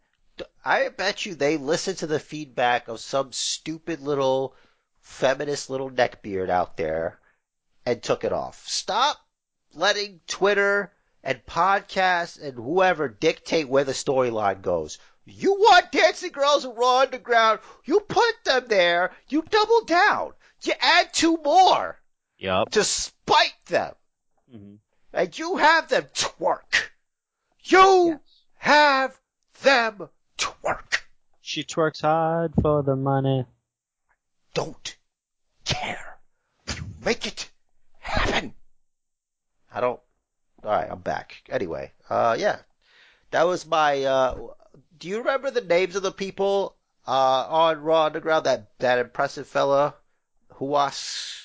I 0.65 0.89
bet 0.89 1.27
you 1.27 1.35
they 1.35 1.57
listen 1.57 1.97
to 1.97 2.07
the 2.07 2.21
feedback 2.21 2.89
of 2.89 3.01
some 3.01 3.33
stupid 3.33 4.01
little 4.01 4.55
feminist 5.01 5.71
little 5.71 5.91
neckbeard 5.91 6.51
out 6.51 6.77
there 6.77 7.21
and 7.85 8.03
took 8.03 8.25
it 8.25 8.33
off. 8.33 8.67
Stop 8.67 9.19
letting 9.75 10.21
Twitter 10.27 10.93
and 11.23 11.45
podcasts 11.47 12.41
and 12.41 12.55
whoever 12.55 13.09
dictate 13.09 13.69
where 13.69 13.85
the 13.85 13.93
storyline 13.93 14.63
goes. 14.63 14.99
You 15.25 15.53
want 15.55 15.93
dancing 15.93 16.33
girls 16.33 16.65
and 16.65 16.77
Raw 16.77 17.01
Underground, 17.01 17.61
you 17.85 18.01
put 18.01 18.45
them 18.45 18.67
there, 18.69 19.13
you 19.29 19.43
double 19.43 19.85
down. 19.85 20.33
You 20.63 20.73
add 20.81 21.13
two 21.13 21.37
more 21.39 22.01
Yup. 22.39 22.71
to 22.71 22.85
spite 22.85 23.65
them. 23.67 23.95
hmm 24.51 24.75
And 25.13 25.39
you 25.39 25.57
have 25.57 25.89
them 25.89 26.07
twerk. 26.15 26.91
You 27.65 28.21
have 28.59 29.19
them 29.63 30.09
twerk. 30.39 31.03
She 31.41 31.65
twerks 31.65 32.03
hard 32.03 32.55
for 32.61 32.83
the 32.83 32.97
money. 32.97 33.47
Don't 34.55 34.97
care. 35.65 36.19
Make 37.05 37.27
it 37.27 37.51
happen. 37.99 38.55
I 39.73 39.81
don't. 39.81 40.01
All 40.65 40.71
right, 40.71 40.89
I'm 40.91 41.01
back. 41.01 41.43
Anyway, 41.51 41.93
uh, 42.09 42.37
yeah, 42.39 42.59
that 43.33 43.45
was 43.45 43.67
my. 43.67 44.05
uh 44.05 44.37
Do 44.99 45.09
you 45.09 45.19
remember 45.19 45.51
the 45.51 45.61
names 45.61 45.97
of 45.97 46.03
the 46.03 46.13
people 46.13 46.77
uh 47.07 47.47
on 47.49 47.81
Raw 47.81 48.05
Underground? 48.07 48.47
That 48.47 48.79
that 48.79 48.99
impressive 48.99 49.47
fella, 49.49 49.95
Ruas. 50.61 51.39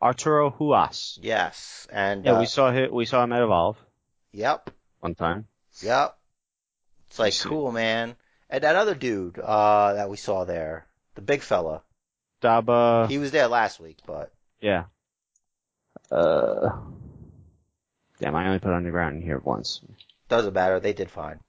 Arturo 0.00 0.50
Ruas. 0.50 1.18
Yes, 1.20 1.88
and 1.90 2.24
Yeah, 2.24 2.36
uh, 2.36 2.40
we 2.40 2.46
saw 2.46 2.70
him. 2.70 2.92
We 2.92 3.04
saw 3.06 3.24
him 3.24 3.32
at 3.32 3.42
Evolve 3.42 3.76
Yep, 4.32 4.70
one 5.00 5.14
time. 5.16 5.46
yep. 5.82 6.16
It's 7.18 7.20
like 7.20 7.32
see. 7.32 7.48
cool, 7.48 7.72
man. 7.72 8.14
And 8.48 8.62
that 8.64 8.76
other 8.76 8.94
dude 8.94 9.38
uh 9.38 9.94
that 9.94 10.08
we 10.08 10.16
saw 10.16 10.44
there, 10.44 10.86
the 11.16 11.20
big 11.22 11.42
fella. 11.42 11.82
Daba. 12.40 13.08
He 13.08 13.18
was 13.18 13.32
there 13.32 13.48
last 13.48 13.80
week, 13.80 13.98
but 14.06 14.32
Yeah. 14.60 14.84
Uh. 16.10 16.70
Damn, 18.20 18.34
I 18.34 18.46
only 18.46 18.58
put 18.58 18.72
underground 18.72 19.16
in 19.16 19.22
here 19.22 19.38
once. 19.38 19.80
doesn't 20.28 20.54
matter. 20.54 20.78
They 20.80 20.92
did 20.92 21.10
fine. 21.10 21.40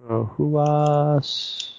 Who 0.00 0.24
Ruas. 0.38 1.72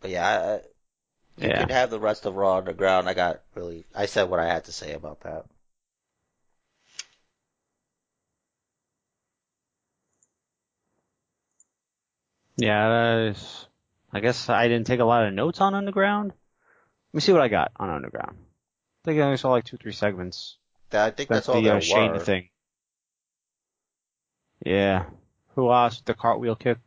But 0.00 0.10
yeah, 0.10 0.26
I, 0.28 0.54
I- 0.54 0.60
you 1.36 1.48
Yeah. 1.48 1.58
can 1.60 1.68
have 1.68 1.90
the 1.90 2.00
rest 2.00 2.26
of 2.26 2.34
Raw 2.34 2.56
Underground. 2.58 3.08
I 3.08 3.14
got 3.14 3.42
really, 3.54 3.86
I 3.94 4.06
said 4.06 4.28
what 4.28 4.40
I 4.40 4.46
had 4.46 4.64
to 4.64 4.72
say 4.72 4.92
about 4.92 5.20
that. 5.20 5.46
Yeah, 12.58 13.32
I 14.12 14.20
guess 14.20 14.48
I 14.48 14.66
didn't 14.66 14.88
take 14.88 14.98
a 14.98 15.04
lot 15.04 15.24
of 15.24 15.32
notes 15.32 15.60
on 15.60 15.74
Underground. 15.74 16.30
Let 16.30 17.14
me 17.14 17.20
see 17.20 17.32
what 17.32 17.40
I 17.40 17.46
got 17.48 17.70
on 17.76 17.88
Underground. 17.88 18.36
I 18.36 19.04
think 19.04 19.20
I 19.20 19.22
only 19.22 19.36
saw 19.36 19.50
like 19.50 19.64
two, 19.64 19.76
three 19.76 19.92
segments. 19.92 20.56
That- 20.90 21.06
I 21.06 21.10
think 21.12 21.28
That's, 21.28 21.46
that's, 21.46 21.48
all 21.50 21.62
the 21.62 21.68
there 21.68 21.76
uh, 21.76 21.80
Shane 21.80 22.12
were. 22.12 22.18
thing. 22.18 22.48
Yeah. 24.66 25.04
Ruas, 25.56 26.02
the 26.04 26.14
cartwheel 26.14 26.56
kick. 26.56 26.78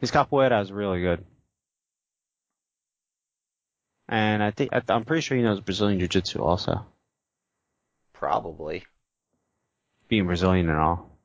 His 0.00 0.10
capoeira 0.10 0.60
is 0.60 0.70
really 0.70 1.00
good. 1.00 1.24
And 4.08 4.42
I 4.42 4.50
think, 4.50 4.70
I'm 4.88 5.04
pretty 5.04 5.22
sure 5.22 5.38
he 5.38 5.42
knows 5.42 5.60
Brazilian 5.60 5.98
Jiu-Jitsu 5.98 6.42
also. 6.42 6.84
Probably. 8.12 8.84
Being 10.08 10.26
Brazilian 10.26 10.68
and 10.68 10.78
all. 10.78 11.16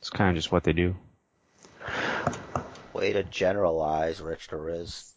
It's 0.00 0.10
kind 0.10 0.30
of 0.30 0.36
just 0.36 0.50
what 0.50 0.64
they 0.64 0.72
do. 0.72 0.96
Way 2.92 3.14
to 3.14 3.22
generalize, 3.24 4.20
Rich 4.20 4.50
Riz. 4.52 5.14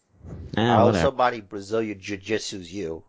Yeah, 0.57 0.83
whatever. 0.83 1.05
somebody 1.05 1.41
Brazilian 1.41 1.99
jiu-jitsu's 1.99 2.71
you? 2.73 3.03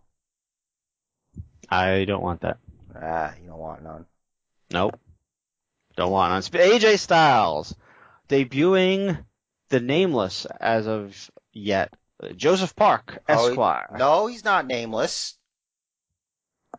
I 1.68 2.04
don't 2.04 2.22
want 2.22 2.40
that. 2.42 2.58
Ah, 2.94 3.32
you 3.40 3.48
don't 3.48 3.58
want 3.58 3.82
none. 3.82 4.06
Nope. 4.70 4.98
Don't 5.96 6.10
want 6.12 6.32
none. 6.32 6.42
AJ 6.42 6.98
Styles 6.98 7.74
debuting 8.28 9.24
the 9.68 9.80
nameless 9.80 10.46
as 10.46 10.86
of 10.86 11.30
yet. 11.52 11.94
Joseph 12.34 12.74
Park, 12.76 13.18
Oh, 13.28 13.44
he- 13.46 13.50
Esquire. 13.50 13.96
No, 13.98 14.26
he's 14.26 14.44
not 14.44 14.66
nameless. 14.66 15.36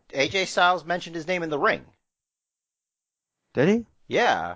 AJ 0.09 0.47
Styles 0.47 0.85
mentioned 0.85 1.15
his 1.15 1.27
name 1.27 1.43
in 1.43 1.49
the 1.49 1.59
ring. 1.59 1.85
Did 3.53 3.69
he? 3.69 3.85
Yeah. 4.07 4.55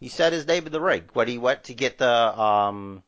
He 0.00 0.08
said 0.08 0.32
his 0.32 0.46
name 0.46 0.66
in 0.66 0.72
the 0.72 0.80
ring 0.80 1.04
when 1.12 1.28
he 1.28 1.38
went 1.38 1.64
to 1.64 1.74
get 1.74 1.98
the 1.98 2.40
um 2.40 3.02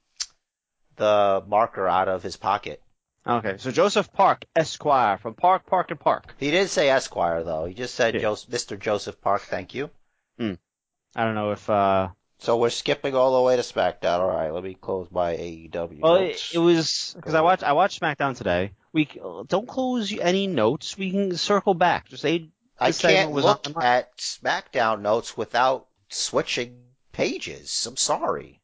the 0.97 1.43
marker 1.47 1.89
out 1.89 2.09
of 2.09 2.23
his 2.23 2.37
pocket. 2.37 2.83
Okay, 3.27 3.57
so 3.59 3.71
Joseph 3.71 4.13
Park, 4.13 4.47
Esquire, 4.57 5.19
from 5.19 5.35
Park, 5.35 5.67
Park, 5.67 5.91
and 5.91 6.01
Park. 6.01 6.35
He 6.39 6.51
didn't 6.51 6.71
say 6.71 6.89
Esquire 6.89 7.43
though. 7.45 7.67
He 7.67 7.75
just 7.75 7.95
said 7.95 8.15
Yeah. 8.15 8.23
Mr. 8.23 8.79
Joseph 8.79 9.21
Park, 9.21 9.43
thank 9.43 9.75
you. 9.75 9.91
I 10.39 11.25
don't 11.25 11.35
know 11.35 11.51
if, 11.51 11.69
uh, 11.69 12.11
So 12.39 12.57
we're 12.57 12.71
skipping 12.71 13.15
all 13.17 13.37
the 13.37 13.43
way 13.43 13.57
to 13.57 13.63
SmackDown. 13.63 14.21
All 14.21 14.29
right, 14.29 14.51
let 14.51 14.63
me 14.63 14.75
close 14.75 15.09
my 15.11 15.35
AEW. 15.35 16.01
well, 16.01 16.15
it, 16.17 16.27
notes. 16.29 16.55
it 16.55 16.59
was, 16.59 17.13
because 17.17 17.35
I 17.35 17.41
watched, 17.41 17.65
I 17.65 17.73
watched 17.73 18.01
SmackDown 18.01 18.37
today. 18.37 18.73
We, 18.93 19.09
don't 19.49 19.67
close 19.67 20.17
any 20.17 20.47
notes. 20.47 20.97
We 20.97 21.11
can 21.11 21.37
circle 21.37 21.75
back. 21.75 22.09
Just 22.09 22.23
say, 22.23 22.51
I 22.79 22.93
can't 22.93 23.33
look 23.33 23.67
at 23.83 24.17
SmackDown 24.19 25.03
notes 25.03 25.37
without 25.37 25.89
switching 26.11 26.83
pages. 27.13 27.87
I'm 27.87 27.97
sorry. 27.97 28.61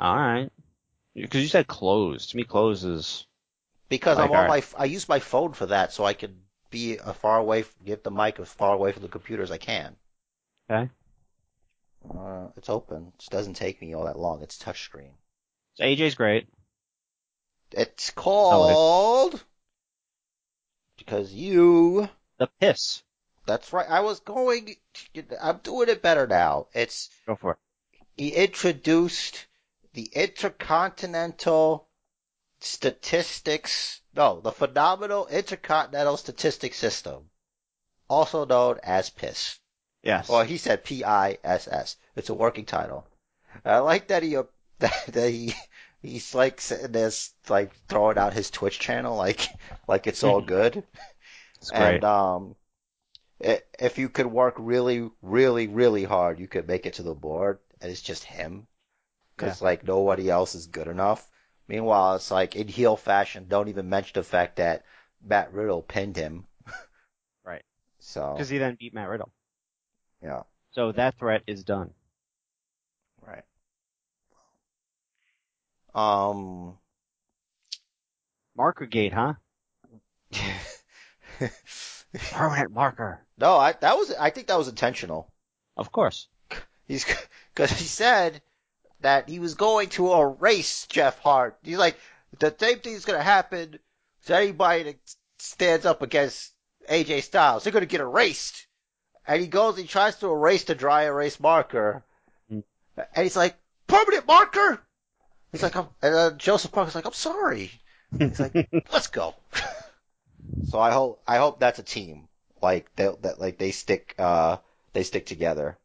alright. 0.00 0.52
Because 1.14 1.42
you 1.42 1.48
said 1.48 1.66
close. 1.66 2.26
To 2.28 2.36
me, 2.36 2.44
close 2.44 2.84
is, 2.84 3.26
Because 3.88 4.18
Like, 4.18 4.30
I'm 4.30 4.36
on 4.36 4.46
my, 4.48 4.62
I 4.78 4.84
use 4.86 5.08
my 5.08 5.18
phone 5.18 5.52
for 5.52 5.66
that, 5.66 5.92
so 5.92 6.04
I 6.04 6.14
can 6.14 6.42
be 6.70 6.98
as 6.98 7.16
far 7.16 7.38
away, 7.38 7.64
get 7.84 8.04
the 8.04 8.10
mic 8.10 8.38
as 8.40 8.48
far 8.48 8.74
away 8.74 8.92
from 8.92 9.02
the 9.02 9.08
computer 9.08 9.42
as 9.42 9.50
I 9.50 9.58
can. 9.58 9.96
okay. 10.70 10.90
Uh, 12.08 12.48
it's 12.56 12.68
open. 12.68 13.12
It 13.18 13.30
doesn't 13.30 13.54
take 13.54 13.80
me 13.80 13.94
all 13.94 14.04
that 14.04 14.18
long. 14.18 14.42
It's 14.42 14.58
touchscreen. 14.58 15.12
So 15.74 15.84
AJ's 15.84 16.14
great. 16.14 16.48
It's 17.72 18.10
called 18.10 19.42
because 20.96 21.32
you. 21.32 22.08
The 22.38 22.48
piss. 22.60 23.02
That's 23.46 23.72
right. 23.72 23.88
I 23.88 24.00
was 24.00 24.20
going. 24.20 24.76
I'm 25.40 25.58
doing 25.58 25.88
it 25.88 26.02
better 26.02 26.26
now. 26.26 26.68
It's 26.72 27.10
Go 27.26 27.36
for 27.36 27.52
it. 27.52 27.58
he 28.16 28.30
introduced 28.30 29.46
the 29.92 30.04
intercontinental 30.12 31.86
statistics. 32.60 34.00
No, 34.16 34.40
the 34.40 34.52
phenomenal 34.52 35.26
intercontinental 35.26 36.16
statistic 36.16 36.74
system, 36.74 37.30
also 38.08 38.44
known 38.46 38.78
as 38.82 39.10
PISS. 39.10 39.58
Yes. 40.02 40.28
Well, 40.28 40.44
he 40.44 40.56
said 40.58 40.84
P-I-S-S. 40.84 41.96
It's 42.16 42.28
a 42.28 42.34
working 42.34 42.64
title. 42.66 43.06
I 43.64 43.78
like 43.78 44.08
that 44.08 44.22
he, 44.22 44.36
uh, 44.36 44.44
that, 44.80 45.06
that 45.08 45.30
he, 45.30 45.54
he's 46.02 46.34
like 46.34 46.60
sitting 46.60 46.92
there, 46.92 47.10
like 47.48 47.72
throwing 47.88 48.18
out 48.18 48.32
his 48.34 48.50
Twitch 48.50 48.78
channel, 48.78 49.16
like, 49.16 49.48
like 49.88 50.06
it's 50.06 50.22
all 50.24 50.40
good. 50.56 50.82
it's 51.56 51.70
great. 51.70 51.94
And, 51.96 52.04
um, 52.04 52.54
i- 52.54 52.63
if 53.40 53.98
you 53.98 54.08
could 54.08 54.26
work 54.26 54.54
really, 54.58 55.10
really, 55.22 55.66
really 55.66 56.04
hard, 56.04 56.38
you 56.38 56.48
could 56.48 56.66
make 56.68 56.86
it 56.86 56.94
to 56.94 57.02
the 57.02 57.14
board, 57.14 57.58
and 57.80 57.90
it's 57.90 58.02
just 58.02 58.24
him. 58.24 58.66
Cause 59.36 59.60
like 59.60 59.82
nobody 59.84 60.30
else 60.30 60.54
is 60.54 60.66
good 60.66 60.86
enough. 60.86 61.28
Meanwhile, 61.66 62.16
it's 62.16 62.30
like 62.30 62.54
in 62.54 62.68
heel 62.68 62.96
fashion, 62.96 63.46
don't 63.48 63.68
even 63.68 63.88
mention 63.88 64.12
the 64.14 64.22
fact 64.22 64.56
that 64.56 64.84
Matt 65.24 65.52
Riddle 65.52 65.82
pinned 65.82 66.16
him. 66.16 66.46
Right. 67.44 67.62
So, 67.98 68.34
Because 68.34 68.48
he 68.48 68.58
then 68.58 68.76
beat 68.78 68.94
Matt 68.94 69.08
Riddle. 69.08 69.32
yeah. 70.22 70.42
So 70.72 70.92
that 70.92 71.18
threat 71.18 71.42
is 71.46 71.64
done. 71.64 71.92
Right. 73.20 73.44
Um. 75.94 76.78
Marker 78.56 78.86
gate, 78.86 79.12
huh? 79.12 79.34
Permanent 82.32 82.72
marker. 82.72 83.20
no, 83.38 83.56
I 83.56 83.72
that 83.72 83.96
was 83.96 84.12
I 84.14 84.30
think 84.30 84.46
that 84.48 84.58
was 84.58 84.68
intentional. 84.68 85.30
Of 85.76 85.90
course. 85.92 86.28
He's 86.86 87.04
because 87.54 87.70
he 87.70 87.84
said 87.84 88.40
that 89.00 89.28
he 89.28 89.38
was 89.38 89.54
going 89.54 89.88
to 89.90 90.12
erase 90.14 90.86
Jeff 90.86 91.18
Hart. 91.20 91.56
He's 91.62 91.78
like 91.78 91.98
the 92.38 92.54
same 92.58 92.78
thing's 92.80 93.04
gonna 93.04 93.22
happen 93.22 93.78
to 94.26 94.36
anybody 94.36 94.82
that 94.84 94.96
stands 95.38 95.86
up 95.86 96.02
against 96.02 96.52
AJ 96.88 97.22
Styles. 97.22 97.64
They're 97.64 97.72
gonna 97.72 97.86
get 97.86 98.00
erased. 98.00 98.66
And 99.26 99.40
he 99.40 99.46
goes, 99.46 99.78
he 99.78 99.86
tries 99.86 100.16
to 100.18 100.30
erase 100.30 100.64
the 100.64 100.74
dry 100.74 101.04
erase 101.04 101.40
marker, 101.40 102.04
Hmm. 102.50 102.60
and 102.96 103.22
he's 103.24 103.36
like, 103.36 103.56
permanent 103.86 104.26
marker. 104.26 104.80
He's 105.50 105.62
like, 105.62 105.74
I'm, 105.76 105.86
and 106.02 106.14
uh, 106.14 106.30
Joseph 106.32 106.72
Parker's 106.72 106.94
like, 106.94 107.06
I'm 107.06 107.12
sorry. 107.14 107.70
He's 108.18 108.38
like, 108.38 108.68
let's 108.92 109.06
go. 109.06 109.34
So 110.66 110.78
I 110.80 110.90
hope 110.92 111.22
I 111.26 111.36
hope 111.38 111.60
that's 111.60 111.78
a 111.78 111.82
team 111.82 112.28
like 112.62 112.94
they 112.96 113.08
that 113.22 113.40
like 113.40 113.58
they 113.58 113.70
stick 113.70 114.14
uh 114.18 114.56
they 114.92 115.02
stick 115.02 115.26
together. 115.26 115.78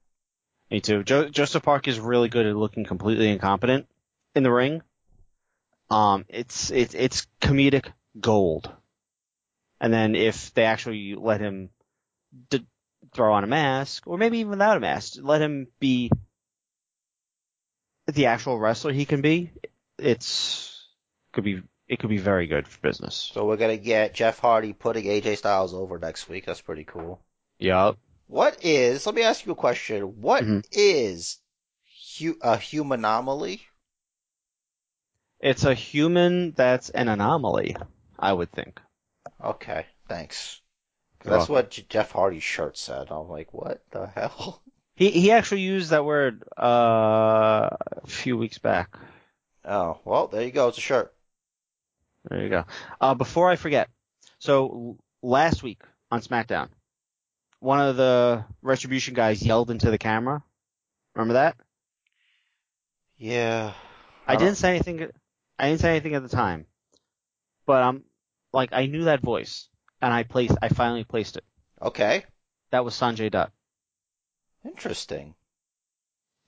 Me 0.71 0.79
too. 0.81 1.03
Jo- 1.03 1.29
Joseph 1.29 1.63
Park 1.63 1.87
is 1.87 1.99
really 1.99 2.29
good 2.29 2.45
at 2.45 2.55
looking 2.55 2.85
completely 2.85 3.29
incompetent 3.29 3.87
in 4.35 4.43
the 4.43 4.51
ring. 4.51 4.81
Um, 5.89 6.25
it's 6.29 6.69
it's 6.69 6.93
it's 6.93 7.27
comedic 7.41 7.91
gold. 8.19 8.71
And 9.81 9.93
then 9.93 10.15
if 10.15 10.53
they 10.53 10.65
actually 10.65 11.15
let 11.15 11.41
him 11.41 11.69
d- 12.49 12.67
throw 13.13 13.33
on 13.33 13.43
a 13.43 13.47
mask, 13.47 14.05
or 14.07 14.17
maybe 14.17 14.39
even 14.39 14.51
without 14.51 14.77
a 14.77 14.81
mask, 14.81 15.17
let 15.21 15.41
him 15.41 15.67
be 15.79 16.11
the 18.07 18.27
actual 18.27 18.59
wrestler 18.59 18.91
he 18.91 19.05
can 19.05 19.21
be, 19.21 19.51
it's 19.97 20.85
could 21.31 21.43
be 21.43 21.61
it 21.89 21.99
could 21.99 22.09
be 22.09 22.17
very 22.17 22.47
good 22.47 22.67
for 22.67 22.79
business. 22.81 23.33
So 23.33 23.45
we're 23.45 23.57
gonna 23.57 23.77
get 23.77 24.13
Jeff 24.13 24.39
Hardy 24.39 24.73
putting 24.73 25.05
AJ 25.05 25.35
Styles 25.37 25.73
over 25.73 25.99
next 25.99 26.29
week. 26.29 26.45
That's 26.45 26.61
pretty 26.61 26.85
cool. 26.85 27.19
Yup. 27.59 27.97
What 28.27 28.63
is? 28.63 29.05
Let 29.05 29.15
me 29.15 29.23
ask 29.23 29.45
you 29.45 29.51
a 29.51 29.55
question. 29.55 30.21
What 30.21 30.43
is 30.71 31.39
Mhm. 32.17 32.33
hu- 32.33 32.39
a 32.41 32.57
human 32.57 32.99
anomaly? 33.01 33.61
It's 35.39 35.63
a 35.63 35.73
human 35.73 36.51
that's 36.51 36.89
an 36.91 37.07
anomaly, 37.07 37.75
I 38.17 38.33
would 38.33 38.51
think. 38.51 38.79
Okay, 39.43 39.85
thanks. 40.07 40.61
That's 41.23 41.49
what 41.49 41.71
Jeff 41.89 42.11
Hardy's 42.11 42.43
shirt 42.43 42.77
said. 42.77 43.07
I'm 43.11 43.27
like, 43.29 43.53
what 43.53 43.81
the 43.91 44.07
hell? 44.07 44.61
He 44.95 45.11
he 45.11 45.31
actually 45.31 45.61
used 45.61 45.91
that 45.91 46.03
word 46.03 46.43
uh, 46.57 47.69
a 47.71 48.07
few 48.07 48.35
weeks 48.37 48.57
back. 48.57 48.97
Oh, 49.63 49.97
well, 50.03 50.27
there 50.27 50.43
you 50.43 50.51
go. 50.51 50.67
It's 50.67 50.77
a 50.77 50.81
shirt. 50.81 51.13
There 52.25 52.41
you 52.43 52.49
go. 52.49 52.65
Uh, 52.99 53.13
before 53.13 53.49
I 53.49 53.55
forget, 53.55 53.89
so 54.39 54.97
last 55.21 55.63
week 55.63 55.81
on 56.11 56.21
SmackDown, 56.21 56.69
one 57.59 57.79
of 57.81 57.95
the 57.97 58.45
Retribution 58.61 59.13
guys 59.13 59.41
yelled 59.45 59.71
into 59.71 59.89
the 59.91 59.97
camera. 59.97 60.43
Remember 61.15 61.33
that? 61.35 61.55
Yeah. 63.17 63.73
I, 64.27 64.33
don't- 64.35 64.43
didn't 64.45 64.57
say 64.57 64.69
anything. 64.71 65.09
I 65.57 65.69
didn't 65.69 65.81
say 65.81 65.91
anything 65.91 66.15
at 66.15 66.23
the 66.23 66.29
time, 66.29 66.65
but 67.65 67.81
I'm 67.83 68.03
like 68.53 68.69
I 68.71 68.85
knew 68.85 69.05
that 69.05 69.21
voice, 69.21 69.67
and 70.01 70.13
I 70.13 70.23
placed. 70.23 70.55
I 70.61 70.69
finally 70.69 71.03
placed 71.03 71.35
it. 71.37 71.43
Okay. 71.81 72.23
That 72.71 72.85
was 72.85 72.93
Sanjay 72.93 73.29
Dutt. 73.31 73.51
Interesting. 74.65 75.35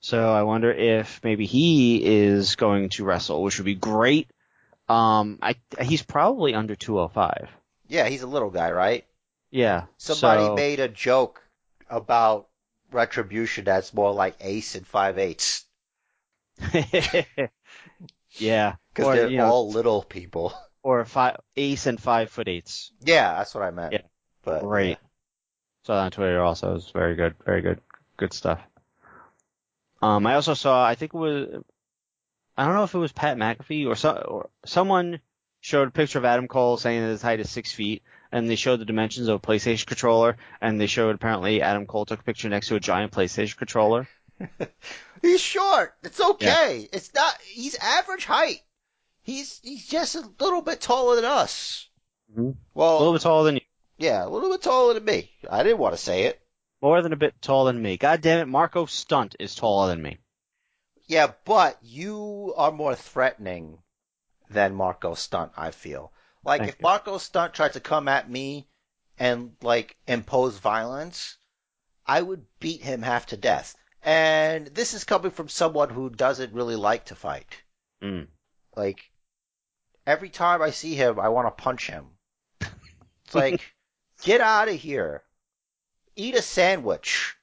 So 0.00 0.32
I 0.32 0.42
wonder 0.42 0.70
if 0.72 1.20
maybe 1.22 1.46
he 1.46 2.02
is 2.04 2.56
going 2.56 2.88
to 2.90 3.04
wrestle, 3.04 3.42
which 3.42 3.58
would 3.58 3.64
be 3.66 3.74
great. 3.74 4.30
Um, 4.92 5.38
I 5.40 5.54
he's 5.80 6.02
probably 6.02 6.54
under 6.54 6.74
205. 6.74 7.48
Yeah, 7.88 8.08
he's 8.08 8.22
a 8.22 8.26
little 8.26 8.50
guy, 8.50 8.70
right? 8.72 9.06
Yeah. 9.50 9.84
Somebody 9.96 10.44
so, 10.44 10.54
made 10.54 10.80
a 10.80 10.88
joke 10.88 11.42
about 11.88 12.48
retribution 12.90 13.64
that's 13.64 13.94
more 13.94 14.12
like 14.12 14.36
Ace 14.40 14.74
and 14.74 14.86
Five 14.86 15.18
Eights 15.18 15.64
yeah. 18.32 18.74
because 18.94 19.14
they're 19.14 19.28
you 19.28 19.38
know, 19.38 19.46
all 19.46 19.70
little 19.70 20.02
people. 20.02 20.52
or 20.82 21.04
five 21.04 21.36
ace 21.56 21.86
and 21.86 22.00
five 22.00 22.30
foot 22.30 22.48
eights. 22.48 22.92
Yeah, 23.00 23.34
that's 23.34 23.54
what 23.54 23.64
I 23.64 23.70
meant. 23.70 23.94
Yeah. 23.94 24.02
But 24.44 24.60
Great. 24.62 24.98
Saw 25.84 25.94
that 25.94 26.04
on 26.04 26.10
Twitter 26.10 26.42
also. 26.42 26.70
It 26.70 26.74
was 26.74 26.90
very 26.90 27.14
good. 27.14 27.34
Very 27.46 27.62
good. 27.62 27.80
Good 28.18 28.32
stuff. 28.32 28.60
Um, 30.02 30.26
I 30.26 30.34
also 30.34 30.54
saw, 30.54 30.84
I 30.84 30.96
think 30.96 31.14
it 31.14 31.18
was, 31.18 31.62
I 32.56 32.64
don't 32.66 32.74
know 32.74 32.84
if 32.84 32.94
it 32.94 32.98
was 32.98 33.12
Pat 33.12 33.36
McAfee 33.36 33.86
or, 33.86 33.94
so, 33.96 34.10
or 34.12 34.50
someone 34.66 35.20
showed 35.60 35.88
a 35.88 35.92
picture 35.92 36.18
of 36.18 36.24
Adam 36.24 36.48
Cole 36.48 36.76
saying 36.76 37.00
that 37.00 37.08
his 37.08 37.22
height 37.22 37.40
is 37.40 37.50
six 37.50 37.72
feet, 37.72 38.02
and 38.30 38.48
they 38.48 38.56
showed 38.56 38.78
the 38.80 38.84
dimensions 38.84 39.28
of 39.28 39.36
a 39.36 39.38
PlayStation 39.46 39.86
controller, 39.86 40.36
and 40.60 40.80
they 40.80 40.86
showed 40.86 41.14
apparently 41.14 41.62
Adam 41.62 41.86
Cole 41.86 42.04
took 42.04 42.20
a 42.20 42.24
picture 42.24 42.48
next 42.48 42.68
to 42.68 42.74
a 42.76 42.80
giant 42.80 43.12
PlayStation 43.12 43.56
controller. 43.56 44.08
He's 45.22 45.40
short. 45.40 45.94
It's 46.02 46.20
okay. 46.20 46.88
It's 46.92 47.14
not. 47.14 47.34
He's 47.42 47.76
average 47.76 48.24
height. 48.24 48.60
He's 49.22 49.60
he's 49.62 49.86
just 49.86 50.16
a 50.16 50.28
little 50.40 50.62
bit 50.62 50.80
taller 50.80 51.14
than 51.16 51.24
us. 51.24 51.88
Mhm. 52.36 52.56
Well, 52.74 52.96
A 52.96 52.98
little 52.98 53.12
bit 53.12 53.22
taller 53.22 53.44
than 53.44 53.54
you. 53.56 53.60
yeah, 53.98 54.24
a 54.24 54.28
little 54.28 54.50
bit 54.50 54.62
taller 54.62 54.94
than 54.94 55.04
me. 55.04 55.30
I 55.48 55.62
didn't 55.62 55.78
want 55.78 55.94
to 55.94 56.02
say 56.02 56.24
it. 56.24 56.40
More 56.80 57.00
than 57.02 57.12
a 57.12 57.16
bit 57.16 57.40
taller 57.40 57.72
than 57.72 57.80
me. 57.80 57.96
God 57.98 58.20
damn 58.20 58.40
it, 58.40 58.48
Marko 58.50 58.86
Stunt 58.86 59.36
is 59.38 59.54
taller 59.54 59.88
than 59.88 60.02
me. 60.02 60.18
Yeah, 61.06 61.32
but 61.44 61.78
you 61.82 62.54
are 62.56 62.72
more 62.72 62.94
threatening 62.94 63.78
than 64.50 64.74
Marko 64.74 65.14
Stunt. 65.14 65.52
I 65.56 65.70
feel 65.70 66.12
like 66.44 66.60
Thank 66.60 66.72
if 66.72 66.78
you. 66.78 66.82
Marko 66.82 67.18
Stunt 67.18 67.54
tried 67.54 67.74
to 67.74 67.80
come 67.80 68.08
at 68.08 68.30
me 68.30 68.68
and 69.18 69.56
like 69.62 69.96
impose 70.06 70.58
violence, 70.58 71.36
I 72.06 72.20
would 72.20 72.44
beat 72.60 72.82
him 72.82 73.02
half 73.02 73.26
to 73.26 73.36
death. 73.36 73.76
And 74.02 74.66
this 74.66 74.94
is 74.94 75.04
coming 75.04 75.30
from 75.30 75.48
someone 75.48 75.90
who 75.90 76.10
doesn't 76.10 76.54
really 76.54 76.76
like 76.76 77.06
to 77.06 77.14
fight. 77.14 77.62
Mm. 78.02 78.26
Like 78.76 79.10
every 80.06 80.30
time 80.30 80.62
I 80.62 80.70
see 80.70 80.94
him, 80.94 81.20
I 81.20 81.28
want 81.28 81.46
to 81.46 81.62
punch 81.62 81.86
him. 81.88 82.06
It's 82.60 83.34
like, 83.34 83.60
get 84.22 84.40
out 84.40 84.68
of 84.68 84.74
here. 84.74 85.22
Eat 86.16 86.34
a 86.34 86.42
sandwich. 86.42 87.36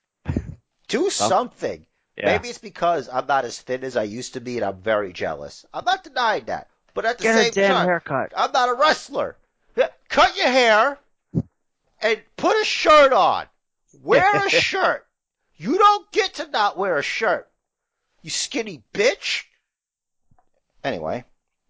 Do 0.88 1.10
something. 1.10 1.86
Yeah. 2.20 2.26
Maybe 2.34 2.50
it's 2.50 2.58
because 2.58 3.08
I'm 3.12 3.28
not 3.28 3.46
as 3.46 3.60
thin 3.62 3.84
as 3.84 3.96
I 3.96 4.04
used 4.04 4.34
to 4.34 4.42
be 4.42 4.58
and 4.58 4.66
I'm 4.66 4.82
very 4.82 5.14
jealous. 5.14 5.66
I'm 5.74 5.86
not 5.86 6.04
denying 6.04 6.46
that. 6.46 6.68
But 6.94 7.06
at 7.06 7.18
the 7.18 7.24
Get 7.24 7.36
same 7.36 7.48
a 7.48 7.52
damn 7.52 7.72
time, 7.76 7.86
haircut. 7.88 8.34
I'm 8.36 8.52
not 8.52 8.70
a 8.70 8.74
wrestler. 8.74 9.38
Cut 10.10 10.36
your 10.36 10.48
hair 10.48 10.98
and 12.02 12.22
put 12.36 12.60
a 12.62 12.66
shirt 12.66 13.14
on. 13.14 13.46
Wear 14.02 14.46
a 14.46 14.50
shirt. 14.50 15.06
You 15.56 15.78
don't 15.78 16.12
get 16.12 16.34
to 16.36 16.48
not 16.50 16.78
wear 16.78 16.98
a 16.98 17.04
shirt. 17.04 17.50
You 18.22 18.30
skinny 18.32 18.84
bitch. 18.94 19.44
Anyway. 20.84 21.24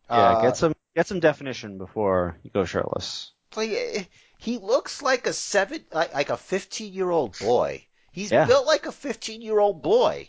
Yeah, 0.10 0.16
uh, 0.18 0.42
get 0.42 0.58
some 0.58 0.74
get 0.96 1.06
some 1.08 1.20
definition 1.20 1.78
before 1.78 2.38
you 2.44 2.50
go 2.50 2.66
shirtless. 2.66 3.32
like 3.56 3.70
eh, 3.72 4.04
he 4.40 4.58
looks 4.58 5.02
like 5.02 5.28
a 5.28 5.34
seven 5.34 5.84
like, 5.94 6.14
like 6.14 6.30
a 6.30 6.38
15 6.38 6.94
year 6.94 7.10
old 7.12 7.38
boy. 7.40 7.86
He's 8.12 8.32
Yeah. 8.32 8.46
built 8.46 8.66
like 8.66 8.86
a 8.88 8.92
15 8.92 9.42
year 9.42 9.60
old 9.60 9.84
boy. 9.84 10.28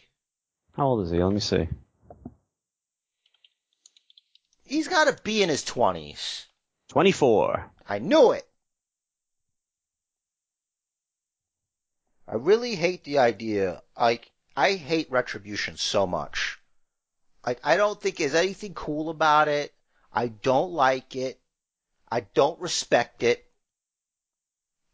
How 0.80 0.86
old 0.86 1.04
is 1.04 1.10
he? 1.10 1.22
Let 1.22 1.34
me 1.34 1.40
see. 1.40 1.68
He's 4.62 4.88
got 4.88 5.14
to 5.14 5.22
be 5.22 5.42
in 5.42 5.50
his 5.50 5.62
20s. 5.62 6.46
Twenty 6.88 7.12
four. 7.12 7.70
I 7.86 7.98
knew 7.98 8.32
it. 8.32 8.48
I 12.26 12.36
really 12.36 12.76
hate 12.76 13.04
the 13.04 13.18
idea. 13.18 13.82
Like, 13.94 14.32
I 14.56 14.72
hate 14.72 15.10
retribution 15.10 15.76
so 15.76 16.06
much. 16.06 16.58
Like, 17.46 17.60
I 17.62 17.76
don't 17.76 18.00
think 18.00 18.16
there's 18.16 18.34
anything 18.34 18.72
cool 18.72 19.10
about 19.10 19.48
it. 19.48 19.74
I 20.14 20.28
don't 20.28 20.72
like 20.72 21.14
it. 21.14 21.38
I 22.10 22.20
don't 22.20 22.58
respect 22.58 23.22
it. 23.22 23.44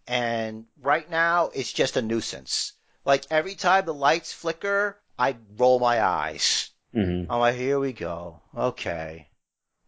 And 0.09 0.67
right 0.83 1.09
now, 1.09 1.51
it's 1.55 1.73
just 1.73 1.97
a 1.97 2.03
nuisance. 2.03 2.73
Like, 3.05 3.25
every 3.31 3.55
time 3.55 3.87
the 3.87 3.95
lights 3.95 4.33
flicker, 4.33 4.99
I 5.19 5.37
roll 5.57 5.79
my 5.79 6.03
eyes. 6.03 6.71
Mm-hmm. 6.95 7.31
I'm 7.31 7.41
like, 7.41 7.57
here 7.57 7.79
we 7.79 7.93
go. 7.93 8.41
Okay. 8.57 9.29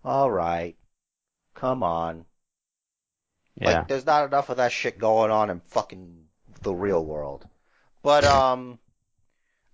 Alright. 0.04 0.76
Come 1.54 1.82
on. 1.82 2.24
Yeah. 3.60 3.78
Like, 3.78 3.88
there's 3.88 4.06
not 4.06 4.26
enough 4.26 4.50
of 4.50 4.58
that 4.58 4.72
shit 4.72 4.98
going 4.98 5.30
on 5.30 5.50
in 5.50 5.60
fucking 5.68 6.26
the 6.62 6.74
real 6.74 7.04
world. 7.04 7.46
But 8.02 8.24
um, 8.24 8.78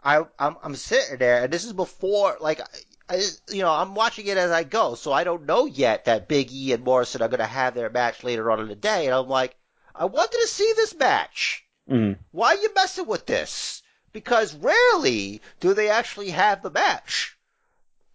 I 0.03 0.25
I'm 0.39 0.57
I'm 0.63 0.77
sitting 0.77 1.19
there, 1.19 1.45
and 1.45 1.53
this 1.53 1.65
is 1.65 1.73
before 1.73 2.37
like 2.41 2.61
I, 3.09 3.23
you 3.49 3.63
know 3.63 3.71
I'm 3.71 3.95
watching 3.95 4.27
it 4.27 4.37
as 4.37 4.51
I 4.51 4.65
go, 4.65 4.95
so 4.95 5.13
I 5.13 5.25
don't 5.25 5.47
know 5.47 5.67
yet 5.67 6.07
that 6.07 6.29
Big 6.29 6.53
E 6.53 6.73
and 6.73 6.85
Morrison 6.85 7.23
are 7.23 7.29
gonna 7.29 7.47
have 7.47 7.75
their 7.75 7.91
match 7.91 8.23
later 8.23 8.51
on 8.51 8.61
in 8.61 8.69
the 8.69 8.77
day, 8.77 9.07
and 9.07 9.15
I'm 9.15 9.29
like, 9.29 9.57
I 9.95 10.05
wanted 10.07 10.39
to 10.41 10.47
see 10.47 10.73
this 10.77 10.95
match. 10.95 11.65
mm 11.89 12.19
Why 12.33 12.55
are 12.55 12.61
you 12.61 12.71
messing 12.75 13.07
with 13.07 13.27
this? 13.27 13.83
Because 14.15 14.55
rarely 14.55 15.43
do 15.61 15.75
they 15.75 15.91
actually 15.91 16.31
have 16.31 16.63
the 16.63 16.71
match 16.71 17.37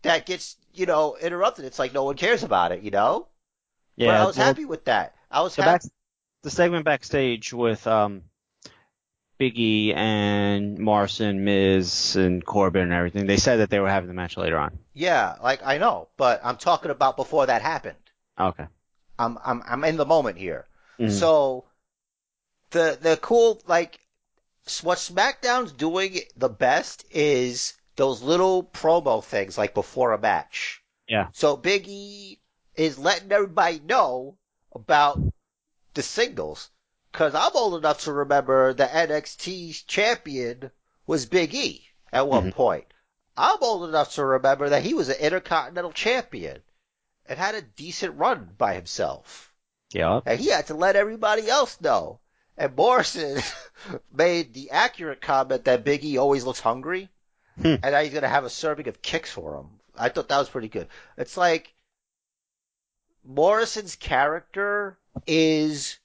that 0.02 0.26
gets 0.26 0.56
you 0.74 0.88
know 0.88 1.18
interrupted. 1.18 1.66
It's 1.66 1.78
like 1.78 1.94
no 1.94 2.06
one 2.06 2.16
cares 2.16 2.42
about 2.42 2.72
it, 2.72 2.82
you 2.82 2.90
know. 2.90 3.28
Yeah. 3.96 4.08
but 4.08 4.16
I 4.16 4.26
was 4.26 4.38
happy 4.38 4.66
with 4.66 4.86
that. 4.86 5.14
I 5.30 5.42
was 5.42 5.56
the 5.56 5.64
happy. 5.64 5.86
back, 5.86 5.92
the 6.44 6.50
segment 6.50 6.86
backstage 6.86 7.52
with 7.52 7.86
um, 7.86 8.24
Biggie 9.40 9.94
and 9.94 10.80
Morrison, 10.80 11.44
Miz, 11.44 12.16
and 12.16 12.44
Corbin 12.46 12.84
and 12.84 12.94
everything. 12.94 13.28
They 13.28 13.38
said 13.38 13.58
that 13.58 13.70
they 13.70 13.80
were 13.80 13.90
having 13.90 14.08
the 14.08 14.14
match 14.14 14.38
later 14.38 14.58
on. 14.58 14.80
Yeah, 14.94 15.36
like 15.44 15.62
I 15.66 15.78
know, 15.80 16.08
but 16.16 16.40
I'm 16.44 16.58
talking 16.58 16.92
about 16.92 17.18
before 17.18 17.46
that 17.46 17.62
happened. 17.62 17.98
Okay. 18.40 18.68
I'm 19.20 19.38
I'm 19.46 19.62
I'm 19.68 19.84
in 19.84 19.98
the 19.98 20.06
moment 20.06 20.38
here. 20.38 20.66
Mhm. 20.98 21.12
So 21.12 21.66
the 22.72 22.98
the 23.02 23.18
cool 23.18 23.62
like 23.68 24.00
what 24.84 24.98
SmackDown's 24.98 25.72
doing 25.72 26.20
the 26.36 26.50
best 26.50 27.06
is 27.12 27.74
those 27.96 28.22
little 28.22 28.64
promo 28.64 29.24
things 29.24 29.58
like 29.58 29.74
before 29.74 30.14
a 30.14 30.20
match. 30.20 30.82
Yeah. 31.08 31.28
So 31.34 31.58
Big 31.58 31.88
E 31.88 32.40
is 32.76 32.98
letting 32.98 33.32
everybody 33.32 33.80
know 33.80 34.38
about 34.74 35.20
the 35.94 36.04
singles. 36.04 36.70
Cause 37.12 37.34
I'm 37.34 37.52
old 37.56 37.76
enough 37.76 38.02
to 38.04 38.14
remember 38.14 38.74
the 38.74 38.86
NXT 38.86 39.86
champion 39.88 40.72
was 41.08 41.26
Big 41.26 41.54
E 41.56 41.84
at 42.14 42.28
one 42.28 42.52
Mhm. 42.52 42.56
point. 42.56 42.86
I'm 43.36 43.58
old 43.62 43.90
enough 43.90 44.14
to 44.16 44.26
remember 44.26 44.70
that 44.70 44.84
he 44.84 44.94
was 44.94 45.10
an 45.10 45.16
Intercontinental 45.16 45.92
champion 45.92 46.62
and 47.26 47.40
had 47.40 47.56
a 47.56 47.62
decent 47.62 48.18
run 48.18 48.54
by 48.58 48.76
himself. 48.76 49.54
Yeah. 49.92 50.22
And 50.26 50.40
he 50.40 50.48
had 50.50 50.68
to 50.68 50.74
let 50.76 50.96
everybody 50.96 51.50
else 51.50 51.82
know. 51.82 52.20
And 52.60 52.76
Morrison 52.76 53.42
made 54.14 54.54
the 54.54 54.72
accurate 54.72 55.22
comment 55.22 55.64
that 55.66 55.86
Big 55.86 56.04
E 56.04 56.18
always 56.18 56.44
looks 56.44 56.60
hungry, 56.60 57.10
Hmm. 57.56 57.76
and 57.82 57.92
now 57.92 58.02
he's 58.02 58.14
gonna 58.14 58.28
have 58.28 58.44
a 58.44 58.50
serving 58.50 58.88
of 58.90 59.02
kicks 59.02 59.32
for 59.32 59.56
him. 59.56 59.80
I 59.98 60.10
thought 60.10 60.28
that 60.30 60.38
was 60.38 60.50
pretty 60.50 60.68
good. 60.68 60.88
It's 61.18 61.38
like 61.38 61.74
Morrison's 63.24 63.96
character 63.96 64.98
is 65.26 65.98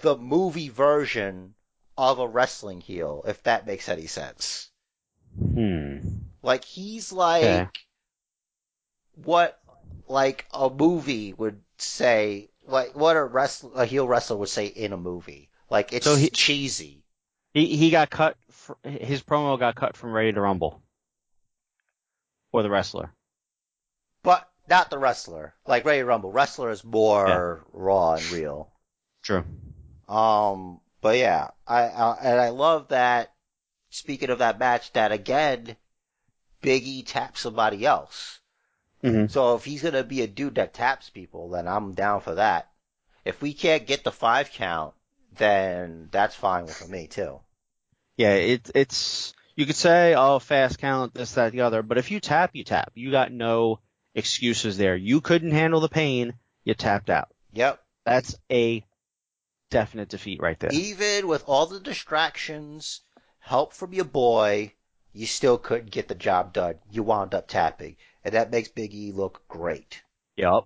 the 0.00 0.16
movie 0.16 0.68
version 0.70 1.54
of 1.96 2.18
a 2.18 2.28
wrestling 2.28 2.80
heel, 2.80 3.24
if 3.26 3.42
that 3.42 3.66
makes 3.66 3.88
any 3.88 4.06
sense. 4.06 4.70
Hmm. 5.38 5.98
Like 6.42 6.64
he's 6.64 7.12
like 7.12 7.78
what 9.24 9.60
like 10.08 10.46
a 10.54 10.70
movie 10.70 11.32
would 11.34 11.60
say, 11.76 12.48
like 12.66 12.94
what 12.94 13.16
a 13.16 13.24
wrestler, 13.24 13.70
a 13.74 13.84
heel 13.84 14.06
wrestler 14.08 14.36
would 14.38 14.48
say 14.48 14.66
in 14.66 14.92
a 14.92 14.96
movie. 14.96 15.47
Like 15.70 15.92
it's 15.92 16.04
So 16.06 16.14
he- 16.16 16.30
cheesy. 16.30 17.04
He 17.54 17.76
he 17.76 17.90
got 17.90 18.10
cut. 18.10 18.36
fr 18.50 18.72
his 18.84 19.22
promo 19.22 19.58
got 19.58 19.74
cut 19.74 19.96
from 19.96 20.12
Ready 20.12 20.32
to 20.32 20.40
Rumble. 20.40 20.82
Or 22.52 22.62
the 22.62 22.70
wrestler. 22.70 23.12
But 24.22 24.48
not 24.68 24.90
the 24.90 24.98
wrestler. 24.98 25.54
Like 25.66 25.84
Ready 25.84 26.00
to 26.00 26.04
Rumble. 26.06 26.30
Wrestler 26.32 26.70
is 26.70 26.84
more 26.84 27.64
raw 27.72 28.14
and 28.14 28.24
real. 28.30 28.70
True. 29.22 29.44
Um, 30.08 30.80
but 31.00 31.18
yeah, 31.18 31.48
I, 31.66 31.82
I 31.88 32.16
and 32.22 32.40
I 32.40 32.48
love 32.50 32.88
that. 32.88 33.32
Speaking 33.90 34.30
of 34.30 34.38
that 34.38 34.58
match, 34.58 34.92
that 34.92 35.12
again, 35.12 35.76
Biggie 36.62 37.04
taps 37.06 37.40
somebody 37.40 37.86
else. 37.86 38.40
hmm 39.02 39.26
So 39.26 39.54
if 39.56 39.64
he's 39.64 39.82
gonna 39.82 40.04
be 40.04 40.22
a 40.22 40.26
dude 40.26 40.56
that 40.56 40.74
taps 40.74 41.08
people, 41.10 41.50
then 41.50 41.66
I'm 41.68 41.94
down 41.94 42.20
for 42.20 42.34
that. 42.34 42.70
If 43.24 43.40
we 43.42 43.52
can't 43.54 43.86
get 43.86 44.04
the 44.04 44.12
five 44.12 44.50
count, 44.52 44.94
then 45.38 46.08
that's 46.10 46.34
fine 46.34 46.64
with 46.64 46.88
me 46.88 47.06
too. 47.06 47.40
Yeah, 48.16 48.34
it, 48.34 48.70
it's, 48.74 49.32
you 49.54 49.64
could 49.66 49.76
say, 49.76 50.14
oh, 50.14 50.38
fast 50.38 50.78
count, 50.78 51.14
this, 51.14 51.32
that, 51.32 51.52
the 51.52 51.62
other, 51.62 51.82
but 51.82 51.98
if 51.98 52.10
you 52.10 52.20
tap, 52.20 52.50
you 52.52 52.64
tap. 52.64 52.92
You 52.94 53.10
got 53.10 53.32
no 53.32 53.80
excuses 54.14 54.76
there. 54.76 54.96
You 54.96 55.20
couldn't 55.20 55.52
handle 55.52 55.80
the 55.80 55.88
pain, 55.88 56.34
you 56.64 56.74
tapped 56.74 57.10
out. 57.10 57.28
Yep. 57.52 57.80
That's 58.04 58.36
a 58.50 58.84
definite 59.70 60.08
defeat 60.08 60.40
right 60.40 60.58
there. 60.58 60.72
Even 60.72 61.28
with 61.28 61.44
all 61.46 61.66
the 61.66 61.80
distractions, 61.80 63.00
help 63.38 63.72
from 63.72 63.92
your 63.92 64.04
boy, 64.04 64.72
you 65.12 65.26
still 65.26 65.58
couldn't 65.58 65.90
get 65.90 66.08
the 66.08 66.14
job 66.14 66.52
done. 66.52 66.74
You 66.90 67.02
wound 67.02 67.34
up 67.34 67.48
tapping, 67.48 67.96
and 68.24 68.34
that 68.34 68.50
makes 68.50 68.68
Big 68.68 68.94
E 68.94 69.12
look 69.12 69.42
great. 69.48 70.02
Yep. 70.36 70.64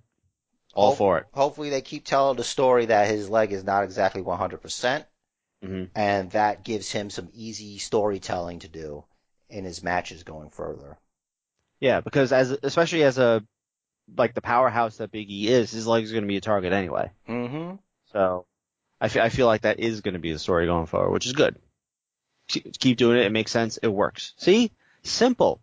All 0.74 0.92
Oh. 0.92 0.94
for 0.94 1.18
it. 1.18 1.26
Hopefully 1.32 1.70
they 1.70 1.80
keep 1.82 2.04
telling 2.04 2.36
the 2.36 2.44
story 2.44 2.86
that 2.86 3.08
his 3.08 3.28
leg 3.28 3.52
is 3.52 3.64
not 3.64 3.84
exactly 3.84 4.22
100%, 4.22 5.04
hmm 5.62 5.84
and 5.94 6.30
that 6.32 6.64
gives 6.64 6.90
him 6.90 7.10
some 7.10 7.28
easy 7.34 7.78
storytelling 7.78 8.60
to 8.60 8.68
do 8.68 9.04
in 9.48 9.64
his 9.64 9.82
matches 9.82 10.22
going 10.22 10.50
further. 10.50 10.98
Yeah, 11.78 12.00
because 12.00 12.32
as, 12.32 12.50
especially 12.62 13.02
as 13.02 13.18
a, 13.18 13.44
like 14.16 14.34
the 14.34 14.40
powerhouse 14.40 14.96
that 14.96 15.10
Big 15.12 15.30
E 15.30 15.48
is, 15.48 15.70
his 15.70 15.86
leg 15.86 16.04
is 16.04 16.12
going 16.12 16.24
to 16.24 16.28
be 16.28 16.36
a 16.36 16.40
target 16.40 16.72
anyway. 16.72 17.10
Mm-hmm. 17.28 17.76
So 18.12 18.46
I 19.00 19.08
feel, 19.08 19.22
I 19.22 19.28
feel 19.28 19.46
like 19.46 19.62
that 19.62 19.78
is 19.80 20.00
going 20.00 20.14
to 20.14 20.20
be 20.20 20.32
the 20.32 20.38
story 20.38 20.66
going 20.66 20.86
forward, 20.86 21.10
which 21.12 21.26
is 21.26 21.32
good. 21.32 21.56
Keep 22.48 22.96
doing 22.98 23.18
it. 23.18 23.26
It 23.26 23.32
makes 23.32 23.50
sense. 23.50 23.78
It 23.78 23.88
works. 23.88 24.34
See? 24.36 24.72
Simple. 25.02 25.60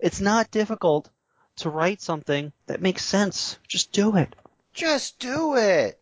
It's 0.00 0.20
not 0.20 0.50
difficult 0.50 1.08
to 1.56 1.70
write 1.70 2.00
something 2.02 2.52
that 2.66 2.80
makes 2.82 3.04
sense. 3.04 3.58
Just 3.68 3.92
do 3.92 4.16
it. 4.16 4.34
Just 4.72 5.18
do 5.18 5.56
it. 5.56 6.00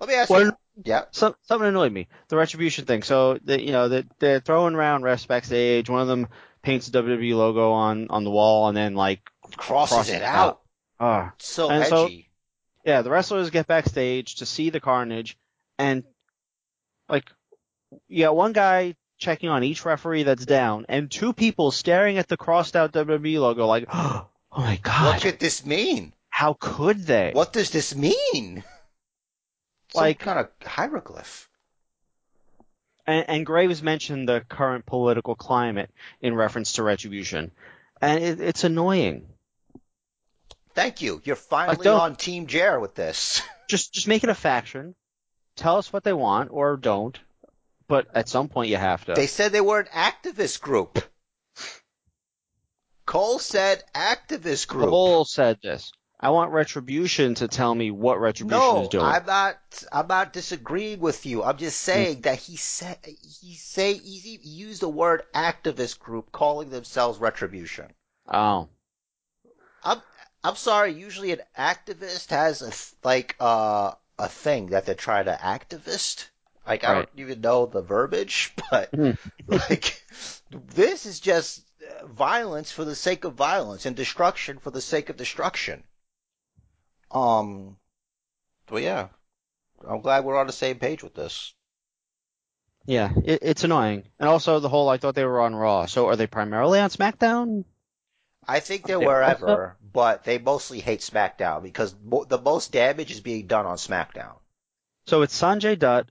Let 0.00 0.08
me 0.08 0.14
ask 0.14 0.30
What- 0.30 0.42
you. 0.44 0.52
Yeah. 0.84 1.04
Some, 1.10 1.34
something 1.42 1.68
annoyed 1.68 1.92
me. 1.92 2.06
The 2.28 2.36
retribution 2.36 2.84
thing. 2.84 3.02
So, 3.02 3.38
the, 3.42 3.58
you 3.58 3.72
know, 3.72 3.88
the, 3.88 4.06
they're 4.18 4.40
throwing 4.40 4.74
around 4.74 5.02
refs 5.04 5.26
backstage. 5.26 5.88
One 5.88 6.02
of 6.02 6.06
them 6.08 6.28
paints 6.62 6.88
the 6.88 7.02
WWE 7.02 7.34
logo 7.34 7.72
on, 7.72 8.08
on 8.10 8.24
the 8.24 8.30
wall 8.30 8.68
and 8.68 8.76
then 8.76 8.94
like, 8.94 9.20
Crosses 9.56 9.94
Cross 9.94 10.08
it 10.10 10.16
it 10.16 10.22
out. 10.22 10.60
ah. 11.00 11.32
So 11.38 11.70
And 11.70 11.86
so- 11.86 12.04
edgy. 12.06 12.28
Yeah, 12.84 13.02
the 13.02 13.10
wrestlers 13.10 13.50
get 13.50 13.66
backstage 13.66 14.36
to 14.36 14.46
see 14.46 14.70
the 14.70 14.78
carnage 14.78 15.36
and 15.78 16.04
like 17.08 17.28
yeah, 18.08 18.28
one 18.28 18.52
guy 18.52 18.94
checking 19.18 19.48
on 19.48 19.64
each 19.64 19.84
referee 19.84 20.22
that's 20.24 20.46
down 20.46 20.86
and 20.88 21.10
two 21.10 21.32
people 21.32 21.70
staring 21.72 22.18
at 22.18 22.28
the 22.28 22.36
crossed 22.36 22.76
out 22.76 22.92
WWE 22.92 23.40
logo 23.40 23.66
like, 23.66 23.86
oh 23.92 24.28
Oh 24.56 24.62
my 24.62 24.76
God. 24.82 25.14
what 25.14 25.22
could 25.22 25.38
this 25.38 25.64
mean? 25.64 26.12
how 26.36 26.52
could 26.60 26.98
they? 27.06 27.30
What 27.32 27.54
does 27.54 27.70
this 27.70 27.94
mean? 27.94 28.62
Some 29.90 30.02
Like- 30.02 30.18
kind 30.18 30.38
of 30.38 30.50
hieroglyph. 30.62 31.48
And, 33.06 33.24
and 33.26 33.46
Graves 33.46 33.82
mentioned 33.82 34.28
the 34.28 34.44
current 34.46 34.84
political 34.84 35.34
climate 35.34 35.90
in 36.20 36.34
reference 36.34 36.74
to 36.74 36.82
retribution. 36.82 37.52
And 38.02 38.22
it, 38.22 38.40
it's 38.42 38.64
annoying. 38.64 39.28
Thank 40.74 41.00
you. 41.00 41.22
You're 41.24 41.36
finally 41.36 41.88
on 41.88 42.16
Team 42.16 42.46
Jer 42.46 42.78
with 42.78 42.94
this. 42.94 43.40
Just, 43.68 43.94
just 43.94 44.06
make 44.06 44.22
it 44.22 44.28
a 44.28 44.34
faction. 44.34 44.94
Tell 45.56 45.78
us 45.78 45.90
what 45.92 46.04
they 46.04 46.12
want 46.12 46.50
or 46.52 46.76
don't. 46.76 47.18
But 47.88 48.06
at 48.14 48.28
some 48.28 48.48
point 48.48 48.68
you 48.68 48.76
have 48.76 49.04
to. 49.06 49.14
They 49.14 49.26
said 49.26 49.52
they 49.52 49.60
were 49.62 49.80
an 49.80 49.86
activist 49.86 50.60
group. 50.60 51.02
Cole 53.06 53.38
said 53.38 53.84
activist 53.94 54.66
group. 54.66 54.90
Cole 54.90 55.24
said 55.24 55.58
this. 55.62 55.92
I 56.18 56.30
want 56.30 56.50
Retribution 56.50 57.34
to 57.36 57.48
tell 57.48 57.74
me 57.74 57.90
what 57.90 58.18
Retribution 58.20 58.58
no, 58.58 58.82
is 58.82 58.88
doing. 58.88 59.04
I'm 59.04 59.26
not. 59.26 59.58
I'm 59.92 60.06
not 60.08 60.32
disagreeing 60.32 60.98
with 60.98 61.26
you. 61.26 61.44
I'm 61.44 61.58
just 61.58 61.80
saying 61.80 62.22
that 62.22 62.38
he 62.38 62.56
said 62.56 62.98
he 63.04 63.54
say 63.54 63.94
he 63.94 64.38
used 64.42 64.80
the 64.80 64.88
word 64.88 65.22
activist 65.34 65.98
group, 65.98 66.32
calling 66.32 66.70
themselves 66.70 67.18
Retribution. 67.18 67.92
Oh. 68.26 68.68
I'm 69.84 70.00
I'm 70.42 70.56
sorry. 70.56 70.92
Usually, 70.92 71.32
an 71.32 71.42
activist 71.56 72.30
has 72.30 72.62
a 72.62 73.06
like 73.06 73.36
uh, 73.38 73.92
a 74.18 74.28
thing 74.28 74.68
that 74.68 74.86
they're 74.86 74.94
trying 74.94 75.26
to 75.26 75.38
activist. 75.40 76.28
Like 76.66 76.82
I 76.82 76.94
don't 76.94 77.08
even 77.16 77.42
know 77.42 77.66
the 77.66 77.82
verbiage, 77.82 78.54
but 78.70 78.90
Hmm. 78.94 79.10
like 79.48 80.02
this 80.50 81.04
is 81.04 81.20
just 81.20 81.65
violence 82.04 82.72
for 82.72 82.84
the 82.84 82.94
sake 82.94 83.24
of 83.24 83.34
violence 83.34 83.86
and 83.86 83.96
destruction 83.96 84.58
for 84.58 84.70
the 84.70 84.80
sake 84.80 85.10
of 85.10 85.16
destruction. 85.16 85.82
Um, 87.10 87.76
but 88.66 88.82
yeah, 88.82 89.08
I'm 89.86 90.00
glad 90.00 90.24
we're 90.24 90.38
on 90.38 90.46
the 90.46 90.52
same 90.52 90.78
page 90.78 91.02
with 91.02 91.14
this. 91.14 91.54
Yeah, 92.86 93.10
it, 93.24 93.40
it's 93.42 93.64
annoying. 93.64 94.04
And 94.18 94.28
also 94.28 94.60
the 94.60 94.68
whole, 94.68 94.88
I 94.88 94.98
thought 94.98 95.14
they 95.14 95.24
were 95.24 95.40
on 95.40 95.54
Raw. 95.54 95.86
So 95.86 96.06
are 96.06 96.16
they 96.16 96.26
primarily 96.26 96.78
on 96.78 96.90
SmackDown? 96.90 97.64
I 98.46 98.60
think 98.60 98.86
they're 98.86 99.00
They 99.00 99.06
wherever, 99.06 99.76
but 99.92 100.22
they 100.22 100.38
mostly 100.38 100.78
hate 100.78 101.00
SmackDown 101.00 101.64
because 101.64 101.94
mo- 102.04 102.24
the 102.24 102.40
most 102.40 102.70
damage 102.70 103.10
is 103.10 103.20
being 103.20 103.48
done 103.48 103.66
on 103.66 103.76
SmackDown. 103.76 104.36
So 105.06 105.22
it's 105.22 105.40
Sanjay 105.40 105.76
Dutt, 105.76 106.08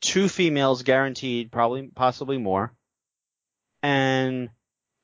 two 0.00 0.28
females 0.28 0.82
guaranteed, 0.82 1.50
probably, 1.50 1.88
possibly 1.88 2.38
more, 2.38 2.72
and 3.82 4.50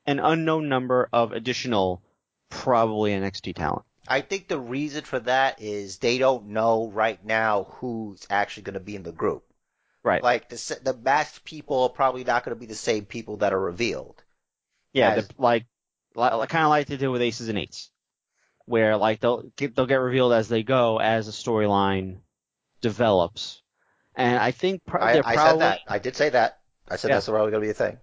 an 0.07 0.19
unknown 0.19 0.69
number 0.69 1.09
of 1.13 1.33
additional, 1.33 2.03
probably 2.49 3.13
NXT 3.13 3.55
talent. 3.55 3.85
I 4.09 4.21
think 4.21 4.47
the 4.47 4.59
reason 4.61 5.03
for 5.03 5.19
that 5.21 5.61
is 5.61 5.99
they 5.99 6.19
don't 6.19 6.49
know 6.49 6.89
right 6.93 7.23
now 7.25 7.65
who's 7.81 8.27
actually 8.31 8.63
going 8.65 8.75
to 8.75 8.81
be 8.81 8.95
in 8.95 9.03
the 9.03 9.13
group. 9.13 9.45
Right. 10.05 10.23
Like 10.23 10.49
the 10.49 10.79
the 10.85 10.95
masked 10.95 11.45
people 11.45 11.83
are 11.83 11.89
probably 11.89 12.23
not 12.23 12.45
going 12.45 12.55
to 12.55 12.61
be 12.61 12.67
the 12.67 12.77
same 12.77 13.05
people 13.05 13.39
that 13.39 13.53
are 13.53 13.61
revealed. 13.61 14.23
Yeah, 14.93 15.11
As- 15.11 15.29
like, 15.37 15.67
like 16.15 16.49
kind 16.49 16.65
of 16.65 16.71
like 16.71 16.87
they 16.87 16.97
did 16.97 17.09
with 17.09 17.21
Aces 17.21 17.49
and 17.49 17.59
Eights, 17.59 17.91
where 18.67 18.97
like 18.97 19.19
they'll 19.21 19.43
get, 19.57 19.75
they'll 19.75 19.87
get 19.87 19.97
revealed 19.97 20.33
as 20.33 20.49
they 20.49 20.63
go 20.63 20.99
as 20.99 21.27
a 21.27 21.33
storyline 21.33 22.19
develops. 22.81 23.61
And 24.15 24.39
I 24.39 24.53
think 24.53 24.85
pro- 24.87 25.01
I, 25.01 25.19
I 25.19 25.35
probably, 25.35 25.37
said 25.37 25.59
that. 25.61 25.81
I 25.89 25.99
did 25.99 26.17
say 26.17 26.31
that. 26.31 26.61
I 26.89 26.97
said 26.97 27.09
Yeah. 27.09 27.17
that's 27.17 27.27
probably 27.29 27.51
going 27.51 27.63
to 27.63 27.67
be 27.67 27.71
a 27.71 27.75
thing. 27.75 27.99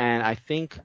And 0.00 0.22
I 0.22 0.34
think, 0.34 0.80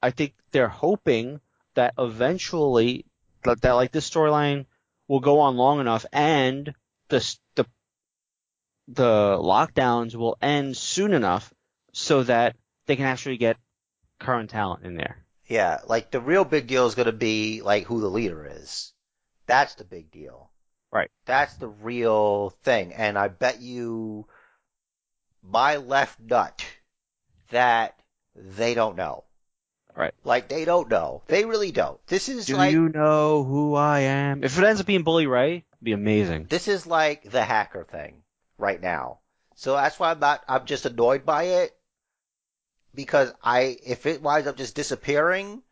I 0.00 0.10
think 0.12 0.34
they're 0.52 0.68
hoping 0.68 1.40
that 1.74 1.94
eventually 1.98 3.06
that, 3.42 3.60
that 3.62 3.72
like 3.72 3.90
this 3.90 4.08
storyline 4.08 4.66
will 5.08 5.18
go 5.18 5.40
on 5.40 5.56
long 5.56 5.80
enough 5.80 6.06
and 6.12 6.72
the 7.08 7.36
the 7.56 7.66
the 8.86 9.36
lockdowns 9.36 10.14
will 10.14 10.38
end 10.40 10.76
soon 10.76 11.12
enough 11.12 11.52
so 11.92 12.22
that 12.22 12.54
they 12.86 12.94
can 12.94 13.06
actually 13.06 13.36
get 13.36 13.56
current 14.20 14.50
talent 14.50 14.84
in 14.84 14.94
there. 14.94 15.26
Yeah, 15.48 15.78
like 15.88 16.12
the 16.12 16.20
real 16.20 16.44
big 16.44 16.68
deal 16.68 16.86
is 16.86 16.94
going 16.94 17.06
to 17.06 17.12
be 17.12 17.62
like 17.62 17.84
who 17.84 18.00
the 18.00 18.10
leader 18.10 18.46
is. 18.48 18.92
That's 19.46 19.74
the 19.74 19.84
big 19.84 20.12
deal. 20.12 20.52
Right. 20.92 21.10
That's 21.26 21.54
the 21.54 21.68
real 21.68 22.50
thing. 22.62 22.92
And 22.92 23.18
I 23.18 23.26
bet 23.26 23.60
you 23.60 24.28
my 25.42 25.78
left 25.78 26.20
nut 26.20 26.64
that 27.50 27.98
they 28.34 28.74
don't 28.74 28.96
know. 28.96 29.24
Right. 29.96 30.14
Like 30.24 30.48
they 30.48 30.64
don't 30.64 30.88
know. 30.88 31.22
They 31.26 31.44
really 31.44 31.72
don't. 31.72 32.04
This 32.06 32.28
is 32.28 32.46
Do 32.46 32.56
like 32.56 32.72
you 32.72 32.88
know 32.88 33.44
who 33.44 33.74
I 33.74 34.00
am? 34.00 34.44
If 34.44 34.58
it 34.58 34.64
ends 34.64 34.80
up 34.80 34.86
being 34.86 35.02
Bully 35.02 35.26
Ray, 35.26 35.56
it'd 35.56 35.66
be 35.82 35.92
amazing. 35.92 36.46
this 36.48 36.68
is 36.68 36.86
like 36.86 37.28
the 37.28 37.44
hacker 37.44 37.84
thing 37.84 38.22
right 38.56 38.80
now. 38.80 39.18
So 39.56 39.74
that's 39.74 39.98
why 39.98 40.12
I'm 40.12 40.20
not 40.20 40.42
I'm 40.48 40.64
just 40.64 40.86
annoyed 40.86 41.26
by 41.26 41.44
it. 41.44 41.76
Because 42.94 43.32
I 43.42 43.76
if 43.84 44.06
it 44.06 44.22
winds 44.22 44.48
up 44.48 44.56
just 44.56 44.74
disappearing 44.74 45.62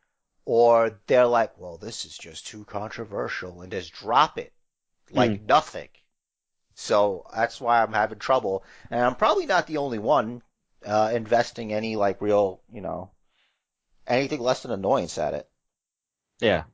or 0.44 0.98
they're 1.06 1.26
like, 1.26 1.58
well, 1.58 1.78
this 1.78 2.04
is 2.04 2.16
just 2.16 2.46
too 2.46 2.64
controversial 2.64 3.62
and 3.62 3.70
just 3.70 3.92
drop 3.92 4.38
it 4.38 4.52
like 5.10 5.40
hmm. 5.40 5.46
nothing. 5.46 5.88
So 6.74 7.26
that's 7.34 7.60
why 7.60 7.82
I'm 7.82 7.92
having 7.92 8.18
trouble. 8.18 8.64
And 8.90 9.00
I'm 9.00 9.14
probably 9.14 9.46
not 9.46 9.66
the 9.66 9.78
only 9.78 9.98
one, 9.98 10.42
uh, 10.86 11.10
investing 11.14 11.72
any 11.72 11.96
like 11.96 12.20
real, 12.22 12.60
you 12.72 12.80
know, 12.80 13.10
anything 14.06 14.40
less 14.40 14.62
than 14.62 14.72
annoyance 14.72 15.18
at 15.18 15.34
it. 15.34 15.48
Yeah, 16.40 16.64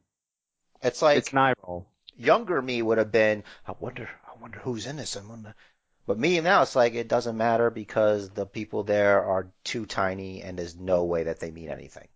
It's 0.82 1.02
like, 1.02 1.18
it's 1.18 1.32
an 1.32 1.38
eye 1.38 1.54
roll. 1.66 1.86
younger 2.16 2.60
me 2.62 2.82
would 2.82 2.98
have 2.98 3.12
been, 3.12 3.44
I 3.66 3.72
wonder, 3.72 4.08
I 4.26 4.34
wonder 4.40 4.58
who's 4.60 4.86
in 4.86 4.96
this. 4.96 5.16
I 5.16 5.20
wonder. 5.22 5.54
But 6.06 6.18
me 6.18 6.40
now, 6.40 6.62
it's 6.62 6.76
like 6.76 6.94
it 6.94 7.08
doesn't 7.08 7.36
matter 7.36 7.70
because 7.70 8.30
the 8.30 8.46
people 8.46 8.84
there 8.84 9.24
are 9.24 9.52
too 9.64 9.86
tiny 9.86 10.42
and 10.42 10.58
there's 10.58 10.76
no 10.76 11.04
way 11.04 11.24
that 11.24 11.40
they 11.40 11.50
mean 11.50 11.70
anything. 11.70 12.08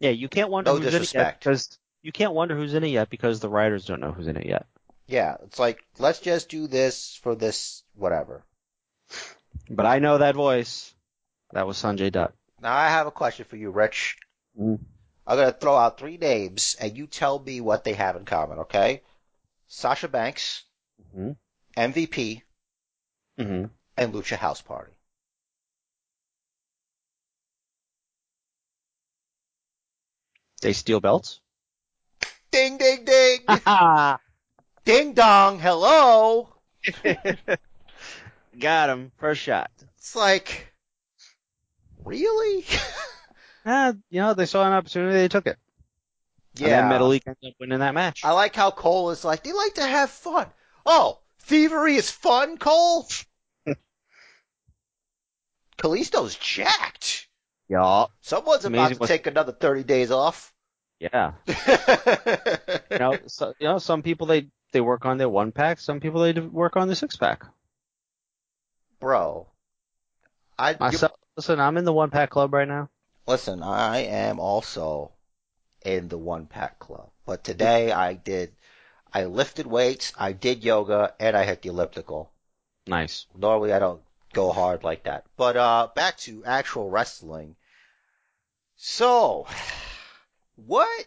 Yeah, 0.00 0.10
you 0.10 0.28
can't 0.30 0.50
wonder 0.50 0.72
No 0.72 0.74
who's 0.74 0.94
in 0.94 1.02
it 1.02 1.12
yet 1.12 1.28
disrespect. 1.28 1.38
because 1.38 1.78
you 2.02 2.10
can't 2.12 2.32
wonder 2.32 2.56
who's 2.56 2.72
in 2.74 2.84
it 2.84 2.88
yet 2.88 3.10
because 3.10 3.40
the 3.40 3.48
writers 3.50 3.84
don't 3.84 4.00
know 4.00 4.12
who's 4.12 4.26
in 4.26 4.36
it 4.38 4.46
yet. 4.46 4.66
Yeah, 5.08 5.38
it's 5.42 5.58
like 5.58 5.84
let's 5.98 6.20
just 6.20 6.48
do 6.48 6.68
this 6.68 7.16
for 7.16 7.34
this 7.34 7.82
whatever. 7.94 8.44
But 9.70 9.86
I 9.86 10.00
know 10.00 10.18
that 10.18 10.34
voice. 10.34 10.92
That 11.52 11.66
was 11.66 11.76
Sanjay 11.76 12.10
Dutt. 12.10 12.32
Now 12.60 12.74
I 12.74 12.88
have 12.88 13.06
a 13.06 13.12
question 13.12 13.44
for 13.44 13.56
you, 13.56 13.70
Rich. 13.70 14.16
Mm. 14.60 14.80
I'm 15.26 15.36
gonna 15.36 15.52
throw 15.52 15.76
out 15.76 15.98
three 15.98 16.16
names 16.16 16.76
and 16.80 16.96
you 16.96 17.06
tell 17.06 17.38
me 17.38 17.60
what 17.60 17.84
they 17.84 17.94
have 17.94 18.16
in 18.16 18.24
common, 18.24 18.60
okay? 18.60 19.02
Sasha 19.66 20.08
Banks, 20.08 20.64
hmm 21.12 21.32
MVP, 21.76 22.42
hmm 23.38 23.64
and 23.96 24.12
Lucha 24.12 24.36
House 24.36 24.62
Party. 24.62 24.92
They 30.62 30.72
steal 30.72 31.00
belts. 31.00 31.40
Ding 32.50 32.78
ding 32.78 33.04
ding! 33.04 33.40
Ding 34.84 35.12
dong, 35.14 35.58
hello! 35.58 36.48
Got 38.58 38.90
him. 38.90 39.12
First 39.18 39.42
shot. 39.42 39.70
It's 39.98 40.14
like 40.14 40.72
Really? 42.06 42.64
Ah, 43.68 43.94
you 44.10 44.20
know, 44.20 44.32
they 44.32 44.46
saw 44.46 44.64
an 44.64 44.72
opportunity, 44.72 45.12
they 45.16 45.26
took 45.26 45.48
it. 45.48 45.58
Yeah. 46.54 46.84
And 46.84 46.92
then 46.92 47.00
Metalik 47.00 47.22
ended 47.26 47.48
up 47.48 47.54
winning 47.58 47.80
that 47.80 47.94
match. 47.94 48.24
I 48.24 48.30
like 48.30 48.54
how 48.54 48.70
Cole 48.70 49.10
is 49.10 49.24
like, 49.24 49.42
they 49.42 49.52
like 49.52 49.74
to 49.74 49.82
have 49.84 50.08
fun. 50.08 50.46
Oh, 50.86 51.18
thievery 51.40 51.96
is 51.96 52.08
fun, 52.08 52.58
Cole? 52.58 53.08
Kalisto's 55.78 56.36
jacked. 56.36 57.26
yeah. 57.68 58.06
Someone's 58.20 58.64
about 58.64 58.92
to 58.92 58.98
what- 58.98 59.08
take 59.08 59.26
another 59.26 59.50
30 59.50 59.82
days 59.82 60.12
off. 60.12 60.52
Yeah. 61.00 61.32
You 62.90 62.98
know, 62.98 63.18
so, 63.26 63.52
you 63.58 63.66
know, 63.66 63.78
some 63.78 64.02
people 64.02 64.28
they 64.28 64.46
they 64.72 64.80
work 64.80 65.04
on 65.04 65.18
their 65.18 65.28
one 65.28 65.50
pack, 65.50 65.80
some 65.80 65.98
people 66.00 66.20
they 66.22 66.32
work 66.40 66.76
on 66.76 66.86
their 66.86 66.94
six 66.94 67.16
pack. 67.16 67.44
Bro. 69.00 69.48
I, 70.56 70.76
Myself, 70.78 71.12
listen, 71.36 71.60
I'm 71.60 71.76
in 71.76 71.84
the 71.84 71.92
one 71.92 72.10
pack 72.10 72.30
club 72.30 72.52
right 72.52 72.68
now. 72.68 72.88
listen, 73.26 73.62
I 73.62 73.98
am 73.98 74.40
also 74.40 75.12
in 75.84 76.08
the 76.08 76.18
one 76.18 76.46
pack 76.46 76.78
club. 76.78 77.10
But 77.24 77.44
today 77.44 77.92
I 77.92 78.14
did, 78.14 78.52
I 79.12 79.24
lifted 79.24 79.66
weights, 79.66 80.12
I 80.18 80.32
did 80.32 80.64
yoga, 80.64 81.14
and 81.20 81.36
I 81.36 81.44
hit 81.44 81.62
the 81.62 81.68
elliptical. 81.68 82.30
Nice. 82.86 83.26
Normally 83.36 83.72
I 83.72 83.78
don't 83.78 84.02
go 84.32 84.52
hard 84.52 84.84
like 84.84 85.04
that. 85.04 85.24
But 85.36 85.56
uh 85.56 85.88
back 85.94 86.18
to 86.18 86.44
actual 86.44 86.90
wrestling. 86.90 87.56
So 88.76 89.46
what 90.56 91.06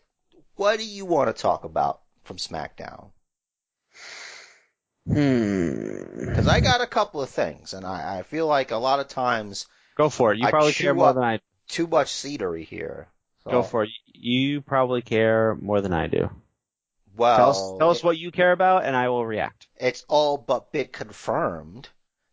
what 0.55 0.77
do 0.77 0.85
you 0.85 1.05
want 1.05 1.33
to 1.33 1.41
talk 1.41 1.63
about 1.63 2.01
from 2.23 2.37
SmackDown? 2.37 3.11
Hmm. 5.07 6.19
Because 6.19 6.47
I 6.47 6.59
got 6.59 6.81
a 6.81 6.87
couple 6.87 7.21
of 7.21 7.29
things, 7.29 7.73
and 7.73 7.85
I, 7.85 8.19
I 8.19 8.23
feel 8.23 8.45
like 8.45 8.71
a 8.71 8.77
lot 8.77 8.99
of 8.99 9.07
times 9.07 9.65
Go 9.99 10.07
for 10.07 10.31
it. 10.31 10.39
You 10.39 10.47
I 10.47 10.49
probably 10.49 10.71
care 10.71 10.93
more 10.93 11.09
up- 11.09 11.15
than 11.15 11.25
I. 11.25 11.37
Do. 11.37 11.43
Too 11.67 11.87
much 11.87 12.07
cedary 12.07 12.65
here. 12.65 13.09
So, 13.43 13.51
Go 13.51 13.63
for 13.63 13.83
it. 13.83 13.89
You 14.13 14.61
probably 14.61 15.01
care 15.01 15.55
more 15.55 15.81
than 15.81 15.91
I 15.91 16.07
do. 16.07 16.29
Well, 17.17 17.35
tell 17.35 17.49
us, 17.49 17.79
tell 17.79 17.89
us 17.89 18.01
what 18.03 18.17
you 18.17 18.31
care 18.31 18.53
about, 18.53 18.85
and 18.85 18.95
I 18.95 19.09
will 19.09 19.25
react. 19.25 19.67
it's 19.75 20.05
all 20.07 20.37
but 20.37 20.71
been 20.71 20.87
confirmed 20.87 21.89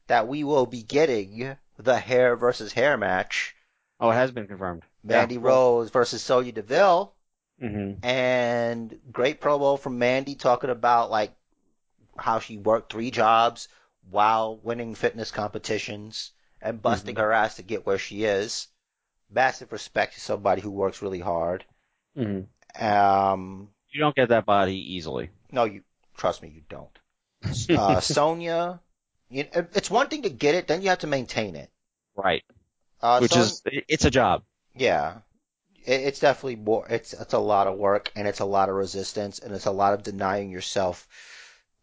that 0.07 0.29
we 0.29 0.45
will 0.45 0.67
be 0.67 0.85
getting 0.85 1.57
the 1.77 1.99
hair 1.99 2.37
versus 2.37 2.73
hair 2.73 2.97
match. 2.97 3.57
Oh, 3.99 4.11
it 4.11 4.15
has 4.15 4.31
been 4.31 4.47
confirmed. 4.47 4.85
Mandy 5.03 5.37
Rose 5.39 5.91
versus 5.91 6.23
Sonya 6.23 6.53
Deville. 6.53 7.13
Mm-hmm. 7.61 8.05
and 8.07 8.99
great 9.11 9.41
promo 9.41 9.81
from 9.81 9.99
Mandy 9.99 10.35
talking 10.35 10.69
about 10.69 11.11
like 11.11 11.33
how 12.19 12.39
she 12.39 12.59
worked 12.59 12.93
three 12.93 13.11
jobs 13.11 13.69
while 14.11 14.59
winning 14.59 14.95
fitness 14.95 15.31
competitions 15.31 16.33
and 16.63 16.81
busting 16.83 17.15
Mm-hmm. 17.15 17.23
her 17.23 17.33
ass 17.33 17.57
to 17.57 17.63
get 17.63 17.87
where 17.87 17.99
she 17.99 18.25
is. 18.25 18.69
Massive 19.31 19.73
respect 19.73 20.15
to 20.15 20.21
somebody 20.21 20.61
who 20.63 20.71
works 20.71 21.03
really 21.03 21.21
hard. 21.21 21.65
Mm-hmm. 22.17 22.85
Um, 22.85 23.69
You 23.91 24.01
don't 24.01 24.15
get 24.15 24.29
that 24.31 24.47
body 24.47 24.95
easily. 24.95 25.31
no, 25.51 25.65
you 25.65 25.83
trust 26.17 26.43
me, 26.43 26.49
you 26.49 26.63
don't. 26.69 26.99
Uh, 27.71 28.01
Sonya, 28.01 28.81
you, 29.31 29.45
it's 29.53 29.91
one 29.91 30.09
thing 30.09 30.23
to 30.23 30.31
get 30.31 30.55
it, 30.55 30.67
then 30.69 30.83
you 30.83 30.89
have 30.89 31.01
to 31.01 31.07
maintain 31.07 31.57
it. 31.57 31.71
Right. 32.17 32.45
Uh, 33.03 33.19
Which 33.21 33.33
Son- 33.33 33.43
is, 33.43 33.63
it's 33.89 34.05
a 34.05 34.11
job. 34.11 34.43
Yeah. 34.75 35.19
It, 35.85 36.01
it's 36.03 36.21
definitely 36.21 36.57
more, 36.57 36.87
it's, 36.89 37.13
it's 37.13 37.35
a 37.35 37.39
lot 37.39 37.67
of 37.67 37.77
work 37.79 38.11
and 38.17 38.27
it's 38.27 38.41
a 38.41 38.45
lot 38.45 38.69
of 38.69 38.75
resistance 38.75 39.39
and 39.39 39.55
it's 39.55 39.67
a 39.67 39.71
lot 39.71 39.93
of 39.95 40.03
denying 40.03 40.51
yourself 40.51 41.07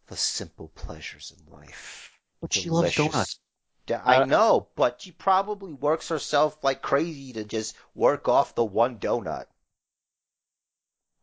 the 0.08 0.16
simple 0.16 0.68
pleasures 0.74 1.32
in 1.36 1.52
life. 1.52 2.10
But 2.40 2.52
she 2.52 2.68
loves 2.70 2.94
donuts. 2.94 3.38
I 4.04 4.24
know, 4.24 4.68
but 4.76 5.00
she 5.02 5.12
probably 5.12 5.72
works 5.72 6.08
herself 6.08 6.62
like 6.62 6.80
crazy 6.82 7.32
to 7.34 7.44
just 7.44 7.76
work 7.94 8.28
off 8.28 8.54
the 8.54 8.64
one 8.64 8.98
donut. 8.98 9.44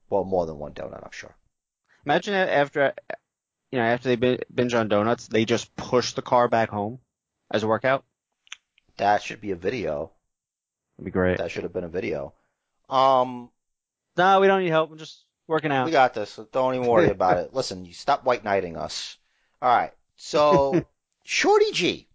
Well, 0.10 0.24
more 0.26 0.46
than 0.46 0.58
one 0.60 0.74
donut, 0.74 1.04
I'm 1.04 1.12
sure. 1.12 1.36
Imagine 2.06 2.34
that 2.34 2.50
after, 2.50 2.94
you 3.72 3.80
know, 3.80 3.86
after 3.86 4.14
they 4.14 4.38
binge 4.54 4.74
on 4.74 4.90
donuts, 4.90 5.28
they 5.28 5.46
just 5.46 5.76
push 5.76 6.14
the 6.14 6.22
car 6.22 6.48
back 6.48 6.70
home 6.70 7.00
as 7.50 7.64
a 7.64 7.68
workout. 7.68 8.04
That 8.98 9.24
should 9.24 9.42
be 9.42 9.52
a 9.52 9.56
video. 9.56 10.12
That'd 10.98 11.06
be 11.06 11.12
great. 11.12 11.38
That 11.38 11.52
should 11.52 11.64
have 11.64 11.74
been 11.74 11.84
a 11.84 11.90
video. 11.90 12.34
Um, 12.90 13.50
No, 14.18 14.40
we 14.40 14.48
don't 14.48 14.62
need 14.62 14.70
help. 14.70 14.90
We're 14.92 14.98
just 14.98 15.24
working 15.48 15.72
out. 15.72 15.86
We 15.86 15.92
got 15.92 16.14
this. 16.14 16.32
so 16.32 16.48
Don't 16.52 16.76
even 16.76 16.88
worry 16.88 17.10
about 17.10 17.38
it. 17.38 17.54
Listen, 17.54 17.86
you 17.86 17.94
stop 17.94 18.26
white 18.26 18.44
knighting 18.44 18.78
us. 18.78 19.18
All 19.62 19.74
right. 19.76 19.94
So, 20.18 20.86
Shorty 21.24 21.72
G, 21.72 22.08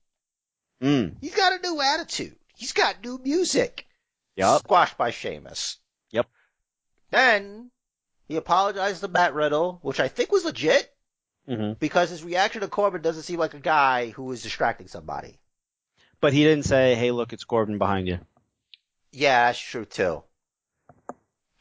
Mm. 0.83 1.17
he's 1.21 1.35
got 1.35 1.59
a 1.59 1.63
new 1.63 1.81
attitude. 1.81 2.37
He's 2.55 2.73
got 2.73 3.03
new 3.03 3.19
music. 3.19 3.87
Yup. 4.37 4.61
Squashed 4.61 4.99
by 4.99 5.11
Sheamus. 5.11 5.79
Yep. 6.11 6.27
Then 7.11 7.71
he 8.29 8.37
apologized 8.37 9.01
to 9.01 9.09
Matt 9.09 9.35
Riddle, 9.35 9.79
which 9.83 10.01
I 10.01 10.09
think 10.09 10.33
was 10.33 10.45
legit 10.45 10.93
hmm 11.47 11.73
because 11.79 12.11
his 12.11 12.25
reaction 12.25 12.61
to 12.63 12.69
Corbin 12.69 13.03
doesn't 13.03 13.23
seem 13.23 13.39
like 13.39 13.55
a 13.55 13.61
guy 13.61 14.11
who 14.11 14.31
is 14.33 14.43
distracting 14.43 14.89
somebody. 14.89 15.39
But 16.21 16.33
he 16.33 16.43
didn't 16.43 16.65
say, 16.65 16.95
"Hey, 16.95 17.11
look, 17.13 17.33
it's 17.33 17.45
Corbin 17.45 17.79
behind 17.79 18.09
you." 18.09 18.19
Yeah, 19.13 19.47
that's 19.47 19.59
true 19.59 19.85
too. 19.85 20.25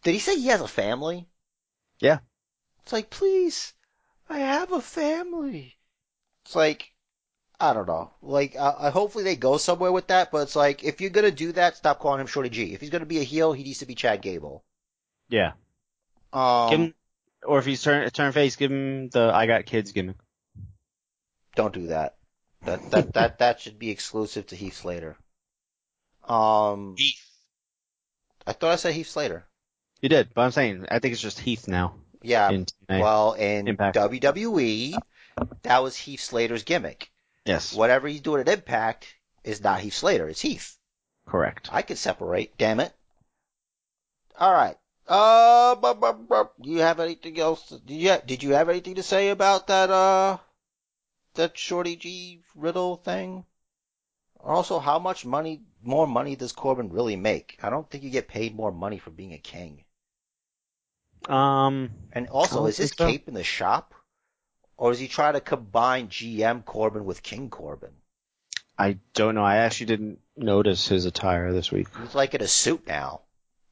Did 0.03 0.13
he 0.13 0.19
say 0.19 0.35
he 0.37 0.47
has 0.47 0.61
a 0.61 0.67
family? 0.67 1.27
Yeah. 1.99 2.19
It's 2.83 2.93
like, 2.93 3.09
please, 3.09 3.73
I 4.29 4.39
have 4.39 4.71
a 4.71 4.81
family. 4.81 5.77
It's 6.45 6.55
like, 6.55 6.93
I 7.59 7.73
don't 7.73 7.87
know. 7.87 8.11
Like, 8.21 8.55
uh, 8.55 8.75
uh, 8.77 8.91
hopefully 8.91 9.23
they 9.23 9.35
go 9.35 9.57
somewhere 9.57 9.91
with 9.91 10.07
that, 10.07 10.31
but 10.31 10.39
it's 10.39 10.55
like, 10.55 10.83
if 10.83 11.01
you're 11.01 11.09
gonna 11.09 11.31
do 11.31 11.51
that, 11.53 11.77
stop 11.77 11.99
calling 11.99 12.19
him 12.19 12.27
Shorty 12.27 12.49
G. 12.49 12.73
If 12.73 12.81
he's 12.81 12.89
gonna 12.89 13.05
be 13.05 13.19
a 13.19 13.23
heel, 13.23 13.53
he 13.53 13.63
needs 13.63 13.79
to 13.79 13.85
be 13.85 13.95
Chad 13.95 14.21
Gable. 14.21 14.63
Yeah. 15.29 15.53
Um, 16.33 16.69
give 16.69 16.79
him, 16.79 16.93
or 17.45 17.59
if 17.59 17.65
he's 17.65 17.81
turn 17.81 18.09
turn 18.09 18.31
face, 18.33 18.55
give 18.55 18.71
him 18.71 19.09
the 19.09 19.31
"I 19.33 19.45
got 19.45 19.65
kids" 19.65 19.91
gimmick. 19.91 20.17
don't 21.55 21.73
do 21.73 21.87
that. 21.87 22.17
That, 22.63 22.91
that, 22.91 23.13
that, 23.13 23.37
that 23.39 23.59
should 23.61 23.79
be 23.79 23.89
exclusive 23.89 24.47
to 24.47 24.55
Heath 24.55 24.75
Slater. 24.75 25.15
Um, 26.23 26.95
Heath. 26.97 27.23
I 28.45 28.53
thought 28.53 28.71
I 28.71 28.75
said 28.75 28.93
Heath 28.93 29.09
Slater. 29.09 29.45
You 30.01 30.09
did, 30.09 30.33
but 30.33 30.41
I'm 30.41 30.51
saying 30.51 30.85
I 30.91 30.99
think 30.99 31.13
it's 31.13 31.21
just 31.21 31.39
Heath 31.39 31.67
now. 31.67 31.95
Yeah, 32.21 32.49
in 32.49 32.65
well, 32.89 33.33
in 33.33 33.67
Impact. 33.67 33.95
WWE, 33.95 34.97
that 35.61 35.83
was 35.83 35.95
Heath 35.95 36.21
Slater's 36.21 36.63
gimmick. 36.63 37.11
Yes, 37.45 37.73
Whatever 37.73 38.07
he's 38.07 38.21
doing 38.21 38.41
at 38.41 38.49
Impact 38.49 39.07
is 39.43 39.61
not 39.63 39.79
Heath 39.79 39.93
Slater, 39.93 40.27
it's 40.29 40.41
Heath. 40.41 40.77
correct. 41.27 41.69
I 41.71 41.81
can 41.81 41.95
separate, 41.95 42.57
damn 42.57 42.79
it. 42.79 42.93
Uh, 45.07 45.75
bu- 45.75 45.93
bu- 45.95 46.13
bu- 46.13 46.49
do 46.61 46.69
you 46.69 46.79
have 46.79 46.99
anything 46.99 47.39
else? 47.39 47.69
Did 47.69 47.89
you, 47.95 48.17
did 48.25 48.43
you 48.43 48.51
have 48.53 48.69
anything 48.69 48.95
to 48.95 49.03
say 49.03 49.29
about 49.29 49.67
that, 49.67 49.89
uh, 49.89 50.37
that 51.35 51.57
Shorty 51.57 51.95
G 51.95 52.41
Riddle 52.55 52.97
thing? 52.97 53.45
Also, 54.39 54.77
how 54.79 54.99
much 54.99 55.25
money, 55.25 55.63
more 55.81 56.05
money 56.05 56.35
does 56.35 56.51
Corbin 56.51 56.89
really 56.91 57.15
make? 57.15 57.57
I 57.63 57.71
don't 57.71 57.89
think 57.89 58.03
you 58.03 58.11
get 58.11 58.27
paid 58.27 58.55
more 58.55 58.71
money 58.71 58.99
for 58.99 59.09
being 59.09 59.33
a 59.33 59.39
king. 59.39 59.83
Um, 61.27 61.89
And 62.13 62.27
also, 62.27 62.67
is 62.67 62.77
his 62.77 62.91
so. 62.91 63.07
cape 63.07 63.27
in 63.27 63.33
the 63.33 63.43
shop? 63.43 63.94
Or 64.77 64.91
is 64.91 64.99
he 64.99 65.07
trying 65.07 65.33
to 65.33 65.41
combine 65.41 66.09
GM 66.09 66.65
Corbin 66.65 67.05
with 67.05 67.23
King 67.23 67.49
Corbin? 67.49 67.93
I 68.77 68.97
don't 69.13 69.35
know. 69.35 69.43
I 69.43 69.57
actually 69.57 69.85
didn't 69.85 70.19
notice 70.35 70.87
his 70.87 71.05
attire 71.05 71.53
this 71.53 71.71
week. 71.71 71.87
He's 72.01 72.15
like 72.15 72.33
in 72.33 72.41
a 72.41 72.47
suit 72.47 72.85
now, 72.85 73.21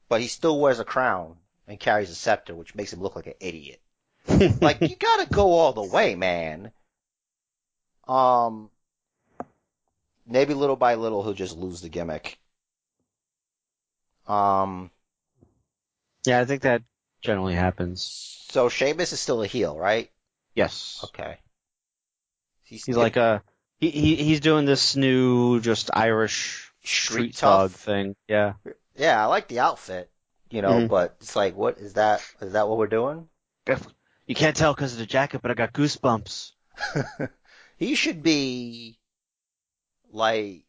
but 0.08 0.22
he 0.22 0.28
still 0.28 0.58
wears 0.58 0.80
a 0.80 0.84
crown 0.84 1.36
and 1.68 1.78
carries 1.78 2.10
a 2.10 2.14
scepter, 2.14 2.54
which 2.54 2.74
makes 2.74 2.92
him 2.92 3.00
look 3.00 3.16
like 3.16 3.26
an 3.26 3.34
idiot. 3.40 3.80
Like 4.60 4.80
you 4.80 4.96
gotta 4.96 5.28
go 5.30 5.52
all 5.52 5.74
the 5.74 5.82
way, 5.82 6.14
man. 6.14 6.72
Um, 8.08 8.70
maybe 10.26 10.54
little 10.54 10.76
by 10.76 10.94
little 10.94 11.22
he'll 11.22 11.34
just 11.34 11.56
lose 11.56 11.82
the 11.82 11.90
gimmick. 11.90 12.38
Um, 14.26 14.90
yeah, 16.24 16.40
I 16.40 16.46
think 16.46 16.62
that 16.62 16.82
generally 17.20 17.54
happens. 17.54 18.46
so 18.50 18.70
Sheamus 18.70 19.12
is 19.12 19.20
still 19.20 19.42
a 19.42 19.46
heel, 19.46 19.76
right? 19.76 20.10
Yes. 20.54 21.00
Okay. 21.04 21.38
He's 22.62 22.88
like 22.88 23.16
a 23.16 23.42
he, 23.78 23.90
he 23.90 24.16
he's 24.16 24.40
doing 24.40 24.64
this 24.64 24.96
new 24.96 25.60
just 25.60 25.90
Irish 25.92 26.72
street 26.84 27.34
thug 27.34 27.70
tough. 27.72 27.80
thing. 27.80 28.16
Yeah. 28.28 28.54
Yeah, 28.96 29.20
I 29.22 29.26
like 29.26 29.48
the 29.48 29.60
outfit, 29.60 30.10
you 30.50 30.62
know, 30.62 30.72
Mhm. 30.80 30.88
but 30.88 31.16
it's 31.20 31.34
like, 31.36 31.56
what 31.56 31.78
is 31.78 31.94
that? 31.94 32.22
Is 32.40 32.52
that 32.52 32.68
what 32.68 32.78
we're 32.78 32.86
doing? 32.86 33.28
You 34.26 34.34
can't 34.34 34.56
tell 34.56 34.72
because 34.74 34.92
of 34.92 34.98
the 34.98 35.06
jacket, 35.06 35.42
but 35.42 35.50
I 35.50 35.54
got 35.54 35.72
goosebumps. 35.72 36.52
he 37.76 37.94
should 37.94 38.22
be 38.22 38.98
like 40.12 40.64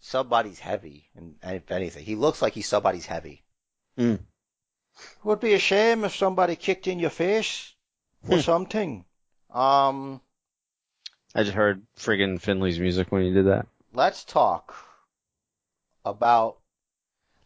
somebody's 0.00 0.58
heavy, 0.58 1.08
and 1.14 1.36
and 1.42 1.56
if 1.56 1.70
anything, 1.70 2.04
he 2.04 2.14
looks 2.16 2.40
like 2.42 2.54
he's 2.54 2.68
somebody's 2.68 3.06
heavy. 3.06 3.44
Mm. 3.98 4.20
Would 5.24 5.40
be 5.40 5.54
a 5.54 5.58
shame 5.58 6.04
if 6.04 6.16
somebody 6.16 6.56
kicked 6.56 6.86
in 6.86 6.98
your 6.98 7.10
face 7.10 7.74
or 8.28 8.36
Hmm. 8.36 8.42
something. 8.42 9.04
Um, 9.56 10.20
I 11.34 11.42
just 11.42 11.54
heard 11.54 11.82
friggin' 11.98 12.40
Finley's 12.40 12.78
music 12.78 13.10
when 13.10 13.22
you 13.22 13.32
did 13.32 13.46
that. 13.46 13.66
let's 13.94 14.24
talk 14.24 14.74
about. 16.04 16.58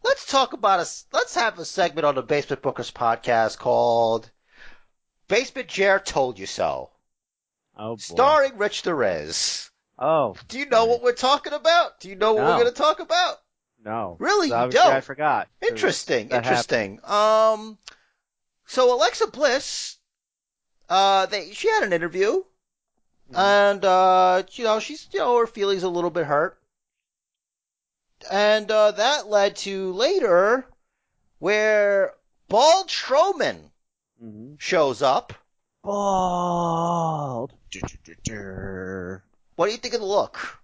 Let's 0.03 0.25
talk 0.25 0.53
about 0.53 0.79
a. 0.79 0.89
Let's 1.13 1.35
have 1.35 1.57
a 1.59 1.65
segment 1.65 2.05
on 2.05 2.15
the 2.15 2.21
Basement 2.23 2.61
Bookers 2.61 2.91
podcast 2.91 3.57
called 3.59 4.29
"Basement 5.27 5.67
Chair 5.69 5.99
Told 5.99 6.37
You 6.39 6.47
So," 6.47 6.89
Oh 7.77 7.91
boy. 7.95 7.97
starring 7.97 8.57
Rich 8.57 8.81
Therese. 8.81 9.69
Oh 9.97 10.35
Do 10.47 10.57
you 10.59 10.65
know 10.65 10.85
what 10.85 11.03
we're 11.03 11.13
talking 11.13 11.53
about? 11.53 11.99
Do 11.99 12.09
you 12.09 12.15
know 12.15 12.33
what 12.33 12.41
No. 12.41 12.47
we're 12.49 12.61
going 12.63 12.73
to 12.73 12.77
talk 12.77 12.99
about? 12.99 13.37
no. 13.83 14.17
Really, 14.19 14.47
you 14.47 14.53
Obviously, 14.53 14.89
I 14.89 14.93
don't. 14.93 15.03
forgot. 15.03 15.47
'cause 15.61 15.69
Interesting, 15.69 16.27
that 16.29 16.43
interesting. 16.43 16.99
Um, 17.05 17.77
so 18.65 18.93
Alexa 18.95 19.27
Bliss, 19.27 19.97
uh, 20.91 21.25
they 21.27 21.53
she 21.53 21.69
had 21.69 21.83
an 21.83 21.93
interview, 21.93 22.43
Mhm. 23.31 23.37
and 23.37 23.85
uh, 23.85 24.43
you 24.51 24.65
know 24.65 24.79
she's 24.81 25.07
you 25.13 25.19
know 25.19 25.37
her 25.37 25.47
feelings 25.47 25.83
a 25.83 25.89
little 25.89 26.09
bit 26.09 26.25
hurt, 26.25 26.61
and 28.29 28.69
uh, 28.69 28.91
that 28.91 29.27
led 29.27 29.55
to 29.57 29.93
later 29.93 30.67
where 31.39 32.13
Bald 32.49 32.89
Strowman 32.89 33.71
Mhm. 34.21 34.59
shows 34.59 35.01
up. 35.01 35.33
Bald. 35.81 37.53
What 39.55 39.65
do 39.67 39.71
you 39.71 39.77
think 39.77 39.93
of 39.93 40.01
the 40.01 40.05
look? 40.05 40.61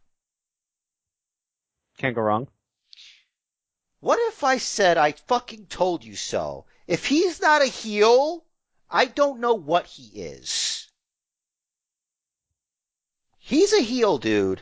Can't 1.98 2.14
go 2.16 2.22
wrong. 2.22 2.50
What 4.02 4.20
if 4.28 4.44
I 4.44 4.58
said 4.58 4.98
I 4.98 5.14
fucking 5.14 5.68
told 5.68 6.04
you 6.04 6.18
so? 6.18 6.66
If 6.86 7.06
he's 7.06 7.40
not 7.42 7.62
a 7.62 7.66
heel, 7.66 8.44
I 8.90 9.06
don't 9.06 9.40
know 9.40 9.54
what 9.54 9.86
he 9.86 10.22
is. 10.22 10.88
He's 13.38 13.74
a 13.74 13.82
heel, 13.82 14.18
dude. 14.18 14.62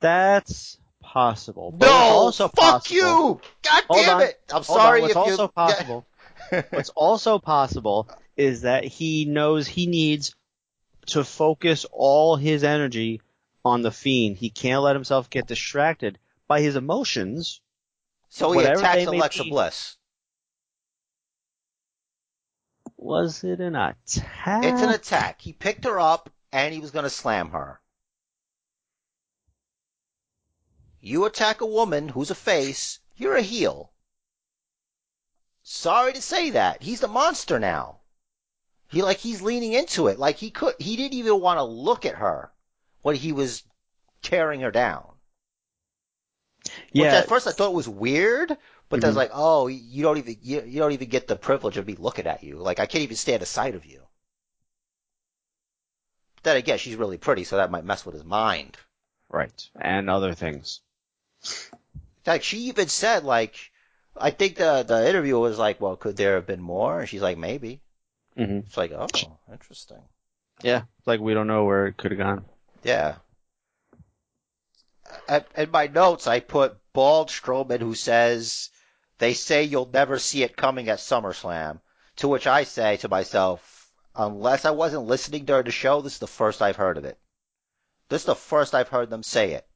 That's 0.00 0.78
possible. 1.02 1.72
But 1.72 1.86
no, 1.86 1.92
also 1.92 2.48
fuck 2.48 2.56
possible, 2.56 2.96
you! 2.96 3.40
God 3.62 3.84
Hold 3.88 4.00
damn 4.06 4.16
on. 4.16 4.22
it! 4.22 4.40
I'm 4.50 4.62
Hold 4.62 4.64
sorry 4.64 4.98
on, 5.00 5.02
what's 5.08 5.16
if 5.16 5.26
you. 5.26 5.32
also 5.32 5.48
possible. 5.54 6.06
What's 6.70 6.88
also 6.90 7.38
possible 7.38 8.08
is 8.36 8.62
that 8.62 8.84
he 8.84 9.24
knows 9.26 9.66
he 9.66 9.86
needs 9.86 10.34
to 11.06 11.24
focus 11.24 11.86
all 11.90 12.36
his 12.36 12.64
energy 12.64 13.20
on 13.64 13.82
the 13.82 13.90
fiend. 13.90 14.36
He 14.38 14.50
can't 14.50 14.82
let 14.82 14.96
himself 14.96 15.30
get 15.30 15.46
distracted 15.46 16.18
by 16.48 16.60
his 16.60 16.76
emotions. 16.76 17.60
so 18.28 18.52
he 18.52 18.64
attacks 18.64 19.06
Alexa 19.06 19.44
be. 19.44 19.50
Bliss. 19.50 19.96
Was 23.02 23.42
it 23.42 23.60
an 23.60 23.74
attack? 23.74 24.64
It's 24.64 24.82
an 24.82 24.90
attack. 24.90 25.40
He 25.40 25.52
picked 25.52 25.84
her 25.84 25.98
up 25.98 26.30
and 26.52 26.72
he 26.72 26.80
was 26.80 26.92
going 26.92 27.04
to 27.04 27.10
slam 27.10 27.50
her. 27.50 27.80
You 31.00 31.24
attack 31.24 31.60
a 31.60 31.66
woman 31.66 32.08
who's 32.08 32.30
a 32.30 32.36
face, 32.36 33.00
you're 33.16 33.36
a 33.36 33.42
heel. 33.42 33.90
Sorry 35.64 36.12
to 36.12 36.22
say 36.22 36.50
that. 36.50 36.82
He's 36.82 37.00
the 37.00 37.08
monster 37.08 37.58
now. 37.58 37.98
He 38.88 39.02
like 39.02 39.18
he's 39.18 39.42
leaning 39.42 39.72
into 39.72 40.06
it. 40.06 40.18
Like 40.18 40.36
he 40.36 40.50
could 40.50 40.74
he 40.78 40.96
didn't 40.96 41.14
even 41.14 41.40
want 41.40 41.58
to 41.58 41.64
look 41.64 42.06
at 42.06 42.16
her 42.16 42.52
when 43.00 43.16
he 43.16 43.32
was 43.32 43.64
tearing 44.22 44.60
her 44.60 44.70
down. 44.70 45.04
Which 46.64 46.72
yeah, 46.92 47.16
at 47.16 47.28
first 47.28 47.48
I 47.48 47.50
thought 47.50 47.70
it 47.70 47.74
was 47.74 47.88
weird, 47.88 48.56
but 48.92 49.00
then 49.00 49.14
Mhm. 49.14 49.16
like, 49.16 49.32
oh, 49.34 49.66
you 49.66 50.04
don't 50.04 50.18
even 50.18 50.36
you, 50.40 50.62
you 50.62 50.78
don't 50.78 50.92
even 50.92 51.08
get 51.10 51.26
the 51.26 51.36
privilege 51.36 51.78
of 51.78 51.88
me 51.88 51.96
looking 51.96 52.28
at 52.28 52.44
you. 52.44 52.58
Like 52.58 52.78
I 52.78 52.86
can't 52.86 53.02
even 53.02 53.16
stand 53.16 53.42
a 53.42 53.46
sight 53.46 53.74
of 53.74 53.84
you. 53.84 54.06
But 56.34 56.44
then 56.44 56.56
again, 56.58 56.76
she's 56.76 56.96
really 56.96 57.16
pretty, 57.16 57.44
so 57.44 57.56
that 57.56 57.70
might 57.70 57.86
mess 57.86 58.04
with 58.04 58.14
his 58.14 58.22
mind. 58.24 58.76
right, 59.28 59.68
and 59.80 60.08
other 60.08 60.32
things. 60.34 60.80
Like 62.26 62.42
she 62.42 62.58
even 62.62 62.88
said, 62.88 63.22
like, 63.22 63.70
I 64.16 64.32
think 64.32 64.56
the 64.56 64.82
the 64.82 65.08
interview 65.08 65.38
was 65.38 65.56
like, 65.56 65.80
well, 65.80 65.94
could 65.96 66.16
there 66.16 66.34
have 66.34 66.46
been 66.46 66.60
more? 66.60 66.98
And 66.98 67.08
she's 67.08 67.22
like, 67.22 67.38
maybe. 67.38 67.80
hmm 68.36 68.60
It's 68.66 68.76
like, 68.76 68.92
oh, 68.92 69.38
interesting. 69.52 70.02
Yeah, 70.62 70.82
like 71.06 71.20
we 71.20 71.34
don't 71.34 71.46
know 71.46 71.64
where 71.64 71.86
it 71.86 71.96
could 71.96 72.10
have 72.12 72.18
gone. 72.18 72.44
Yeah. 72.84 73.16
In 75.56 75.70
my 75.72 75.88
notes, 75.88 76.28
I 76.28 76.38
put 76.40 76.78
bald 76.92 77.28
Strowman 77.28 77.80
who 77.80 77.94
says, 77.94 78.70
they 79.18 79.34
say 79.34 79.64
you'll 79.64 79.90
never 79.92 80.18
see 80.18 80.42
it 80.42 80.56
coming 80.56 80.88
at 80.88 80.98
SummerSlam. 80.98 81.80
To 82.16 82.28
which 82.28 82.46
I 82.46 82.64
say 82.64 82.98
to 82.98 83.08
myself, 83.08 83.90
unless 84.14 84.64
I 84.64 84.70
wasn't 84.70 85.06
listening 85.06 85.44
during 85.44 85.64
the 85.64 85.70
show, 85.70 86.00
this 86.00 86.14
is 86.14 86.18
the 86.18 86.26
first 86.26 86.60
I've 86.60 86.76
heard 86.76 86.98
of 86.98 87.04
it. 87.04 87.18
This 88.08 88.22
is 88.22 88.26
the 88.26 88.34
first 88.34 88.74
I've 88.74 88.88
heard 88.88 89.08
them 89.08 89.22
say 89.22 89.52
it. 89.52 89.66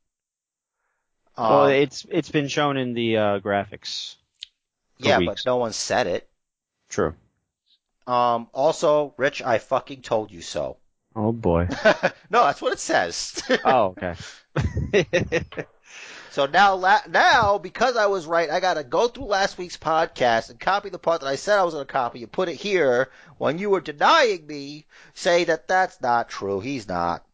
Um, 1.37 1.51
well, 1.51 1.67
it's 1.67 2.07
it's 2.11 2.31
been 2.31 2.49
shown 2.49 2.77
in 2.77 2.95
the 2.95 3.17
uh, 3.17 3.39
graphics. 3.41 4.17
yeah, 4.99 5.19
weeks. 5.19 5.45
but 5.45 5.51
no 5.51 5.57
one 5.57 5.73
said 5.73 6.07
it. 6.07 6.29
True. 6.89 7.15
Um, 8.07 8.49
also, 8.53 9.15
Rich, 9.17 9.43
I 9.43 9.59
fucking 9.59 10.03
told 10.03 10.31
you 10.31 10.41
so. 10.41 10.77
Oh 11.15 11.33
boy. 11.33 11.69
no, 12.31 12.45
that's 12.45 12.61
what 12.61 12.75
it 12.75 12.79
says. 12.79 13.43
oh, 13.65 13.97
okay. 13.97 14.15
So 16.37 16.45
now, 16.45 16.75
la- 16.75 17.01
now 17.09 17.57
because 17.57 17.97
I 17.97 18.09
was 18.09 18.27
right, 18.27 18.51
I 18.51 18.61
got 18.61 18.75
to 18.75 18.85
go 18.85 19.09
through 19.09 19.25
last 19.25 19.57
week's 19.57 19.79
podcast 19.79 20.51
and 20.51 20.61
copy 20.61 20.91
the 20.91 20.99
part 20.99 21.23
that 21.23 21.29
I 21.29 21.37
said 21.37 21.59
I 21.59 21.65
was 21.65 21.73
going 21.73 21.87
to 21.87 21.91
copy 21.91 22.23
and 22.23 22.31
put 22.31 22.51
it 22.51 22.57
here. 22.57 23.11
When 23.39 23.57
you 23.57 23.71
were 23.71 23.81
denying 23.81 24.47
me, 24.47 24.85
say 25.15 25.45
that 25.45 25.67
that's 25.67 25.99
not 26.03 26.29
true. 26.29 26.61
He's 26.61 26.87
not. 26.87 27.25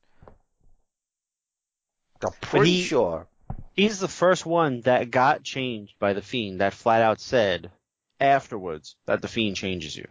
I'm 2.25 2.31
pretty 2.41 2.75
he- 2.75 2.83
sure. 2.85 3.27
He's 3.75 3.99
the 3.99 4.07
first 4.07 4.47
one 4.47 4.83
that 4.83 5.11
got 5.11 5.43
changed 5.43 5.99
by 5.99 6.13
the 6.13 6.23
fiend. 6.23 6.61
That 6.61 6.73
flat 6.73 7.03
out 7.03 7.19
said 7.19 7.73
afterwards 8.21 8.95
that 9.07 9.21
the 9.21 9.27
fiend 9.27 9.57
changes 9.57 9.97
you. 9.97 10.07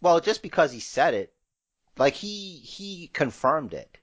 Well, 0.00 0.20
just 0.20 0.42
because 0.42 0.70
he 0.70 0.78
said 0.78 1.14
it, 1.14 1.32
like 1.98 2.14
he 2.14 2.58
he 2.58 3.08
confirmed 3.08 3.74
it 3.74 3.98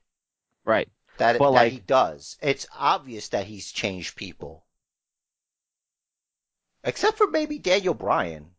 Right. 0.65 0.89
That 1.19 1.37
But, 1.37 1.51
that 1.51 1.55
like- 1.55 1.71
he 1.71 1.79
does. 1.79 2.37
It's 2.41 2.67
obvious 2.75 3.29
that 3.29 3.45
he's 3.45 3.71
changed 3.71 4.15
people, 4.15 4.65
except 6.83 7.17
for 7.17 7.27
maybe 7.27 7.59
Daniel 7.59 7.93
Bryan. 7.93 8.51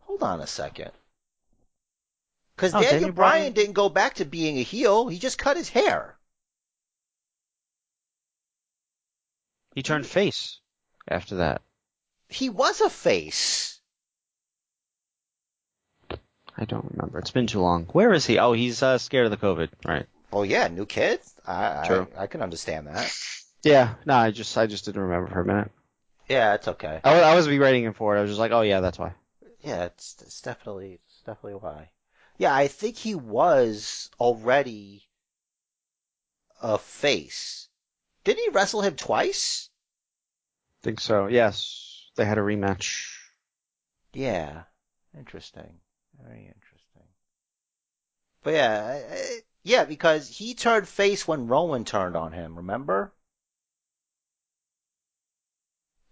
Hold 0.00 0.22
on 0.22 0.40
a 0.40 0.46
second. 0.46 0.92
Because 2.54 2.74
Oh, 2.74 2.80
Daniel, 2.80 2.92
Daniel 2.92 3.12
Bryan 3.12 3.40
Bryan- 3.40 3.52
didn't 3.54 3.72
go 3.72 3.88
back 3.88 4.14
to 4.16 4.24
being 4.24 4.58
a 4.58 4.62
heel. 4.62 5.08
He 5.08 5.18
just 5.18 5.38
cut 5.38 5.56
his 5.56 5.70
hair. 5.70 6.18
He 9.74 9.82
turned 9.82 10.06
face 10.06 10.60
after 11.08 11.36
that. 11.36 11.62
He 12.28 12.50
was 12.50 12.80
a 12.80 12.90
face. 12.90 13.80
I 16.56 16.64
don't 16.64 16.90
remember. 16.90 17.18
It's 17.18 17.30
been 17.30 17.46
too 17.46 17.60
long. 17.60 17.86
Where 17.86 18.12
is 18.12 18.26
he? 18.26 18.38
Oh, 18.38 18.52
he's 18.52 18.82
uh, 18.82 18.98
scared 18.98 19.26
of 19.26 19.30
the 19.30 19.36
COVID. 19.36 19.68
Right. 19.86 20.06
Oh 20.32 20.42
yeah, 20.42 20.68
new 20.68 20.86
kid. 20.86 21.20
I 21.46 21.84
True. 21.86 22.06
I, 22.16 22.22
I 22.22 22.26
can 22.26 22.42
understand 22.42 22.86
that. 22.86 23.12
Yeah. 23.62 23.94
No, 24.04 24.14
I 24.14 24.30
just 24.30 24.56
I 24.58 24.66
just 24.66 24.84
didn't 24.84 25.02
remember 25.02 25.30
for 25.30 25.40
a 25.40 25.46
minute. 25.46 25.70
Yeah, 26.28 26.54
it's 26.54 26.68
okay. 26.68 27.00
I 27.04 27.14
was, 27.14 27.22
I 27.22 27.34
was 27.34 27.48
be 27.48 27.58
writing 27.58 27.84
him 27.84 27.92
for 27.92 28.16
it. 28.16 28.18
I 28.18 28.22
was 28.22 28.30
just 28.30 28.40
like, 28.40 28.52
oh 28.52 28.62
yeah, 28.62 28.80
that's 28.80 28.98
why. 28.98 29.12
Yeah, 29.60 29.84
it's, 29.84 30.16
it's 30.20 30.40
definitely 30.40 31.00
it's 31.06 31.22
definitely 31.24 31.60
why. 31.60 31.90
Yeah, 32.38 32.54
I 32.54 32.68
think 32.68 32.96
he 32.96 33.14
was 33.14 34.10
already 34.18 35.08
a 36.60 36.78
face. 36.78 37.68
Didn't 38.24 38.42
he 38.42 38.48
wrestle 38.50 38.82
him 38.82 38.96
twice? 38.96 39.68
Think 40.82 41.00
so. 41.00 41.26
Yes, 41.26 42.10
they 42.16 42.24
had 42.24 42.38
a 42.38 42.42
rematch. 42.42 43.10
Yeah. 44.12 44.62
Interesting. 45.16 45.78
Very 46.24 46.46
interesting. 46.46 47.02
But 48.42 48.54
yeah, 48.54 48.84
I- 48.84 49.14
I- 49.14 49.40
yeah, 49.64 49.84
because 49.84 50.28
he 50.28 50.54
turned 50.54 50.88
face 50.88 51.26
when 51.28 51.46
Rowan 51.48 51.84
turned 51.84 52.16
on 52.16 52.32
him. 52.32 52.56
Remember? 52.56 53.12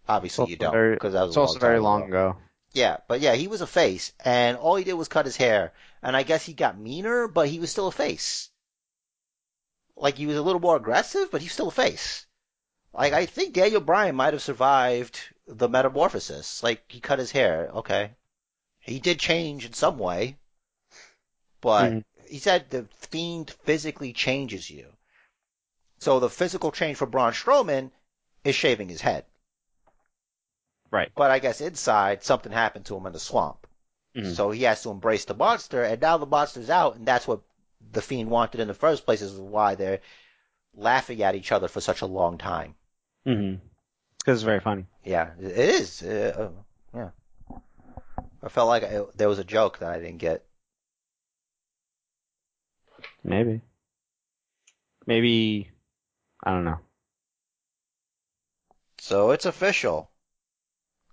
Obviously, 0.09 0.51
you 0.51 0.57
don't, 0.57 0.95
because 0.95 1.13
that 1.13 1.23
was 1.23 1.31
It's 1.31 1.37
a 1.37 1.41
long 1.41 1.47
also 1.49 1.59
very 1.61 1.77
time 1.77 1.83
long 1.85 2.03
ago. 2.03 2.31
ago. 2.31 2.37
Yeah, 2.73 2.99
but 3.09 3.21
yeah, 3.21 3.35
he 3.35 3.49
was 3.49 3.61
a 3.61 3.67
face, 3.67 4.13
and 4.21 4.57
all 4.57 4.77
he 4.77 4.85
did 4.85 4.95
was 4.95 5.09
cut 5.09 5.25
his 5.27 5.37
hair, 5.37 5.73
and 6.03 6.17
I 6.17 6.23
guess 6.23 6.45
he 6.47 6.53
got 6.53 6.79
meaner, 6.79 7.27
but 7.29 7.49
he 7.49 7.59
was 7.59 7.71
still 7.71 7.89
a 7.89 7.93
face. 7.93 8.51
Like 9.97 10.17
he 10.17 10.27
was 10.27 10.37
a 10.37 10.43
little 10.43 10.61
more 10.61 10.77
aggressive, 10.77 11.31
but 11.31 11.43
he's 11.43 11.53
still 11.53 11.69
a 11.69 11.73
face. 11.73 12.27
Like 12.93 13.13
I 13.13 13.27
think 13.27 13.55
Daniel 13.55 13.81
Bryan 13.81 14.17
might 14.17 14.33
have 14.35 14.43
survived 14.43 15.21
the 15.47 15.69
metamorphosis. 15.69 16.63
Like 16.63 16.91
he 16.91 17.01
cut 17.01 17.19
his 17.19 17.33
hair, 17.33 17.71
okay. 17.75 18.17
He 18.81 18.99
did 18.99 19.21
change 19.21 19.65
in 19.65 19.73
some 19.73 19.99
way, 19.99 20.37
but 21.61 21.93
Mhm. 21.93 22.05
he 22.27 22.39
said 22.39 22.71
the 22.71 22.85
fiend 22.93 23.51
physically 23.51 24.13
changes 24.13 24.71
you. 24.71 24.93
So 25.99 26.19
the 26.19 26.31
physical 26.31 26.73
change 26.73 26.97
for 26.97 27.07
Braun 27.07 27.33
Strowman 27.33 27.91
is 28.43 28.57
shaving 28.57 28.89
his 28.89 29.03
head. 29.03 29.27
Right. 30.91 31.13
But 31.15 31.31
I 31.31 31.39
guess 31.39 31.61
inside 31.61 32.25
something 32.25 32.53
happened 32.53 32.87
to 32.87 32.97
him 32.97 33.07
in 33.07 33.13
the 33.13 33.21
swamp. 33.21 33.67
Mhm. 34.15 34.35
So 34.35 34.51
he 34.51 34.63
has 34.65 34.83
to 34.83 34.91
embrace 34.91 35.25
the 35.25 35.35
monster, 35.35 35.85
and 35.85 36.01
now 36.01 36.17
the 36.17 36.27
monster's 36.27 36.71
out, 36.71 36.97
and 36.97 37.07
that's 37.07 37.29
what 37.29 37.43
the 37.93 38.03
fiend 38.03 38.31
wanted 38.31 38.61
in 38.61 38.69
the 38.69 38.75
first 38.75 39.05
place. 39.05 39.23
Is 39.23 39.35
why 39.35 39.75
they're 39.75 40.01
laughing 40.75 41.23
at 41.23 41.35
each 41.35 41.53
other 41.53 41.69
for 41.69 41.81
such 41.81 42.01
a 42.01 42.07
long 42.07 42.39
time. 42.39 42.75
Mm-hmm. 43.27 43.65
Because 44.19 44.39
it's 44.39 44.45
very 44.45 44.61
funny. 44.61 44.87
Yeah, 45.05 45.33
it 45.39 45.59
is. 45.59 46.03
Uh, 46.03 46.51
uh, 46.53 46.63
yeah, 46.99 47.11
I 48.43 48.49
felt 48.49 48.69
like 48.69 48.85
I, 48.85 49.03
there 49.17 49.29
was 49.29 49.39
a 49.39 49.45
joke 49.45 49.79
that 49.79 49.91
I 49.91 49.99
didn't 49.99 50.19
get. 50.19 50.45
Maybe. 53.23 53.61
Maybe. 55.07 55.71
I 56.43 56.51
don't 56.51 56.65
know. 56.65 56.79
So 58.99 59.31
it's 59.31 59.47
official. 59.47 60.11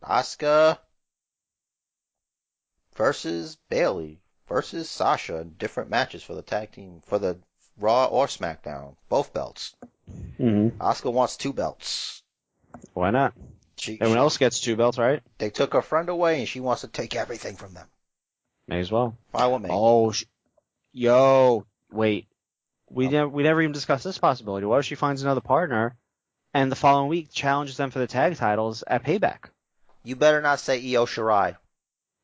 Asuka 0.03 0.77
versus 2.95 3.57
Bayley 3.69 4.21
versus 4.47 4.89
Sasha 4.89 5.39
in 5.41 5.55
different 5.57 5.89
matches 5.89 6.23
for 6.23 6.33
the 6.33 6.41
tag 6.41 6.71
team 6.71 7.01
for 7.05 7.19
the 7.19 7.37
Raw 7.79 8.05
or 8.05 8.25
SmackDown, 8.25 8.95
both 9.07 9.33
belts. 9.33 9.75
Mm-hmm. 10.39 10.81
Asuka 10.81 11.13
wants 11.13 11.37
two 11.37 11.53
belts. 11.53 12.23
Why 12.93 13.11
not? 13.11 13.33
She, 13.77 13.93
Everyone 13.95 14.15
she- 14.17 14.19
else 14.19 14.37
gets 14.37 14.59
two 14.59 14.75
belts, 14.75 14.97
right? 14.97 15.21
they 15.37 15.49
took 15.49 15.73
her 15.73 15.81
friend 15.81 16.09
away, 16.09 16.39
and 16.39 16.47
she 16.47 16.59
wants 16.59 16.81
to 16.81 16.87
take 16.87 17.15
everything 17.15 17.55
from 17.55 17.73
them. 17.73 17.87
May 18.67 18.79
as 18.79 18.91
well. 18.91 19.17
Fine 19.31 19.51
with 19.53 19.61
me. 19.63 19.69
Oh, 19.71 20.11
sh- 20.11 20.25
yo, 20.93 21.65
wait. 21.91 22.27
We 22.89 23.07
oh. 23.07 23.09
never 23.11 23.29
we 23.29 23.43
never 23.43 23.61
even 23.61 23.73
discussed 23.73 24.03
this 24.03 24.17
possibility. 24.17 24.65
What 24.65 24.79
if 24.79 24.85
she 24.85 24.95
finds 24.95 25.21
another 25.21 25.41
partner, 25.41 25.95
and 26.53 26.71
the 26.71 26.75
following 26.75 27.07
week 27.09 27.29
challenges 27.31 27.77
them 27.77 27.91
for 27.91 27.99
the 27.99 28.07
tag 28.07 28.35
titles 28.35 28.83
at 28.87 29.03
Payback? 29.03 29.49
You 30.03 30.15
better 30.15 30.41
not 30.41 30.59
say 30.59 30.77
Io 30.95 31.05
Shirai. 31.05 31.57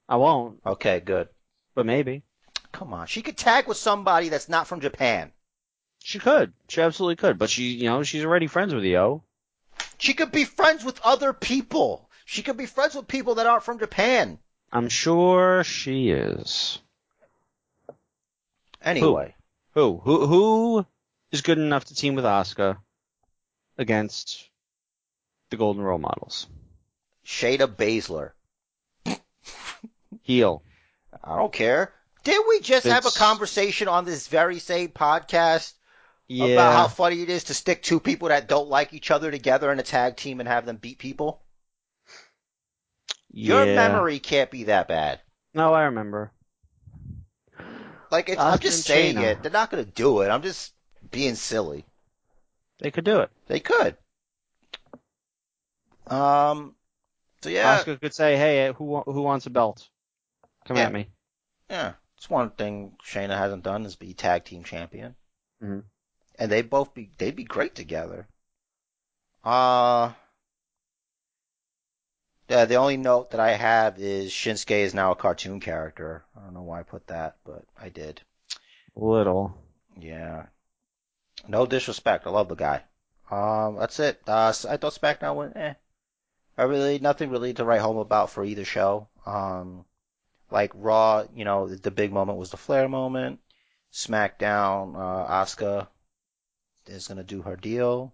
I 0.10 0.16
won't, 0.18 0.60
Okay, 0.66 1.00
good. 1.00 1.30
but 1.76 1.86
maybe 1.86 2.24
Come 2.72 2.94
on, 2.94 3.08
she 3.08 3.22
could 3.22 3.38
tag 3.38 3.68
with 3.68 3.78
somebody 3.78 4.30
that's 4.30 4.50
not 4.50 4.68
from 4.68 4.82
Japan. 4.82 5.32
she 6.04 6.18
could. 6.20 6.52
She 6.68 6.82
absolutely 6.82 7.16
could. 7.18 7.38
But 7.38 7.50
she, 7.50 7.64
you 7.74 7.86
know, 7.86 8.04
she's 8.04 8.26
already 8.26 8.48
friends 8.48 8.74
with 8.74 8.84
Io. 8.84 9.24
She 10.04 10.14
could 10.14 10.34
be 10.34 10.44
friends 10.44 10.84
with 10.84 11.00
other 11.02 11.32
people. 11.32 12.10
She 12.26 12.42
could 12.42 12.58
be 12.58 12.66
friends 12.66 12.94
with 12.94 13.08
people 13.08 13.36
that 13.36 13.48
aren't 13.48 13.64
from 13.64 13.80
Japan. 13.80 14.38
I'm 14.70 14.90
sure 14.90 15.64
she 15.64 16.10
is. 16.10 16.80
Anyway, 18.82 19.34
Who? 19.76 20.02
Who? 20.04 20.28
Who 20.28 20.86
is 21.32 21.40
good 21.40 21.58
enough 21.58 21.86
to 21.86 21.96
team 21.96 22.16
with 22.16 22.26
Asuka 22.26 22.80
against 23.78 24.50
the 25.52 25.56
Golden 25.56 25.82
Role 25.82 26.00
Models? 26.00 26.48
Shayna 27.26 27.74
Baszler. 27.74 28.32
Heel. 30.22 30.64
I 31.24 31.38
don't 31.38 31.54
care. 31.54 31.94
Did 32.26 32.42
we 32.50 32.60
just 32.60 32.86
have 32.86 33.06
a 33.06 33.12
conversation 33.12 33.88
on 33.88 34.04
this 34.04 34.28
very 34.28 34.60
same 34.60 34.90
podcast 34.90 35.72
Yeah. 36.34 36.54
about 36.54 36.74
how 36.74 36.88
funny 36.88 37.22
it 37.22 37.30
is 37.30 37.46
to 37.46 37.54
stick 37.54 37.84
two 37.84 38.00
people 38.00 38.30
that 38.30 38.48
don't 38.48 38.70
like 38.70 38.94
each 38.94 39.12
other 39.12 39.32
together 39.32 39.72
in 39.72 39.80
a 39.80 39.84
tag 39.84 40.16
team 40.18 40.40
and 40.40 40.50
have 40.50 40.66
them 40.66 40.78
beat 40.78 40.98
people? 41.00 41.42
Your 43.32 43.66
memory 43.66 44.20
can't 44.20 44.52
be 44.52 44.66
that 44.66 44.88
bad. 44.88 45.22
No, 45.54 45.74
I 45.74 45.84
remember. 45.84 46.32
Like, 48.12 48.30
it's, 48.30 48.40
I'm 48.40 48.60
just 48.60 48.86
saying 48.86 49.16
Shayna. 49.16 49.24
it. 49.24 49.42
They're 49.44 49.52
not 49.52 49.72
going 49.72 49.84
to 49.84 49.92
do 49.92 50.22
it. 50.22 50.30
I'm 50.30 50.44
just 50.44 50.74
being 51.12 51.36
silly. 51.36 51.86
They 52.80 52.92
could 52.92 53.06
do 53.06 53.22
it. 53.22 53.32
They 53.48 53.60
could. 53.60 53.98
Um. 56.08 56.76
So 57.42 57.50
yeah, 57.50 57.78
Asuka 57.78 58.00
could 58.00 58.14
say, 58.14 58.38
"Hey, 58.38 58.72
who 58.74 59.02
who 59.02 59.22
wants 59.22 59.46
a 59.46 59.50
belt? 59.50 59.88
Come 60.66 60.78
Yeah. 60.78 60.84
at 60.84 60.94
me." 60.94 61.08
yeah. 61.70 61.94
It's 62.18 62.30
one 62.30 62.52
thing 62.52 62.96
Shayna 63.04 63.38
hasn't 63.38 63.64
done 63.64 63.86
is 63.86 63.96
be 63.96 64.14
tag 64.14 64.46
team 64.46 64.64
champion. 64.64 65.16
Mhm. 65.62 65.84
And 66.40 66.52
they 66.52 66.62
both 66.62 66.94
be 66.94 67.12
they'd 67.18 67.36
be 67.36 67.44
great 67.44 67.76
together. 67.76 68.28
Uh. 69.44 70.14
Yeah, 72.50 72.66
the 72.66 72.76
only 72.76 72.98
note 72.98 73.32
that 73.32 73.40
I 73.40 73.54
have 73.54 73.98
is 74.00 74.32
Shinsuke 74.32 74.72
is 74.72 74.94
now 74.94 75.12
a 75.12 75.16
cartoon 75.16 75.60
character. 75.60 76.24
I 76.38 76.42
don't 76.42 76.54
know 76.54 76.62
why 76.62 76.82
I 76.82 76.84
put 76.84 77.08
that, 77.08 77.38
but 77.46 77.64
I 77.82 77.90
did. 77.90 78.22
Little. 78.96 79.58
Yeah. 79.98 80.48
No 81.48 81.66
disrespect. 81.66 82.28
I 82.28 82.30
love 82.30 82.50
the 82.50 82.56
guy. 82.56 82.84
Um, 83.32 83.78
that's 83.78 84.00
it. 84.00 84.22
Uh, 84.28 84.54
I 84.70 84.78
thought 84.78 84.94
SmackDown 84.94 85.36
went, 85.36 85.56
eh. 85.56 85.74
I 86.58 86.64
really, 86.64 87.00
nothing 87.00 87.30
really 87.30 87.54
to 87.56 87.66
write 87.66 87.82
home 87.82 87.98
about 87.98 88.30
for 88.30 88.44
either 88.44 88.66
show. 88.66 89.08
Um, 89.26 89.86
like 90.52 90.72
Raw, 90.76 91.26
you 91.34 91.46
know, 91.46 91.68
the 91.68 91.92
big 91.92 92.12
moment 92.12 92.38
was 92.38 92.52
the 92.52 92.58
Flair 92.58 92.88
moment. 92.88 93.40
SmackDown, 93.92 94.96
uh, 94.96 95.44
Asuka 95.44 95.88
is 96.88 97.08
gonna 97.08 97.24
do 97.24 97.42
her 97.42 97.56
deal. 97.56 98.14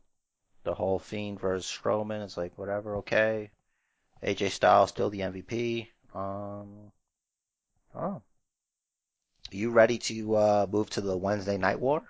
The 0.64 0.74
whole 0.74 1.00
Fiend 1.00 1.40
versus 1.40 1.66
Strowman 1.66 2.24
is 2.26 2.38
like, 2.38 2.58
whatever, 2.58 2.98
okay. 2.98 3.52
AJ 4.22 4.52
Styles 4.52 4.90
still 4.90 5.10
the 5.10 5.22
MVP. 5.22 5.88
Um, 6.14 6.92
oh. 7.96 8.22
You 9.52 9.72
ready 9.72 9.98
to, 9.98 10.36
uh, 10.36 10.68
move 10.70 10.90
to 10.92 11.02
the 11.02 11.18
Wednesday 11.18 11.58
Night 11.58 11.80
War? 11.80 12.04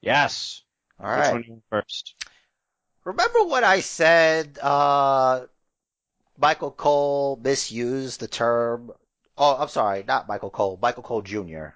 Yes. 0.00 0.62
All 0.98 1.10
Which 1.10 1.26
right. 1.26 1.32
one 1.32 1.44
you? 1.44 1.82
Remember 3.04 3.44
what 3.44 3.62
I 3.62 3.80
said? 3.80 4.58
Uh, 4.60 5.46
Michael 6.38 6.72
Cole 6.72 7.36
misused 7.42 8.20
the 8.20 8.28
term. 8.28 8.90
Oh, 9.38 9.56
I'm 9.56 9.68
sorry, 9.68 10.02
not 10.02 10.28
Michael 10.28 10.50
Cole. 10.50 10.78
Michael 10.82 11.02
Cole 11.02 11.22
Jr. 11.22 11.68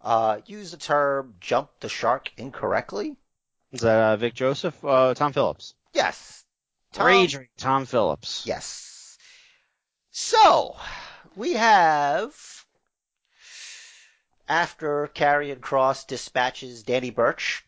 Uh, 0.00 0.40
used 0.46 0.72
the 0.72 0.76
term 0.76 1.34
"jump 1.40 1.70
the 1.80 1.88
shark" 1.88 2.30
incorrectly. 2.36 3.16
Is 3.72 3.80
that 3.80 3.98
uh, 4.12 4.16
Vic 4.16 4.34
Joseph? 4.34 4.82
Uh, 4.84 5.14
Tom 5.14 5.32
Phillips. 5.32 5.74
Yes. 5.92 6.44
Tom- 6.92 7.06
Raging 7.06 7.48
Tom 7.58 7.84
Phillips. 7.86 8.44
Yes. 8.46 9.18
So 10.10 10.76
we 11.36 11.52
have 11.54 12.34
after 14.48 15.08
Karrion 15.14 15.60
Kross 15.60 16.06
dispatches 16.06 16.82
Danny 16.82 17.10
Burch. 17.10 17.64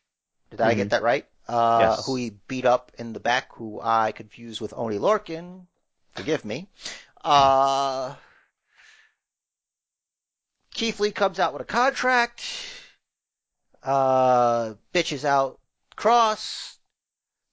Did 0.51 0.61
I 0.63 0.73
Mhm. 0.73 0.77
get 0.79 0.91
that 0.91 1.03
right? 1.03 1.27
Uh, 1.47 1.79
Yes. 1.97 2.07
who 2.07 2.17
he 2.17 2.31
beat 2.49 2.65
up 2.65 2.93
in 2.99 3.13
the 3.13 3.21
back, 3.21 3.53
who 3.55 3.81
I 3.83 4.13
confused 4.13 4.61
with 4.61 4.73
Oney 4.75 4.99
Lorcan. 4.99 5.67
Forgive 6.15 6.45
me. 6.45 6.69
Uh, 7.23 8.15
Keith 10.73 10.99
Lee 11.01 11.11
comes 11.13 11.39
out 11.39 11.53
with 11.53 11.63
a 11.63 11.67
contract. 11.67 12.43
Uh, 13.83 14.75
bitches 14.95 15.25
out 15.25 15.59
Kross. 16.01 16.77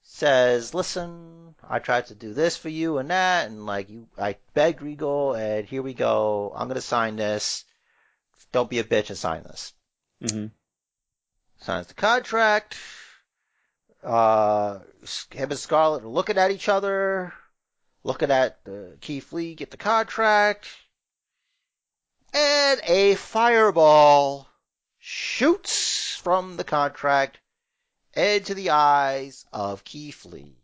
Says, 0.03 0.74
listen, 0.74 1.53
I 1.68 1.80
tried 1.80 2.07
to 2.07 2.15
do 2.15 2.34
this 2.34 2.56
for 2.57 2.69
you 2.69 2.98
and 2.98 3.11
that, 3.11 3.48
and 3.48 3.65
like 3.65 3.90
you, 3.90 4.07
I 4.18 4.38
begged 4.53 4.82
Regal, 4.82 5.34
and 5.34 5.68
here 5.68 5.82
we 5.84 5.94
go. 5.94 6.53
I'm 6.56 6.68
gonna 6.69 6.82
sign 6.82 7.18
this. 7.18 7.65
Don't 8.53 8.69
be 8.69 8.80
a 8.80 8.84
bitch 8.86 9.10
and 9.10 9.18
sign 9.18 9.44
this 9.44 9.74
Mm-hmm. 10.24 10.48
signs 11.60 11.88
the 11.88 11.94
contract. 11.94 12.78
Uh, 14.02 14.80
him 15.32 15.52
and 15.52 15.60
Scarlett 15.60 16.03
are 16.03 16.07
looking 16.07 16.38
at 16.38 16.52
each 16.52 16.69
other, 16.69 17.34
looking 18.03 18.32
at 18.32 18.64
the 18.64 18.98
Keith 19.02 19.34
Lee 19.34 19.56
get 19.56 19.72
the 19.72 19.78
contract. 19.78 20.68
and 22.34 22.80
a 22.86 23.15
fireball 23.15 24.48
shoots 24.98 26.15
from 26.15 26.56
the 26.57 26.64
contract 26.64 27.40
into 28.18 28.56
the 28.56 28.72
eyes 28.72 29.45
of 29.53 29.84
Keith 29.84 30.26
Lee. 30.26 30.57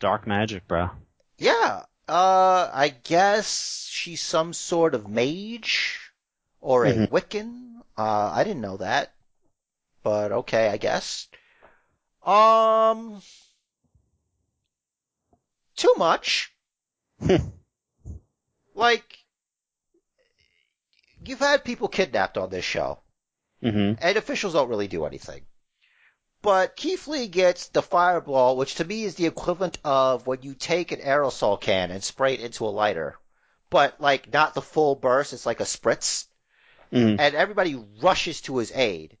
Dark 0.00 0.26
magic, 0.26 0.66
bro. 0.66 0.90
Yeah, 1.38 1.84
uh, 2.08 2.70
I 2.72 2.88
guess 2.88 3.86
she's 3.88 4.20
some 4.20 4.52
sort 4.52 4.94
of 4.94 5.08
mage 5.08 6.00
or 6.60 6.86
a 6.86 6.92
Mhm. 6.92 7.08
Wiccan. 7.10 7.82
Uh, 7.96 8.30
I 8.34 8.42
didn't 8.44 8.62
know 8.62 8.78
that, 8.78 9.14
but 10.02 10.32
okay, 10.32 10.68
I 10.68 10.76
guess. 10.76 11.28
Um, 12.22 13.22
too 15.76 15.94
much. 15.96 16.52
like, 18.74 19.18
you've 21.24 21.38
had 21.38 21.64
people 21.64 21.88
kidnapped 21.88 22.36
on 22.38 22.50
this 22.50 22.64
show, 22.64 23.00
hmm 23.60 23.92
and 23.98 24.16
officials 24.16 24.54
don't 24.54 24.68
really 24.68 24.88
do 24.88 25.04
anything. 25.06 25.46
But 26.42 26.74
Keith 26.74 27.06
Lee 27.06 27.28
gets 27.28 27.68
the 27.68 27.82
fireball, 27.82 28.56
which 28.56 28.74
to 28.74 28.84
me 28.84 29.04
is 29.04 29.14
the 29.14 29.26
equivalent 29.26 29.78
of 29.84 30.26
when 30.26 30.42
you 30.42 30.54
take 30.54 30.90
an 30.90 31.00
aerosol 31.00 31.60
can 31.60 31.92
and 31.92 32.02
spray 32.02 32.34
it 32.34 32.40
into 32.40 32.66
a 32.66 32.66
lighter. 32.66 33.16
But 33.70 34.00
like 34.00 34.32
not 34.32 34.54
the 34.54 34.60
full 34.60 34.96
burst, 34.96 35.32
it's 35.32 35.46
like 35.46 35.60
a 35.60 35.64
spritz. 35.64 36.26
hmm 36.90 37.14
And 37.18 37.36
everybody 37.36 37.76
rushes 38.02 38.40
to 38.42 38.56
his 38.56 38.72
aid. 38.72 39.16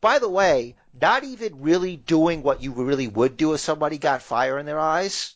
By 0.00 0.20
the 0.20 0.28
way, 0.28 0.76
not 0.98 1.24
even 1.24 1.60
really 1.60 1.96
doing 1.96 2.42
what 2.44 2.62
you 2.62 2.72
really 2.72 3.08
would 3.08 3.36
do 3.36 3.52
if 3.52 3.60
somebody 3.60 3.98
got 3.98 4.22
fire 4.22 4.56
in 4.56 4.64
their 4.64 4.78
eyes. 4.78 5.34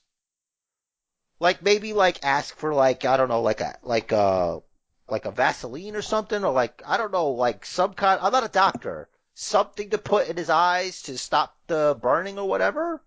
Like 1.41 1.63
maybe 1.63 1.93
like 1.93 2.25
ask 2.25 2.57
for 2.57 2.73
like, 2.73 3.05
I 3.05 3.17
don't 3.17 3.29
know, 3.29 3.43
like 3.43 3.61
a, 3.61 3.77
like 3.83 4.13
a, 4.13 4.63
like 5.09 5.25
a 5.27 5.33
Vaseline 5.33 5.97
or 5.97 6.03
something, 6.03 6.45
or 6.45 6.53
like, 6.53 6.81
I 6.87 6.97
don't 6.97 7.13
know, 7.13 7.31
like 7.31 7.67
some 7.67 7.93
kind, 7.93 8.21
I'm 8.23 8.33
not 8.33 8.45
a 8.45 8.49
doctor. 8.49 9.09
Something 9.35 9.91
to 9.91 9.99
put 9.99 10.29
in 10.29 10.37
his 10.37 10.49
eyes 10.49 11.03
to 11.03 11.19
stop 11.19 11.57
the 11.67 11.99
burning 12.01 12.39
or 12.39 12.49
whatever. 12.49 13.03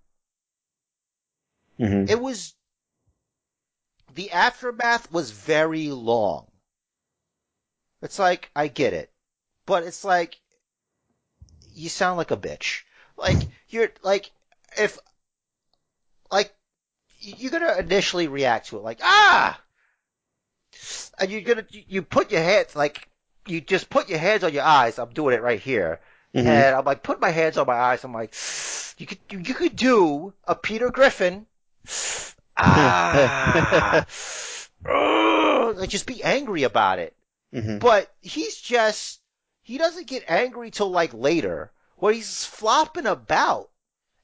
hmm 1.78 2.06
It 2.10 2.20
was, 2.20 2.54
the 4.14 4.32
aftermath 4.32 5.12
was 5.12 5.32
very 5.32 5.90
long. 5.90 6.48
It's 8.02 8.20
like, 8.20 8.52
I 8.56 8.68
get 8.68 8.94
it. 8.94 9.12
But 9.66 9.84
it's 9.84 10.04
like, 10.04 10.40
you 11.74 11.90
sound 11.90 12.18
like 12.18 12.32
a 12.32 12.38
bitch. 12.38 12.82
Like, 13.16 13.48
you're, 13.70 13.90
like, 14.04 14.30
if, 14.78 15.00
like, 16.30 16.54
you're 17.20 17.52
gonna 17.52 17.78
initially 17.78 18.28
react 18.28 18.68
to 18.68 18.78
it 18.78 18.84
like, 18.84 19.00
ah! 19.02 19.60
And 21.20 21.32
you're 21.32 21.42
gonna, 21.42 21.66
you 21.72 22.02
put 22.02 22.32
your 22.32 22.44
hands, 22.44 22.76
like, 22.76 23.10
you 23.48 23.62
just 23.62 23.90
put 23.90 24.10
your 24.10 24.20
hands 24.20 24.44
on 24.44 24.54
your 24.54 24.64
eyes. 24.64 25.00
I'm 25.00 25.14
doing 25.14 25.34
it 25.34 25.42
right 25.42 25.60
here. 25.60 26.02
Hmm 26.42 26.48
And 26.48 26.76
I'm 26.76 26.86
like, 26.86 27.04
put 27.04 27.22
my 27.22 27.30
hands 27.32 27.58
on 27.58 27.68
my 27.68 27.76
eyes. 27.76 28.04
I'm 28.04 28.14
like, 28.14 28.34
you 28.98 29.06
could, 29.06 29.20
you, 29.30 29.54
could 29.54 29.76
do 29.76 30.34
a 30.46 30.56
Peter 30.56 30.90
Griffin. 30.90 31.46
Ah. 32.58 34.06
Ugh. 34.86 35.78
like, 35.78 35.90
just 35.90 36.06
be 36.06 36.24
angry 36.24 36.64
about 36.64 37.00
it. 37.00 37.16
hmm 37.54 37.78
But 37.80 38.12
he's 38.22 38.58
just, 38.58 39.20
he 39.62 39.78
doesn't 39.78 40.08
get 40.08 40.30
angry 40.30 40.72
till 40.72 40.90
like 40.90 41.14
later, 41.14 41.72
where 41.98 42.14
he's 42.14 42.46
flopping 42.46 43.06
about. 43.06 43.70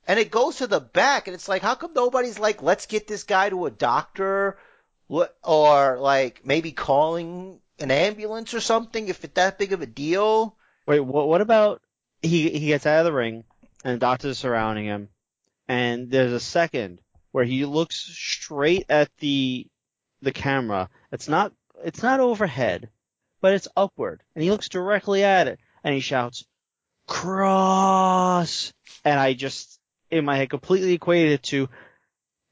And 0.07 0.19
it 0.19 0.31
goes 0.31 0.57
to 0.57 0.67
the 0.67 0.81
back, 0.81 1.27
and 1.27 1.33
it's 1.33 1.47
like, 1.47 1.61
how 1.61 1.75
come 1.75 1.93
nobody's 1.93 2.37
like, 2.37 2.61
let's 2.61 2.87
get 2.87 3.07
this 3.07 3.23
guy 3.23 3.49
to 3.49 3.65
a 3.65 3.71
doctor, 3.71 4.57
or 5.07 5.97
like 5.99 6.45
maybe 6.45 6.73
calling 6.73 7.59
an 7.79 7.89
ambulance 7.89 8.53
or 8.53 8.59
something 8.59 9.07
if 9.07 9.23
it's 9.23 9.35
that 9.35 9.57
big 9.57 9.71
of 9.71 9.81
a 9.81 9.85
deal? 9.85 10.57
Wait, 10.85 10.99
what, 10.99 11.27
what 11.29 11.41
about 11.41 11.81
he 12.23 12.49
he 12.49 12.67
gets 12.67 12.85
out 12.85 12.99
of 12.99 13.05
the 13.05 13.13
ring 13.13 13.43
and 13.83 13.95
the 13.95 13.99
doctors 13.99 14.31
are 14.31 14.35
surrounding 14.35 14.85
him, 14.85 15.09
and 15.67 16.09
there's 16.09 16.31
a 16.31 16.39
second 16.39 17.01
where 17.31 17.43
he 17.43 17.65
looks 17.65 17.95
straight 17.95 18.85
at 18.89 19.09
the 19.19 19.67
the 20.21 20.31
camera. 20.31 20.89
It's 21.11 21.27
not 21.27 21.51
it's 21.83 22.01
not 22.01 22.19
overhead, 22.19 22.89
but 23.41 23.53
it's 23.53 23.67
upward, 23.75 24.23
and 24.35 24.43
he 24.43 24.49
looks 24.49 24.69
directly 24.69 25.23
at 25.23 25.47
it, 25.47 25.59
and 25.83 25.93
he 25.93 25.99
shouts, 25.99 26.45
"Kross!" 27.07 28.71
And 29.03 29.19
I 29.19 29.33
just 29.33 29.79
in 30.09 30.25
my 30.25 30.37
head 30.37 30.49
completely 30.49 30.93
equated 30.93 31.33
it 31.33 31.43
to 31.43 31.69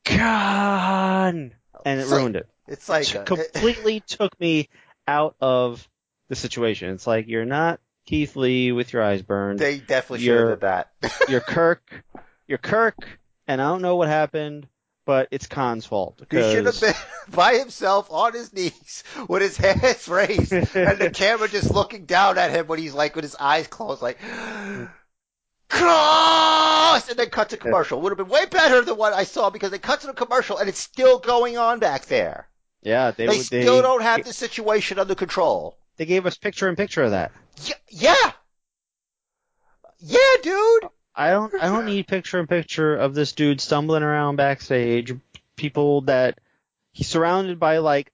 Khan, 0.04 1.54
and 1.86 2.00
it 2.00 2.08
ruined 2.08 2.36
it. 2.36 2.48
It's 2.68 2.90
like, 2.90 3.06
T- 3.06 3.18
uh, 3.18 3.24
completely 3.26 4.02
took 4.02 4.38
me 4.40 4.70
out 5.08 5.36
of 5.40 5.88
the 6.28 6.36
situation. 6.36 6.90
It's 6.94 7.08
like 7.08 7.28
you're 7.28 7.46
not 7.46 7.80
Keith 8.06 8.36
Lee 8.36 8.72
with 8.72 8.94
your 8.94 9.04
eyes 9.04 9.22
burned. 9.22 9.60
they 9.60 9.78
definitely 9.80 10.26
should 10.26 10.40
have 10.40 10.50
did 10.50 10.62
that. 10.62 10.90
You're 11.30 11.40
Kirk. 11.40 12.04
You're 12.48 12.58
Kirk, 12.58 12.98
and 13.48 13.62
I 13.62 13.70
don't 13.70 13.82
know 13.82 13.96
what 13.96 14.08
happened, 14.10 14.68
but 15.06 15.28
it's 15.32 15.48
Khan's 15.48 15.86
fault. 15.86 16.22
He 16.30 16.38
should 16.38 16.66
have 16.66 16.80
been 16.80 16.94
by 17.36 17.56
himself 17.56 18.12
on 18.12 18.34
his 18.34 18.52
knees 18.54 19.04
with 19.28 19.42
his 19.42 19.58
hands 19.58 20.08
raised 20.08 20.52
and 20.52 20.68
the 21.00 21.10
camera 21.14 21.48
just 21.48 21.72
looking 21.72 22.06
down 22.06 22.38
at 22.38 22.52
him 22.52 22.68
when 22.68 22.80
he's 22.80 22.94
like 22.94 23.16
with 23.16 23.24
his 23.24 23.36
eyes 23.36 23.68
closed, 23.68 24.02
like 24.02 24.20
cross, 25.70 27.10
and 27.10 27.18
then 27.18 27.30
cut 27.30 27.50
to 27.50 27.58
commercial. 27.58 28.02
Would 28.02 28.12
have 28.12 28.18
been 28.18 28.28
way 28.28 28.46
better 28.46 28.82
than 28.82 28.98
what 28.98 29.14
I 29.14 29.24
saw 29.24 29.50
because 29.50 29.72
they 29.72 29.80
cut 29.80 30.02
to 30.02 30.08
the 30.08 30.14
commercial 30.14 30.58
and 30.58 30.68
it's 30.68 30.80
still 30.80 31.20
going 31.20 31.58
on 31.58 31.80
back 31.80 32.06
there. 32.06 32.48
Yeah, 32.82 33.12
they 33.12 33.28
They, 33.28 33.40
still 33.40 33.76
they, 33.76 33.82
don't 33.82 34.02
have 34.02 34.26
the 34.26 34.34
situation 34.34 35.00
under 35.00 35.16
control. 35.16 35.78
They 35.98 36.06
gave 36.06 36.26
us 36.26 36.38
picture 36.38 36.68
in 36.68 36.76
picture 36.76 37.04
of 37.04 37.12
that. 37.12 37.32
Yeah, 37.64 37.76
yeah, 37.90 38.32
yeah, 40.00 40.36
dude. 40.42 40.90
I 41.14 41.32
don't. 41.32 41.54
I 41.54 41.68
don't 41.68 41.86
need 41.86 42.08
picture 42.08 42.40
in 42.40 42.48
picture 42.48 42.96
of 42.96 43.14
this 43.14 43.34
dude 43.34 43.62
stumbling 43.62 44.04
around 44.04 44.38
backstage. 44.38 45.14
People 45.56 46.02
that 46.02 46.40
he's 46.92 47.08
surrounded 47.08 47.60
by 47.60 47.80
like 47.80 48.12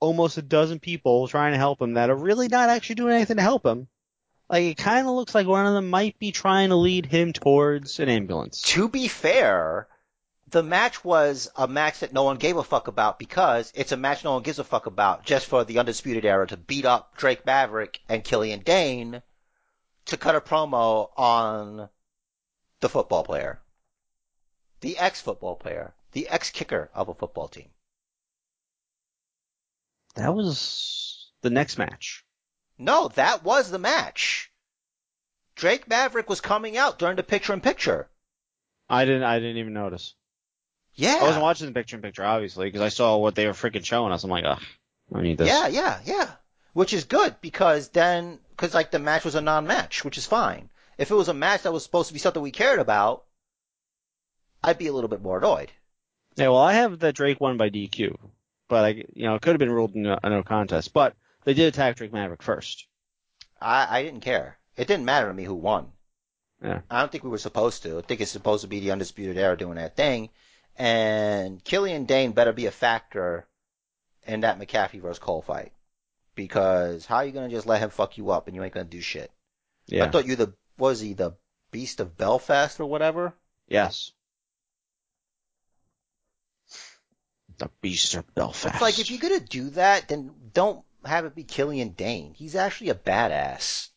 almost 0.00 0.38
a 0.38 0.42
dozen 0.42 0.80
people 0.80 1.28
trying 1.28 1.52
to 1.52 1.58
help 1.58 1.80
him 1.80 1.94
that 1.94 2.10
are 2.10 2.16
really 2.16 2.48
not 2.48 2.68
actually 2.68 2.96
doing 2.96 3.14
anything 3.14 3.36
to 3.36 3.42
help 3.42 3.64
him. 3.64 3.88
Like 4.48 4.64
it 4.64 4.76
kind 4.76 5.06
of 5.06 5.14
looks 5.14 5.34
like 5.34 5.46
one 5.46 5.66
of 5.66 5.74
them 5.74 5.88
might 5.90 6.18
be 6.18 6.32
trying 6.32 6.70
to 6.70 6.76
lead 6.76 7.06
him 7.06 7.32
towards 7.32 8.00
an 8.00 8.08
ambulance. 8.08 8.62
To 8.62 8.88
be 8.88 9.08
fair, 9.08 9.88
the 10.54 10.62
match 10.62 11.02
was 11.02 11.50
a 11.56 11.66
match 11.66 11.98
that 11.98 12.12
no 12.12 12.22
one 12.22 12.36
gave 12.36 12.56
a 12.56 12.62
fuck 12.62 12.86
about 12.86 13.18
because 13.18 13.72
it's 13.74 13.90
a 13.90 13.96
match 13.96 14.22
no 14.22 14.34
one 14.34 14.42
gives 14.44 14.60
a 14.60 14.62
fuck 14.62 14.86
about 14.86 15.24
just 15.24 15.46
for 15.46 15.64
the 15.64 15.80
Undisputed 15.80 16.24
Era 16.24 16.46
to 16.46 16.56
beat 16.56 16.84
up 16.84 17.16
Drake 17.16 17.44
Maverick 17.44 18.00
and 18.08 18.22
Killian 18.22 18.60
Dain 18.60 19.20
to 20.04 20.16
cut 20.16 20.36
a 20.36 20.40
promo 20.40 21.10
on 21.16 21.88
the 22.78 22.88
football 22.88 23.24
player. 23.24 23.60
The 24.78 24.96
ex-football 24.96 25.56
player. 25.56 25.92
The 26.12 26.28
ex-kicker 26.28 26.88
of 26.94 27.08
a 27.08 27.14
football 27.14 27.48
team. 27.48 27.70
That 30.14 30.36
was 30.36 31.32
the 31.42 31.50
next 31.50 31.78
match. 31.78 32.24
No, 32.78 33.08
that 33.16 33.42
was 33.42 33.72
the 33.72 33.80
match. 33.80 34.52
Drake 35.56 35.88
Maverick 35.88 36.28
was 36.28 36.40
coming 36.40 36.76
out 36.76 37.00
during 37.00 37.16
the 37.16 37.24
picture 37.24 37.52
in 37.54 37.60
picture. 37.60 38.08
I 38.88 39.04
didn't. 39.04 39.24
I 39.24 39.40
didn't 39.40 39.56
even 39.56 39.72
notice. 39.72 40.14
Yeah. 40.94 41.18
I 41.20 41.24
wasn't 41.24 41.42
watching 41.42 41.66
the 41.66 41.72
picture 41.72 41.96
in 41.96 42.02
picture 42.02 42.24
obviously 42.24 42.66
because 42.66 42.82
I 42.82 42.88
saw 42.88 43.16
what 43.16 43.34
they 43.34 43.46
were 43.46 43.52
freaking 43.52 43.84
showing 43.84 44.12
us. 44.12 44.24
I'm 44.24 44.30
like, 44.30 44.44
ugh, 44.44 44.62
I 45.14 45.22
need 45.22 45.38
this. 45.38 45.48
Yeah, 45.48 45.66
yeah, 45.68 46.00
yeah. 46.04 46.30
Which 46.72 46.92
is 46.92 47.04
good 47.04 47.36
because 47.40 47.88
then, 47.88 48.38
because 48.50 48.74
like 48.74 48.90
the 48.90 48.98
match 48.98 49.24
was 49.24 49.34
a 49.34 49.40
non-match, 49.40 50.04
which 50.04 50.18
is 50.18 50.26
fine. 50.26 50.70
If 50.98 51.10
it 51.10 51.14
was 51.14 51.28
a 51.28 51.34
match 51.34 51.62
that 51.62 51.72
was 51.72 51.82
supposed 51.82 52.08
to 52.08 52.14
be 52.14 52.20
something 52.20 52.42
we 52.42 52.50
cared 52.50 52.78
about, 52.78 53.24
I'd 54.62 54.78
be 54.78 54.86
a 54.86 54.92
little 54.92 55.08
bit 55.08 55.22
more 55.22 55.38
annoyed. 55.38 55.70
Yeah, 56.36 56.48
well, 56.48 56.58
I 56.62 56.74
have 56.74 57.00
that 57.00 57.14
Drake 57.14 57.40
won 57.40 57.56
by 57.56 57.70
DQ, 57.70 58.16
but 58.68 58.84
I, 58.84 58.88
you 59.12 59.26
know, 59.26 59.34
it 59.34 59.42
could 59.42 59.50
have 59.52 59.58
been 59.58 59.70
ruled 59.70 59.94
no, 59.94 60.18
a 60.22 60.30
no 60.30 60.42
contest. 60.42 60.92
But 60.92 61.14
they 61.44 61.54
did 61.54 61.68
attack 61.68 61.96
Drake 61.96 62.12
Maverick 62.12 62.42
first. 62.42 62.86
I, 63.60 63.98
I 63.98 64.02
didn't 64.02 64.20
care. 64.20 64.58
It 64.76 64.88
didn't 64.88 65.04
matter 65.04 65.28
to 65.28 65.34
me 65.34 65.44
who 65.44 65.54
won. 65.54 65.92
Yeah. 66.62 66.80
I 66.90 67.00
don't 67.00 67.12
think 67.12 67.24
we 67.24 67.30
were 67.30 67.38
supposed 67.38 67.82
to. 67.82 67.98
I 67.98 68.02
think 68.02 68.20
it's 68.20 68.30
supposed 68.30 68.62
to 68.62 68.68
be 68.68 68.80
the 68.80 68.90
Undisputed 68.90 69.36
Era 69.36 69.56
doing 69.56 69.76
that 69.76 69.96
thing. 69.96 70.30
And 70.76 71.62
Killian 71.62 72.04
Dain 72.04 72.32
better 72.32 72.52
be 72.52 72.66
a 72.66 72.70
factor 72.70 73.46
in 74.26 74.40
that 74.40 74.58
McAfee 74.58 75.00
versus 75.00 75.18
Cole 75.18 75.42
fight. 75.42 75.72
Because 76.34 77.06
how 77.06 77.16
are 77.16 77.24
you 77.24 77.32
gonna 77.32 77.48
just 77.48 77.66
let 77.66 77.80
him 77.80 77.90
fuck 77.90 78.18
you 78.18 78.30
up 78.30 78.46
and 78.48 78.56
you 78.56 78.62
ain't 78.64 78.74
gonna 78.74 78.86
do 78.86 79.00
shit? 79.00 79.30
Yeah. 79.86 80.04
I 80.04 80.10
thought 80.10 80.26
you 80.26 80.34
the, 80.36 80.54
was 80.78 81.00
he 81.00 81.12
the 81.14 81.32
Beast 81.70 82.00
of 82.00 82.16
Belfast 82.16 82.80
or 82.80 82.86
whatever? 82.86 83.34
yes. 83.68 84.12
The 87.58 87.70
Beast 87.80 88.14
of 88.16 88.34
Belfast. 88.34 88.74
It's 88.74 88.82
like 88.82 88.98
if 88.98 89.12
you're 89.12 89.20
gonna 89.20 89.38
do 89.38 89.70
that, 89.70 90.08
then 90.08 90.32
don't 90.52 90.84
have 91.04 91.24
it 91.24 91.36
be 91.36 91.44
Killian 91.44 91.90
Dain. 91.90 92.34
He's 92.34 92.56
actually 92.56 92.90
a 92.90 92.96
badass. 92.96 93.90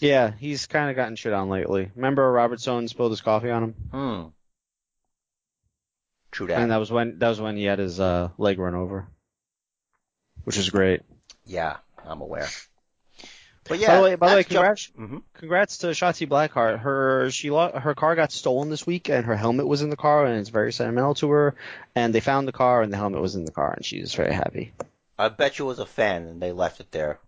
Yeah, 0.00 0.30
he's 0.30 0.66
kind 0.66 0.88
of 0.90 0.94
gotten 0.94 1.16
shit 1.16 1.32
on 1.32 1.48
lately. 1.48 1.90
Remember 1.96 2.30
Robert 2.30 2.60
Stone 2.60 2.86
spilled 2.88 3.10
his 3.12 3.22
coffee 3.22 3.50
on 3.50 3.62
him, 3.64 3.74
Hmm. 3.90 4.28
True 6.36 6.48
and 6.52 6.64
that. 6.64 6.74
that 6.74 6.76
was 6.76 6.92
when 6.92 7.18
that 7.20 7.28
was 7.30 7.40
when 7.40 7.56
he 7.56 7.64
had 7.64 7.78
his 7.78 7.98
uh, 7.98 8.28
leg 8.36 8.58
run 8.58 8.74
over, 8.74 9.06
which 10.44 10.58
is 10.58 10.68
great. 10.68 11.00
Yeah, 11.46 11.78
I'm 12.04 12.20
aware. 12.20 12.46
But 13.64 13.70
By 13.70 13.76
yeah, 13.76 13.96
the 13.96 14.02
way, 14.02 14.14
by 14.16 14.28
the 14.30 14.36
way, 14.36 14.44
congrats, 14.44 14.90
Mhm. 14.98 15.22
congrats 15.32 15.78
to 15.78 15.86
Shotzi 15.88 16.28
Blackheart. 16.28 16.78
Her 16.80 17.30
she 17.30 17.48
her 17.48 17.94
car 17.96 18.14
got 18.16 18.32
stolen 18.32 18.68
this 18.68 18.86
week, 18.86 19.08
and 19.08 19.24
her 19.24 19.34
helmet 19.34 19.66
was 19.66 19.80
in 19.80 19.88
the 19.88 19.96
car, 19.96 20.26
and 20.26 20.38
it's 20.38 20.50
very 20.50 20.74
sentimental 20.74 21.14
to 21.14 21.30
her. 21.30 21.54
And 21.94 22.14
they 22.14 22.20
found 22.20 22.46
the 22.46 22.52
car, 22.52 22.82
and 22.82 22.92
the 22.92 22.98
helmet 22.98 23.22
was 23.22 23.34
in 23.34 23.46
the 23.46 23.50
car, 23.52 23.72
and 23.72 23.82
she's 23.82 24.14
very 24.14 24.34
happy. 24.34 24.74
I 25.18 25.30
bet 25.30 25.58
you 25.58 25.64
was 25.64 25.78
a 25.78 25.86
fan 25.86 26.26
and 26.26 26.42
they 26.42 26.52
left 26.52 26.80
it 26.80 26.92
there. 26.92 27.18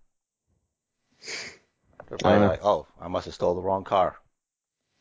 They're 2.08 2.18
probably 2.18 2.44
Uh. 2.44 2.48
like, 2.50 2.64
oh, 2.64 2.86
I 3.00 3.08
must 3.08 3.24
have 3.24 3.34
stole 3.34 3.54
the 3.54 3.62
wrong 3.62 3.84
car. 3.84 4.18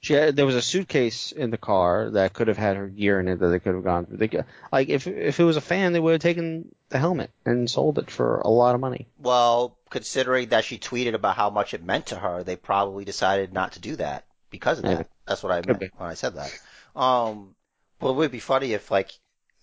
She 0.07 0.13
had, 0.13 0.37
there 0.37 0.45
was 0.45 0.55
a 0.55 0.61
suitcase 0.61 1.33
in 1.33 1.49
the 1.49 1.57
car 1.57 2.11
that 2.11 2.31
could 2.31 2.47
have 2.47 2.57
had 2.57 2.77
her 2.77 2.87
gear 2.87 3.19
in 3.19 3.27
it 3.27 3.39
that 3.39 3.47
they 3.49 3.59
could 3.59 3.75
have 3.75 3.83
gone 3.83 4.05
through. 4.05 4.15
They 4.15 4.29
like 4.71 4.87
if 4.87 5.05
if 5.05 5.37
it 5.37 5.43
was 5.43 5.57
a 5.57 5.61
fan, 5.61 5.91
they 5.91 5.99
would 5.99 6.13
have 6.13 6.21
taken 6.21 6.73
the 6.87 6.97
helmet 6.97 7.29
and 7.45 7.69
sold 7.69 7.99
it 7.99 8.09
for 8.09 8.39
a 8.39 8.47
lot 8.47 8.73
of 8.73 8.79
money. 8.79 9.09
Well, 9.19 9.77
considering 9.89 10.47
that 10.47 10.63
she 10.63 10.77
tweeted 10.77 11.13
about 11.13 11.35
how 11.35 11.49
much 11.49 11.73
it 11.73 11.83
meant 11.83 12.05
to 12.05 12.15
her, 12.15 12.41
they 12.41 12.55
probably 12.55 13.03
decided 13.03 13.51
not 13.51 13.73
to 13.73 13.81
do 13.81 13.97
that 13.97 14.23
because 14.49 14.77
of 14.79 14.85
that. 14.85 15.09
That's 15.27 15.43
what 15.43 15.51
I 15.51 15.61
meant 15.67 15.81
be. 15.81 15.89
when 15.97 16.09
I 16.09 16.13
said 16.13 16.35
that. 16.35 16.57
Um, 16.95 17.55
but 17.99 18.11
it 18.11 18.15
would 18.15 18.31
be 18.31 18.39
funny 18.39 18.71
if 18.71 18.89
like 18.89 19.11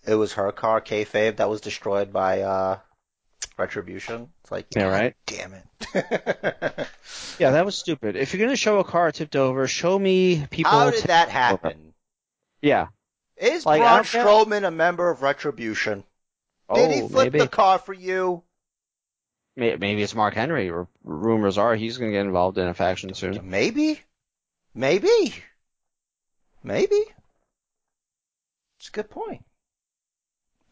it 0.06 0.14
was 0.14 0.34
her 0.34 0.52
car, 0.52 0.82
kayfabe, 0.82 1.36
that 1.36 1.48
was 1.48 1.62
destroyed 1.62 2.12
by 2.12 2.42
uh 2.42 2.80
retribution. 3.56 4.28
It's 4.42 4.50
like, 4.50 4.66
Yeah, 4.74 4.84
right. 4.84 5.14
Damn 5.26 5.54
it. 5.54 5.64
Yeah, 7.38 7.50
that 7.50 7.64
was 7.64 7.76
stupid. 7.76 8.16
If 8.16 8.32
you're 8.32 8.44
gonna 8.46 8.56
show 8.56 8.78
a 8.78 8.84
car 8.84 9.10
tipped 9.12 9.34
over, 9.36 9.66
show 9.66 9.98
me 9.98 10.46
people. 10.50 10.70
how 10.70 10.90
did 10.90 11.04
that 11.04 11.26
over. 11.28 11.32
happen? 11.32 11.94
Yeah. 12.62 12.88
Is 13.36 13.66
Like, 13.66 13.80
Braun 13.80 14.04
Strowman 14.04 14.66
a 14.66 14.70
member 14.70 15.10
of 15.10 15.22
Retribution? 15.22 16.04
Oh, 16.68 16.76
Did 16.76 16.94
he 16.94 17.02
oh, 17.02 17.08
flip 17.08 17.32
maybe. 17.32 17.38
the 17.40 17.48
car 17.48 17.78
for 17.78 17.92
you? 17.92 18.42
Maybe 19.56 20.02
it's 20.02 20.14
Mark 20.14 20.34
Henry. 20.34 20.70
Or 20.70 20.88
rumors 21.02 21.58
are 21.58 21.74
he's 21.74 21.98
gonna 21.98 22.12
get 22.12 22.24
involved 22.26 22.58
in 22.58 22.66
a 22.68 22.74
faction 22.74 23.12
soon. 23.14 23.50
Maybe. 23.50 24.00
Maybe. 24.74 25.34
Maybe. 26.62 27.04
It's 28.78 28.88
a 28.88 28.92
good 28.92 29.10
point. 29.10 29.44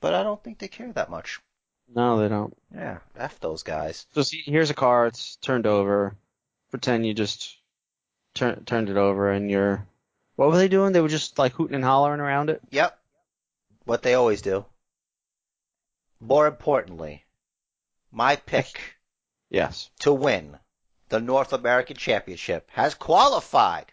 But 0.00 0.14
I 0.14 0.22
don't 0.22 0.42
think 0.42 0.58
they 0.58 0.68
care 0.68 0.92
that 0.92 1.10
much. 1.10 1.40
No, 1.94 2.20
they 2.20 2.28
don't. 2.28 2.56
Yeah, 2.74 2.98
F 3.16 3.38
those 3.40 3.62
guys. 3.62 4.06
So 4.14 4.22
see, 4.22 4.42
here's 4.44 4.70
a 4.70 4.74
car. 4.74 5.06
It's 5.06 5.36
turned 5.36 5.66
over. 5.66 6.16
Pretend 6.70 7.06
you 7.06 7.12
just 7.14 7.56
turn, 8.34 8.64
turned 8.64 8.88
it 8.90 8.96
over, 8.96 9.30
and 9.30 9.50
you're. 9.50 9.86
What 10.36 10.48
were 10.48 10.56
they 10.56 10.68
doing? 10.68 10.92
They 10.92 11.00
were 11.02 11.08
just 11.08 11.38
like 11.38 11.52
hooting 11.52 11.74
and 11.74 11.84
hollering 11.84 12.20
around 12.20 12.48
it. 12.50 12.62
Yep. 12.70 12.98
What 13.84 14.02
they 14.02 14.14
always 14.14 14.40
do. 14.42 14.64
More 16.20 16.46
importantly, 16.46 17.24
my 18.10 18.36
pick 18.36 18.80
Yes. 19.50 19.90
to 20.00 20.12
win 20.12 20.58
the 21.10 21.20
North 21.20 21.52
American 21.52 21.96
Championship 21.96 22.70
has 22.72 22.94
qualified 22.94 23.86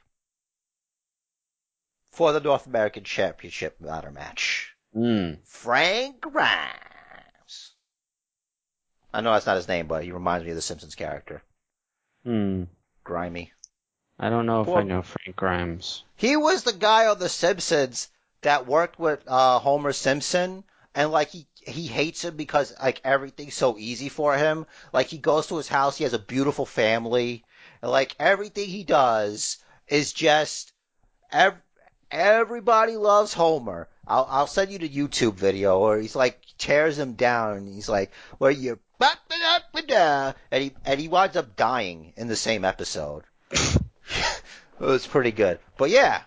for 2.12 2.32
the 2.32 2.40
North 2.40 2.66
American 2.66 3.04
Championship 3.04 3.76
ladder 3.82 4.12
match. 4.12 4.74
Mm. 4.96 5.40
Frank 5.44 6.22
Grimes. 6.22 6.74
I 9.14 9.22
know 9.22 9.34
that's 9.34 9.46
not 9.46 9.56
his 9.56 9.68
name, 9.68 9.88
but 9.88 10.04
he 10.04 10.12
reminds 10.12 10.46
me 10.46 10.52
of 10.52 10.56
the 10.56 10.62
Simpsons 10.62 10.96
character. 10.96 11.42
Hmm. 12.24 12.64
Grimy. 13.04 13.52
I 14.20 14.30
don't 14.30 14.46
know 14.46 14.62
if 14.62 14.68
Poor- 14.68 14.80
I 14.80 14.84
know 14.84 15.02
Frank 15.02 15.36
Grimes. 15.36 16.04
He 16.16 16.36
was 16.36 16.64
the 16.64 16.74
guy 16.74 17.08
on 17.08 17.18
The 17.20 17.30
Simpsons 17.30 18.10
that 18.42 18.68
worked 18.68 19.00
with 19.00 19.22
uh, 19.28 19.60
Homer 19.60 19.94
Simpson, 19.94 20.64
and 20.94 21.12
like 21.12 21.30
he 21.30 21.48
he 21.56 21.88
hates 21.88 22.24
him 22.24 22.36
because 22.36 22.74
like 22.82 23.02
everything's 23.04 23.56
so 23.56 23.78
easy 23.78 24.10
for 24.10 24.36
him. 24.38 24.66
Like 24.94 25.08
he 25.08 25.18
goes 25.18 25.48
to 25.48 25.58
his 25.58 25.68
house, 25.68 25.98
he 25.98 26.04
has 26.04 26.14
a 26.14 26.20
beautiful 26.20 26.66
family, 26.66 27.44
and 27.82 27.92
like 27.92 28.16
everything 28.20 28.68
he 28.68 28.84
does 28.84 29.58
is 29.88 30.14
just 30.14 30.72
ev- 31.32 31.62
everybody 32.12 32.98
loves 32.98 33.34
Homer. 33.34 33.88
I'll 34.06 34.28
I'll 34.30 34.48
send 34.48 34.72
you 34.72 34.80
the 34.80 34.90
YouTube 34.90 35.36
video 35.36 35.80
where 35.80 36.00
he's 36.00 36.16
like 36.16 36.40
tears 36.58 37.00
him 37.00 37.14
down, 37.14 37.58
and 37.58 37.74
he's 37.74 37.90
like, 37.90 38.12
"Where 38.38 38.52
you?" 38.52 38.80
And 40.52 40.64
he 40.64 40.74
and 40.86 41.00
he 41.00 41.08
winds 41.08 41.38
up 41.38 41.56
dying 41.56 42.14
in 42.18 42.28
the 42.28 42.36
same 42.36 42.66
episode. 42.66 43.24
it 43.52 43.80
was 44.80 45.08
pretty 45.08 45.32
good. 45.32 45.60
But 45.78 45.90
yeah, 45.90 46.22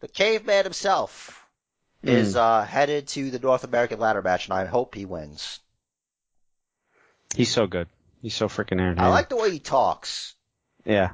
the 0.00 0.08
caveman 0.08 0.64
himself 0.64 1.38
is 2.02 2.34
uh, 2.36 2.64
headed 2.64 3.08
to 3.08 3.30
the 3.30 3.38
North 3.38 3.64
American 3.64 4.00
ladder 4.00 4.22
match, 4.22 4.46
and 4.46 4.54
I 4.54 4.64
hope 4.64 4.94
he 4.94 5.04
wins. 5.04 5.60
He's 7.34 7.50
so 7.50 7.66
good. 7.66 7.88
He's 8.20 8.34
so 8.34 8.48
freaking 8.48 8.72
entertaining. 8.72 9.00
I 9.00 9.08
like 9.08 9.28
the 9.28 9.36
way 9.36 9.50
he 9.50 9.58
talks. 9.58 10.34
Yeah. 10.84 11.10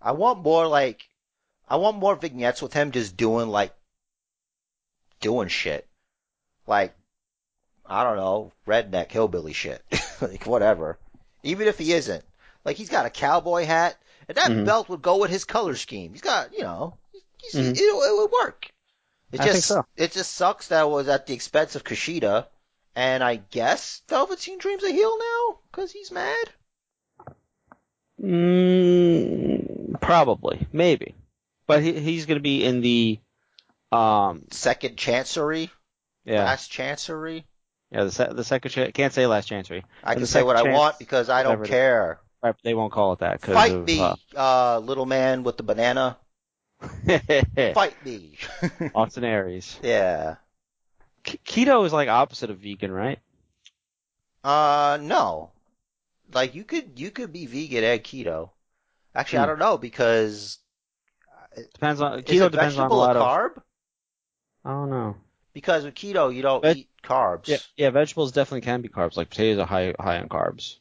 I 0.00 0.12
want 0.12 0.42
more 0.42 0.66
like, 0.66 1.08
I 1.68 1.76
want 1.76 1.98
more 1.98 2.16
vignettes 2.16 2.62
with 2.62 2.72
him 2.72 2.92
just 2.92 3.16
doing 3.16 3.48
like, 3.48 3.74
doing 5.20 5.48
shit. 5.48 5.86
Like, 6.66 6.94
I 7.88 8.04
don't 8.04 8.16
know, 8.16 8.52
redneck 8.66 9.10
hillbilly 9.10 9.52
shit. 9.54 9.82
like 10.20 10.44
whatever. 10.46 10.98
Even 11.42 11.66
if 11.68 11.78
he 11.78 11.92
isn't. 11.92 12.24
Like 12.64 12.76
he's 12.76 12.90
got 12.90 13.06
a 13.06 13.10
cowboy 13.10 13.64
hat, 13.64 13.96
and 14.28 14.36
that 14.36 14.50
Mhm. 14.50 14.66
belt 14.66 14.88
would 14.88 15.00
go 15.02 15.18
with 15.18 15.30
his 15.30 15.44
color 15.44 15.74
scheme. 15.74 16.12
He's 16.12 16.20
got, 16.20 16.52
you 16.52 16.62
know, 16.62 16.98
he's, 17.42 17.54
Mhm. 17.54 17.70
it, 17.70 17.78
it 17.78 18.16
would 18.18 18.30
work. 18.30 18.68
It 19.32 19.40
I 19.40 19.44
just, 19.46 19.52
think 19.52 19.64
so. 19.64 19.86
it 19.96 20.12
just 20.12 20.32
sucks 20.34 20.68
that 20.68 20.82
it 20.82 20.88
was 20.88 21.08
at 21.08 21.26
the 21.26 21.34
expense 21.34 21.76
of 21.76 21.84
Kushida. 21.84 22.46
And 22.94 23.22
I 23.22 23.36
guess 23.36 24.02
Velveteen 24.08 24.58
Dream's 24.58 24.82
a 24.82 24.90
heel 24.90 25.16
now? 25.18 25.58
Cause 25.70 25.92
he's 25.92 26.10
mad? 26.10 26.48
Mm, 28.20 30.00
probably. 30.00 30.66
Maybe. 30.72 31.14
But 31.66 31.82
he, 31.82 31.92
he's 32.00 32.26
going 32.26 32.38
to 32.38 32.42
be 32.42 32.64
in 32.64 32.80
the, 32.80 33.20
um, 33.92 34.44
Second 34.50 34.96
Chancery? 34.96 35.70
yeah, 36.24 36.44
Last 36.44 36.70
Chancery? 36.70 37.46
Yeah, 37.90 38.04
the, 38.04 38.10
se- 38.10 38.32
the 38.32 38.44
second, 38.44 38.70
cha- 38.70 38.90
can't 38.90 39.12
say 39.12 39.26
last 39.26 39.46
chancery. 39.48 39.84
I 40.02 40.14
And 40.14 40.20
can 40.20 40.26
say 40.26 40.42
what 40.42 40.56
I 40.56 40.62
want 40.62 40.98
because 40.98 41.28
I 41.30 41.42
don't 41.42 41.52
whatever 41.52 41.64
it 41.64 41.70
is. 41.70 41.70
care. 41.70 42.20
Right, 42.42 42.54
they 42.62 42.74
won't 42.74 42.92
call 42.92 43.12
it 43.14 43.18
that 43.20 43.40
Fight 43.40 43.72
of, 43.72 43.86
me, 43.86 43.98
uh, 43.98 44.16
uh, 44.36 44.78
little 44.80 45.06
man 45.06 45.42
with 45.42 45.56
the 45.56 45.62
banana. 45.62 46.18
Fight 47.72 48.04
me. 48.04 48.38
Austin 48.94 49.24
Aries. 49.24 49.78
yeah. 49.82 50.36
K- 51.24 51.38
keto 51.44 51.84
is 51.86 51.92
like 51.92 52.08
opposite 52.08 52.50
of 52.50 52.58
vegan, 52.58 52.90
right? 52.92 53.20
Uh, 54.44 54.98
no. 55.00 55.50
Like 56.32 56.54
you 56.54 56.64
could, 56.64 56.98
you 56.98 57.10
could 57.10 57.32
be 57.32 57.46
vegan 57.46 57.84
and 57.84 58.02
keto. 58.02 58.50
Actually, 59.14 59.40
I 59.40 59.44
Hmm. 59.44 59.46
don't 59.46 59.58
know 59.58 59.78
because 59.78 60.58
Depends 61.74 62.00
on 62.00 62.22
keto 62.22 62.50
depends 62.50 62.76
on 62.78 62.90
a 62.90 62.90
vegetable 62.90 62.96
lot 62.96 63.16
a 63.16 63.20
of. 63.20 63.22
carb? 63.22 63.62
I 64.64 64.70
don't 64.70 64.90
know. 64.90 65.16
Because 65.58 65.82
with 65.84 65.96
keto, 65.96 66.32
you 66.32 66.40
don't 66.40 66.62
Veg- 66.62 66.76
eat 66.76 66.88
carbs. 67.02 67.48
Yeah, 67.48 67.56
yeah, 67.76 67.90
vegetables 67.90 68.30
definitely 68.30 68.60
can 68.60 68.80
be 68.80 68.88
carbs. 68.88 69.16
Like 69.16 69.28
potatoes 69.28 69.58
are 69.58 69.66
high 69.66 69.92
high 69.98 70.20
on 70.20 70.28
carbs. 70.28 70.76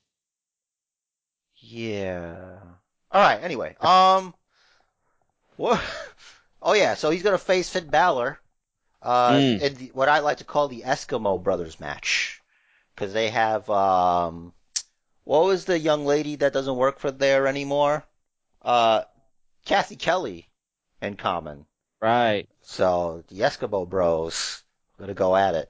Yeah. 1.56 2.60
All 3.12 3.22
right. 3.22 3.42
Anyway, 3.42 3.76
um, 3.82 4.36
what? 5.56 5.82
Oh 6.62 6.74
yeah. 6.74 6.94
So 6.94 7.10
he's 7.10 7.24
gonna 7.24 7.40
face 7.40 7.70
Finn 7.70 7.88
Balor, 7.90 8.40
uh, 9.02 9.32
Mm. 9.32 9.62
in 9.62 9.74
the, 9.76 9.88
what 9.94 10.10
I 10.10 10.20
like 10.20 10.38
to 10.38 10.44
call 10.44 10.68
the 10.68 10.82
Eskimo 10.82 11.42
Brothers 11.42 11.80
match, 11.80 12.40
because 12.94 13.14
they 13.14 13.30
have 13.30 13.68
um, 13.70 14.54
what 15.24 15.46
was 15.46 15.66
the 15.66 15.80
young 15.80 16.06
lady 16.06 16.36
that 16.38 16.54
doesn't 16.54 16.76
work 16.76 17.00
for 17.00 17.10
there 17.10 17.48
anymore? 17.48 18.06
Uh, 18.62 19.04
Kathy 19.66 19.96
Kelly, 19.96 20.50
in 21.02 21.16
common. 21.16 21.66
Right. 22.00 22.48
So 22.62 23.24
the 23.28 23.40
Eskimo 23.42 23.88
Bros 23.90 24.64
gonna 25.00 25.14
go 25.14 25.36
at 25.36 25.56
it. 25.56 25.70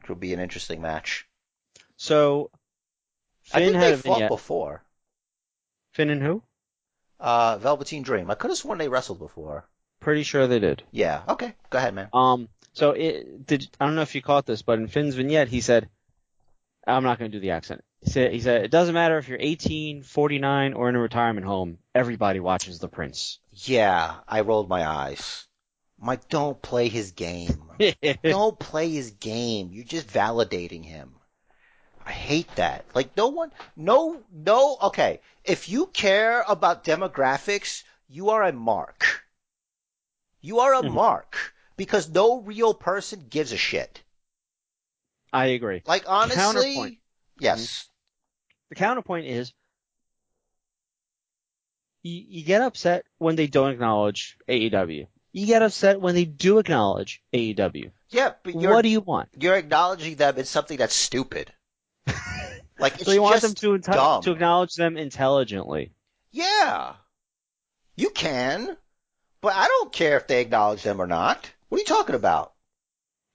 Which 0.00 0.08
will 0.08 0.16
be 0.16 0.34
an 0.34 0.40
interesting 0.40 0.80
match. 0.82 1.26
So 1.96 2.50
I 3.52 3.58
Finn 3.58 3.72
think 3.72 3.76
had 3.76 3.88
they 3.88 3.92
a 3.94 3.96
fought 3.98 4.14
vignette. 4.14 4.30
before. 4.30 4.82
Finn 5.92 6.10
and 6.10 6.22
who? 6.22 6.42
Uh, 7.20 7.56
Velveteen 7.58 8.02
Dream. 8.02 8.30
I 8.30 8.34
could 8.34 8.50
have 8.50 8.58
sworn 8.58 8.78
they 8.78 8.88
wrestled 8.88 9.18
before. 9.18 9.66
Pretty 10.00 10.22
sure 10.24 10.46
they 10.46 10.58
did. 10.58 10.82
Yeah. 10.90 11.22
Okay. 11.28 11.54
Go 11.70 11.78
ahead, 11.78 11.94
man. 11.94 12.08
Um. 12.12 12.48
So 12.72 12.90
it 12.90 13.46
did. 13.46 13.68
I 13.80 13.86
don't 13.86 13.94
know 13.94 14.02
if 14.02 14.14
you 14.14 14.20
caught 14.22 14.46
this, 14.46 14.62
but 14.62 14.78
in 14.78 14.88
Finn's 14.88 15.14
vignette, 15.14 15.48
he 15.48 15.60
said, 15.60 15.88
"I'm 16.86 17.04
not 17.04 17.18
going 17.18 17.30
to 17.30 17.36
do 17.36 17.40
the 17.40 17.52
accent." 17.52 17.84
He 18.02 18.10
said, 18.10 18.32
"He 18.32 18.40
said 18.40 18.64
it 18.64 18.70
doesn't 18.70 18.94
matter 18.94 19.16
if 19.16 19.28
you're 19.28 19.38
18, 19.40 20.02
49, 20.02 20.74
or 20.74 20.88
in 20.88 20.96
a 20.96 21.00
retirement 21.00 21.46
home. 21.46 21.78
Everybody 21.94 22.40
watches 22.40 22.80
the 22.80 22.88
Prince." 22.88 23.38
Yeah, 23.52 24.16
I 24.28 24.40
rolled 24.40 24.68
my 24.68 24.86
eyes. 24.86 25.46
I'm 26.04 26.08
like, 26.08 26.28
don't 26.28 26.60
play 26.60 26.88
his 26.88 27.12
game. 27.12 27.70
don't 28.24 28.58
play 28.58 28.90
his 28.90 29.12
game. 29.12 29.70
You're 29.72 29.86
just 29.86 30.06
validating 30.06 30.84
him. 30.84 31.14
I 32.04 32.12
hate 32.12 32.54
that. 32.56 32.84
Like, 32.94 33.16
no 33.16 33.28
one, 33.28 33.50
no, 33.74 34.22
no, 34.30 34.76
okay. 34.82 35.22
If 35.44 35.70
you 35.70 35.86
care 35.86 36.44
about 36.46 36.84
demographics, 36.84 37.84
you 38.06 38.28
are 38.28 38.42
a 38.42 38.52
mark. 38.52 39.24
You 40.42 40.58
are 40.60 40.74
a 40.74 40.82
Mhm. 40.82 40.92
mark. 40.92 41.54
Because 41.78 42.10
no 42.10 42.42
real 42.42 42.74
person 42.74 43.26
gives 43.30 43.52
a 43.52 43.56
shit. 43.56 44.02
I 45.32 45.46
agree. 45.46 45.80
Like, 45.86 46.04
honestly, 46.06 47.00
yes. 47.38 47.88
the 48.68 48.74
counterpoint 48.74 49.24
is 49.24 49.54
you, 52.02 52.22
you 52.28 52.44
get 52.44 52.60
upset 52.60 53.06
when 53.16 53.36
they 53.36 53.46
don't 53.46 53.70
acknowledge 53.70 54.36
AEW. 54.46 55.06
You 55.34 55.46
get 55.46 55.62
upset 55.62 56.00
when 56.00 56.14
they 56.14 56.24
do 56.24 56.58
acknowledge 56.58 57.20
AEW. 57.32 57.90
Yeah, 58.08 58.34
but 58.44 58.54
you're 58.54 58.72
What 58.72 58.82
do 58.82 58.88
you 58.88 59.00
want? 59.00 59.30
you're 59.36 59.56
acknowledging 59.56 60.14
them 60.14 60.38
in 60.38 60.44
something 60.44 60.78
that's 60.78 60.94
stupid. 60.94 61.52
Like 62.76 62.94
it's 62.94 63.04
so 63.04 63.12
you 63.12 63.22
want 63.22 63.40
them 63.40 63.54
to 63.54 63.78
dumb. 63.78 64.22
to 64.22 64.32
acknowledge 64.32 64.74
them 64.74 64.96
intelligently. 64.96 65.92
Yeah. 66.32 66.94
You 67.94 68.10
can. 68.10 68.76
But 69.40 69.54
I 69.54 69.68
don't 69.68 69.92
care 69.92 70.16
if 70.16 70.26
they 70.26 70.40
acknowledge 70.40 70.82
them 70.82 71.00
or 71.00 71.06
not. 71.06 71.48
What 71.68 71.78
are 71.78 71.80
you 71.80 71.86
talking 71.86 72.16
about? 72.16 72.52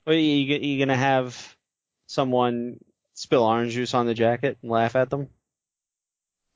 Are 0.05 0.13
you, 0.13 0.19
you, 0.19 0.57
you 0.57 0.79
gonna 0.79 0.97
have 0.97 1.55
someone 2.07 2.79
spill 3.13 3.43
orange 3.43 3.73
juice 3.73 3.93
on 3.93 4.07
the 4.07 4.13
jacket 4.13 4.57
and 4.61 4.69
laugh 4.71 4.97
at 4.97 5.09
them? 5.09 5.29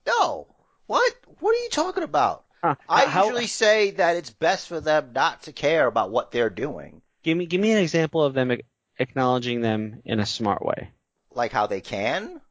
No. 0.06 0.48
What? 0.86 1.14
What 1.40 1.52
are 1.56 1.64
you 1.64 1.70
talking 1.70 2.04
about? 2.04 2.44
I 2.64 3.06
How- 3.06 3.26
usually 3.26 3.48
say 3.48 3.92
that 3.92 4.16
it's 4.16 4.30
best 4.30 4.68
for 4.68 4.80
them 4.80 5.12
not 5.14 5.44
to 5.44 5.52
care 5.54 5.86
about 5.88 6.12
what 6.12 6.32
they're 6.32 6.50
doing. 6.50 7.02
give 7.24 7.38
me 7.38 7.46
give 7.46 7.60
me 7.62 7.72
an 7.72 7.78
example 7.78 8.24
of 8.24 8.34
them 8.34 8.52
ac- 8.52 8.64
acknowledging 9.00 9.62
them 9.62 10.02
in 10.06 10.20
a 10.20 10.26
smart 10.26 10.64
way. 10.66 10.92
Like 11.32 11.52
how 11.52 11.68
they 11.68 11.82
can? 11.82 12.42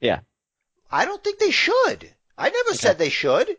Yeah. 0.00 0.20
I 0.90 1.04
don't 1.06 1.22
think 1.24 1.38
they 1.38 1.50
should. 1.50 2.12
I 2.36 2.50
never 2.50 2.70
Okay. 2.70 2.76
said 2.76 2.98
they 2.98 3.08
should. 3.08 3.56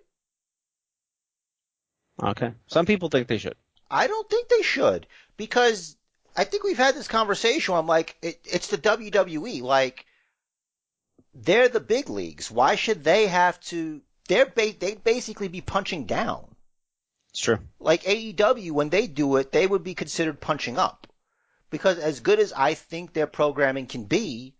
Okay. 2.22 2.54
Some 2.68 2.86
people 2.86 3.10
think 3.10 3.28
they 3.28 3.38
should. 3.38 3.56
I 3.90 4.08
don't 4.08 4.30
think 4.30 4.50
they 4.50 4.62
should 4.62 5.08
because 5.38 5.98
I 6.36 6.44
think 6.44 6.64
we've 6.64 6.78
had 6.78 6.96
this 6.96 7.08
conversation. 7.08 7.72
Where 7.74 7.80
I'm 7.80 7.88
like, 7.88 8.18
it, 8.22 8.40
it's 8.46 8.68
the 8.68 8.78
WWE. 8.78 9.62
Like, 9.62 10.06
they're 11.34 11.70
the 11.70 11.80
big 11.80 12.10
leagues. 12.10 12.52
Why 12.52 12.76
should 12.76 13.04
they 13.04 13.28
have 13.28 13.60
to? 13.62 14.02
They're 14.28 14.46
ba- 14.46 14.78
they 14.80 14.96
basically 14.96 15.48
be 15.48 15.62
punching 15.62 16.06
down. 16.06 16.56
It's 17.32 17.42
true. 17.42 17.60
Like 17.80 18.04
AEW, 18.04 18.72
when 18.72 18.90
they 18.90 19.08
do 19.08 19.38
it, 19.38 19.52
they 19.52 19.66
would 19.66 19.84
be 19.84 19.96
considered 19.96 20.40
punching 20.40 20.78
up 20.78 21.08
because 21.70 21.98
as 21.98 22.20
good 22.20 22.40
as 22.40 22.54
I 22.54 22.76
think 22.76 23.12
their 23.14 23.28
programming 23.28 23.88
can 23.88 24.04
be, 24.04 24.54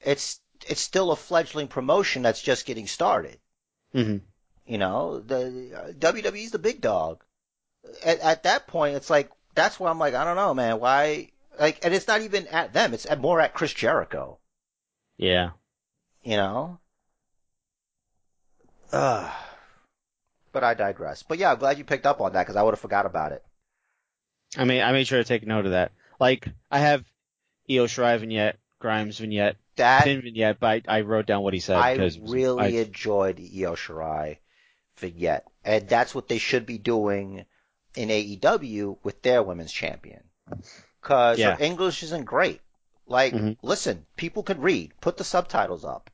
it's 0.00 0.38
it's 0.68 0.80
still 0.80 1.10
a 1.10 1.16
fledgling 1.16 1.68
promotion 1.68 2.22
that's 2.22 2.42
just 2.42 2.66
getting 2.66 2.86
started. 2.86 3.38
hmm 3.92 4.18
You 4.66 4.78
know, 4.78 5.20
the 5.20 5.72
uh, 5.74 5.92
WWE's 5.92 6.50
the 6.50 6.58
big 6.58 6.80
dog. 6.80 7.24
At, 8.04 8.20
at 8.20 8.42
that 8.42 8.66
point, 8.66 8.96
it's 8.96 9.08
like 9.10 9.30
that's 9.54 9.80
where 9.80 9.90
I'm 9.90 9.98
like, 9.98 10.14
I 10.14 10.24
don't 10.24 10.36
know, 10.36 10.52
man. 10.54 10.78
Why? 10.78 11.30
Like, 11.58 11.82
and 11.84 11.94
it's 11.94 12.06
not 12.06 12.20
even 12.20 12.46
at 12.48 12.74
them. 12.74 12.92
It's 12.92 13.06
at, 13.06 13.18
more 13.18 13.40
at 13.40 13.54
Chris 13.54 13.72
Jericho. 13.72 14.38
Yeah. 15.16 15.50
You 16.22 16.36
know. 16.36 16.78
Ugh. 18.92 19.32
But 20.52 20.64
I 20.64 20.74
digress. 20.74 21.22
But 21.22 21.38
yeah, 21.38 21.52
I'm 21.52 21.58
glad 21.58 21.78
you 21.78 21.84
picked 21.84 22.06
up 22.06 22.20
on 22.20 22.32
that 22.32 22.42
because 22.42 22.56
I 22.56 22.62
would 22.62 22.72
have 22.72 22.80
forgot 22.80 23.06
about 23.06 23.32
it. 23.32 23.44
I 24.56 24.64
mean, 24.64 24.82
I 24.82 24.92
made 24.92 25.06
sure 25.06 25.18
to 25.18 25.24
take 25.24 25.46
note 25.46 25.66
of 25.66 25.72
that. 25.72 25.92
Like, 26.18 26.48
I 26.70 26.78
have 26.78 27.04
Io 27.68 27.86
Shirai 27.86 28.18
vignette, 28.18 28.58
Grimes 28.80 29.18
vignette, 29.18 29.56
That 29.76 30.04
Finn 30.04 30.22
vignette, 30.22 30.58
but 30.60 30.84
I, 30.88 30.98
I 30.98 31.00
wrote 31.02 31.26
down 31.26 31.42
what 31.42 31.52
he 31.52 31.60
said. 31.60 31.76
I 31.76 31.92
really 32.22 32.78
I- 32.78 32.82
enjoyed 32.82 33.38
Io 33.38 33.74
Shirai 33.74 34.38
vignette, 34.98 35.44
and 35.64 35.86
that's 35.88 36.14
what 36.14 36.28
they 36.28 36.38
should 36.38 36.64
be 36.64 36.78
doing 36.78 37.44
in 37.94 38.08
AEW 38.08 38.98
with 39.02 39.20
their 39.22 39.42
women's 39.42 39.72
champion. 39.72 40.22
Because 41.02 41.38
Yeah. 41.38 41.56
her 41.56 41.62
English 41.64 42.02
isn't 42.02 42.24
great. 42.24 42.60
Like, 43.06 43.32
Mhm. 43.34 43.56
listen, 43.62 44.06
people 44.16 44.42
can 44.42 44.60
read. 44.60 44.92
Put 45.00 45.16
the 45.16 45.24
subtitles 45.24 45.84
up. 45.84 46.10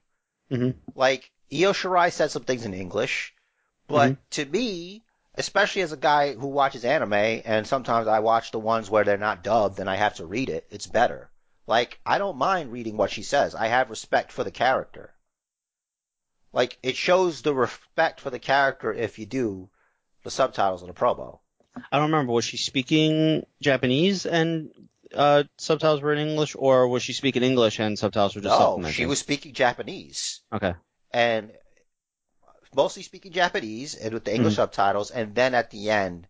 Mhm. 0.50 0.74
Like, 0.94 1.30
Io 1.52 1.72
Shirai 1.72 2.10
said 2.10 2.30
some 2.30 2.44
things 2.44 2.64
in 2.64 2.72
English, 2.74 3.34
but 3.86 4.12
Mhm. 4.12 4.18
to 4.30 4.44
me, 4.46 5.04
especially 5.34 5.82
as 5.82 5.92
a 5.92 5.96
guy 5.96 6.32
who 6.34 6.46
watches 6.46 6.84
anime, 6.84 7.12
and 7.44 7.66
sometimes 7.66 8.06
I 8.08 8.20
watch 8.20 8.50
the 8.52 8.58
ones 8.58 8.88
where 8.90 9.04
they're 9.04 9.18
not 9.18 9.44
dubbed 9.44 9.78
and 9.78 9.88
I 9.90 9.96
have 9.96 10.14
to 10.16 10.26
read 10.26 10.48
it, 10.48 10.66
it's 10.70 10.86
better. 10.86 11.30
Like, 11.66 12.00
I 12.06 12.18
don't 12.18 12.36
mind 12.38 12.72
reading 12.72 12.96
what 12.96 13.10
she 13.10 13.22
says. 13.22 13.54
I 13.54 13.66
have 13.68 13.90
respect 13.90 14.32
for 14.32 14.44
the 14.44 14.50
character. 14.50 15.14
Like, 16.52 16.78
it 16.82 16.96
shows 16.96 17.42
the 17.42 17.54
respect 17.54 18.20
for 18.20 18.30
the 18.30 18.38
character 18.38 18.92
if 18.92 19.18
you 19.18 19.26
do 19.26 19.70
the 20.24 20.30
subtitles 20.30 20.82
in 20.82 20.88
the 20.88 20.94
promo. 20.94 21.38
I 21.90 21.98
don't 21.98 22.10
remember. 22.10 22.32
Was 22.32 22.44
she 22.44 22.56
speaking 22.58 23.46
Japanese 23.60 24.26
and 24.26 24.70
uh, 25.14 25.44
subtitles 25.58 26.00
were 26.02 26.12
in 26.12 26.28
English, 26.28 26.54
or 26.58 26.88
was 26.88 27.02
she 27.02 27.12
speaking 27.12 27.42
English 27.42 27.78
and 27.78 27.98
subtitles 27.98 28.34
were 28.34 28.40
just 28.42 28.58
No, 28.58 28.64
supplementing? 28.66 28.94
she 28.94 29.06
was 29.06 29.18
speaking 29.18 29.52
Japanese. 29.54 30.40
Okay. 30.52 30.74
And 31.12 31.52
mostly 32.74 33.02
speaking 33.02 33.32
Japanese 33.32 33.94
and 33.94 34.14
with 34.14 34.24
the 34.24 34.34
English 34.34 34.56
subtitles, 34.56 35.10
and 35.10 35.34
then 35.34 35.54
at 35.54 35.70
the 35.70 35.90
end, 35.90 36.26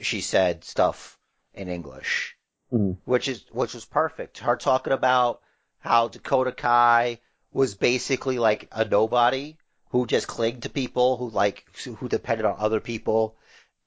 she 0.00 0.20
said 0.20 0.64
stuff 0.64 1.18
in 1.54 1.68
English, 1.68 2.36
Mhm. 2.72 2.98
which 3.04 3.28
is 3.28 3.44
which 3.50 3.74
was 3.74 3.84
perfect. 3.84 4.38
Her 4.38 4.56
talking 4.56 4.92
about 4.92 5.42
how 5.80 6.08
Dakota 6.08 6.52
Kai 6.52 7.20
was 7.52 7.74
basically 7.74 8.38
like 8.38 8.68
a 8.72 8.84
nobody 8.84 9.56
who 9.90 10.06
just 10.06 10.26
clinged 10.28 10.62
to 10.62 10.70
people, 10.70 11.16
who 11.16 11.28
like 11.28 11.66
who 11.98 12.08
depended 12.08 12.46
on 12.46 12.56
other 12.58 12.80
people, 12.80 13.36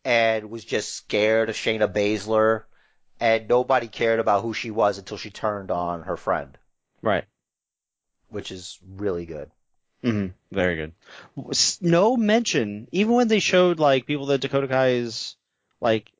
and 0.03 0.51
was 0.51 0.63
just 0.63 0.93
scared 0.93 1.49
of 1.49 1.55
Shayna 1.55 1.91
Baszler, 1.91 2.65
and 3.19 3.47
nobody 3.47 3.87
cared 3.87 4.19
about 4.19 4.43
who 4.43 4.53
she 4.53 4.69
was 4.69 4.97
until 4.97 5.17
she 5.17 5.31
turned 5.31 5.71
on 5.71 6.03
her 6.03 6.17
friend, 6.17 6.57
Right. 7.01 7.25
which 8.27 8.51
is 8.51 8.77
really 8.85 9.25
good. 9.25 9.49
Hmm 10.05 10.27
Very 10.51 10.75
good. 10.75 10.93
No 11.81 12.15
mention, 12.15 12.87
even 12.91 13.13
when 13.13 13.27
they 13.27 13.39
showed 13.39 13.79
like 13.79 14.05
people 14.05 14.27
that 14.27 14.41
Dakota 14.41 14.67
Kai 14.67 14.89
is 14.89 15.35
like 15.81 16.11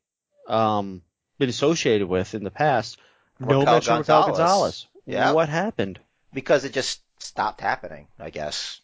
um 0.48 1.02
been 1.38 1.48
associated 1.48 2.08
with 2.08 2.34
in 2.34 2.42
the 2.44 2.50
past. 2.50 2.98
no 3.38 3.64
mention 3.64 3.92
of 3.92 3.98
Raquel 4.00 4.22
Gonzalez. 4.22 4.38
Gonzalez. 4.38 4.86
Yeah. 5.06 5.32
What 5.32 5.48
happened? 5.48 6.00
because 6.34 6.64
it 6.64 6.72
just 6.72 7.00
stopped 7.18 7.60
happening, 7.62 8.08
I 8.18 8.30
guess. 8.30 8.80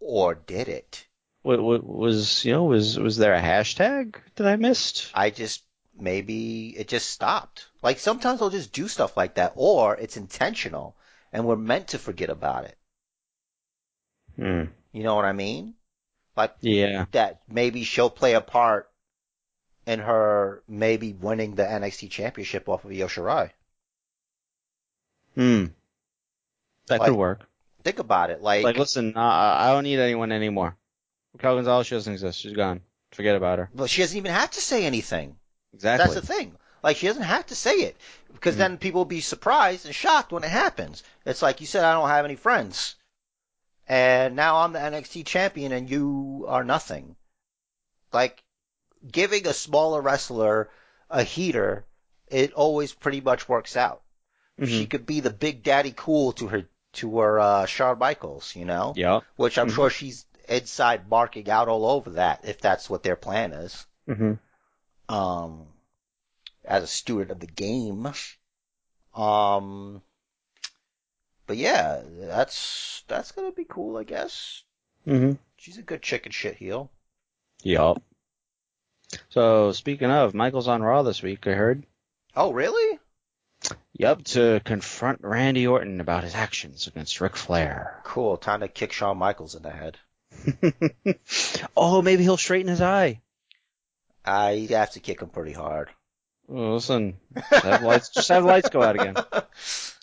Or 0.00 0.34
did 0.34 0.68
it? 0.68 1.04
What, 1.42 1.60
what 1.62 1.84
was 1.84 2.44
you 2.44 2.52
know 2.52 2.64
was 2.64 2.98
was 2.98 3.16
there 3.16 3.34
a 3.34 3.42
hashtag 3.42 4.14
that 4.36 4.46
I 4.46 4.56
missed? 4.56 5.10
I 5.14 5.30
just 5.30 5.62
maybe 5.98 6.68
it 6.76 6.88
just 6.88 7.10
stopped. 7.10 7.66
Like 7.82 7.98
sometimes 7.98 8.38
they'll 8.40 8.50
just 8.50 8.72
do 8.72 8.86
stuff 8.88 9.16
like 9.16 9.34
that, 9.34 9.52
or 9.56 9.96
it's 9.96 10.16
intentional 10.16 10.96
and 11.32 11.44
we're 11.44 11.56
meant 11.56 11.88
to 11.88 11.98
forget 11.98 12.30
about 12.30 12.64
it. 12.64 12.78
Hmm. 14.36 14.64
You 14.92 15.02
know 15.02 15.14
what 15.14 15.24
I 15.24 15.32
mean? 15.32 15.74
Like 16.36 16.54
Yeah. 16.60 17.06
that 17.12 17.42
maybe 17.48 17.84
she'll 17.84 18.10
play 18.10 18.34
a 18.34 18.40
part 18.40 18.90
in 19.86 20.00
her 20.00 20.62
maybe 20.66 21.12
winning 21.12 21.54
the 21.54 21.62
NXT 21.64 22.10
championship 22.10 22.68
off 22.68 22.84
of 22.84 22.90
Io 22.90 23.06
Shirai. 23.06 23.50
Hmm. 25.34 25.66
That 26.86 27.00
Like- 27.00 27.08
could 27.10 27.16
work. 27.16 27.48
Think 27.82 27.98
about 27.98 28.30
it. 28.30 28.40
Like, 28.42 28.64
Like, 28.64 28.76
listen, 28.78 29.12
uh, 29.16 29.20
I 29.20 29.70
don't 29.72 29.84
need 29.84 29.98
anyone 29.98 30.32
anymore. 30.32 30.76
Raquel 31.34 31.56
Gonzalez, 31.56 31.86
she 31.86 31.94
doesn't 31.94 32.12
exist. 32.12 32.40
She's 32.40 32.52
gone. 32.54 32.80
Forget 33.12 33.36
about 33.36 33.58
her. 33.58 33.70
well, 33.74 33.86
she 33.86 34.02
doesn't 34.02 34.16
even 34.16 34.32
have 34.32 34.50
to 34.52 34.60
say 34.60 34.86
anything. 34.86 35.36
Exactly. 35.72 36.04
That's 36.14 36.20
the 36.26 36.34
thing. 36.34 36.56
Like 36.82 36.96
she 36.96 37.06
doesn't 37.06 37.22
have 37.22 37.46
to 37.46 37.54
say 37.54 37.74
it 37.76 37.96
because 38.32 38.54
Mm. 38.56 38.58
then 38.58 38.78
people 38.78 39.00
will 39.00 39.04
be 39.06 39.20
surprised 39.20 39.86
and 39.86 39.94
shocked 39.94 40.32
when 40.32 40.42
it 40.44 40.50
happens. 40.50 41.02
It's 41.24 41.40
like 41.42 41.60
you 41.60 41.66
said, 41.66 41.84
I 41.84 41.92
don't 41.92 42.08
have 42.08 42.24
any 42.24 42.36
friends, 42.36 42.96
and 43.88 44.36
now 44.36 44.58
I'm 44.58 44.72
the 44.72 44.78
NXT 44.78 45.26
champion 45.26 45.72
and 45.72 45.88
you 45.90 46.44
are 46.48 46.64
nothing. 46.64 47.16
Like 48.12 48.42
giving 49.10 49.46
a 49.46 49.52
smaller 49.52 50.00
wrestler 50.00 50.70
a 51.10 51.22
heater, 51.22 51.84
it 52.28 52.52
always 52.54 52.92
pretty 52.94 53.20
much 53.20 53.48
works 53.48 53.76
out. 53.76 54.02
Mhm. 54.58 54.68
She 54.68 54.86
could 54.86 55.04
be 55.06 55.20
the 55.20 55.30
big 55.30 55.62
daddy 55.62 55.92
cool 55.96 56.32
to 56.34 56.46
her 56.48 56.68
to 56.94 57.18
her 57.18 57.40
uh, 57.40 57.66
Shawn 57.66 57.98
Michaels, 57.98 58.54
you 58.54 58.64
know, 58.64 58.94
Yeah. 58.96 59.20
which 59.36 59.58
I'm 59.58 59.68
Mhm. 59.68 59.74
sure 59.74 59.90
she's 59.90 60.24
inside 60.48 61.08
marking 61.08 61.50
out 61.50 61.68
all 61.68 61.86
over 61.86 62.10
that 62.10 62.44
if 62.44 62.60
that's 62.60 62.88
what 62.88 63.02
their 63.02 63.16
plan 63.16 63.52
is 63.52 63.86
Mm-hmm. 64.08 65.14
um, 65.14 65.66
as 66.64 66.82
a 66.84 66.86
student 66.86 67.30
of 67.32 67.40
the 67.40 67.46
game. 67.46 68.12
Um, 69.14 70.02
but 71.46 71.56
yeah, 71.56 72.00
that's 72.20 73.02
that's 73.08 73.32
gonna 73.32 73.52
be 73.52 73.64
cool, 73.64 73.96
I 73.96 74.04
guess. 74.04 74.62
Mm-hmm. 75.06 75.32
She's 75.56 75.78
a 75.78 75.82
good 75.82 76.02
chicken 76.02 76.32
shit 76.32 76.56
heel. 76.56 76.90
Yup. 77.62 78.02
So 79.30 79.72
speaking 79.72 80.10
of, 80.10 80.34
Michael's 80.34 80.68
on 80.68 80.82
Raw 80.82 81.02
this 81.02 81.22
week. 81.22 81.46
I 81.46 81.52
heard. 81.52 81.84
Oh, 82.36 82.52
really? 82.52 82.98
Yup, 83.96 84.24
to 84.24 84.60
confront 84.64 85.20
Randy 85.22 85.66
Orton 85.66 86.00
about 86.00 86.24
his 86.24 86.34
actions 86.34 86.86
against 86.86 87.20
Ric 87.20 87.36
Flair. 87.36 88.00
Cool. 88.04 88.36
Time 88.36 88.60
to 88.60 88.68
kick 88.68 88.92
Shawn 88.92 89.16
Michaels 89.16 89.54
in 89.54 89.62
the 89.62 89.70
head. 89.70 89.98
oh, 91.76 92.02
maybe 92.02 92.24
he'll 92.24 92.36
straighten 92.36 92.68
his 92.68 92.80
eye. 92.80 93.20
Uh, 94.24 94.54
you'd 94.56 94.70
have 94.70 94.92
to 94.92 95.00
kick 95.00 95.20
him 95.20 95.28
pretty 95.28 95.52
hard. 95.52 95.90
Oh, 96.48 96.74
listen, 96.74 97.16
just 97.34 97.64
have 97.64 97.82
lights, 97.82 98.10
just 98.10 98.28
have 98.28 98.44
lights 98.44 98.68
go 98.68 98.82
out 98.82 98.96
again. 98.96 99.16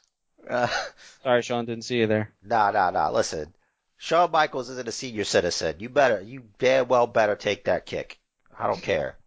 Uh, 0.52 0.68
Sorry, 1.24 1.42
Shawn, 1.42 1.66
didn't 1.66 1.86
see 1.86 1.98
you 2.00 2.08
there. 2.08 2.32
nah, 2.44 2.72
nah, 2.72 2.90
nah. 2.92 3.10
Listen, 3.10 3.54
Shawn 3.98 4.32
Michaels 4.32 4.70
isn't 4.70 4.88
a 4.88 4.92
senior 4.92 5.24
citizen. 5.24 5.76
You 5.80 5.90
better, 5.90 6.22
you 6.22 6.44
damn 6.60 6.88
well 6.88 7.08
better 7.08 7.36
take 7.36 7.66
that 7.66 7.86
kick. 7.86 8.20
I 8.58 8.68
don't 8.68 8.82
care. 8.82 9.18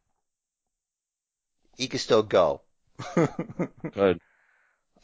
He 1.76 1.88
can 1.88 1.98
still 1.98 2.22
go. 2.22 2.60
Good. 3.94 4.20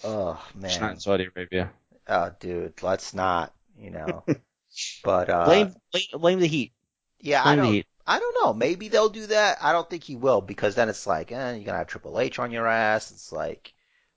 oh 0.05 0.47
man. 0.55 0.71
It's 0.71 0.81
not 0.81 0.93
in 0.93 1.01
Saudi 1.01 1.27
Arabia. 1.35 1.73
Oh 2.07 2.31
dude, 2.39 2.83
let's 2.83 3.15
not, 3.15 3.53
you 3.79 3.91
know. 3.91 4.25
but, 5.05 5.31
uh, 5.31 5.45
blame, 5.47 5.75
blame, 5.93 6.05
blame 6.21 6.41
the 6.41 6.47
Heat. 6.47 6.73
yeah, 7.21 7.41
I 7.45 7.55
Blame 7.55 7.57
the 7.57 7.63
don't, 7.65 7.73
Heat. 7.75 7.87
I 8.07 8.19
don't 8.19 8.37
know. 8.43 8.53
Maybe 8.55 8.89
they'll 8.89 9.09
do 9.09 9.27
that. 9.27 9.59
I 9.63 9.73
don't 9.73 9.89
think 9.89 10.05
he 10.05 10.17
will 10.17 10.41
because 10.41 10.75
then 10.75 10.89
it's 10.89 11.07
like, 11.07 11.33
eh, 11.33 11.55
you're 11.55 11.65
gonna 11.65 11.79
have 11.79 11.87
Triple 11.89 12.19
H 12.21 12.39
on 12.39 12.51
your 12.53 12.67
ass. 12.67 13.11
It's 13.11 13.33
like, 13.33 13.73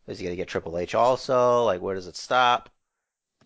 is 0.07 0.19
he 0.19 0.25
gonna 0.25 0.35
get 0.35 0.47
Triple 0.47 0.77
H 0.77 0.95
also? 0.95 1.63
Like, 1.63 1.81
where 1.81 1.95
does 1.95 2.07
it 2.07 2.15
stop? 2.15 2.69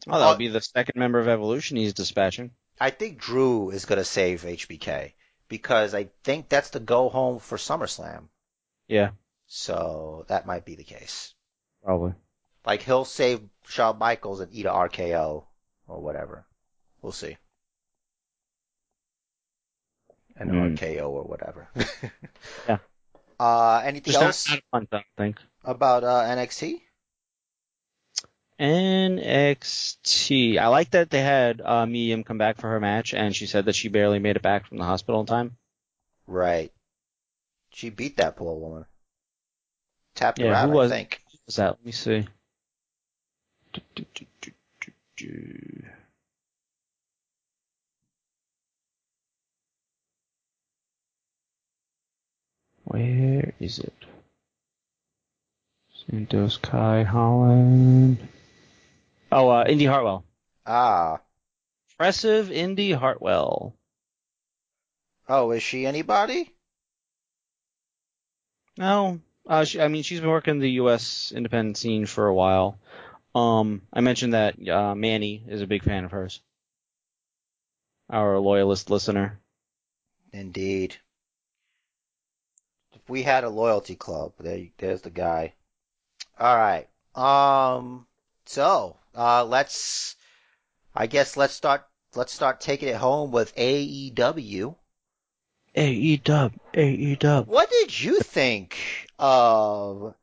Oh, 0.08 0.20
that 0.20 0.30
would 0.30 0.38
be 0.38 0.48
the 0.48 0.62
second 0.62 0.98
member 1.00 1.20
of 1.20 1.28
Evolution 1.28 1.78
he's 1.78 1.94
dispatching. 1.94 2.52
I 2.80 2.92
think 2.92 3.20
Drew 3.20 3.72
is 3.72 3.86
gonna 3.86 4.04
save 4.06 4.44
HBK 4.44 5.14
because 5.48 5.94
I 5.96 6.10
think 6.24 6.50
that's 6.50 6.70
the 6.70 6.80
go 6.80 7.10
home 7.10 7.40
for 7.40 7.58
SummerSlam. 7.58 8.26
Yeah, 8.88 9.10
So 9.48 10.26
that 10.30 10.46
might 10.46 10.66
be 10.66 10.76
the 10.76 10.84
case. 10.84 11.34
probably. 11.84 12.14
Like 12.66 12.82
he'll 12.84 13.06
save 13.06 13.42
Shawn 13.68 13.98
Michaels 13.98 14.40
and 14.40 14.54
eat 14.54 14.66
a 14.66 14.70
RKO 14.72 15.46
or 15.88 16.02
whatever. 16.02 16.46
We'll 17.02 17.12
see. 17.12 17.38
An 20.36 20.50
Hmm. 20.50 20.76
RKO 20.76 21.10
or 21.10 21.24
whatever. 21.24 21.68
Yeah. 22.68 22.78
Uh, 23.40 23.82
anything 23.86 24.14
Just 24.14 24.24
else 24.24 24.50
not 24.50 24.60
a 24.60 24.62
fun, 24.72 24.88
I 24.92 24.96
don't 24.96 25.06
think. 25.18 25.40
About 25.68 26.04
uh, 26.04 26.24
NXT? 26.24 26.82
NXT. 28.60 30.58
I 30.60 30.68
like 30.68 30.92
that 30.92 31.10
they 31.10 31.22
had 31.22 31.60
uh, 31.62 31.86
Mia 31.88 32.10
Yim 32.10 32.24
come 32.24 32.38
back 32.38 32.58
for 32.58 32.70
her 32.70 32.80
match, 32.80 33.14
and 33.14 33.36
she 33.36 33.48
said 33.48 33.66
that 33.66 33.76
she 33.76 33.88
barely 33.90 34.20
made 34.20 34.36
it 34.36 34.42
back 34.44 34.68
from 34.68 34.78
the 34.78 34.84
hospital 34.86 35.20
in 35.22 35.26
time. 35.26 35.58
Right. 36.28 36.72
She 37.72 37.90
beat 37.90 38.18
that 38.18 38.36
poor 38.36 38.56
woman. 38.60 38.86
Tapped 40.16 40.40
her 40.42 40.46
Yeah, 40.46 40.54
out, 40.54 40.70
who 40.70 40.76
was 40.76 40.92
I 40.92 40.96
think. 40.98 41.22
What 41.26 41.42
was 41.46 41.56
that? 41.58 41.70
Let 41.70 41.86
me 41.86 41.92
see. 41.92 42.28
Do, 43.74 43.82
do, 43.96 44.52
do. 45.16 45.84
Where 52.86 53.54
is 53.60 53.78
it? 53.80 53.97
Santos 56.10 56.56
Kai 56.58 57.04
Holland. 57.04 58.18
Oh, 59.30 59.50
uh, 59.50 59.66
Indi 59.68 59.86
Hartwell. 59.86 60.24
Ah. 60.66 61.20
Impressive 61.92 62.50
Indi 62.50 62.94
Hartwell. 62.94 63.74
Oh, 65.28 65.52
is 65.52 65.62
she 65.62 65.86
anybody? 65.86 66.54
No, 68.78 69.20
uh, 69.46 69.66
she, 69.66 69.82
I 69.82 69.90
mean 69.90 70.04
she's 70.04 70.22
been 70.22 70.30
working 70.30 70.60
the 70.60 70.72
U.S. 70.72 71.34
independent 71.36 71.78
scene 71.78 72.06
for 72.06 72.28
a 72.28 72.34
while. 72.34 72.80
Um, 73.36 73.82
I 73.92 74.00
mentioned 74.00 74.34
that 74.34 74.56
uh, 74.70 74.96
Manny 74.96 75.44
is 75.48 75.62
a 75.62 75.68
big 75.68 75.84
fan 75.84 76.06
of 76.06 76.12
hers. 76.12 76.42
Our 78.10 78.40
loyalist 78.40 78.90
listener. 78.90 79.40
Indeed. 80.32 80.96
If 82.94 83.10
we 83.10 83.24
had 83.24 83.44
a 83.44 83.50
loyalty 83.50 83.96
club, 83.96 84.34
there, 84.40 84.68
there's 84.78 85.02
the 85.02 85.10
guy. 85.10 85.54
All 86.40 86.56
right. 86.56 86.88
Um. 87.16 88.06
So, 88.46 88.98
uh, 89.16 89.46
let's. 89.46 90.16
I 90.96 91.08
guess 91.08 91.38
let's 91.38 91.54
start. 91.54 91.84
Let's 92.16 92.34
start 92.34 92.62
taking 92.62 92.90
it 92.90 92.96
home 92.96 93.32
with 93.32 93.56
AEW. 93.56 94.76
AEW. 95.76 96.52
AEW. 96.74 97.48
What 97.48 97.70
did 97.70 98.00
you 98.00 98.20
think 98.20 98.78
of 99.20 100.16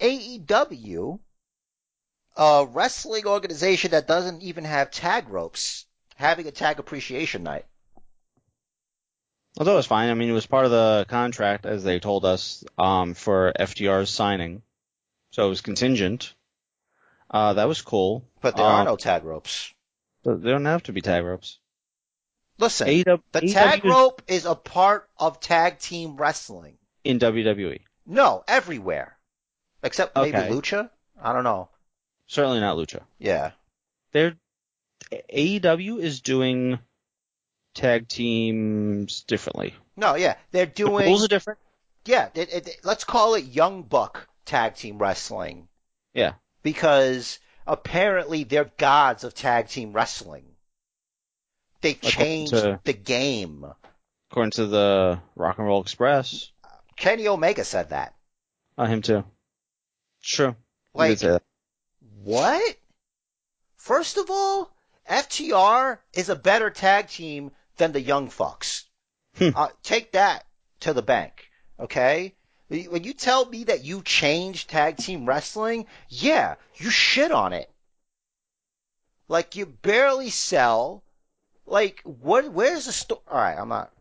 AEW, 0.00 1.18
a 2.36 2.66
wrestling 2.70 3.26
organization 3.26 3.92
that 3.92 4.06
doesn't 4.06 4.42
even 4.42 4.64
have 4.64 4.90
tag 4.90 5.28
ropes, 5.28 5.86
having 6.16 6.46
a 6.46 6.52
tag 6.52 6.78
appreciation 6.78 7.42
night? 7.42 7.64
Well, 9.56 9.64
that 9.64 9.74
was 9.74 9.86
fine. 9.86 10.10
I 10.10 10.14
mean, 10.14 10.28
it 10.28 10.34
was 10.34 10.46
part 10.46 10.66
of 10.66 10.70
the 10.70 11.06
contract, 11.08 11.64
as 11.64 11.82
they 11.82 11.98
told 11.98 12.24
us, 12.26 12.62
um, 12.76 13.14
for 13.14 13.52
FTR's 13.58 14.10
signing, 14.10 14.62
so 15.36 15.44
it 15.44 15.48
was 15.50 15.60
contingent. 15.60 16.32
Uh, 17.30 17.52
that 17.52 17.68
was 17.68 17.82
cool. 17.82 18.24
But 18.40 18.56
there 18.56 18.64
are 18.64 18.80
Um, 18.80 18.86
no 18.86 18.96
tag 18.96 19.22
ropes. 19.22 19.74
They 20.24 20.50
don't 20.50 20.64
have 20.64 20.84
to 20.84 20.92
be 20.94 21.02
tag 21.02 21.24
ropes. 21.24 21.58
Listen, 22.58 22.86
the 23.32 23.40
tag 23.52 23.84
rope 23.84 24.22
is 24.28 24.46
a 24.46 24.54
part 24.54 25.10
of 25.18 25.40
tag 25.40 25.78
team 25.78 26.16
wrestling. 26.16 26.78
in 27.04 27.18
WWE. 27.18 27.80
No, 28.06 28.42
everywhere. 28.48 29.18
Except 29.82 30.16
maybe 30.16 30.36
Okay. 30.38 30.48
Lucha? 30.48 30.88
I 31.22 31.34
don't 31.34 31.44
know. 31.44 31.68
Certainly 32.28 32.60
not 32.60 32.78
Lucha. 32.78 33.02
Yeah. 33.18 33.50
They're 34.12 34.36
AEW 35.12 36.00
is 36.00 36.22
doing 36.22 36.78
tag 37.74 38.08
teams 38.08 39.20
differently. 39.24 39.74
No, 39.96 40.14
yeah. 40.16 40.36
They're 40.50 40.64
The 40.66 40.72
doing, 40.72 41.06
rules 41.06 41.24
are 41.24 41.28
different. 41.28 41.58
yeah, 42.06 42.30
it, 42.34 42.52
it, 42.52 42.80
let's 42.84 43.04
call 43.04 43.34
it 43.34 43.44
Young 43.44 43.82
Buck 43.82 44.26
tag 44.46 44.76
team 44.76 44.98
wrestling. 44.98 45.68
Yeah. 46.14 46.34
Because 46.62 47.38
apparently 47.66 48.44
they're 48.44 48.70
gods 48.78 49.24
of 49.24 49.34
tag 49.34 49.68
team 49.68 49.92
wrestling. 49.92 50.44
They 51.82 51.94
changed 51.94 52.52
to- 52.52 52.80
the 52.84 52.92
game. 52.92 53.66
According 54.30 54.52
to 54.52 54.66
the 54.66 55.20
Rock 55.34 55.58
and 55.58 55.66
Roll 55.66 55.82
Express. 55.82 56.50
Kenny 56.96 57.28
Omega 57.28 57.64
said 57.64 57.90
that. 57.90 58.14
Uh, 58.78 58.86
him 58.86 59.02
too. 59.02 59.24
True. 60.22 60.56
Like, 60.94 61.10
did 61.10 61.18
say 61.18 61.28
that. 61.28 61.42
What? 62.24 62.76
First 63.76 64.16
of 64.16 64.30
all, 64.30 64.74
FTR 65.08 65.98
is 66.12 66.28
a 66.28 66.36
better 66.36 66.70
tag 66.70 67.08
team 67.08 67.52
than 67.76 67.92
the 67.92 68.00
Young 68.00 68.28
Fucks. 68.30 68.84
Hmm. 69.36 69.50
Uh, 69.54 69.68
take 69.82 70.12
that 70.12 70.46
to 70.80 70.92
the 70.92 71.02
bank, 71.02 71.50
okay? 71.78 72.34
When 72.68 73.04
you 73.04 73.12
tell 73.12 73.44
me 73.46 73.64
that 73.64 73.84
you 73.84 74.02
changed 74.02 74.70
tag 74.70 74.96
team 74.96 75.24
wrestling, 75.26 75.86
yeah, 76.08 76.56
you 76.74 76.90
shit 76.90 77.30
on 77.30 77.52
it. 77.52 77.70
Like 79.28 79.56
you 79.56 79.66
barely 79.66 80.30
sell. 80.30 81.02
Like 81.66 82.00
what? 82.04 82.50
Where's 82.50 82.86
the 82.86 82.92
story? 82.92 83.20
All 83.30 83.38
right, 83.38 83.58
I'm 83.58 83.68
not. 83.68 83.92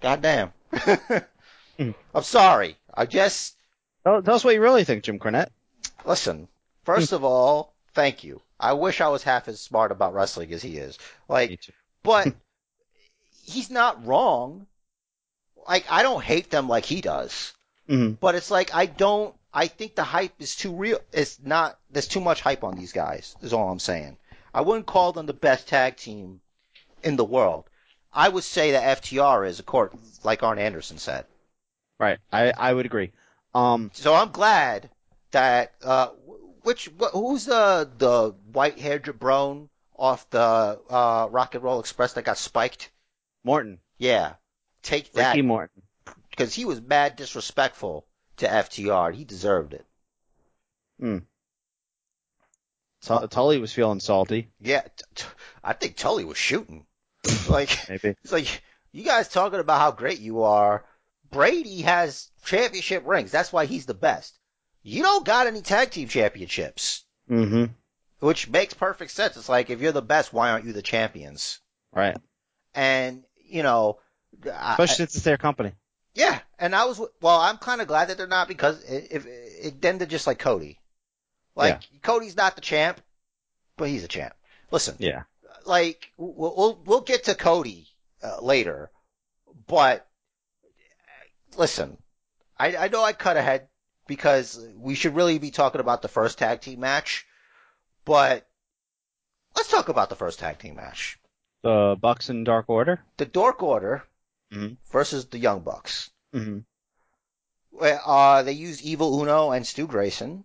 Goddamn. 0.00 0.52
Hmm. 0.72 1.90
I'm 2.14 2.22
sorry. 2.22 2.76
I 2.92 3.06
just 3.06 3.58
Tell, 4.08 4.22
tell 4.22 4.36
us 4.36 4.44
what 4.44 4.54
you 4.54 4.62
really 4.62 4.84
think, 4.84 5.04
Jim 5.04 5.18
Cornette. 5.18 5.50
Listen, 6.06 6.48
first 6.84 7.12
of 7.12 7.24
all, 7.24 7.74
thank 7.92 8.24
you. 8.24 8.40
I 8.58 8.72
wish 8.72 9.02
I 9.02 9.08
was 9.08 9.22
half 9.22 9.48
as 9.48 9.60
smart 9.60 9.92
about 9.92 10.14
wrestling 10.14 10.50
as 10.52 10.62
he 10.62 10.78
is. 10.78 10.98
Like, 11.28 11.60
but 12.02 12.32
he's 13.44 13.70
not 13.70 14.06
wrong. 14.06 14.66
Like, 15.68 15.86
I 15.90 16.02
don't 16.02 16.24
hate 16.24 16.50
them 16.50 16.68
like 16.68 16.84
he 16.86 17.00
does. 17.00 17.52
Mhm. 17.88 18.18
But 18.18 18.34
it's 18.34 18.50
like, 18.50 18.74
I 18.74 18.86
don't, 18.86 19.34
I 19.52 19.66
think 19.68 19.94
the 19.94 20.04
hype 20.04 20.34
is 20.40 20.56
too 20.56 20.74
real. 20.74 20.98
It's 21.12 21.38
not, 21.42 21.78
there's 21.90 22.08
too 22.08 22.20
much 22.20 22.40
hype 22.40 22.64
on 22.64 22.74
these 22.76 22.92
guys, 22.92 23.36
is 23.42 23.52
all 23.52 23.70
I'm 23.70 23.78
saying. 23.78 24.16
I 24.54 24.62
wouldn't 24.62 24.86
call 24.86 25.12
them 25.12 25.26
the 25.26 25.32
best 25.34 25.68
tag 25.68 25.96
team 25.96 26.40
in 27.02 27.16
the 27.16 27.24
world. 27.24 27.64
I 28.12 28.28
would 28.28 28.44
say 28.44 28.72
that 28.72 29.02
FTR 29.02 29.46
is, 29.46 29.58
of 29.58 29.66
course, 29.66 29.92
like 30.24 30.42
Arn 30.42 30.58
Anderson 30.58 30.98
said. 30.98 31.26
Right. 31.98 32.18
I, 32.32 32.52
I 32.56 32.72
would 32.72 32.86
agree. 32.86 33.12
Um, 33.54 33.90
So 33.94 34.14
I'm 34.14 34.30
glad 34.30 34.90
that 35.32 35.72
uh, 35.82 36.08
which 36.62 36.90
wh- 36.98 37.12
who's 37.12 37.44
the 37.44 37.90
the 37.98 38.34
white 38.52 38.78
haired 38.78 39.04
jabron 39.04 39.68
off 39.96 40.28
the 40.30 40.80
uh, 40.88 41.28
Rock 41.30 41.54
and 41.54 41.64
Roll 41.64 41.80
Express 41.80 42.12
that 42.14 42.24
got 42.24 42.38
spiked? 42.38 42.90
Morton. 43.44 43.80
Yeah, 43.98 44.34
take 44.88 45.12
that 45.12 45.30
Ricky 45.34 45.42
Morton. 45.42 45.82
because 46.30 46.54
he 46.54 46.64
was 46.64 46.80
mad 46.80 47.16
disrespectful 47.16 48.06
to 48.38 48.46
FTR. 48.48 49.14
He 49.14 49.24
deserved 49.24 49.74
it. 49.74 49.84
Tu- 53.00 53.26
Tully 53.28 53.58
was 53.58 53.72
feeling 53.72 54.00
salty. 54.00 54.50
Yeah, 54.60 54.82
t- 54.82 55.04
t- 55.14 55.24
I 55.62 55.72
think 55.72 55.96
Tully 55.96 56.24
was 56.24 56.36
shooting. 56.38 56.86
Like 57.48 57.70
Maybe. 57.88 58.14
it's 58.22 58.32
like 58.32 58.62
you 58.92 59.04
guys 59.04 59.28
talking 59.28 59.58
about 59.60 59.80
how 59.80 59.90
great 59.90 60.20
you 60.20 60.42
are. 60.42 60.84
Brady 61.30 61.82
has 61.82 62.30
championship 62.44 63.06
rings. 63.06 63.30
That's 63.30 63.52
why 63.52 63.66
he's 63.66 63.86
the 63.86 63.94
best. 63.94 64.38
You 64.82 65.02
don't 65.02 65.26
got 65.26 65.46
any 65.46 65.60
tag 65.62 65.90
team 65.90 66.08
championships. 66.08 67.04
hmm 67.28 67.66
which 68.20 68.48
makes 68.48 68.74
perfect 68.74 69.12
sense. 69.12 69.36
It's 69.36 69.48
like 69.48 69.70
if 69.70 69.80
you're 69.80 69.92
the 69.92 70.02
best, 70.02 70.32
why 70.32 70.50
aren't 70.50 70.64
you 70.64 70.72
the 70.72 70.82
champions? 70.82 71.60
Right. 71.92 72.16
And 72.74 73.24
you 73.36 73.62
know, 73.62 73.98
I, 74.44 74.72
Especially 74.72 74.94
since 74.96 75.14
it's 75.16 75.24
their 75.24 75.36
company. 75.38 75.72
yeah. 76.14 76.38
And 76.58 76.74
I 76.74 76.84
was 76.86 77.00
well, 77.20 77.40
I'm 77.40 77.56
kind 77.56 77.80
of 77.80 77.88
glad 77.88 78.08
that 78.08 78.16
they're 78.18 78.26
not 78.26 78.48
because 78.48 78.82
if, 78.84 79.26
it 79.26 79.80
then 79.80 79.98
they're 79.98 80.06
just 80.06 80.26
like 80.26 80.38
Cody. 80.38 80.78
Like 81.54 81.80
Cody's 82.02 82.36
not 82.36 82.54
the 82.54 82.60
champ, 82.60 83.00
but 83.76 83.88
he's 83.88 84.04
a 84.04 84.08
champ. 84.08 84.34
Listen, 84.70 84.96
Yeah. 84.98 85.22
like 85.66 86.12
we'll 86.16 86.54
we'll, 86.56 86.82
we'll 86.84 87.00
get 87.00 87.24
to 87.24 87.34
Cody 87.34 87.88
uh, 88.22 88.38
later, 88.42 88.90
but 89.66 90.06
listen, 91.56 91.96
I 92.58 92.76
I 92.76 92.88
know 92.88 93.02
I 93.02 93.12
cut 93.12 93.36
ahead 93.36 93.68
because 94.06 94.64
we 94.76 94.94
should 94.94 95.14
really 95.14 95.38
be 95.38 95.50
talking 95.50 95.80
about 95.80 96.02
the 96.02 96.08
first 96.08 96.38
tag 96.38 96.60
team 96.60 96.80
match, 96.80 97.26
but 98.04 98.46
let's 99.56 99.70
talk 99.70 99.88
about 99.88 100.08
the 100.10 100.16
first 100.16 100.38
tag 100.38 100.58
team 100.58 100.76
match. 100.76 101.18
The 101.62 101.96
Bucks 102.00 102.28
and 102.28 102.44
Dark 102.46 102.68
Order. 102.68 103.00
The 103.16 103.26
Dark 103.26 103.62
Order 103.62 104.04
Mhm. 104.52 104.78
versus 104.90 105.26
the 105.26 105.38
Young 105.38 105.60
Bucks. 105.60 106.10
Mm-hmm. 106.34 106.60
Well, 107.72 108.02
Uh, 108.04 108.42
they 108.42 108.52
used 108.52 108.82
Evil 108.82 109.20
Uno 109.20 109.50
and 109.50 109.66
Stu 109.66 109.86
Grayson. 109.86 110.44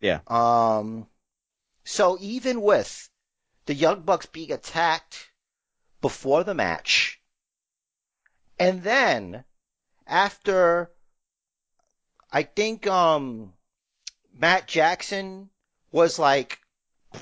Yeah. 0.00 0.20
Um, 0.26 1.08
so 1.84 2.18
even 2.20 2.60
with 2.60 3.08
the 3.66 3.74
Young 3.74 4.02
Bucks 4.02 4.26
being 4.26 4.52
attacked 4.52 5.30
before 6.00 6.44
the 6.44 6.54
match, 6.54 7.20
and 8.58 8.82
then 8.82 9.44
after, 10.06 10.90
I 12.30 12.42
think, 12.42 12.86
um, 12.86 13.54
Matt 14.32 14.68
Jackson 14.68 15.50
was 15.92 16.18
like 16.18 16.58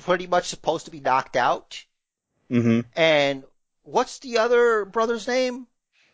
pretty 0.03 0.27
much 0.27 0.47
supposed 0.49 0.85
to 0.85 0.91
be 0.91 0.99
knocked 0.99 1.35
out. 1.35 1.85
Mm-hmm. 2.49 2.81
And 2.95 3.43
what's 3.83 4.19
the 4.19 4.39
other 4.39 4.85
brother's 4.85 5.27
name? 5.27 5.67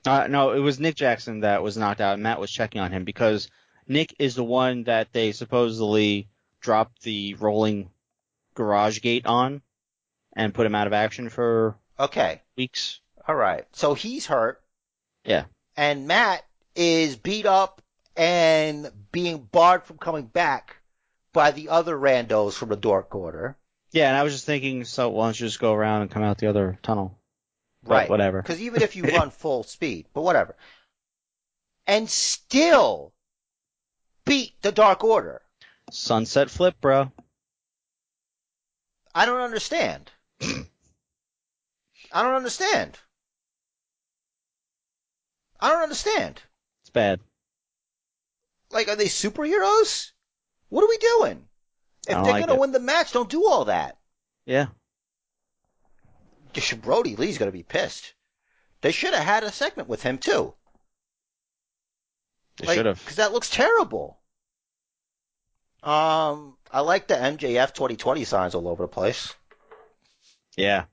Uh, 0.06 0.28
no, 0.28 0.52
it 0.52 0.60
was 0.60 0.80
Nick 0.80 0.95
Jackson 0.95 1.41
that 1.41 1.61
was 1.64 1.78
knocked 1.78 2.02
out, 2.02 2.15
and 2.15 2.23
Matt 2.23 2.40
was 2.40 2.52
checking 2.52 2.82
on 2.82 2.91
him 2.91 3.03
because 3.03 3.49
Nick 3.88 4.15
is 4.19 4.36
the 4.36 4.44
one 4.44 4.84
that 4.86 5.14
they 5.14 5.32
supposedly 5.32 6.28
dropped 6.60 7.03
the 7.03 7.36
rolling 7.36 7.90
garage 8.56 9.02
gate 9.02 9.26
on 9.26 9.61
and 10.36 10.53
put 10.53 10.65
him 10.65 10.76
out 10.76 10.88
of 10.88 10.94
action 10.94 11.30
for 11.30 11.76
Okay. 11.99 12.41
weeks. 12.57 12.99
All 13.28 13.36
right. 13.36 13.65
So 13.73 13.94
he's 13.94 14.26
hurt. 14.26 14.61
Yeah. 15.23 15.45
And 15.78 16.07
Matt 16.07 16.44
is 16.76 17.15
beat 17.15 17.45
up 17.45 17.82
and 18.18 18.90
being 19.11 19.38
barred 19.52 19.84
from 19.84 19.98
coming 19.98 20.26
back 20.26 20.78
by 21.34 21.52
the 21.52 21.69
other 21.69 21.95
randos 21.95 22.53
from 22.53 22.69
the 22.69 22.76
Dork 22.76 23.14
Order. 23.14 23.56
Yeah, 23.91 24.07
and 24.10 24.18
I 24.18 24.23
was 24.23 24.34
just 24.34 24.45
thinking, 24.45 24.84
so 24.86 25.10
why 25.10 25.28
don't 25.28 25.40
you 25.40 25.48
just 25.48 25.60
go 25.60 25.73
around 25.73 26.02
and 26.03 26.11
come 26.11 26.23
out 26.23 26.38
the 26.40 26.48
other 26.48 26.80
tunnel? 26.82 27.18
But 27.83 27.89
Right. 27.89 28.09
whatever. 28.09 28.41
Because 28.41 28.61
even 28.61 28.81
if 28.81 28.95
you 28.95 29.03
run 29.15 29.31
full 29.31 29.63
speed, 29.63 30.07
but 30.13 30.21
whatever. 30.21 30.55
And 31.87 32.09
still 32.09 33.13
beat 34.25 34.61
the 34.61 34.71
Dark 34.71 35.03
Order. 35.03 35.41
Sunset 35.91 36.49
flip, 36.49 36.79
bro. 36.79 37.11
I 39.13 39.25
don't 39.25 39.41
understand. 39.41 40.11
I 40.41 42.23
don't 42.23 42.35
understand. 42.35 42.97
I 45.59 45.69
don't 45.69 45.83
understand. 45.83 46.41
It's 46.83 46.89
bad. 46.89 47.19
Like, 48.71 48.87
are 48.87 48.95
they 48.95 49.05
superheroes? 49.05 50.11
What 50.69 50.83
are 50.83 50.89
we 50.89 50.97
doing? 50.97 51.47
If 52.07 52.15
they're 52.23 52.23
like 52.23 52.45
gonna 52.45 52.53
it. 52.55 52.59
win 52.59 52.71
the 52.71 52.79
match, 52.79 53.11
don't 53.11 53.29
do 53.29 53.45
all 53.47 53.65
that. 53.65 53.97
Yeah. 54.45 54.67
Brodie 56.82 57.15
Lee's 57.15 57.38
gonna 57.38 57.52
be 57.52 57.64
pissed. 57.64 58.14
They 58.82 58.91
should 58.91 59.14
have 59.14 59.23
had 59.23 59.44
a 59.44 59.52
segment 59.52 59.88
with 59.90 60.02
him 60.03 60.18
too. 60.18 60.53
They 62.57 62.76
should 62.76 62.86
have. 62.86 62.99
Because 62.99 63.18
that 63.18 63.32
looks 63.32 63.49
terrible. 63.49 64.18
Um, 65.84 66.57
I 66.72 66.82
like 66.82 67.07
the 67.07 67.15
MJF 67.15 67.73
2020 67.73 68.23
signs 68.23 68.56
all 68.56 68.68
over 68.68 68.84
the 68.84 68.88
place. 68.88 69.34
Yeah. 70.56 70.86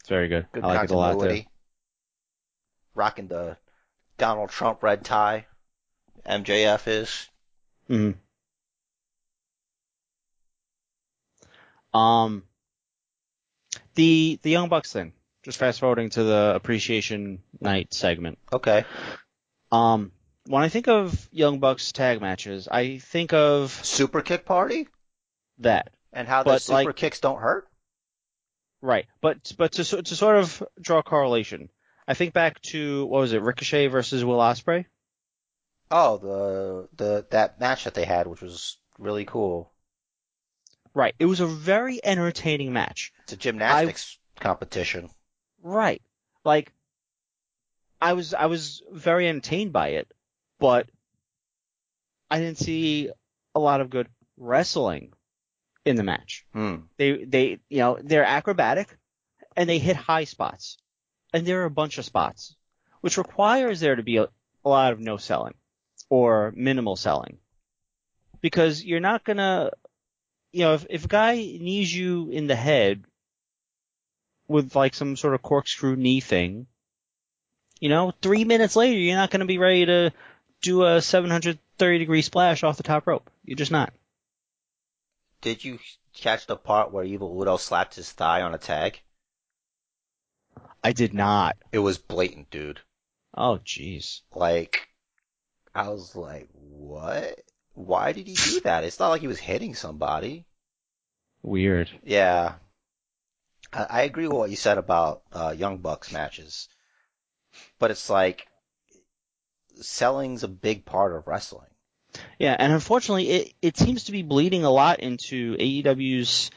It's 0.00 0.08
very 0.08 0.28
good. 0.28 0.46
Good 0.52 0.64
I 0.64 0.74
like 0.74 0.84
it 0.84 0.90
a 0.90 0.96
lot 0.96 1.12
too. 1.12 1.18
continuity. 1.18 1.48
Rocking 2.94 3.28
the 3.28 3.56
Donald 4.18 4.50
Trump 4.50 4.82
red 4.82 5.04
tie. 5.04 5.46
MJF 6.26 6.86
is. 6.86 7.28
hmm 7.86 8.10
Um, 11.92 12.44
the 14.00 14.38
the 14.42 14.50
Young 14.50 14.68
Bucks 14.68 14.92
thing. 14.92 15.12
Just 15.42 15.58
fast 15.58 15.80
forwarding 15.80 16.10
to 16.10 16.22
the 16.22 16.52
appreciation 16.54 17.42
night 17.60 17.92
segment. 17.94 18.38
Okay. 18.52 18.84
Um, 19.72 20.12
when 20.46 20.62
I 20.62 20.68
think 20.68 20.88
of 20.88 21.28
Young 21.32 21.60
Bucks 21.60 21.92
tag 21.92 22.20
matches, 22.20 22.68
I 22.70 22.98
think 22.98 23.32
of 23.32 23.70
Super 23.84 24.22
kick 24.22 24.44
party? 24.44 24.88
that. 25.58 25.90
And 26.12 26.26
how 26.26 26.42
the 26.42 26.50
But, 26.52 26.62
super 26.62 26.84
like- 26.84 26.96
kicks 26.96 27.20
don't 27.20 27.40
hurt? 27.40 27.68
Right. 28.82 29.06
But 29.20 29.52
but 29.58 29.72
to 29.72 29.84
to 30.02 30.16
sort 30.16 30.36
of 30.36 30.62
draw 30.80 30.98
a 30.98 31.02
correlation, 31.02 31.68
I 32.08 32.14
think 32.14 32.32
back 32.32 32.60
to 32.72 33.04
what 33.06 33.20
was 33.20 33.32
it, 33.34 33.42
Ricochet 33.42 33.88
versus 33.88 34.24
Will 34.24 34.38
Ospreay? 34.38 34.86
Oh, 35.90 36.18
the, 36.18 37.04
the, 37.04 37.26
that 37.30 37.60
match 37.60 37.84
that 37.84 37.94
they 37.94 38.04
had, 38.04 38.26
which 38.26 38.40
was 38.40 38.78
really 38.98 39.24
cool. 39.24 39.72
Right. 40.94 41.14
It 41.18 41.26
was 41.26 41.40
a 41.40 41.46
very 41.46 42.00
entertaining 42.04 42.72
match. 42.72 43.12
It's 43.32 43.36
a 43.36 43.36
gymnastics 43.36 44.18
competition. 44.40 45.08
Right. 45.62 46.02
Like 46.44 46.72
I 48.00 48.14
was 48.14 48.34
I 48.34 48.46
was 48.46 48.82
very 48.90 49.28
entertained 49.28 49.72
by 49.72 49.90
it, 49.90 50.12
but 50.58 50.88
I 52.28 52.40
didn't 52.40 52.58
see 52.58 53.10
a 53.54 53.60
lot 53.60 53.80
of 53.80 53.88
good 53.88 54.08
wrestling 54.36 55.12
in 55.84 55.94
the 55.94 56.02
match. 56.02 56.44
Hmm. 56.52 56.76
They 56.96 57.24
they 57.24 57.58
you 57.68 57.78
know, 57.78 57.98
they're 58.02 58.24
acrobatic 58.24 58.98
and 59.56 59.70
they 59.70 59.78
hit 59.78 59.94
high 59.94 60.24
spots. 60.24 60.78
And 61.32 61.46
there 61.46 61.62
are 61.62 61.66
a 61.66 61.70
bunch 61.70 61.98
of 61.98 62.04
spots, 62.04 62.56
which 63.00 63.16
requires 63.16 63.78
there 63.78 63.94
to 63.94 64.02
be 64.02 64.16
a, 64.16 64.26
a 64.64 64.68
lot 64.68 64.92
of 64.92 64.98
no 64.98 65.18
selling 65.18 65.54
or 66.08 66.52
minimal 66.56 66.96
selling. 66.96 67.38
Because 68.40 68.82
you're 68.82 68.98
not 68.98 69.22
gonna 69.22 69.70
you 70.50 70.64
know, 70.64 70.74
if, 70.74 70.84
if 70.90 71.04
a 71.04 71.08
guy 71.08 71.34
knees 71.36 71.94
you 71.94 72.28
in 72.30 72.48
the 72.48 72.56
head 72.56 73.04
with 74.50 74.74
like 74.74 74.94
some 74.94 75.14
sort 75.16 75.34
of 75.34 75.42
corkscrew 75.42 75.94
knee 75.94 76.20
thing, 76.20 76.66
you 77.78 77.88
know, 77.88 78.12
three 78.20 78.44
minutes 78.44 78.74
later, 78.74 78.98
you're 78.98 79.16
not 79.16 79.30
going 79.30 79.40
to 79.40 79.46
be 79.46 79.58
ready 79.58 79.86
to 79.86 80.12
do 80.60 80.84
a 80.84 81.00
730 81.00 81.98
degree 81.98 82.20
splash 82.20 82.64
off 82.64 82.76
the 82.76 82.82
top 82.82 83.06
rope. 83.06 83.30
You're 83.44 83.56
just 83.56 83.70
not. 83.70 83.92
Did 85.40 85.64
you 85.64 85.78
catch 86.14 86.46
the 86.46 86.56
part 86.56 86.92
where 86.92 87.04
Evil 87.04 87.40
Uno 87.40 87.56
slapped 87.56 87.94
his 87.94 88.10
thigh 88.10 88.42
on 88.42 88.52
a 88.52 88.58
tag? 88.58 89.00
I 90.82 90.92
did 90.92 91.14
not. 91.14 91.56
It 91.70 91.78
was 91.78 91.98
blatant, 91.98 92.50
dude. 92.50 92.80
Oh, 93.34 93.60
jeez. 93.64 94.22
Like, 94.34 94.88
I 95.72 95.88
was 95.90 96.16
like, 96.16 96.48
what? 96.52 97.40
Why 97.74 98.12
did 98.12 98.26
he 98.26 98.34
do 98.34 98.60
that? 98.62 98.82
It's 98.82 98.98
not 98.98 99.10
like 99.10 99.20
he 99.20 99.28
was 99.28 99.38
hitting 99.38 99.76
somebody. 99.76 100.44
Weird. 101.42 101.88
Yeah. 102.02 102.54
I, 103.72 103.86
I 103.90 104.02
agree 104.02 104.26
with 104.26 104.36
what 104.36 104.50
you 104.50 104.56
said 104.56 104.78
about, 104.78 105.22
uh, 105.32 105.54
Young 105.56 105.78
Bucks 105.78 106.12
matches. 106.12 106.68
But 107.78 107.90
it's 107.90 108.10
like, 108.10 108.46
selling's 109.80 110.44
a 110.44 110.48
big 110.48 110.84
part 110.84 111.14
of 111.14 111.26
wrestling. 111.26 111.66
Yeah, 112.38 112.56
and 112.58 112.72
unfortunately, 112.72 113.30
it, 113.30 113.54
it 113.62 113.76
seems 113.76 114.04
to 114.04 114.12
be 114.12 114.22
bleeding 114.22 114.64
a 114.64 114.70
lot 114.70 115.00
into 115.00 115.56
AEW's 115.56 116.50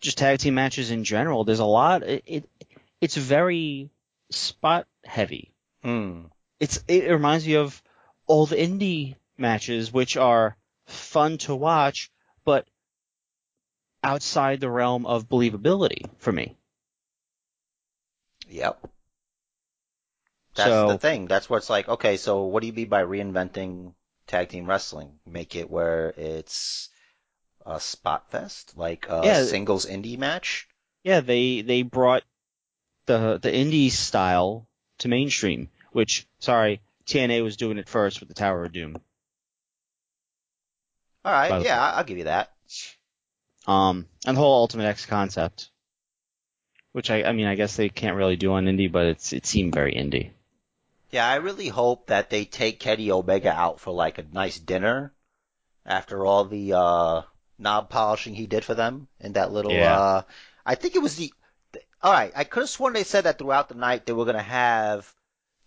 just 0.00 0.18
tag 0.18 0.38
team 0.38 0.54
matches 0.54 0.90
in 0.90 1.04
general. 1.04 1.44
There's 1.44 1.58
a 1.58 1.64
lot, 1.64 2.02
it, 2.02 2.22
it 2.26 2.48
it's 3.00 3.16
very 3.16 3.90
spot 4.30 4.86
heavy. 5.04 5.52
Hmm. 5.82 6.24
it's 6.58 6.82
it 6.88 7.08
reminds 7.08 7.46
me 7.46 7.54
of 7.54 7.80
all 8.26 8.46
the 8.46 8.56
indie 8.56 9.14
matches 9.36 9.92
which 9.92 10.16
are 10.16 10.56
fun 10.86 11.38
to 11.38 11.54
watch 11.54 12.10
but 12.44 12.66
outside 14.02 14.58
the 14.58 14.68
realm 14.68 15.06
of 15.06 15.28
believability 15.28 16.10
for 16.18 16.32
me 16.32 16.57
Yep. 18.48 18.88
That's 20.54 20.68
So- 20.70 20.88
the 20.88 20.98
thing. 20.98 21.26
That's 21.26 21.48
what's 21.48 21.70
like, 21.70 21.88
okay, 21.88 22.16
so 22.16 22.44
what 22.44 22.60
do 22.60 22.66
you 22.66 22.72
mean 22.72 22.88
by 22.88 23.02
reinventing 23.02 23.94
tag 24.26 24.48
team 24.48 24.66
wrestling? 24.66 25.18
Make 25.26 25.54
it 25.56 25.70
where 25.70 26.12
it's 26.16 26.88
a 27.66 27.78
spot 27.80 28.30
fest? 28.30 28.76
Like 28.76 29.06
a 29.08 29.20
Yeah. 29.24 29.44
singles 29.44 29.86
indie 29.86 30.18
match? 30.18 30.68
yeah 31.04 31.20
they 31.20 31.62
they 31.62 31.82
brought 31.82 32.24
the 33.06 33.38
the 33.40 33.50
indie 33.50 33.90
style 33.90 34.66
to 34.98 35.06
mainstream 35.08 35.70
which 35.92 36.26
sorry 36.40 36.80
TNA 37.06 37.42
was 37.44 37.56
doing 37.56 37.78
it 37.78 37.88
first 37.88 38.18
with 38.18 38.28
the 38.28 38.34
Tower 38.34 38.64
of 38.64 38.72
Doom 38.72 39.00
Alright, 41.24 41.64
yeah, 41.64 41.92
I'll 41.92 42.04
give 42.04 42.18
you 42.18 42.24
that. 42.24 42.52
um 43.66 44.06
and 44.26 44.36
the 44.36 44.40
whole 44.40 44.60
Ultimate 44.60 44.86
X 44.86 45.06
concept 45.06 45.70
which 46.92 47.10
I 47.10 47.22
I 47.22 47.32
mean 47.32 47.46
I 47.46 47.54
guess 47.54 47.76
they 47.76 47.88
can't 47.88 48.16
really 48.16 48.36
do 48.36 48.52
on 48.52 48.66
indie 48.66 48.92
but 48.92 49.06
it's 49.06 49.32
it 49.32 49.46
seemed 49.46 49.74
very 49.74 49.94
indie 49.94 50.32
Yeah, 51.10 51.26
I 51.28 51.36
really 51.36 51.68
hope 51.68 52.06
that 52.06 52.30
they 52.30 52.44
take 52.46 52.80
Kenny 52.80 53.10
Omega 53.10 53.52
out 53.52 53.78
for 53.80 53.92
like 53.92 54.16
a 54.18 54.22
nice 54.32 54.58
dinner 54.58 55.12
after 55.86 56.26
all 56.26 56.44
the, 56.46 56.74
uh, 56.74 57.22
knob 57.58 57.90
polishing 57.90 58.34
he 58.34 58.46
did 58.46 58.64
for 58.64 58.74
them 58.74 59.08
in 59.20 59.34
that 59.34 59.52
little, 59.52 59.72
Yeah. 59.72 59.84
uh, 59.84 60.22
I 60.66 60.74
think 60.76 60.96
it 60.96 61.02
was 61.02 61.16
the, 61.16 61.32
all 62.02 62.12
right, 62.12 62.32
I 62.36 62.44
could 62.44 62.60
have 62.62 62.70
sworn 62.70 62.94
they 62.94 63.04
said 63.04 63.24
that 63.24 63.38
throughout 63.38 63.68
the 63.68 63.76
night 63.76 64.06
they 64.06 64.12
were 64.14 64.24
going 64.26 64.36
to 64.36 64.42
have 64.42 65.12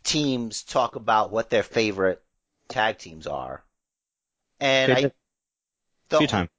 teams 0.03 0.63
talk 0.63 0.95
about 0.95 1.31
what 1.31 1.49
their 1.49 1.63
favorite 1.63 2.23
tag 2.69 2.99
teams 2.99 3.27
are. 3.27 3.63
And 4.59 4.91
I, 4.93 5.11
the, 6.09 6.27
times. 6.27 6.49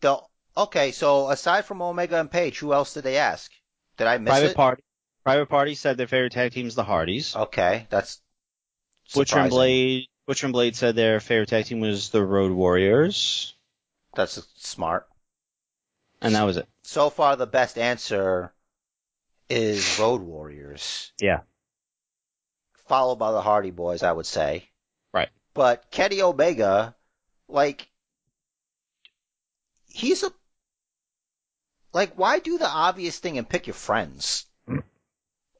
the, 0.00 0.18
okay, 0.56 0.92
so 0.92 1.30
aside 1.30 1.64
from 1.66 1.82
Omega 1.82 2.20
and 2.20 2.30
Page, 2.30 2.58
who 2.58 2.72
else 2.74 2.94
did 2.94 3.04
they 3.04 3.18
ask? 3.18 3.50
Did 3.96 4.06
I 4.06 4.18
miss 4.18 4.30
Private 4.30 4.50
it? 4.50 4.56
Party. 4.56 4.82
Private 5.24 5.48
Party 5.48 5.74
said 5.74 5.96
their 5.96 6.06
favorite 6.08 6.32
tag 6.32 6.52
team 6.52 6.66
is 6.66 6.74
the 6.74 6.84
Hardys. 6.84 7.36
Okay, 7.36 7.86
that's 7.90 8.20
Butcher 9.14 9.38
and. 9.38 9.50
Blade. 9.50 10.06
Butcher 10.26 10.46
and 10.46 10.52
Blade 10.52 10.76
said 10.76 10.94
their 10.96 11.20
favorite 11.20 11.48
tag 11.48 11.64
team 11.66 11.80
was 11.80 12.10
the 12.10 12.24
Road 12.24 12.52
Warriors, 12.52 13.54
That's 14.14 14.40
smart. 14.56 15.08
and 16.20 16.34
that 16.36 16.44
was 16.44 16.56
it. 16.56 16.68
So 16.84 17.10
far, 17.10 17.34
the 17.36 17.46
best 17.46 17.76
answer 17.76 18.52
is 19.48 19.98
Road 19.98 20.22
Warriors. 20.22 21.12
Yeah. 21.20 21.40
Followed 22.86 23.16
by 23.16 23.32
the 23.32 23.40
Hardy 23.42 23.72
Boys, 23.72 24.02
I 24.04 24.12
would 24.12 24.26
say. 24.26 24.68
Right. 25.12 25.28
But 25.54 25.90
Kenny 25.90 26.22
Omega, 26.22 26.94
like, 27.48 27.90
he's 29.86 30.22
a, 30.22 30.32
like, 31.92 32.14
why 32.14 32.38
do 32.38 32.58
the 32.58 32.68
obvious 32.68 33.18
thing 33.18 33.38
and 33.38 33.48
pick 33.48 33.66
your 33.66 33.74
friends? 33.74 34.46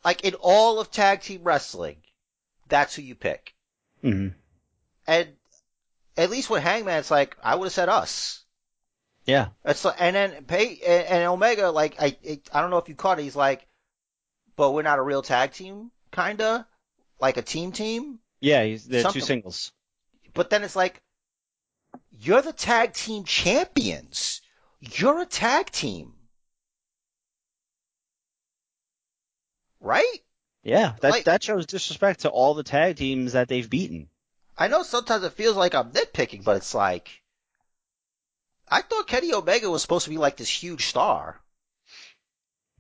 Like, 0.05 0.25
in 0.25 0.35
all 0.35 0.81
of 0.81 0.91
tag 0.91 1.21
team 1.21 1.43
wrestling, 1.45 1.99
that's 2.69 2.95
who 2.95 3.03
you 3.03 3.15
pick. 3.15 3.55
hmm 4.01 4.29
And 5.07 5.29
at 6.17 6.31
least 6.31 6.51
with 6.51 6.63
Hangman, 6.63 6.99
it's 6.99 7.11
like, 7.11 7.37
I 7.43 7.55
would 7.55 7.67
have 7.67 7.73
said 7.73 7.89
us. 7.89 8.43
Yeah. 9.27 9.49
It's 9.65 9.85
like, 9.85 9.97
and 10.01 10.17
then 10.17 10.45
pay 10.45 10.81
and, 10.85 11.07
and 11.07 11.25
Omega, 11.29 11.71
like 11.71 12.03
I, 12.03 12.17
it, 12.23 12.51
I 12.53 12.61
don't 12.61 12.71
know 12.71 12.79
if 12.79 12.89
you 12.89 12.97
caught 12.97 13.21
it. 13.21 13.23
He's 13.23 13.37
like, 13.37 13.65
but 14.57 14.73
we're 14.73 14.83
not 14.83 14.99
a 14.99 15.03
real 15.03 15.23
tag 15.23 15.53
team, 15.53 15.93
kinda, 16.11 16.67
like 17.21 17.37
a 17.37 17.43
team 17.43 17.71
team. 17.71 18.19
Yeah, 18.41 18.65
he's, 18.65 18.85
they're 18.85 19.03
Something- 19.03 19.21
two 19.21 19.27
singles. 19.27 19.71
But 20.35 20.51
then 20.51 20.65
it's 20.65 20.75
like, 20.75 21.01
you're 22.19 22.43
the 22.43 22.53
tag 22.53 22.95
team 22.95 23.23
champions. 23.25 24.41
You're 24.81 25.21
a 25.23 25.27
tag 25.27 25.71
team, 25.71 26.15
right? 29.83 30.19
Yeah, 30.63 30.95
that 31.01 31.11
Like- 31.11 31.25
that 31.25 31.43
shows 31.43 31.67
disrespect 31.67 32.21
to 32.21 32.31
all 32.31 32.55
the 32.55 32.63
tag 32.63 32.97
teams 32.97 33.33
that 33.33 33.49
they've 33.49 33.69
beaten. 33.69 34.09
I 34.57 34.69
know 34.69 34.83
sometimes 34.83 35.25
it 35.25 35.33
feels 35.33 35.57
like 35.57 35.75
I'm 35.75 35.91
nitpicking, 35.93 36.45
but 36.45 36.57
it's 36.57 36.75
like, 36.75 37.11
I 38.69 38.83
thought 38.83 39.09
Kenny 39.09 39.35
Omega 39.35 39.71
was 39.71 39.83
supposed 39.83 40.05
to 40.05 40.11
be 40.11 40.19
like 40.19 40.37
this 40.37 40.49
huge 40.49 40.87
star. 40.87 41.41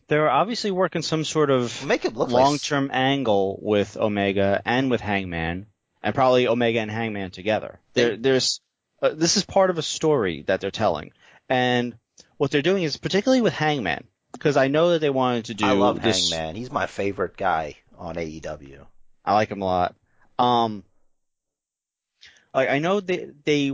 They're 0.08 0.30
obviously 0.30 0.70
working 0.70 1.02
some 1.02 1.24
sort 1.24 1.50
of 1.50 1.84
look 1.84 2.04
like 2.04 2.30
long-term 2.30 2.90
angle 2.92 3.58
with 3.62 3.96
Omega 3.96 4.60
and 4.64 4.90
with 4.90 5.00
Hangman, 5.00 5.66
and 6.02 6.14
probably 6.14 6.46
Omega 6.46 6.80
and 6.80 6.90
Hangman 6.90 7.30
together. 7.30 7.80
There, 7.94 8.16
there's 8.16 8.60
uh, 9.00 9.10
this 9.14 9.36
is 9.36 9.44
part 9.44 9.70
of 9.70 9.78
a 9.78 9.82
story 9.82 10.42
that 10.42 10.60
they're 10.60 10.70
telling, 10.70 11.12
and 11.48 11.96
what 12.36 12.50
they're 12.50 12.62
doing 12.62 12.82
is 12.82 12.96
particularly 12.96 13.40
with 13.40 13.54
Hangman, 13.54 14.04
because 14.32 14.56
I 14.56 14.68
know 14.68 14.90
that 14.90 15.00
they 15.00 15.10
wanted 15.10 15.46
to 15.46 15.54
do. 15.54 15.64
I 15.66 15.72
love 15.72 16.02
this, 16.02 16.30
Hangman. 16.32 16.56
He's 16.56 16.70
my 16.72 16.86
favorite 16.86 17.36
guy 17.36 17.76
on 17.98 18.16
AEW. 18.16 18.86
I 19.24 19.34
like 19.34 19.50
him 19.50 19.62
a 19.62 19.64
lot. 19.64 19.94
Um, 20.38 20.84
like 22.54 22.68
I 22.68 22.78
know 22.78 23.00
they 23.00 23.30
they 23.44 23.72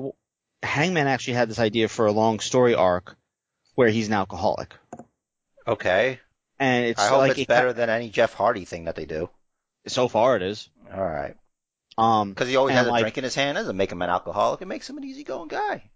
Hangman 0.62 1.06
actually 1.06 1.34
had 1.34 1.48
this 1.48 1.58
idea 1.58 1.88
for 1.88 2.06
a 2.06 2.12
long 2.12 2.40
story 2.40 2.74
arc 2.74 3.16
where 3.74 3.88
he's 3.88 4.08
an 4.08 4.14
alcoholic, 4.14 4.74
Okay. 5.66 6.18
and 6.58 6.84
it's 6.86 7.00
I 7.00 7.08
hope 7.08 7.18
like 7.18 7.30
it's 7.32 7.40
it 7.40 7.48
better 7.48 7.72
than 7.72 7.88
any 7.90 8.10
Jeff 8.10 8.34
Hardy 8.34 8.64
thing 8.64 8.84
that 8.84 8.96
they 8.96 9.06
do. 9.06 9.30
So 9.86 10.08
far, 10.08 10.36
it 10.36 10.42
is. 10.42 10.68
All 10.92 11.04
right. 11.04 11.36
Um, 11.96 12.30
Because 12.30 12.48
he 12.48 12.56
always 12.56 12.74
has 12.74 12.86
a 12.86 12.90
like- 12.90 13.02
drink 13.02 13.18
in 13.18 13.24
his 13.24 13.34
hand. 13.34 13.56
Doesn't 13.56 13.76
make 13.76 13.90
him 13.90 14.02
an 14.02 14.10
alcoholic. 14.10 14.60
It 14.62 14.66
makes 14.66 14.88
him 14.88 14.98
an 14.98 15.04
easygoing 15.04 15.48
guy. 15.48 15.90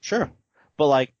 Sure. 0.00 0.30
But 0.76 0.86
like, 0.88 1.14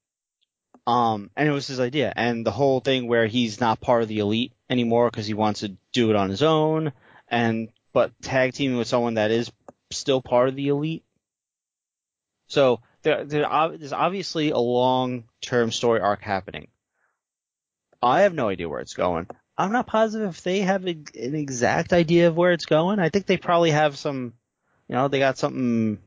um, 0.86 1.30
and 1.36 1.48
it 1.48 1.52
was 1.52 1.66
his 1.66 1.80
idea. 1.80 2.12
And 2.14 2.44
the 2.44 2.50
whole 2.50 2.80
thing 2.80 3.08
where 3.08 3.26
he's 3.26 3.60
not 3.60 3.80
part 3.80 4.02
of 4.02 4.08
the 4.08 4.18
elite 4.18 4.52
anymore 4.68 5.10
because 5.10 5.26
he 5.26 5.34
wants 5.34 5.60
to 5.60 5.76
do 5.92 6.10
it 6.10 6.16
on 6.16 6.30
his 6.30 6.42
own 6.42 6.92
and, 7.28 7.68
but 7.92 8.12
tag 8.20 8.52
teaming 8.52 8.76
with 8.76 8.88
someone 8.88 9.14
that 9.14 9.30
is 9.30 9.50
still 9.90 10.20
part 10.20 10.48
of 10.48 10.56
the 10.56 10.68
elite. 10.68 11.04
So 12.48 12.80
there, 13.02 13.24
there, 13.24 13.48
there's 13.76 13.92
obviously 13.92 14.50
a 14.50 14.58
long-term 14.58 15.72
story 15.72 16.00
arc 16.00 16.22
happening. 16.22 16.68
I 18.02 18.22
have 18.22 18.34
no 18.34 18.48
idea 18.48 18.68
where 18.68 18.80
it's 18.80 18.94
going. 18.94 19.26
I'm 19.56 19.72
not 19.72 19.86
positive 19.86 20.30
if 20.30 20.42
they 20.42 20.60
have 20.60 20.86
a, 20.86 20.90
an 20.90 21.34
exact 21.34 21.92
idea 21.92 22.28
of 22.28 22.36
where 22.36 22.52
it's 22.52 22.66
going. 22.66 22.98
I 22.98 23.08
think 23.08 23.26
they 23.26 23.36
probably 23.36 23.70
have 23.70 23.96
some, 23.96 24.34
you 24.88 24.96
know, 24.96 25.08
they 25.08 25.20
got 25.20 25.38
something, 25.38 25.98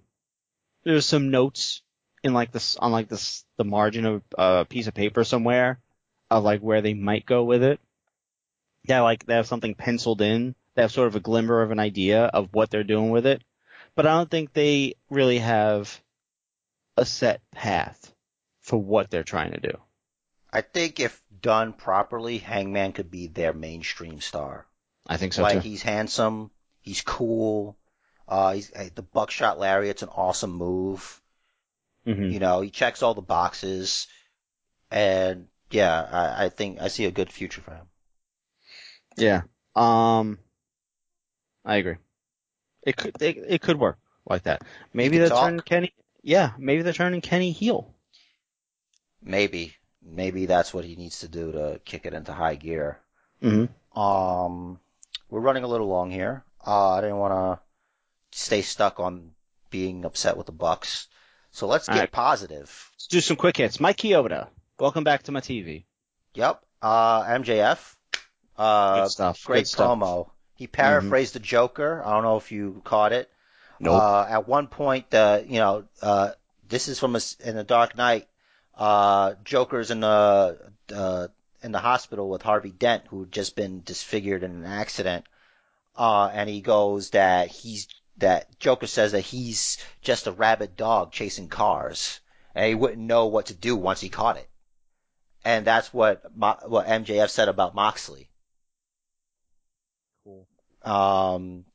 there's 0.83 1.05
some 1.05 1.31
notes 1.31 1.81
in 2.23 2.33
like 2.33 2.51
this 2.51 2.75
on 2.77 2.91
like 2.91 3.09
this 3.09 3.45
the 3.57 3.63
margin 3.63 4.05
of 4.05 4.21
a 4.37 4.65
piece 4.65 4.87
of 4.87 4.93
paper 4.93 5.23
somewhere 5.23 5.79
of 6.29 6.43
like 6.43 6.61
where 6.61 6.81
they 6.81 6.93
might 6.93 7.25
go 7.25 7.43
with 7.43 7.63
it. 7.63 7.79
Yeah, 8.83 9.01
like 9.01 9.25
they 9.25 9.35
have 9.35 9.47
something 9.47 9.75
penciled 9.75 10.21
in. 10.21 10.55
They 10.75 10.81
have 10.81 10.91
sort 10.91 11.07
of 11.07 11.15
a 11.15 11.21
glimmer 11.21 11.61
of 11.61 11.71
an 11.71 11.79
idea 11.79 12.25
of 12.25 12.49
what 12.51 12.69
they're 12.69 12.83
doing 12.83 13.09
with 13.09 13.25
it, 13.25 13.41
but 13.95 14.05
I 14.05 14.15
don't 14.15 14.29
think 14.29 14.53
they 14.53 14.93
really 15.09 15.39
have 15.39 16.01
a 16.95 17.05
set 17.05 17.41
path 17.51 18.13
for 18.61 18.77
what 18.77 19.09
they're 19.09 19.23
trying 19.23 19.51
to 19.51 19.59
do. 19.59 19.77
I 20.51 20.61
think 20.61 20.99
if 20.99 21.21
done 21.41 21.73
properly, 21.73 22.37
Hangman 22.37 22.93
could 22.93 23.11
be 23.11 23.27
their 23.27 23.53
mainstream 23.53 24.21
star. 24.21 24.65
I 25.07 25.17
think 25.17 25.33
so 25.33 25.41
like 25.41 25.61
too. 25.61 25.69
he's 25.69 25.81
handsome, 25.81 26.51
he's 26.81 27.01
cool. 27.01 27.77
Uh, 28.27 28.53
he's 28.53 28.71
uh, 28.73 28.89
the 28.93 29.01
buckshot 29.01 29.59
lariat's 29.59 30.03
an 30.03 30.09
awesome 30.09 30.51
move. 30.51 31.21
Hmm 32.07 32.29
You 32.29 32.39
know, 32.39 32.61
he 32.61 32.69
checks 32.69 33.03
all 33.03 33.13
the 33.13 33.21
boxes, 33.21 34.07
and 34.89 35.47
yeah, 35.69 36.01
I, 36.01 36.45
I 36.45 36.49
think 36.49 36.81
I 36.81 36.87
see 36.87 37.05
a 37.05 37.11
good 37.11 37.31
future 37.31 37.61
for 37.61 37.71
him. 37.71 37.87
Yeah. 39.17 39.41
Um, 39.75 40.39
I 41.65 41.75
agree. 41.75 41.97
It 42.83 42.95
could 42.95 43.21
it, 43.21 43.37
it 43.47 43.61
could 43.61 43.79
work 43.79 43.97
like 44.25 44.43
that. 44.43 44.61
Maybe 44.93 45.17
they're 45.17 45.29
turning 45.29 45.59
Kenny. 45.59 45.93
Yeah, 46.23 46.51
maybe 46.57 46.81
they're 46.81 46.93
turning 46.93 47.21
Kenny 47.21 47.51
heel. 47.51 47.93
Maybe, 49.21 49.75
maybe 50.01 50.45
that's 50.45 50.73
what 50.73 50.85
he 50.85 50.95
needs 50.95 51.19
to 51.19 51.27
do 51.27 51.51
to 51.51 51.81
kick 51.83 52.05
it 52.05 52.13
into 52.13 52.31
high 52.31 52.55
gear. 52.55 52.99
Mm-hmm. 53.43 53.99
Um, 53.99 54.79
we're 55.29 55.41
running 55.41 55.63
a 55.63 55.67
little 55.67 55.87
long 55.87 56.11
here. 56.11 56.43
Uh, 56.65 56.91
I 56.91 57.01
didn't 57.01 57.17
want 57.17 57.33
to 57.33 58.37
stay 58.37 58.61
stuck 58.61 58.99
on 58.99 59.31
being 59.69 60.05
upset 60.05 60.37
with 60.37 60.45
the 60.45 60.51
Bucks. 60.53 61.07
So 61.51 61.67
let's 61.67 61.87
All 61.89 61.95
get 61.95 62.01
right. 62.01 62.11
positive. 62.11 62.89
Let's 62.95 63.07
do 63.07 63.21
some 63.21 63.37
quick 63.37 63.57
hits. 63.57 63.79
Mike 63.79 63.97
Chioda, 63.97 64.47
welcome 64.79 65.03
back 65.03 65.23
to 65.23 65.31
my 65.31 65.39
TV. 65.41 65.85
Yep. 66.35 66.61
Uh, 66.81 67.23
MJF. 67.23 67.95
Uh, 68.57 69.01
Good 69.03 69.11
stuff. 69.11 69.43
great 69.45 69.59
Good 69.61 69.67
stuff. 69.67 69.97
promo. 69.97 70.29
He 70.55 70.67
paraphrased 70.67 71.33
the 71.33 71.39
Joker. 71.39 72.01
I 72.03 72.11
don't 72.13 72.23
know 72.23 72.37
if 72.37 72.51
you 72.51 72.81
caught 72.83 73.13
it. 73.13 73.29
Nope. 73.79 74.01
Uh, 74.01 74.25
at 74.27 74.47
one 74.47 74.67
point, 74.67 75.13
uh, 75.13 75.41
you 75.45 75.59
know, 75.59 75.83
uh, 76.01 76.31
this 76.67 76.87
is 76.87 76.99
from 76.99 77.15
a, 77.15 77.19
in 77.43 77.55
the 77.55 77.63
Dark 77.63 77.95
Knight. 77.95 78.27
Uh, 78.75 79.35
Joker's 79.43 79.91
in 79.91 79.99
the 79.99 80.57
uh, 80.93 81.27
in 81.61 81.71
the 81.71 81.79
hospital 81.79 82.29
with 82.29 82.41
Harvey 82.41 82.71
Dent, 82.71 83.03
who'd 83.07 83.31
just 83.31 83.55
been 83.55 83.81
disfigured 83.83 84.43
in 84.43 84.51
an 84.51 84.65
accident. 84.65 85.25
Uh, 85.95 86.29
and 86.31 86.49
he 86.49 86.61
goes 86.61 87.11
that 87.11 87.49
he's 87.49 87.87
that 88.17 88.59
Joker 88.59 88.87
says 88.87 89.11
that 89.11 89.21
he's 89.21 89.77
just 90.01 90.27
a 90.27 90.31
rabid 90.31 90.75
dog 90.75 91.11
chasing 91.11 91.49
cars, 91.49 92.19
and 92.55 92.65
he 92.65 92.75
wouldn't 92.75 92.99
know 92.99 93.27
what 93.27 93.47
to 93.47 93.53
do 93.53 93.75
once 93.75 94.01
he 94.01 94.09
caught 94.09 94.37
it. 94.37 94.49
And 95.45 95.65
that's 95.65 95.93
what 95.93 96.35
Mo- 96.35 96.59
what 96.65 96.87
MJF 96.87 97.29
said 97.29 97.47
about 97.47 97.75
Moxley. 97.75 98.29
Cool. 100.23 100.47
Um, 100.83 101.65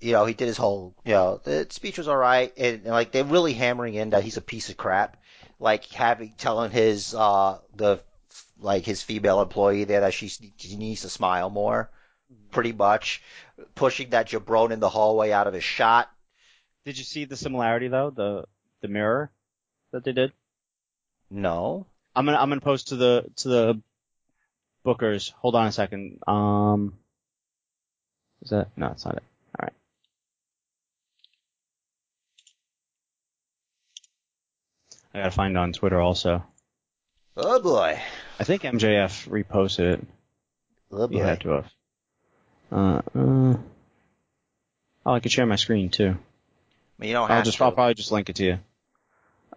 you 0.00 0.12
know, 0.12 0.24
he 0.24 0.34
did 0.34 0.46
his 0.46 0.56
whole, 0.56 0.94
you 1.04 1.12
know, 1.12 1.40
the 1.42 1.66
speech 1.70 1.98
was 1.98 2.08
alright, 2.08 2.54
and, 2.56 2.82
and 2.82 2.86
like 2.86 3.12
they're 3.12 3.24
really 3.24 3.52
hammering 3.52 3.94
in 3.94 4.10
that 4.10 4.24
he's 4.24 4.36
a 4.38 4.42
piece 4.42 4.70
of 4.70 4.76
crap. 4.76 5.16
Like 5.58 5.84
having 5.86 6.32
telling 6.38 6.70
his 6.70 7.14
uh 7.14 7.58
the 7.74 8.00
like 8.60 8.84
his 8.84 9.02
female 9.02 9.42
employee 9.42 9.84
there 9.84 10.00
that 10.00 10.14
she, 10.14 10.28
she 10.28 10.76
needs 10.76 11.02
to 11.02 11.08
smile 11.08 11.50
more, 11.50 11.90
pretty 12.50 12.72
much 12.72 13.22
pushing 13.74 14.10
that 14.10 14.28
jabron 14.28 14.70
in 14.70 14.80
the 14.80 14.88
hallway 14.88 15.30
out 15.32 15.46
of 15.46 15.54
his 15.54 15.64
shot. 15.64 16.10
Did 16.84 16.98
you 16.98 17.04
see 17.04 17.24
the 17.24 17.36
similarity 17.36 17.88
though? 17.88 18.10
The 18.10 18.44
the 18.80 18.88
mirror 18.88 19.30
that 19.92 20.04
they 20.04 20.12
did. 20.12 20.32
No, 21.30 21.86
I'm 22.16 22.24
gonna 22.24 22.38
I'm 22.38 22.48
gonna 22.48 22.60
post 22.60 22.88
to 22.88 22.96
the 22.96 23.24
to 23.36 23.48
the 23.48 23.82
bookers. 24.84 25.32
Hold 25.40 25.54
on 25.54 25.66
a 25.66 25.72
second. 25.72 26.18
Um, 26.26 26.94
is 28.42 28.50
that 28.50 28.68
no? 28.76 28.88
It's 28.88 29.04
not 29.04 29.16
it. 29.16 29.22
All 29.58 29.64
right. 29.64 29.72
I 35.14 35.18
gotta 35.18 35.30
find 35.30 35.56
on 35.58 35.72
Twitter 35.72 36.00
also. 36.00 36.44
oh 37.36 37.60
boy, 37.60 38.00
I 38.38 38.44
think 38.44 38.62
MJF 38.62 39.28
reposted 39.28 39.94
it. 39.94 40.06
Oh, 40.92 41.02
You 41.02 41.18
boy. 41.18 41.22
had 41.24 41.40
to 41.42 41.48
have. 41.50 41.70
Uh, 42.72 43.00
uh, 43.14 43.56
oh, 45.06 45.12
I 45.14 45.20
could 45.20 45.32
share 45.32 45.46
my 45.46 45.56
screen 45.56 45.90
too. 45.90 46.10
I 46.10 46.16
mean, 46.98 47.08
you 47.08 47.14
don't 47.14 47.30
I'll 47.30 47.36
have 47.38 47.44
just, 47.44 47.58
to. 47.58 47.64
I'll 47.64 47.72
probably 47.72 47.94
just 47.94 48.12
link 48.12 48.28
it 48.28 48.36
to 48.36 48.44
you. 48.44 48.52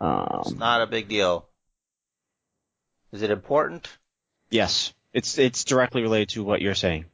It's 0.02 0.52
Um, 0.52 0.58
not 0.58 0.82
a 0.82 0.88
big 0.88 1.08
deal. 1.08 1.46
Is 3.12 3.22
it 3.22 3.30
important? 3.32 3.88
yes, 4.50 4.94
it's 5.14 5.38
it's 5.38 5.64
directly 5.64 6.02
related 6.02 6.30
to 6.30 6.44
what 6.44 6.62
you're 6.62 6.74
saying, 6.76 7.06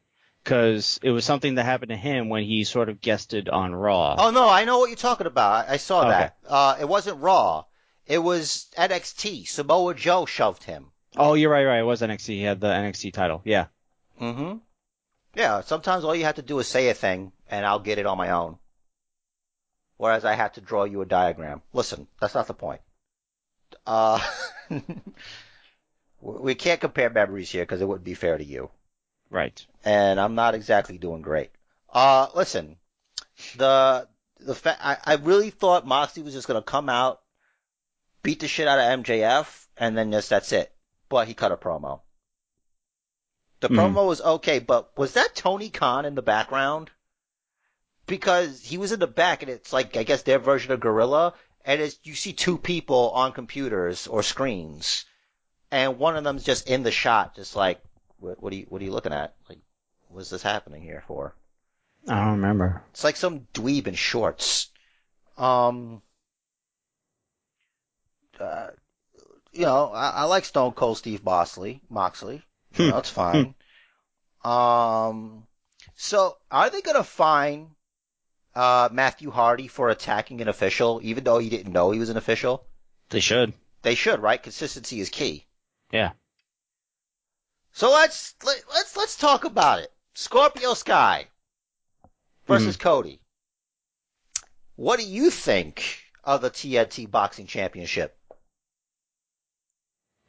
because 0.43 0.99
it 1.03 1.11
was 1.11 1.25
something 1.25 1.55
that 1.55 1.65
happened 1.65 1.89
to 1.89 1.95
him 1.97 2.29
when 2.29 2.43
he 2.43 2.63
sort 2.63 2.87
of 2.89 3.01
guested 3.01 3.49
on 3.49 3.75
Raw. 3.75 4.15
Oh 4.17 4.31
no, 4.31 4.47
I 4.47 4.63
know 4.65 4.79
what 4.79 4.89
you're 4.89 4.95
talking 4.95 5.27
about. 5.27 5.67
I, 5.67 5.73
I 5.73 5.77
saw 5.77 6.01
Okay. 6.01 6.09
that. 6.09 6.37
Uh, 6.47 6.77
it 6.79 6.87
wasn't 6.87 7.19
Raw. 7.21 7.65
It 8.05 8.19
was 8.19 8.67
NXT. 8.77 9.47
Samoa 9.47 9.93
Joe 9.93 10.25
shoved 10.25 10.63
him. 10.63 10.87
Oh, 11.17 11.33
you're 11.33 11.51
right, 11.51 11.65
right. 11.65 11.79
It 11.79 11.83
was 11.83 12.01
NXT. 12.01 12.27
He 12.27 12.41
had 12.43 12.59
the 12.61 12.67
NXT 12.67 13.11
title. 13.13 13.41
Yeah. 13.43 13.65
Mm-hmm. 14.21 14.57
Yeah, 15.39 15.61
sometimes 15.61 16.03
all 16.03 16.13
you 16.13 16.25
have 16.25 16.35
to 16.35 16.41
do 16.41 16.59
is 16.59 16.67
say 16.67 16.89
a 16.89 16.93
thing, 16.93 17.31
and 17.49 17.65
I'll 17.65 17.79
get 17.79 17.97
it 17.97 18.05
on 18.05 18.17
my 18.17 18.31
own. 18.31 18.57
Whereas 19.95 20.25
I 20.25 20.33
have 20.33 20.51
to 20.53 20.61
draw 20.61 20.83
you 20.83 21.01
a 21.01 21.05
diagram. 21.05 21.61
Listen, 21.71 22.07
that's 22.19 22.35
not 22.35 22.47
the 22.47 22.53
point. 22.53 22.81
Uh, 23.87 24.19
we 26.21 26.55
can't 26.55 26.81
compare 26.81 27.09
memories 27.09 27.49
here 27.49 27.63
because 27.63 27.79
it 27.79 27.87
wouldn't 27.87 28.03
be 28.03 28.15
fair 28.15 28.37
to 28.37 28.43
you. 28.43 28.69
Right. 29.29 29.65
and 29.85 30.19
I'm 30.19 30.35
not 30.35 30.55
exactly 30.55 30.97
doing 30.97 31.21
great. 31.21 31.51
Uh, 31.89 32.27
listen, 32.35 32.75
the 33.55 34.09
the 34.41 34.55
fa- 34.55 34.77
I, 34.81 34.97
I 35.05 35.15
really 35.15 35.51
thought 35.51 35.87
Moxley 35.87 36.23
was 36.23 36.33
just 36.33 36.47
gonna 36.47 36.61
come 36.61 36.89
out, 36.89 37.21
beat 38.23 38.41
the 38.41 38.49
shit 38.49 38.67
out 38.67 38.79
of 38.79 39.05
MJF, 39.05 39.67
and 39.77 39.97
then 39.97 40.11
just 40.11 40.29
that's 40.31 40.51
it. 40.51 40.69
But 41.07 41.29
he 41.29 41.33
cut 41.33 41.53
a 41.53 41.57
promo. 41.57 42.01
The 43.61 43.69
Mhm. 43.69 43.75
promo 43.77 44.07
was 44.07 44.21
okay, 44.21 44.59
but 44.59 44.97
was 44.97 45.13
that 45.13 45.35
Tony 45.35 45.69
Khan 45.69 46.05
in 46.05 46.15
the 46.15 46.21
background? 46.21 46.91
Because 48.05 48.61
he 48.63 48.77
was 48.77 48.91
in 48.91 48.99
the 48.99 49.07
back, 49.07 49.41
and 49.41 49.51
it's 49.51 49.73
like 49.73 49.97
I 49.97 50.03
guess 50.03 50.23
their 50.23 50.39
version 50.39 50.71
of 50.71 50.79
Gorilla, 50.79 51.33
and 51.65 51.81
it's 51.81 51.99
you 52.03 52.15
see 52.15 52.33
two 52.33 52.57
people 52.57 53.11
on 53.11 53.33
computers 53.33 54.07
or 54.07 54.23
screens, 54.23 55.05
and 55.71 55.99
one 55.99 56.15
of 56.15 56.23
them's 56.23 56.43
just 56.43 56.67
in 56.67 56.83
the 56.83 56.91
shot, 56.91 57.35
just 57.35 57.55
like 57.55 57.81
what, 58.17 58.41
what 58.41 58.53
are 58.53 58.55
you 58.55 58.65
what 58.69 58.81
are 58.81 58.85
you 58.85 58.91
looking 58.91 59.13
at? 59.13 59.35
Like, 59.47 59.59
what's 60.07 60.29
this 60.29 60.41
happening 60.43 60.81
here 60.81 61.03
for? 61.07 61.35
I 62.07 62.15
don't 62.15 62.31
remember. 62.41 62.83
It's 62.91 63.03
like 63.03 63.17
some 63.17 63.47
dweeb 63.53 63.87
in 63.87 63.95
shorts. 63.95 64.69
Um, 65.37 66.01
uh, 68.39 68.69
you 69.51 69.61
know, 69.65 69.91
I, 69.91 70.09
I 70.09 70.23
like 70.23 70.45
Stone 70.45 70.71
Cold 70.73 70.97
Steve 70.97 71.23
Moxley. 71.23 71.81
Moxley, 71.89 72.43
know, 72.77 72.97
it's 72.97 73.09
fine. 73.09 73.55
um, 74.43 75.47
so 75.95 76.37
are 76.51 76.69
they 76.69 76.81
gonna 76.81 77.03
fine 77.03 77.71
uh 78.55 78.89
Matthew 78.91 79.31
Hardy 79.31 79.67
for 79.67 79.89
attacking 79.89 80.41
an 80.41 80.47
official, 80.47 80.99
even 81.03 81.23
though 81.23 81.39
he 81.39 81.49
didn't 81.49 81.73
know 81.73 81.91
he 81.91 81.99
was 81.99 82.09
an 82.09 82.17
official? 82.17 82.65
They 83.09 83.19
should. 83.19 83.53
They 83.81 83.95
should, 83.95 84.21
right? 84.21 84.41
Consistency 84.41 84.99
is 84.99 85.09
key. 85.09 85.45
Yeah. 85.91 86.11
So 87.71 87.91
let's 87.91 88.35
let, 88.45 88.61
let's 88.73 88.97
let's 88.97 89.17
talk 89.17 89.45
about 89.45 89.79
it. 89.79 89.91
Scorpio 90.13 90.73
Sky 90.73 91.27
versus 92.45 92.75
Cody. 92.75 93.21
What 94.75 94.99
do 94.99 95.05
you 95.05 95.29
think 95.29 96.03
of 96.23 96.41
the 96.41 96.49
TNT 96.49 97.09
Boxing 97.09 97.47
Championship? 97.47 98.18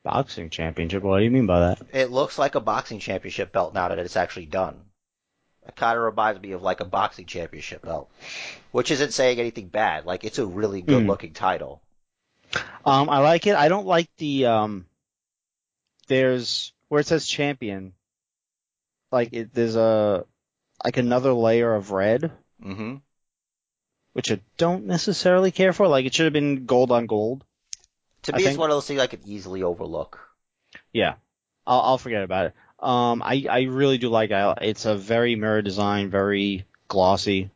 Boxing 0.04 0.48
championship. 0.50 1.02
What 1.02 1.18
do 1.18 1.24
you 1.24 1.30
mean 1.30 1.46
by 1.46 1.60
that? 1.60 1.82
It 1.92 2.10
looks 2.10 2.38
like 2.38 2.54
a 2.54 2.60
boxing 2.60 2.98
championship 3.00 3.52
belt 3.52 3.74
now 3.74 3.88
that 3.88 3.98
it's 3.98 4.16
actually 4.16 4.46
done. 4.46 4.80
It 5.66 5.76
kind 5.76 5.96
of 5.98 6.02
reminds 6.04 6.40
me 6.40 6.52
of 6.52 6.62
like 6.62 6.80
a 6.80 6.86
boxing 6.86 7.26
championship 7.26 7.82
belt, 7.82 8.10
which 8.72 8.90
isn't 8.90 9.12
saying 9.12 9.38
anything 9.38 9.68
bad. 9.68 10.06
Like 10.06 10.24
it's 10.24 10.38
a 10.38 10.46
really 10.46 10.80
good 10.80 11.06
looking 11.06 11.34
title. 11.34 11.82
Um, 12.84 13.10
I 13.10 13.18
like 13.18 13.46
it. 13.46 13.54
I 13.56 13.68
don't 13.68 13.86
like 13.86 14.08
the 14.16 14.46
um. 14.46 14.86
There's 16.08 16.72
where 16.88 17.00
it 17.00 17.06
says 17.06 17.26
champion. 17.26 17.92
Like 19.12 19.32
it, 19.32 19.52
there's 19.54 19.76
a 19.76 20.24
like 20.82 20.96
another 20.96 21.32
layer 21.34 21.74
of 21.74 21.90
red, 21.90 22.32
Mm-hmm. 22.64 22.96
which 24.14 24.32
I 24.32 24.40
don't 24.56 24.86
necessarily 24.86 25.50
care 25.50 25.72
for. 25.74 25.86
Like 25.88 26.06
it 26.06 26.14
should 26.14 26.24
have 26.24 26.32
been 26.32 26.64
gold 26.64 26.90
on 26.90 27.06
gold. 27.06 27.44
To 28.22 28.32
I 28.32 28.38
me, 28.38 28.44
it's 28.44 28.56
one 28.58 28.70
of 28.70 28.76
those 28.76 28.86
things 28.86 29.00
I 29.00 29.06
could 29.06 29.26
easily 29.26 29.62
overlook. 29.62 30.20
Yeah, 30.92 31.14
I'll, 31.66 31.80
I'll 31.80 31.98
forget 31.98 32.22
about 32.22 32.46
it. 32.46 32.54
Um, 32.78 33.22
I 33.22 33.44
I 33.50 33.62
really 33.62 33.98
do 33.98 34.08
like 34.08 34.30
it. 34.30 34.58
It's 34.62 34.84
a 34.86 34.94
very 34.96 35.34
mirror 35.36 35.62
design, 35.62 36.10
very 36.10 36.64
glossy. 36.88 37.50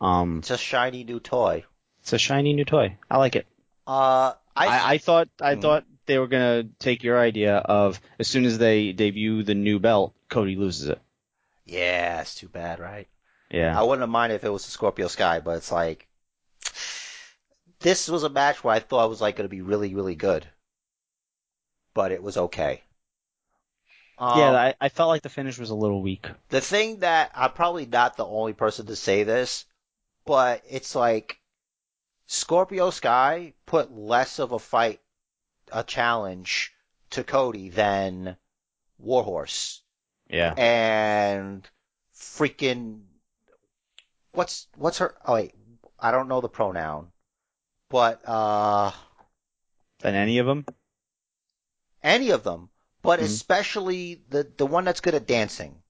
Um, 0.00 0.38
It's 0.38 0.50
a 0.50 0.56
shiny 0.56 1.04
new 1.04 1.20
toy. 1.20 1.66
it's 2.00 2.12
a 2.14 2.18
shiny 2.18 2.54
new 2.54 2.64
toy. 2.64 2.96
I 3.10 3.18
like 3.18 3.36
it. 3.36 3.46
Uh, 3.86 4.34
I, 4.56 4.66
I, 4.66 4.92
I 4.94 4.98
thought 4.98 5.28
I 5.40 5.54
Hmm. 5.54 5.60
thought 5.60 5.84
they 6.06 6.18
were 6.18 6.26
gonna 6.28 6.64
take 6.78 7.02
your 7.04 7.18
idea 7.18 7.56
of 7.58 8.00
as 8.18 8.28
soon 8.28 8.44
as 8.44 8.58
they 8.58 8.92
debut 8.92 9.42
the 9.42 9.54
new 9.54 9.78
belt, 9.78 10.14
Cody 10.28 10.56
loses 10.56 10.88
it. 10.88 11.00
yeah, 11.64 12.20
it's 12.20 12.34
too 12.34 12.48
bad, 12.48 12.78
right? 12.80 13.08
Yeah. 13.50 13.78
I 13.78 13.82
wouldn't 13.84 14.02
have 14.02 14.10
minded 14.10 14.36
if 14.36 14.44
it 14.44 14.50
was 14.50 14.64
the 14.66 14.72
Scorpio 14.72 15.08
Sky, 15.08 15.40
but 15.40 15.58
it's 15.58 15.72
like 15.72 16.08
this 17.80 18.08
was 18.08 18.22
a 18.22 18.28
match 18.28 18.62
where 18.62 18.74
I 18.74 18.80
thought 18.80 19.08
was 19.08 19.20
like 19.20 19.36
going 19.36 19.46
to 19.48 19.56
be 19.56 19.62
really, 19.62 19.94
really 19.94 20.14
good, 20.14 20.46
but 21.94 22.12
it 22.12 22.22
was 22.22 22.36
okay. 22.36 22.84
Um, 24.18 24.38
yeah, 24.38 24.52
I, 24.52 24.74
I 24.80 24.88
felt 24.88 25.08
like 25.08 25.22
the 25.22 25.28
finish 25.28 25.58
was 25.58 25.70
a 25.70 25.74
little 25.74 26.02
weak. 26.02 26.28
the 26.48 26.60
thing 26.60 27.00
that 27.00 27.30
I'm 27.34 27.52
probably 27.52 27.86
not 27.86 28.16
the 28.16 28.26
only 28.26 28.52
person 28.54 28.86
to 28.86 28.96
say 28.96 29.24
this, 29.24 29.64
but 30.26 30.62
it's 30.68 30.94
like 30.94 31.40
Scorpio 32.26 32.90
Sky 32.90 33.54
put 33.66 33.92
less 33.92 34.38
of 34.38 34.52
a 34.52 34.58
fight, 34.58 35.00
a 35.72 35.84
challenge 35.84 36.74
to 37.10 37.24
Cody 37.24 37.68
than 37.70 38.36
Warhorse 38.98 39.82
Yeah. 40.28 40.56
and 40.56 41.68
freaking 42.16 43.02
what's 44.32 44.66
what's 44.76 44.98
her 44.98 45.16
oh 45.26 45.34
wait 45.34 45.54
I 45.98 46.10
don't 46.10 46.28
know 46.28 46.40
the 46.40 46.48
pronoun 46.48 47.10
but 47.96 48.20
uh 48.28 48.92
Than 50.00 50.14
any 50.14 50.36
of 50.36 50.44
them. 50.46 50.66
any 52.02 52.28
of 52.30 52.42
them 52.44 52.68
but 53.00 53.20
Mhm. 53.20 53.24
especially 53.24 54.22
the 54.28 54.42
the 54.58 54.66
one 54.66 54.84
that's 54.84 55.00
good 55.00 55.14
at 55.14 55.26
dancing 55.26 55.82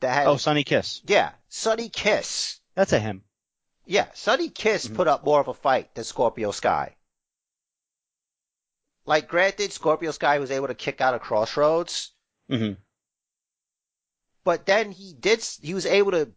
that 0.00 0.12
had 0.12 0.26
Oh, 0.26 0.36
Sunny 0.38 0.64
Kiss. 0.64 1.00
yeah 1.06 1.34
Sunny 1.48 1.88
Kiss 1.88 2.58
That's 2.74 2.92
a 2.92 2.98
him. 2.98 3.22
yeah 3.86 4.08
Sunny 4.14 4.48
Kiss 4.48 4.88
Mhm. 4.88 4.96
put 4.96 5.06
up 5.06 5.22
more 5.24 5.38
of 5.40 5.46
a 5.46 5.54
fight 5.54 5.94
than 5.94 6.02
Scorpio 6.02 6.50
Sky 6.50 6.96
like 9.04 9.28
granted 9.28 9.72
Scorpio 9.72 10.10
Sky 10.10 10.40
was 10.40 10.50
able 10.50 10.66
to 10.66 10.74
kick 10.74 11.00
out 11.00 11.14
of 11.14 11.20
Crossroads 11.20 12.10
hmm 12.48 12.72
but 14.42 14.66
then 14.66 14.90
he 14.90 15.12
did 15.12 15.44
he 15.60 15.74
was 15.74 15.86
able 15.86 16.10
to 16.10 16.32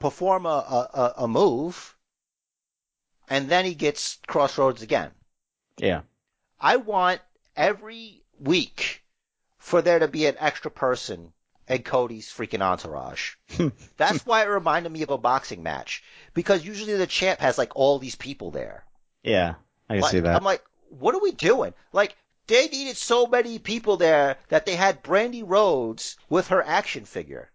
perform 0.00 0.44
a, 0.44 0.58
a- 0.92 1.14
a 1.22 1.28
move 1.28 1.94
and 3.30 3.48
then 3.48 3.64
he 3.64 3.74
gets 3.74 4.18
crossroads 4.26 4.82
again 4.82 5.10
Yeah. 5.78 6.02
i 6.60 6.76
want 6.76 7.20
every 7.56 8.22
week 8.40 9.02
for 9.58 9.82
there 9.82 9.98
to 9.98 10.08
be 10.08 10.26
an 10.26 10.36
extra 10.38 10.70
person 10.70 11.32
in 11.68 11.82
cody's 11.82 12.28
freaking 12.28 12.62
entourage 12.62 13.34
that's 13.96 14.24
why 14.24 14.42
it 14.42 14.46
reminded 14.48 14.90
me 14.92 15.02
of 15.02 15.10
a 15.10 15.18
boxing 15.18 15.62
match 15.62 16.02
because 16.34 16.64
usually 16.64 16.94
the 16.96 17.06
champ 17.06 17.40
has 17.40 17.58
like 17.58 17.74
all 17.76 17.98
these 17.98 18.14
people 18.16 18.50
there 18.50 18.84
Yeah. 19.22 19.54
I 19.88 19.94
can 19.94 20.02
like, 20.02 20.10
see 20.12 20.20
that. 20.20 20.36
i'm 20.36 20.44
like 20.44 20.62
what 20.90 21.14
are 21.14 21.20
we 21.22 21.32
doing 21.32 21.74
like 21.92 22.16
they 22.46 22.66
needed 22.68 22.96
so 22.96 23.26
many 23.26 23.58
people 23.58 23.98
there 23.98 24.38
that 24.48 24.64
they 24.64 24.74
had 24.76 25.02
brandi 25.02 25.42
rhodes 25.46 26.16
with 26.30 26.48
her 26.48 26.62
action 26.62 27.04
figure 27.04 27.50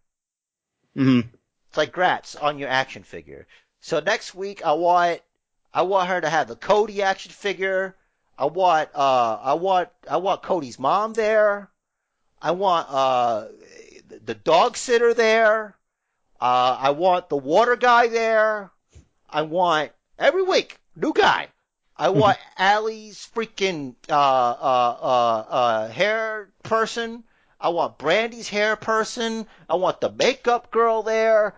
hmm 0.96 1.22
It's 1.70 1.78
like 1.78 1.92
Gratz 1.92 2.36
on 2.36 2.60
your 2.60 2.70
action 2.70 3.02
figure. 3.02 3.48
So 3.80 4.00
next 4.00 4.36
week 4.36 4.64
I 4.64 4.74
want 4.74 5.22
I 5.74 5.82
want 5.82 6.10
her 6.10 6.22
to 6.22 6.30
have 6.30 6.48
the 6.48 6.56
Cody 6.56 7.02
action 7.02 7.32
figure. 7.32 7.96
I 8.38 8.46
want 8.46 8.90
uh 8.94 9.40
I 9.42 9.54
want 9.54 9.90
I 10.10 10.18
want 10.18 10.44
Cody's 10.44 10.78
mom 10.78 11.14
there. 11.14 11.70
I 12.42 12.52
want 12.52 12.88
uh 12.90 13.48
the 14.26 14.36
dog 14.36 14.78
sitter 14.78 15.14
there. 15.14 15.76
Uh 16.40 16.78
I 16.80 16.92
want 16.92 17.30
the 17.30 17.38
water 17.38 17.76
guy 17.76 18.08
there. 18.08 18.72
I 19.30 19.42
want 19.42 19.92
every 20.20 20.44
week 20.44 20.78
new 20.96 21.14
guy. 21.14 21.48
I 21.98 22.10
want 22.10 22.38
Allie's 22.58 23.30
freaking 23.36 23.96
uh 24.10 24.14
uh 24.14 24.98
uh 25.02 25.46
uh 25.50 25.88
hair 25.90 26.50
person. 26.62 27.24
I 27.60 27.70
want 27.70 27.98
Brandi's 27.98 28.50
hair 28.50 28.76
person. 28.76 29.48
I 29.70 29.76
want 29.76 30.02
the 30.02 30.12
makeup 30.12 30.70
girl 30.70 31.02
there. 31.02 31.56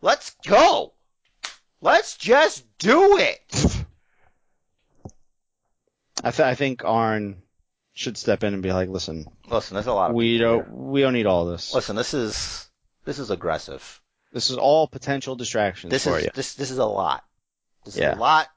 Let's 0.00 0.34
go. 0.46 0.94
Let's 1.82 2.16
just 2.16 2.64
do 2.78 3.18
it. 3.18 3.40
I, 6.24 6.30
th- 6.30 6.46
I 6.46 6.54
think 6.54 6.84
Arn 6.84 7.42
should 7.92 8.16
step 8.16 8.44
in 8.44 8.54
and 8.54 8.62
be 8.62 8.72
like, 8.72 8.88
listen, 8.88 9.26
Listen, 9.48 9.74
there's 9.74 9.88
a 9.88 9.92
lot 9.92 10.10
of 10.10 10.16
we 10.16 10.38
don't 10.38 10.70
we 10.72 11.00
don't 11.02 11.12
need 11.12 11.26
all 11.26 11.44
this. 11.44 11.74
Listen, 11.74 11.96
this 11.96 12.14
is 12.14 12.68
this 13.04 13.18
is 13.18 13.30
aggressive. 13.30 14.00
This 14.32 14.48
is 14.50 14.56
all 14.56 14.86
potential 14.86 15.34
distractions 15.34 15.90
This 15.90 16.04
for 16.04 16.16
is 16.18 16.24
you. 16.24 16.30
this 16.34 16.54
this 16.54 16.70
is 16.70 16.78
a 16.78 16.86
lot. 16.86 17.24
This 17.84 17.96
Yeah. 17.96 18.12
is 18.12 18.16
a 18.18 18.20
lot, 18.20 18.48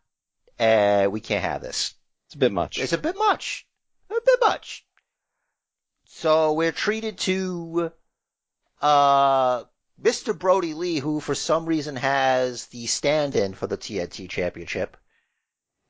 and 0.59 1.11
we 1.11 1.19
can't 1.19 1.43
have 1.43 1.61
this. 1.61 1.95
It's 2.27 2.35
a 2.35 2.37
bit 2.37 2.51
much. 2.51 2.77
It's 2.79 2.93
a 2.93 2.97
bit 2.99 3.17
much. 3.17 3.65
A 4.11 4.13
bit 4.23 4.39
much. 4.41 4.85
So 6.05 6.53
we're 6.53 6.71
treated 6.71 7.17
to 7.19 7.91
uh 8.81 9.63
Mr. 10.01 10.33
Brodie 10.33 10.73
Lee, 10.73 10.99
who 10.99 11.19
for 11.19 11.35
some 11.35 11.65
reason 11.65 11.95
has 11.95 12.67
the 12.67 12.85
stand-in 12.85 13.53
for 13.53 13.67
the 13.67 13.77
TNT 13.77 14.29
Championship. 14.29 14.97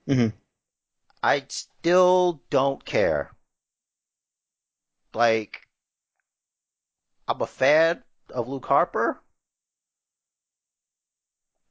Mhm. 0.07 0.34
I 1.23 1.45
still 1.49 2.41
don't 2.49 2.84
care. 2.86 3.32
Like, 5.14 5.61
I'm 7.27 7.41
a 7.41 7.48
fan 7.48 8.03
of 8.30 8.48
Luke 8.48 8.65
Harper, 8.65 9.19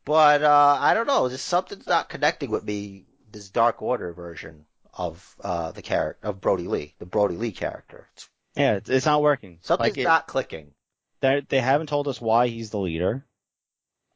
but 0.05 0.43
uh 0.43 0.79
I 0.81 0.95
don't 0.95 1.07
know, 1.07 1.29
just 1.29 1.47
something's 1.47 1.87
not 1.87 2.09
connecting 2.09 2.51
with 2.51 2.65
me. 2.65 3.07
This 3.31 3.49
Dark 3.51 3.83
Order 3.83 4.13
version 4.13 4.67
of 4.93 5.37
uh 5.41 5.73
the 5.73 5.83
character 5.83 6.29
of 6.29 6.41
Brodie 6.41 6.69
Lee, 6.69 6.95
the 6.99 7.07
Brodie 7.07 7.37
Lee 7.37 7.53
character. 7.53 8.09
It's- 8.15 8.29
yeah, 8.57 8.75
it's, 8.75 8.89
it's 8.91 9.07
not 9.07 9.23
working. 9.23 9.59
Something's 9.63 9.97
like 9.97 9.99
it, 9.99 10.05
not 10.05 10.27
clicking. 10.29 10.75
They 11.25 11.41
they 11.49 11.61
haven't 11.61 11.87
told 11.87 12.07
us 12.07 12.21
why 12.21 12.49
he's 12.49 12.69
the 12.69 12.79
leader. 12.79 13.25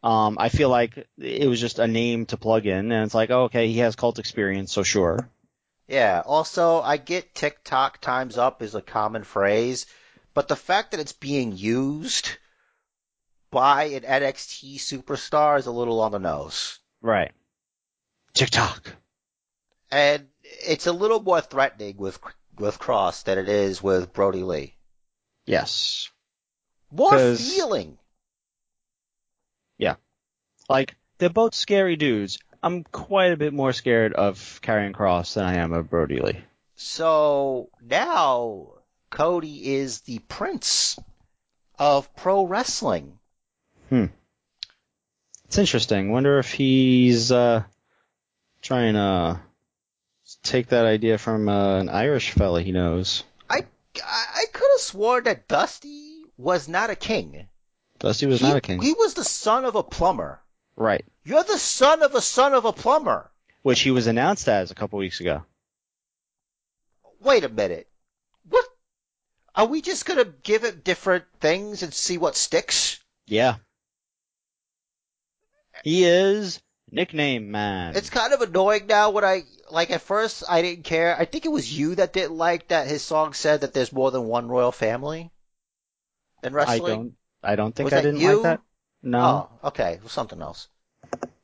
Um, 0.03 0.37
I 0.39 0.51
feel 0.51 0.69
like 0.69 1.09
it 1.17 1.49
was 1.49 1.59
just 1.59 1.79
a 1.79 1.89
name 1.89 2.27
to 2.27 2.37
plug 2.37 2.67
in, 2.67 2.93
and 2.93 3.05
it's 3.05 3.15
like, 3.15 3.31
oh, 3.31 3.45
okay, 3.45 3.69
he 3.69 3.79
has 3.79 3.97
cult 3.97 4.19
experience, 4.19 4.73
so 4.73 4.83
sure. 4.83 5.31
Yeah. 5.89 6.23
Also, 6.25 6.83
I 6.83 6.99
get 6.99 7.35
TikTok 7.35 8.03
times 8.03 8.37
up 8.37 8.61
is 8.61 8.75
a 8.75 8.83
common 8.83 9.25
phrase, 9.25 9.87
but 10.35 10.49
the 10.49 10.55
fact 10.55 10.91
that 10.91 11.01
it's 11.01 11.15
being 11.15 11.57
used 11.57 12.29
by 13.51 13.85
an 13.85 14.03
NXT 14.03 14.77
superstar 14.77 15.59
is 15.59 15.65
a 15.65 15.73
little 15.73 16.01
on 16.01 16.13
the 16.13 16.19
nose. 16.19 16.79
Right. 17.01 17.33
TikTok. 18.35 18.93
And 19.91 20.29
it's 20.43 20.87
a 20.87 20.93
little 20.93 21.23
more 21.23 21.41
threatening 21.41 21.97
with 21.97 22.21
with 22.59 22.79
Kross 22.79 23.25
than 23.25 23.39
it 23.39 23.49
is 23.49 23.83
with 23.83 24.13
Brodie 24.13 24.43
Lee. 24.43 24.77
Yes. 25.47 26.11
More 26.91 27.37
feeling. 27.37 27.99
Yeah. 29.77 29.97
Like 30.69 30.97
they're 31.19 31.31
both 31.31 31.55
scary 31.55 31.97
dudes. 31.97 32.39
I'm 32.63 32.85
quite 32.85 33.33
a 33.33 33.37
bit 33.37 33.53
more 33.53 33.73
scared 33.73 34.13
of 34.15 34.61
Karrion 34.63 34.93
Kross 34.93 35.35
than 35.35 35.45
I 35.45 35.57
am 35.57 35.73
of 35.73 35.91
Brodie 35.91 36.21
Lee. 36.21 36.45
So 36.75 37.71
now 37.83 38.73
Cody 39.11 39.75
is 39.75 40.01
the 40.01 40.19
prince 40.21 40.99
of 41.79 42.15
pro 42.17 42.45
wrestling. 42.45 43.19
Hmm. 43.89 44.07
It's 45.45 45.59
interesting. 45.59 46.11
Wonder 46.11 46.39
if 46.39 46.53
he's 46.53 47.33
uh 47.33 47.63
trying 48.61 48.95
to 48.95 49.41
take 50.43 50.69
that 50.69 50.85
idea 50.85 51.17
from 51.17 51.49
uh, 51.49 51.79
an 51.79 51.89
Irish 51.89 52.33
fella 52.33 52.63
he 52.63 52.73
knows. 52.73 53.25
I 53.49 53.65
I 54.05 54.45
could 54.53 54.69
have 54.75 54.81
sworn 54.81 55.25
that 55.25 55.49
Dusty 55.49 55.89
was 56.39 56.69
not 56.69 56.89
a 56.89 56.97
king. 56.97 57.49
Dusty 57.99 58.27
was 58.27 58.41
he, 58.41 58.47
not 58.47 58.57
a 58.57 58.61
king. 58.61 58.81
He 58.81 58.93
was 58.93 59.15
the 59.15 59.25
son 59.25 59.65
of 59.65 59.75
a 59.75 59.83
plumber. 59.83 60.41
right. 60.77 61.05
You're 61.25 61.45
the 61.45 61.59
son 61.59 62.03
of 62.03 62.15
a 62.15 62.23
son 62.23 62.55
of 62.55 62.65
a 62.65 62.73
plumber. 62.73 63.31
Which 63.63 63.81
he 63.81 63.91
was 63.91 64.07
announced 64.07 64.49
as 64.49 64.71
a 64.71 64.75
couple 64.75 64.99
weeks 64.99 65.21
ago. 65.21 65.45
Wait 67.21 67.45
a 67.45 67.51
minute. 67.51 67.87
What? 68.49 68.65
Are 69.55 69.67
we 69.67 69.83
just 69.83 70.07
gonna 70.07 70.25
give 70.25 70.65
it 70.65 70.85
different 70.85 71.25
things 71.41 71.83
and 71.83 71.93
see 71.93 72.17
what 72.17 72.37
sticks? 72.37 72.99
Yeah. 73.27 73.57
He 75.85 76.05
is 76.05 76.61
nickname 76.91 77.51
man. 77.51 77.97
It's 77.97 78.11
kind 78.11 78.33
of 78.33 78.41
annoying 78.41 78.87
now 78.87 79.11
when 79.11 79.25
I, 79.25 79.43
like 79.71 79.91
at 79.91 80.01
first 80.01 80.45
I 80.49 80.63
didn't 80.63 80.85
care. 80.85 81.15
I 81.19 81.25
think 81.25 81.45
it 81.45 81.53
was 81.53 81.71
you 81.71 81.97
that 81.97 82.13
didn't 82.13 82.37
like 82.37 82.69
that 82.69 82.87
his 82.87 83.03
song 83.03 83.35
said 83.35 83.61
that 83.61 83.75
there's 83.75 83.93
more 83.93 84.11
than 84.11 84.25
one 84.25 84.49
royal 84.49 84.73
family 84.73 85.31
in 86.43 86.57
I 86.57 86.79
don't 86.79 87.15
I 87.43 87.57
don't 87.57 87.75
think 87.75 87.87
Was 87.87 87.93
I 87.93 88.03
didn't 88.03 88.21
you? 88.21 88.35
like 88.35 88.43
that. 88.43 88.61
No. 89.03 89.49
Oh, 89.63 89.69
okay. 89.69 89.99
Well, 90.01 90.09
something 90.09 90.41
else. 90.43 90.69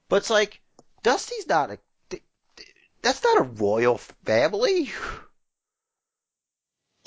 But 0.08 0.16
it's 0.16 0.30
like, 0.30 0.60
Dusty's 1.02 1.46
not 1.46 1.70
a, 1.70 1.78
th- 2.10 2.22
th- 2.56 2.68
that's 3.02 3.22
not 3.22 3.38
a 3.38 3.42
royal 3.42 3.98
family. 3.98 4.90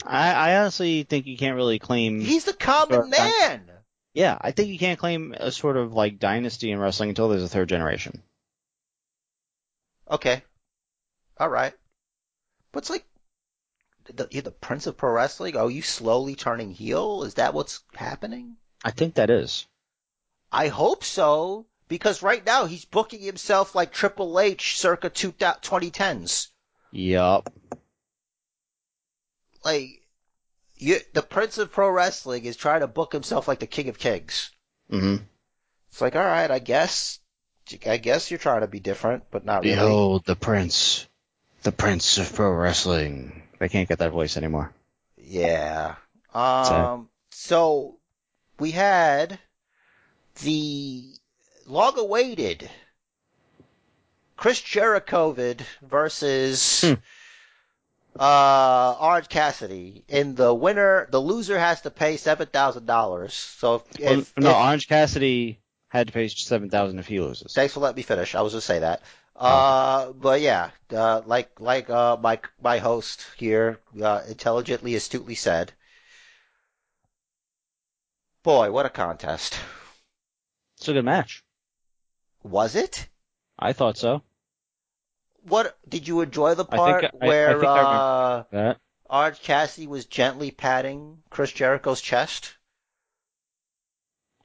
I, 0.05 0.31
I 0.31 0.57
honestly 0.57 1.03
think 1.03 1.25
you 1.25 1.37
can't 1.37 1.55
really 1.55 1.79
claim 1.79 2.19
He's 2.21 2.45
the 2.45 2.53
common 2.53 3.09
man. 3.09 3.69
Yeah, 4.13 4.37
I 4.39 4.51
think 4.51 4.69
you 4.69 4.79
can't 4.79 4.99
claim 4.99 5.35
a 5.37 5.51
sort 5.51 5.77
of 5.77 5.93
like 5.93 6.19
dynasty 6.19 6.71
in 6.71 6.79
wrestling 6.79 7.09
until 7.09 7.29
there's 7.29 7.43
a 7.43 7.49
third 7.49 7.69
generation. 7.69 8.23
Okay. 10.09 10.43
Alright. 11.39 11.73
But 12.71 12.79
it's 12.79 12.89
like, 12.89 13.05
the, 14.13 14.27
you're 14.31 14.41
the 14.41 14.51
prince 14.51 14.87
of 14.87 14.97
pro 14.97 15.11
wrestling? 15.11 15.57
Are 15.57 15.69
you 15.69 15.81
slowly 15.81 16.35
turning 16.35 16.71
heel? 16.71 17.23
Is 17.23 17.35
that 17.35 17.53
what's 17.53 17.81
happening? 17.95 18.55
I 18.83 18.91
think 18.91 19.15
that 19.15 19.29
is. 19.29 19.65
I 20.51 20.67
hope 20.67 21.03
so, 21.03 21.65
because 21.87 22.23
right 22.23 22.45
now 22.45 22.65
he's 22.65 22.85
booking 22.85 23.21
himself 23.21 23.75
like 23.75 23.91
Triple 23.91 24.39
H 24.39 24.77
circa 24.77 25.09
two, 25.09 25.31
2010s. 25.31 26.47
Yup. 26.91 27.53
Like, 29.63 30.01
you, 30.77 30.99
the 31.13 31.21
Prince 31.21 31.57
of 31.57 31.71
Pro 31.71 31.89
Wrestling 31.89 32.45
is 32.45 32.55
trying 32.55 32.81
to 32.81 32.87
book 32.87 33.11
himself 33.11 33.47
like 33.47 33.59
the 33.59 33.67
King 33.67 33.89
of 33.89 33.99
Kings. 33.99 34.51
Mm-hmm. 34.91 35.23
It's 35.89 36.01
like, 36.01 36.15
alright, 36.15 36.51
I 36.51 36.59
guess, 36.59 37.19
I 37.85 37.97
guess 37.97 38.31
you're 38.31 38.37
trying 38.37 38.61
to 38.61 38.67
be 38.67 38.79
different, 38.79 39.23
but 39.31 39.43
not 39.43 39.63
really. 39.63 39.75
Behold 39.75 40.25
the 40.25 40.35
prince. 40.35 41.07
The 41.63 41.71
prince 41.71 42.17
of 42.17 42.33
pro 42.33 42.51
wrestling. 42.51 43.43
They 43.59 43.69
can't 43.69 43.89
get 43.89 43.99
that 43.99 44.11
voice 44.11 44.37
anymore. 44.37 44.71
Yeah. 45.17 45.95
Um, 46.33 47.09
so, 47.31 47.97
we 48.59 48.71
had 48.71 49.39
the 50.43 51.05
long 51.65 51.97
awaited 51.97 52.69
Chris 54.35 54.61
Jericho 54.61 55.35
versus 55.81 56.81
Hmm. 56.81 56.93
uh 58.19 58.95
Orange 58.99 59.29
Cassidy. 59.29 60.03
In 60.07 60.35
the 60.35 60.53
winner, 60.53 61.07
the 61.11 61.19
loser 61.19 61.57
has 61.57 61.81
to 61.81 61.89
pay 61.91 62.17
seven 62.17 62.47
thousand 62.47 62.85
dollars. 62.85 63.33
So 63.33 63.75
if, 63.75 63.99
Well, 63.99 64.19
if, 64.19 64.37
no, 64.37 64.49
if- 64.51 64.55
Orange 64.55 64.87
Cassidy 64.87 65.59
had 65.89 66.07
to 66.07 66.13
pay 66.13 66.27
seven 66.27 66.69
thousand 66.69 66.99
if 66.99 67.07
he 67.07 67.19
loses. 67.19 67.53
thanks 67.53 67.73
for 67.73 67.79
letting 67.79 67.95
me 67.97 68.03
finish. 68.03 68.35
I 68.35 68.41
was 68.41 68.53
gonna 68.53 68.61
say 68.61 68.79
that. 68.79 69.01
Uh, 69.37 70.11
but 70.13 70.41
yeah, 70.41 70.71
uh, 70.91 71.21
like 71.25 71.59
like 71.59 71.89
uh 71.89 72.17
my 72.17 72.39
my 72.61 72.79
host 72.79 73.25
here 73.37 73.79
uh, 74.01 74.23
intelligently 74.27 74.95
astutely 74.95 75.35
said. 75.35 75.73
Boy, 78.43 78.71
what 78.71 78.85
a 78.85 78.89
contest! 78.89 79.59
It's 80.77 80.87
a 80.87 80.93
good 80.93 81.05
match. 81.05 81.43
Was 82.43 82.75
it? 82.75 83.09
I 83.59 83.73
thought 83.73 83.97
so. 83.97 84.23
What 85.43 85.77
did 85.87 86.07
you 86.07 86.21
enjoy 86.21 86.55
the 86.55 86.65
I 86.69 86.77
think 86.77 86.79
part 86.79 87.03
I- 87.03 87.09
I 87.11 87.27
where 87.27 87.63
I 87.63 87.65
uh, 87.65 88.43
That 88.51 88.77
Orange 89.09 89.41
Cassidy 89.41 89.87
was 89.87 90.05
gently 90.05 90.51
patting 90.51 91.23
Chris 91.29 91.51
Jericho's 91.51 92.01
chest? 92.01 92.55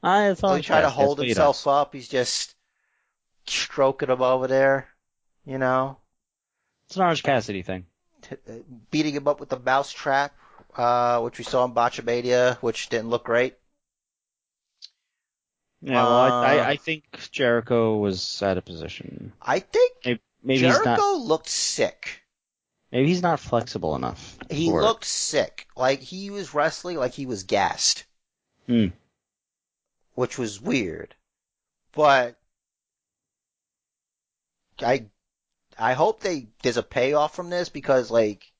I 0.02 0.34
thought 0.34 0.56
he 0.56 0.62
tried 0.62 0.82
to 0.82 0.90
hold 0.90 1.16
that's 1.16 1.18
what 1.18 1.24
he 1.24 1.30
himself 1.30 1.66
up. 1.66 1.94
He's 1.94 2.08
just 2.08 2.54
stroking 3.46 4.08
him 4.10 4.22
over 4.22 4.46
there, 4.46 4.88
you 5.44 5.58
know, 5.58 5.98
It's 6.86 6.96
an 6.96 7.02
Orange 7.02 7.22
Cassidy 7.22 7.62
thing. 7.62 7.86
t- 8.22 8.36
uh, 8.48 8.52
beating 8.90 9.14
him 9.14 9.28
up 9.28 9.40
with 9.40 9.48
the 9.48 9.58
mouse 9.58 9.92
trap, 9.92 10.34
uh, 10.76 11.20
which 11.20 11.38
we 11.38 11.44
saw 11.44 11.64
in 11.64 11.72
Botchamania, 11.72 12.56
which 12.58 12.88
didn't 12.88 13.10
look 13.10 13.24
great. 13.24 13.54
Yeah, 15.80 15.94
well, 16.04 16.12
I, 16.12 16.28
Uh, 16.28 16.32
I, 16.62 16.68
I 16.70 16.76
think 16.76 17.28
Jericho 17.32 17.96
was 17.96 18.42
out 18.42 18.56
of 18.58 18.64
position. 18.64 19.32
I 19.42 19.58
think 19.58 19.92
Maybe, 20.04 20.20
maybe 20.42 20.60
Jericho 20.60 20.84
not. 20.84 21.20
looked 21.20 21.48
sick. 21.48 22.22
Maybe 22.92 23.08
he's 23.08 23.22
not 23.22 23.40
flexible 23.40 23.96
enough. 23.96 24.36
He 24.50 24.68
for 24.68 24.80
it. 24.80 24.84
looked 24.84 25.04
sick. 25.06 25.66
Like 25.76 26.00
he 26.00 26.30
was 26.30 26.54
wrestling 26.54 26.98
like 26.98 27.14
he 27.14 27.26
was 27.26 27.42
gassed. 27.44 28.04
Hmm. 28.66 28.88
Which 30.14 30.38
was 30.38 30.60
weird. 30.60 31.14
But 31.94 32.36
I 34.80 35.06
I 35.78 35.94
hope 35.94 36.20
they 36.20 36.48
there's 36.62 36.76
a 36.76 36.82
payoff 36.82 37.34
from 37.34 37.50
this 37.50 37.68
because 37.68 38.10
like 38.10 38.52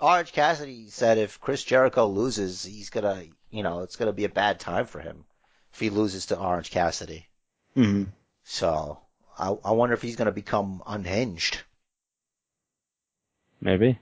Orange 0.00 0.32
Cassidy 0.32 0.90
said 0.90 1.18
if 1.18 1.40
Chris 1.40 1.64
Jericho 1.64 2.06
loses, 2.06 2.64
he's 2.64 2.90
gonna 2.90 3.24
you 3.50 3.62
know, 3.62 3.80
it's 3.80 3.96
gonna 3.96 4.12
be 4.12 4.24
a 4.24 4.28
bad 4.28 4.60
time 4.60 4.86
for 4.86 5.00
him 5.00 5.24
if 5.72 5.80
he 5.80 5.90
loses 5.90 6.26
to 6.26 6.38
Orange 6.38 6.70
Cassidy. 6.70 7.28
Mhm. 7.76 8.12
So 8.44 9.00
I 9.38 9.48
I 9.64 9.72
wonder 9.72 9.94
if 9.94 10.02
he's 10.02 10.16
gonna 10.16 10.32
become 10.32 10.82
unhinged. 10.86 11.62
Maybe. 13.60 13.98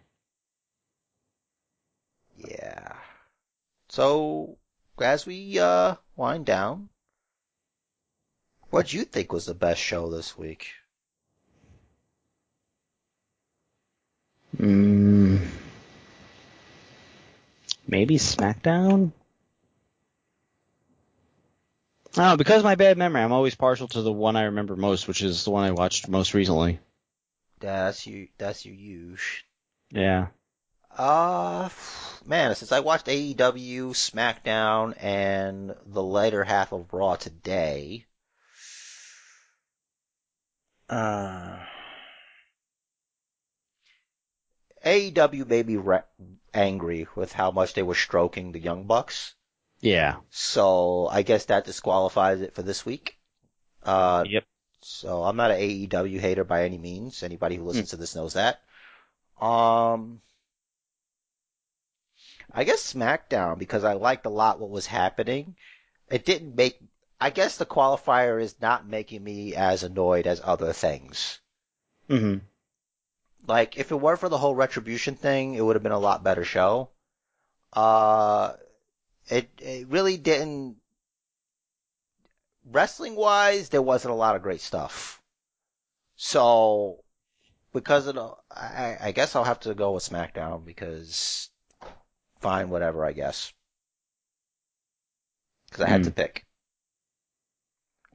Yeah. 2.37 2.97
So, 3.89 4.59
as 5.01 5.27
we 5.27 5.59
uh, 5.59 5.97
wind 6.17 6.47
down, 6.47 6.89
what 8.73 8.89
do 8.89 8.97
you 8.97 9.05
think 9.05 9.33
was 9.33 9.45
the 9.45 9.55
best 9.55 9.81
show 9.81 10.11
this 10.11 10.37
week? 10.37 10.69
Mm, 14.57 15.47
maybe 17.87 18.17
SmackDown? 18.17 19.13
Oh, 22.17 22.37
because 22.37 22.59
of 22.59 22.65
my 22.65 22.75
bad 22.75 22.97
memory, 22.97 23.21
I'm 23.21 23.33
always 23.33 23.55
partial 23.55 23.89
to 23.89 24.01
the 24.01 24.13
one 24.13 24.37
I 24.37 24.45
remember 24.45 24.75
most, 24.75 25.07
which 25.07 25.23
is 25.23 25.45
the 25.45 25.51
one 25.51 25.65
I 25.65 25.73
watched 25.73 26.09
most 26.09 26.33
recently. 26.33 26.81
That's 27.61 28.07
you. 28.07 28.29
That's 28.39 28.65
your 28.65 28.75
huge. 28.75 29.45
Yeah. 29.91 30.29
Uh, 30.97 31.69
man, 32.25 32.55
since 32.55 32.73
I 32.73 32.81
watched 32.81 33.07
AEW, 33.07 33.91
SmackDown, 33.91 34.95
and 34.99 35.75
the 35.85 36.03
later 36.03 36.45
half 36.45 36.73
of 36.73 36.93
Raw 36.93 37.17
today, 37.17 38.07
uh, 40.93 41.59
AEW 44.85 45.47
made 45.47 45.67
me 45.67 45.77
re- 45.77 46.03
angry 46.53 47.07
with 47.15 47.33
how 47.33 47.51
much 47.51 47.75
they 47.75 47.83
were 47.83 47.95
stroking 47.95 48.53
the 48.53 48.61
Young 48.61 48.85
Bucks. 48.85 49.35
Yeah. 49.81 50.17
So 50.31 51.09
I 51.09 51.23
guess 51.23 51.47
that 51.47 51.65
disqualifies 51.65 52.41
it 52.41 52.55
for 52.55 52.63
this 52.63 52.85
week. 52.85 53.17
Uh, 53.83 54.25
Yep. 54.29 54.45
so 54.83 55.23
I'm 55.25 55.37
not 55.37 55.51
an 55.51 55.59
AEW 55.61 56.21
hater 56.21 56.45
by 56.45 56.65
any 56.65 56.79
means. 56.79 57.23
Anybody 57.23 57.57
who 57.57 57.65
listens 57.65 57.91
to 57.91 57.97
this 57.97 58.15
knows 58.15 58.35
that. 58.35 58.61
Um, 59.41 60.21
I 62.53 62.65
guess 62.65 62.93
SmackDown 62.93 63.59
because 63.59 63.83
I 63.85 63.95
liked 63.95 64.27
a 64.27 64.31
lot 64.31 64.61
what 64.61 64.71
was 64.71 64.87
happening. 64.87 65.57
It 66.11 66.25
didn't 66.25 66.55
make. 66.55 66.79
I 67.23 67.31
guess 67.31 67.57
the 67.57 67.65
qualifier 67.65 68.43
is 68.43 68.61
not 68.61 68.85
making 68.85 69.23
me 69.23 69.55
as 69.55 69.85
annoyed 69.85 70.27
as 70.27 70.41
other 70.43 70.73
things. 70.73 71.39
hmm 72.09 72.43
Like 73.47 73.77
if 73.79 73.93
it 73.93 73.97
weren't 74.01 74.19
for 74.19 74.29
the 74.29 74.39
whole 74.39 74.57
retribution 74.57 75.15
thing, 75.15 75.55
it 75.55 75.61
would 75.61 75.77
have 75.77 75.83
been 75.85 75.93
a 75.93 75.99
lot 75.99 76.25
better 76.25 76.45
show. 76.45 76.91
Uh, 77.73 78.55
it 79.29 79.51
it 79.61 79.89
really 79.89 80.17
didn't. 80.17 80.79
Wrestling 82.65 83.15
wise, 83.15 83.69
there 83.69 83.81
wasn't 83.81 84.11
a 84.11 84.17
lot 84.17 84.35
of 84.35 84.43
great 84.43 84.61
stuff. 84.61 85.23
So, 86.17 87.05
because 87.73 88.07
of 88.07 88.15
the, 88.17 88.37
I, 88.51 88.99
I 89.01 89.13
guess 89.13 89.37
I'll 89.37 89.45
have 89.45 89.61
to 89.61 89.75
go 89.75 89.93
with 89.93 90.09
SmackDown 90.09 90.65
because, 90.65 91.51
fine, 92.41 92.71
whatever, 92.71 93.05
I 93.05 93.13
guess. 93.13 93.53
Because 95.67 95.83
I 95.83 95.89
had 95.89 96.03
Hmm. 96.03 96.05
to 96.05 96.13
pick. 96.13 96.47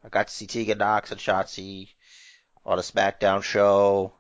I 0.08 0.10
got 0.10 0.30
to 0.30 0.34
see 0.34 0.48
Tegan 0.48 0.78
Nox 0.78 1.12
and 1.12 1.20
Shotzi 1.20 1.90
on 2.66 2.80
a 2.80 2.82
SmackDown 2.82 3.44
show. 3.44 4.14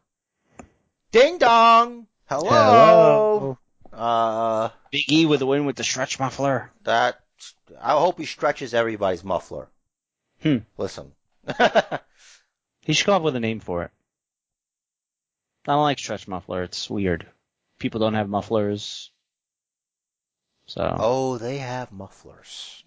Ding 1.13 1.37
dong! 1.37 2.07
Hello! 2.25 3.57
Uh, 3.93 4.67
Big 4.91 5.09
E 5.09 5.25
with 5.25 5.39
the 5.39 5.45
win 5.45 5.65
with 5.65 5.77
the 5.77 5.85
stretch 5.85 6.19
muffler. 6.19 6.73
that, 6.83 7.21
I 7.79 7.93
hope 7.93 8.19
he 8.19 8.25
stretches 8.25 8.73
everybody's 8.73 9.23
muffler. 9.23 9.69
Hmm. 10.43 10.57
Listen. 10.77 11.13
He 12.87 12.93
should 12.93 13.05
come 13.05 13.15
up 13.15 13.21
with 13.21 13.35
a 13.35 13.41
name 13.41 13.59
for 13.59 13.83
it. 13.83 13.91
I 15.67 15.73
don't 15.73 15.81
like 15.81 15.99
stretch 15.99 16.25
muffler. 16.25 16.63
It's 16.63 16.89
weird. 16.89 17.27
People 17.79 17.99
don't 17.99 18.13
have 18.13 18.29
mufflers. 18.29 19.11
So, 20.67 20.95
oh, 20.97 21.37
they 21.37 21.57
have 21.57 21.91
mufflers. 21.91 22.85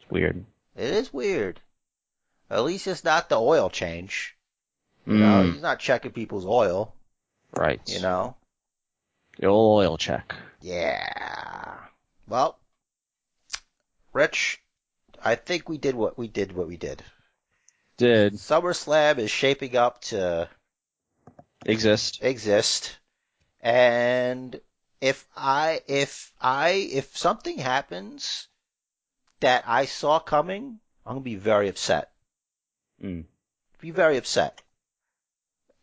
it's 0.00 0.10
weird. 0.10 0.44
It 0.74 0.94
is 0.94 1.12
weird. 1.12 1.60
At 2.50 2.64
least 2.64 2.86
it's 2.86 3.04
not 3.04 3.28
the 3.28 3.40
oil 3.40 3.70
change. 3.70 4.36
You 5.06 5.14
know, 5.14 5.42
Mm, 5.44 5.52
he's 5.52 5.62
not 5.62 5.78
checking 5.80 6.12
people's 6.12 6.44
oil, 6.44 6.94
right. 7.56 7.80
you 7.86 8.00
know? 8.00 8.36
The 9.38 9.46
old 9.46 9.82
oil 9.84 9.96
check. 9.96 10.34
Yeah. 10.60 11.78
Well, 12.28 12.58
Rich, 14.12 14.60
I 15.24 15.36
think 15.36 15.68
we 15.68 15.78
did 15.78 15.94
what 15.94 16.18
we 16.18 16.28
did 16.28 16.52
what 16.52 16.68
we 16.68 16.76
did. 16.76 17.02
Did 17.96 18.34
SummerSlam 18.34 19.18
is 19.18 19.30
shaping 19.30 19.76
up 19.76 20.02
to 20.02 20.48
exist. 21.64 22.18
exist. 22.22 22.98
And 23.60 24.60
if 25.00 25.26
I, 25.36 25.80
if 25.86 26.32
I, 26.40 26.70
if 26.70 27.16
something 27.16 27.58
happens 27.58 28.48
that 29.40 29.64
I 29.66 29.86
saw 29.86 30.18
coming, 30.18 30.80
I'm 31.06 31.14
gonna 31.14 31.20
be 31.20 31.36
very 31.36 31.68
upset. 31.68 32.10
Mm. 33.02 33.24
Be 33.80 33.90
very 33.90 34.16
upset. 34.16 34.60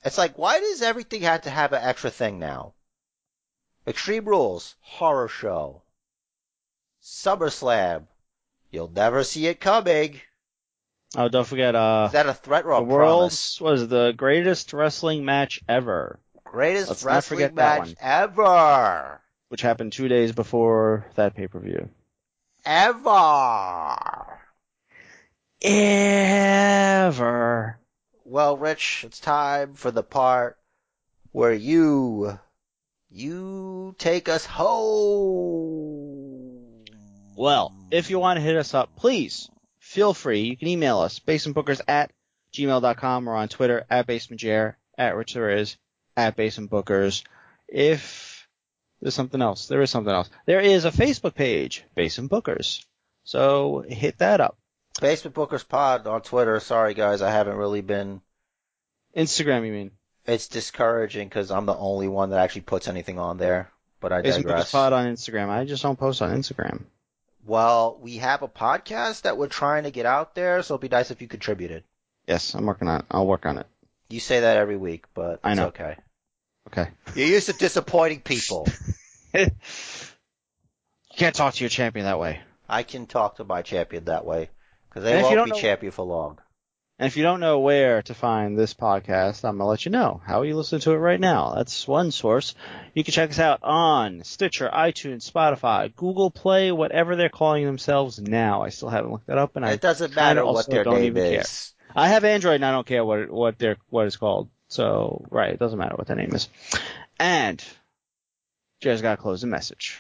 It's 0.03 0.17
like, 0.17 0.37
why 0.37 0.59
does 0.59 0.81
everything 0.81 1.21
have 1.23 1.41
to 1.41 1.49
have 1.49 1.73
an 1.73 1.81
extra 1.83 2.09
thing 2.09 2.39
now? 2.39 2.73
Extreme 3.87 4.25
Rules, 4.25 4.75
horror 4.81 5.27
show. 5.27 5.81
SummerSlam, 7.01 8.03
you'll 8.71 8.91
never 8.91 9.23
see 9.23 9.47
it 9.47 9.59
coming. 9.59 10.19
Oh, 11.15 11.29
don't 11.29 11.47
forget, 11.47 11.73
uh, 11.73 12.03
Is 12.07 12.11
that 12.13 12.27
a 12.27 12.33
threat 12.33 12.65
or 12.65 12.71
a 12.73 12.79
the 12.81 12.85
promise? 12.85 13.59
world's 13.59 13.61
was 13.61 13.87
the 13.87 14.11
greatest 14.11 14.73
wrestling 14.73 15.23
match 15.25 15.61
ever, 15.67 16.19
Greatest 16.43 16.89
Let's 16.89 17.03
wrestling 17.03 17.55
match 17.55 17.95
ever. 17.99 19.21
which 19.47 19.61
happened 19.61 19.93
two 19.93 20.07
days 20.09 20.33
before 20.33 21.05
that 21.15 21.33
pay 21.35 21.47
per 21.47 21.59
view. 21.59 21.89
Ever. 22.65 24.39
Ever. 25.61 27.27
Well, 28.25 28.57
Rich, 28.57 29.03
it's 29.05 29.19
time 29.19 29.73
for 29.73 29.89
the 29.91 30.03
part 30.03 30.57
where 31.31 31.53
you, 31.53 32.37
you 33.09 33.95
take 33.97 34.29
us 34.29 34.45
home. 34.45 35.77
Well, 37.35 37.73
if 37.91 38.09
you 38.09 38.19
want 38.19 38.37
to 38.37 38.43
hit 38.43 38.55
us 38.55 38.73
up, 38.73 38.95
please 38.95 39.49
feel 39.79 40.13
free. 40.13 40.41
You 40.41 40.57
can 40.57 40.67
email 40.67 40.99
us, 40.99 41.19
basementbookers 41.19 41.81
at 41.87 42.11
gmail.com 42.53 43.27
or 43.27 43.35
on 43.35 43.47
Twitter 43.47 43.85
at 43.89 44.05
basementjr, 44.07 44.75
at 44.97 45.15
richtheriz, 45.15 45.77
at 46.15 46.37
basementbookers. 46.37 47.23
If 47.67 48.47
there's 49.01 49.15
something 49.15 49.41
else, 49.41 49.67
there 49.67 49.81
is 49.81 49.89
something 49.89 50.13
else. 50.13 50.29
There 50.45 50.61
is 50.61 50.85
a 50.85 50.91
Facebook 50.91 51.35
page, 51.35 51.83
Basement 51.95 52.31
Bookers. 52.31 52.85
So 53.23 53.83
hit 53.87 54.19
that 54.19 54.41
up. 54.41 54.57
Basement 54.99 55.35
Bookers 55.35 55.67
Pod 55.67 56.07
on 56.07 56.21
Twitter. 56.21 56.59
Sorry 56.59 56.93
guys, 56.93 57.21
I 57.21 57.31
haven't 57.31 57.57
really 57.57 57.81
been. 57.81 58.21
Instagram, 59.15 59.65
you 59.65 59.71
mean? 59.71 59.91
It's 60.25 60.47
discouraging 60.47 61.27
because 61.27 61.51
I'm 61.51 61.65
the 61.65 61.75
only 61.75 62.07
one 62.07 62.31
that 62.31 62.39
actually 62.39 62.61
puts 62.61 62.87
anything 62.87 63.17
on 63.17 63.37
there. 63.37 63.71
But 63.99 64.11
I 64.11 64.21
Basement 64.21 64.45
Bookers 64.45 64.49
digress. 64.49 64.71
Pod 64.71 64.93
on 64.93 65.05
Instagram. 65.07 65.49
I 65.49 65.65
just 65.65 65.83
don't 65.83 65.97
post 65.97 66.21
on 66.21 66.31
Instagram. 66.31 66.83
Well, 67.45 67.97
we 68.01 68.17
have 68.17 68.41
a 68.41 68.47
podcast 68.47 69.21
that 69.21 69.37
we're 69.37 69.47
trying 69.47 69.83
to 69.83 69.91
get 69.91 70.05
out 70.05 70.35
there, 70.35 70.61
so 70.63 70.73
it'd 70.73 70.81
be 70.81 70.93
nice 70.93 71.11
if 71.11 71.21
you 71.21 71.27
contributed. 71.27 71.83
Yes, 72.27 72.53
I'm 72.53 72.65
working 72.65 72.89
on 72.89 72.99
it. 72.99 73.05
I'll 73.09 73.25
work 73.25 73.45
on 73.45 73.57
it. 73.57 73.65
You 74.09 74.19
say 74.19 74.41
that 74.41 74.57
every 74.57 74.77
week, 74.77 75.05
but 75.13 75.35
it's 75.35 75.39
I 75.45 75.53
know. 75.53 75.67
okay. 75.67 75.95
Okay. 76.67 76.89
You're 77.15 77.29
used 77.29 77.47
to 77.47 77.53
disappointing 77.53 78.19
people. 78.19 78.67
you 79.33 79.47
can't 81.15 81.33
talk 81.35 81.53
to 81.53 81.63
your 81.63 81.69
champion 81.69 82.05
that 82.05 82.19
way. 82.19 82.41
I 82.67 82.83
can 82.83 83.07
talk 83.07 83.37
to 83.37 83.45
my 83.45 83.61
champion 83.61 84.05
that 84.05 84.25
way 84.25 84.49
because 84.99 85.11
And 85.11 85.15
they 85.23 85.25
if 85.27 85.31
you 85.31 85.37
won't 85.37 85.37
don't 85.37 85.45
be 85.45 85.51
know- 85.51 85.69
champion 85.69 85.91
for 85.91 86.05
long. 86.05 86.39
And 86.99 87.05
if 87.05 87.15
you 87.15 87.21
don't 87.21 87.39
know 87.39 87.59
where 87.59 88.01
to 88.01 88.13
find 88.15 88.57
this 88.57 88.73
podcast, 88.73 89.45
I'm 89.47 89.59
gonna 89.59 89.69
let 89.69 89.85
you 89.85 89.91
know. 89.91 90.19
How 90.25 90.39
are 90.41 90.45
you 90.45 90.55
listening 90.55 90.81
to 90.81 90.93
it 90.93 90.97
right 90.97 91.19
now? 91.19 91.53
That's 91.55 91.87
one 91.87 92.09
source. 92.09 92.55
You 92.95 93.03
can 93.03 93.11
check 93.11 93.29
us 93.29 93.37
out 93.37 93.59
on 93.61 94.23
Stitcher, 94.23 94.67
iTunes, 94.73 95.31
Spotify, 95.31 95.95
Google 95.95 96.31
Play, 96.31 96.71
whatever 96.71 97.15
they're 97.15 97.29
calling 97.29 97.65
themselves 97.65 98.19
now. 98.19 98.63
I 98.63 98.69
still 98.69 98.89
haven't 98.89 99.11
looked 99.11 99.27
that 99.27 99.37
up, 99.37 99.55
and 99.55 99.63
I 99.63 99.73
it 99.73 99.81
doesn't 99.81 100.15
matter 100.15 100.43
what 100.43 100.67
their 100.67 100.85
name 100.85 101.03
even 101.03 101.23
care. 101.33 101.41
is. 101.41 101.73
I 101.95 102.07
have 102.07 102.23
Android 102.23 102.55
and 102.55 102.65
I 102.65 102.71
don't 102.71 102.87
care 102.87 103.05
what 103.05 103.19
it, 103.19 103.31
what 103.31 103.59
their 103.59 103.77
what 103.89 104.07
it's 104.07 104.17
called. 104.17 104.49
So 104.67 105.23
right, 105.29 105.53
it 105.53 105.59
doesn't 105.59 105.77
matter 105.77 105.95
what 105.95 106.07
their 106.07 106.15
name 106.17 106.33
is. 106.33 106.49
And 107.19 107.63
Jared's 108.81 109.03
got 109.03 109.17
to 109.17 109.21
close 109.21 109.41
the 109.41 109.47
message. 109.47 109.99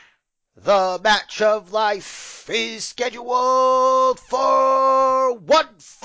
The 0.63 0.99
match 1.03 1.39
of 1.43 1.71
life 1.71 2.49
is 2.49 2.83
scheduled 2.83 4.19
for 4.19 5.33
one 5.37 5.75
fall. 5.77 6.03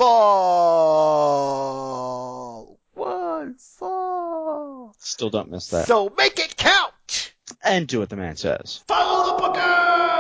One 2.93 3.55
fall. 3.55 4.95
Still 4.99 5.31
don't 5.31 5.51
miss 5.51 5.69
that. 5.69 5.87
So 5.87 6.13
make 6.19 6.39
it 6.39 6.59
count. 6.59 7.33
And 7.65 7.89
do 7.89 8.01
what 8.01 8.11
the 8.11 8.17
man 8.17 8.37
says. 8.37 8.85
Follow 8.87 9.37
the 9.37 9.43
booker. 9.43 10.12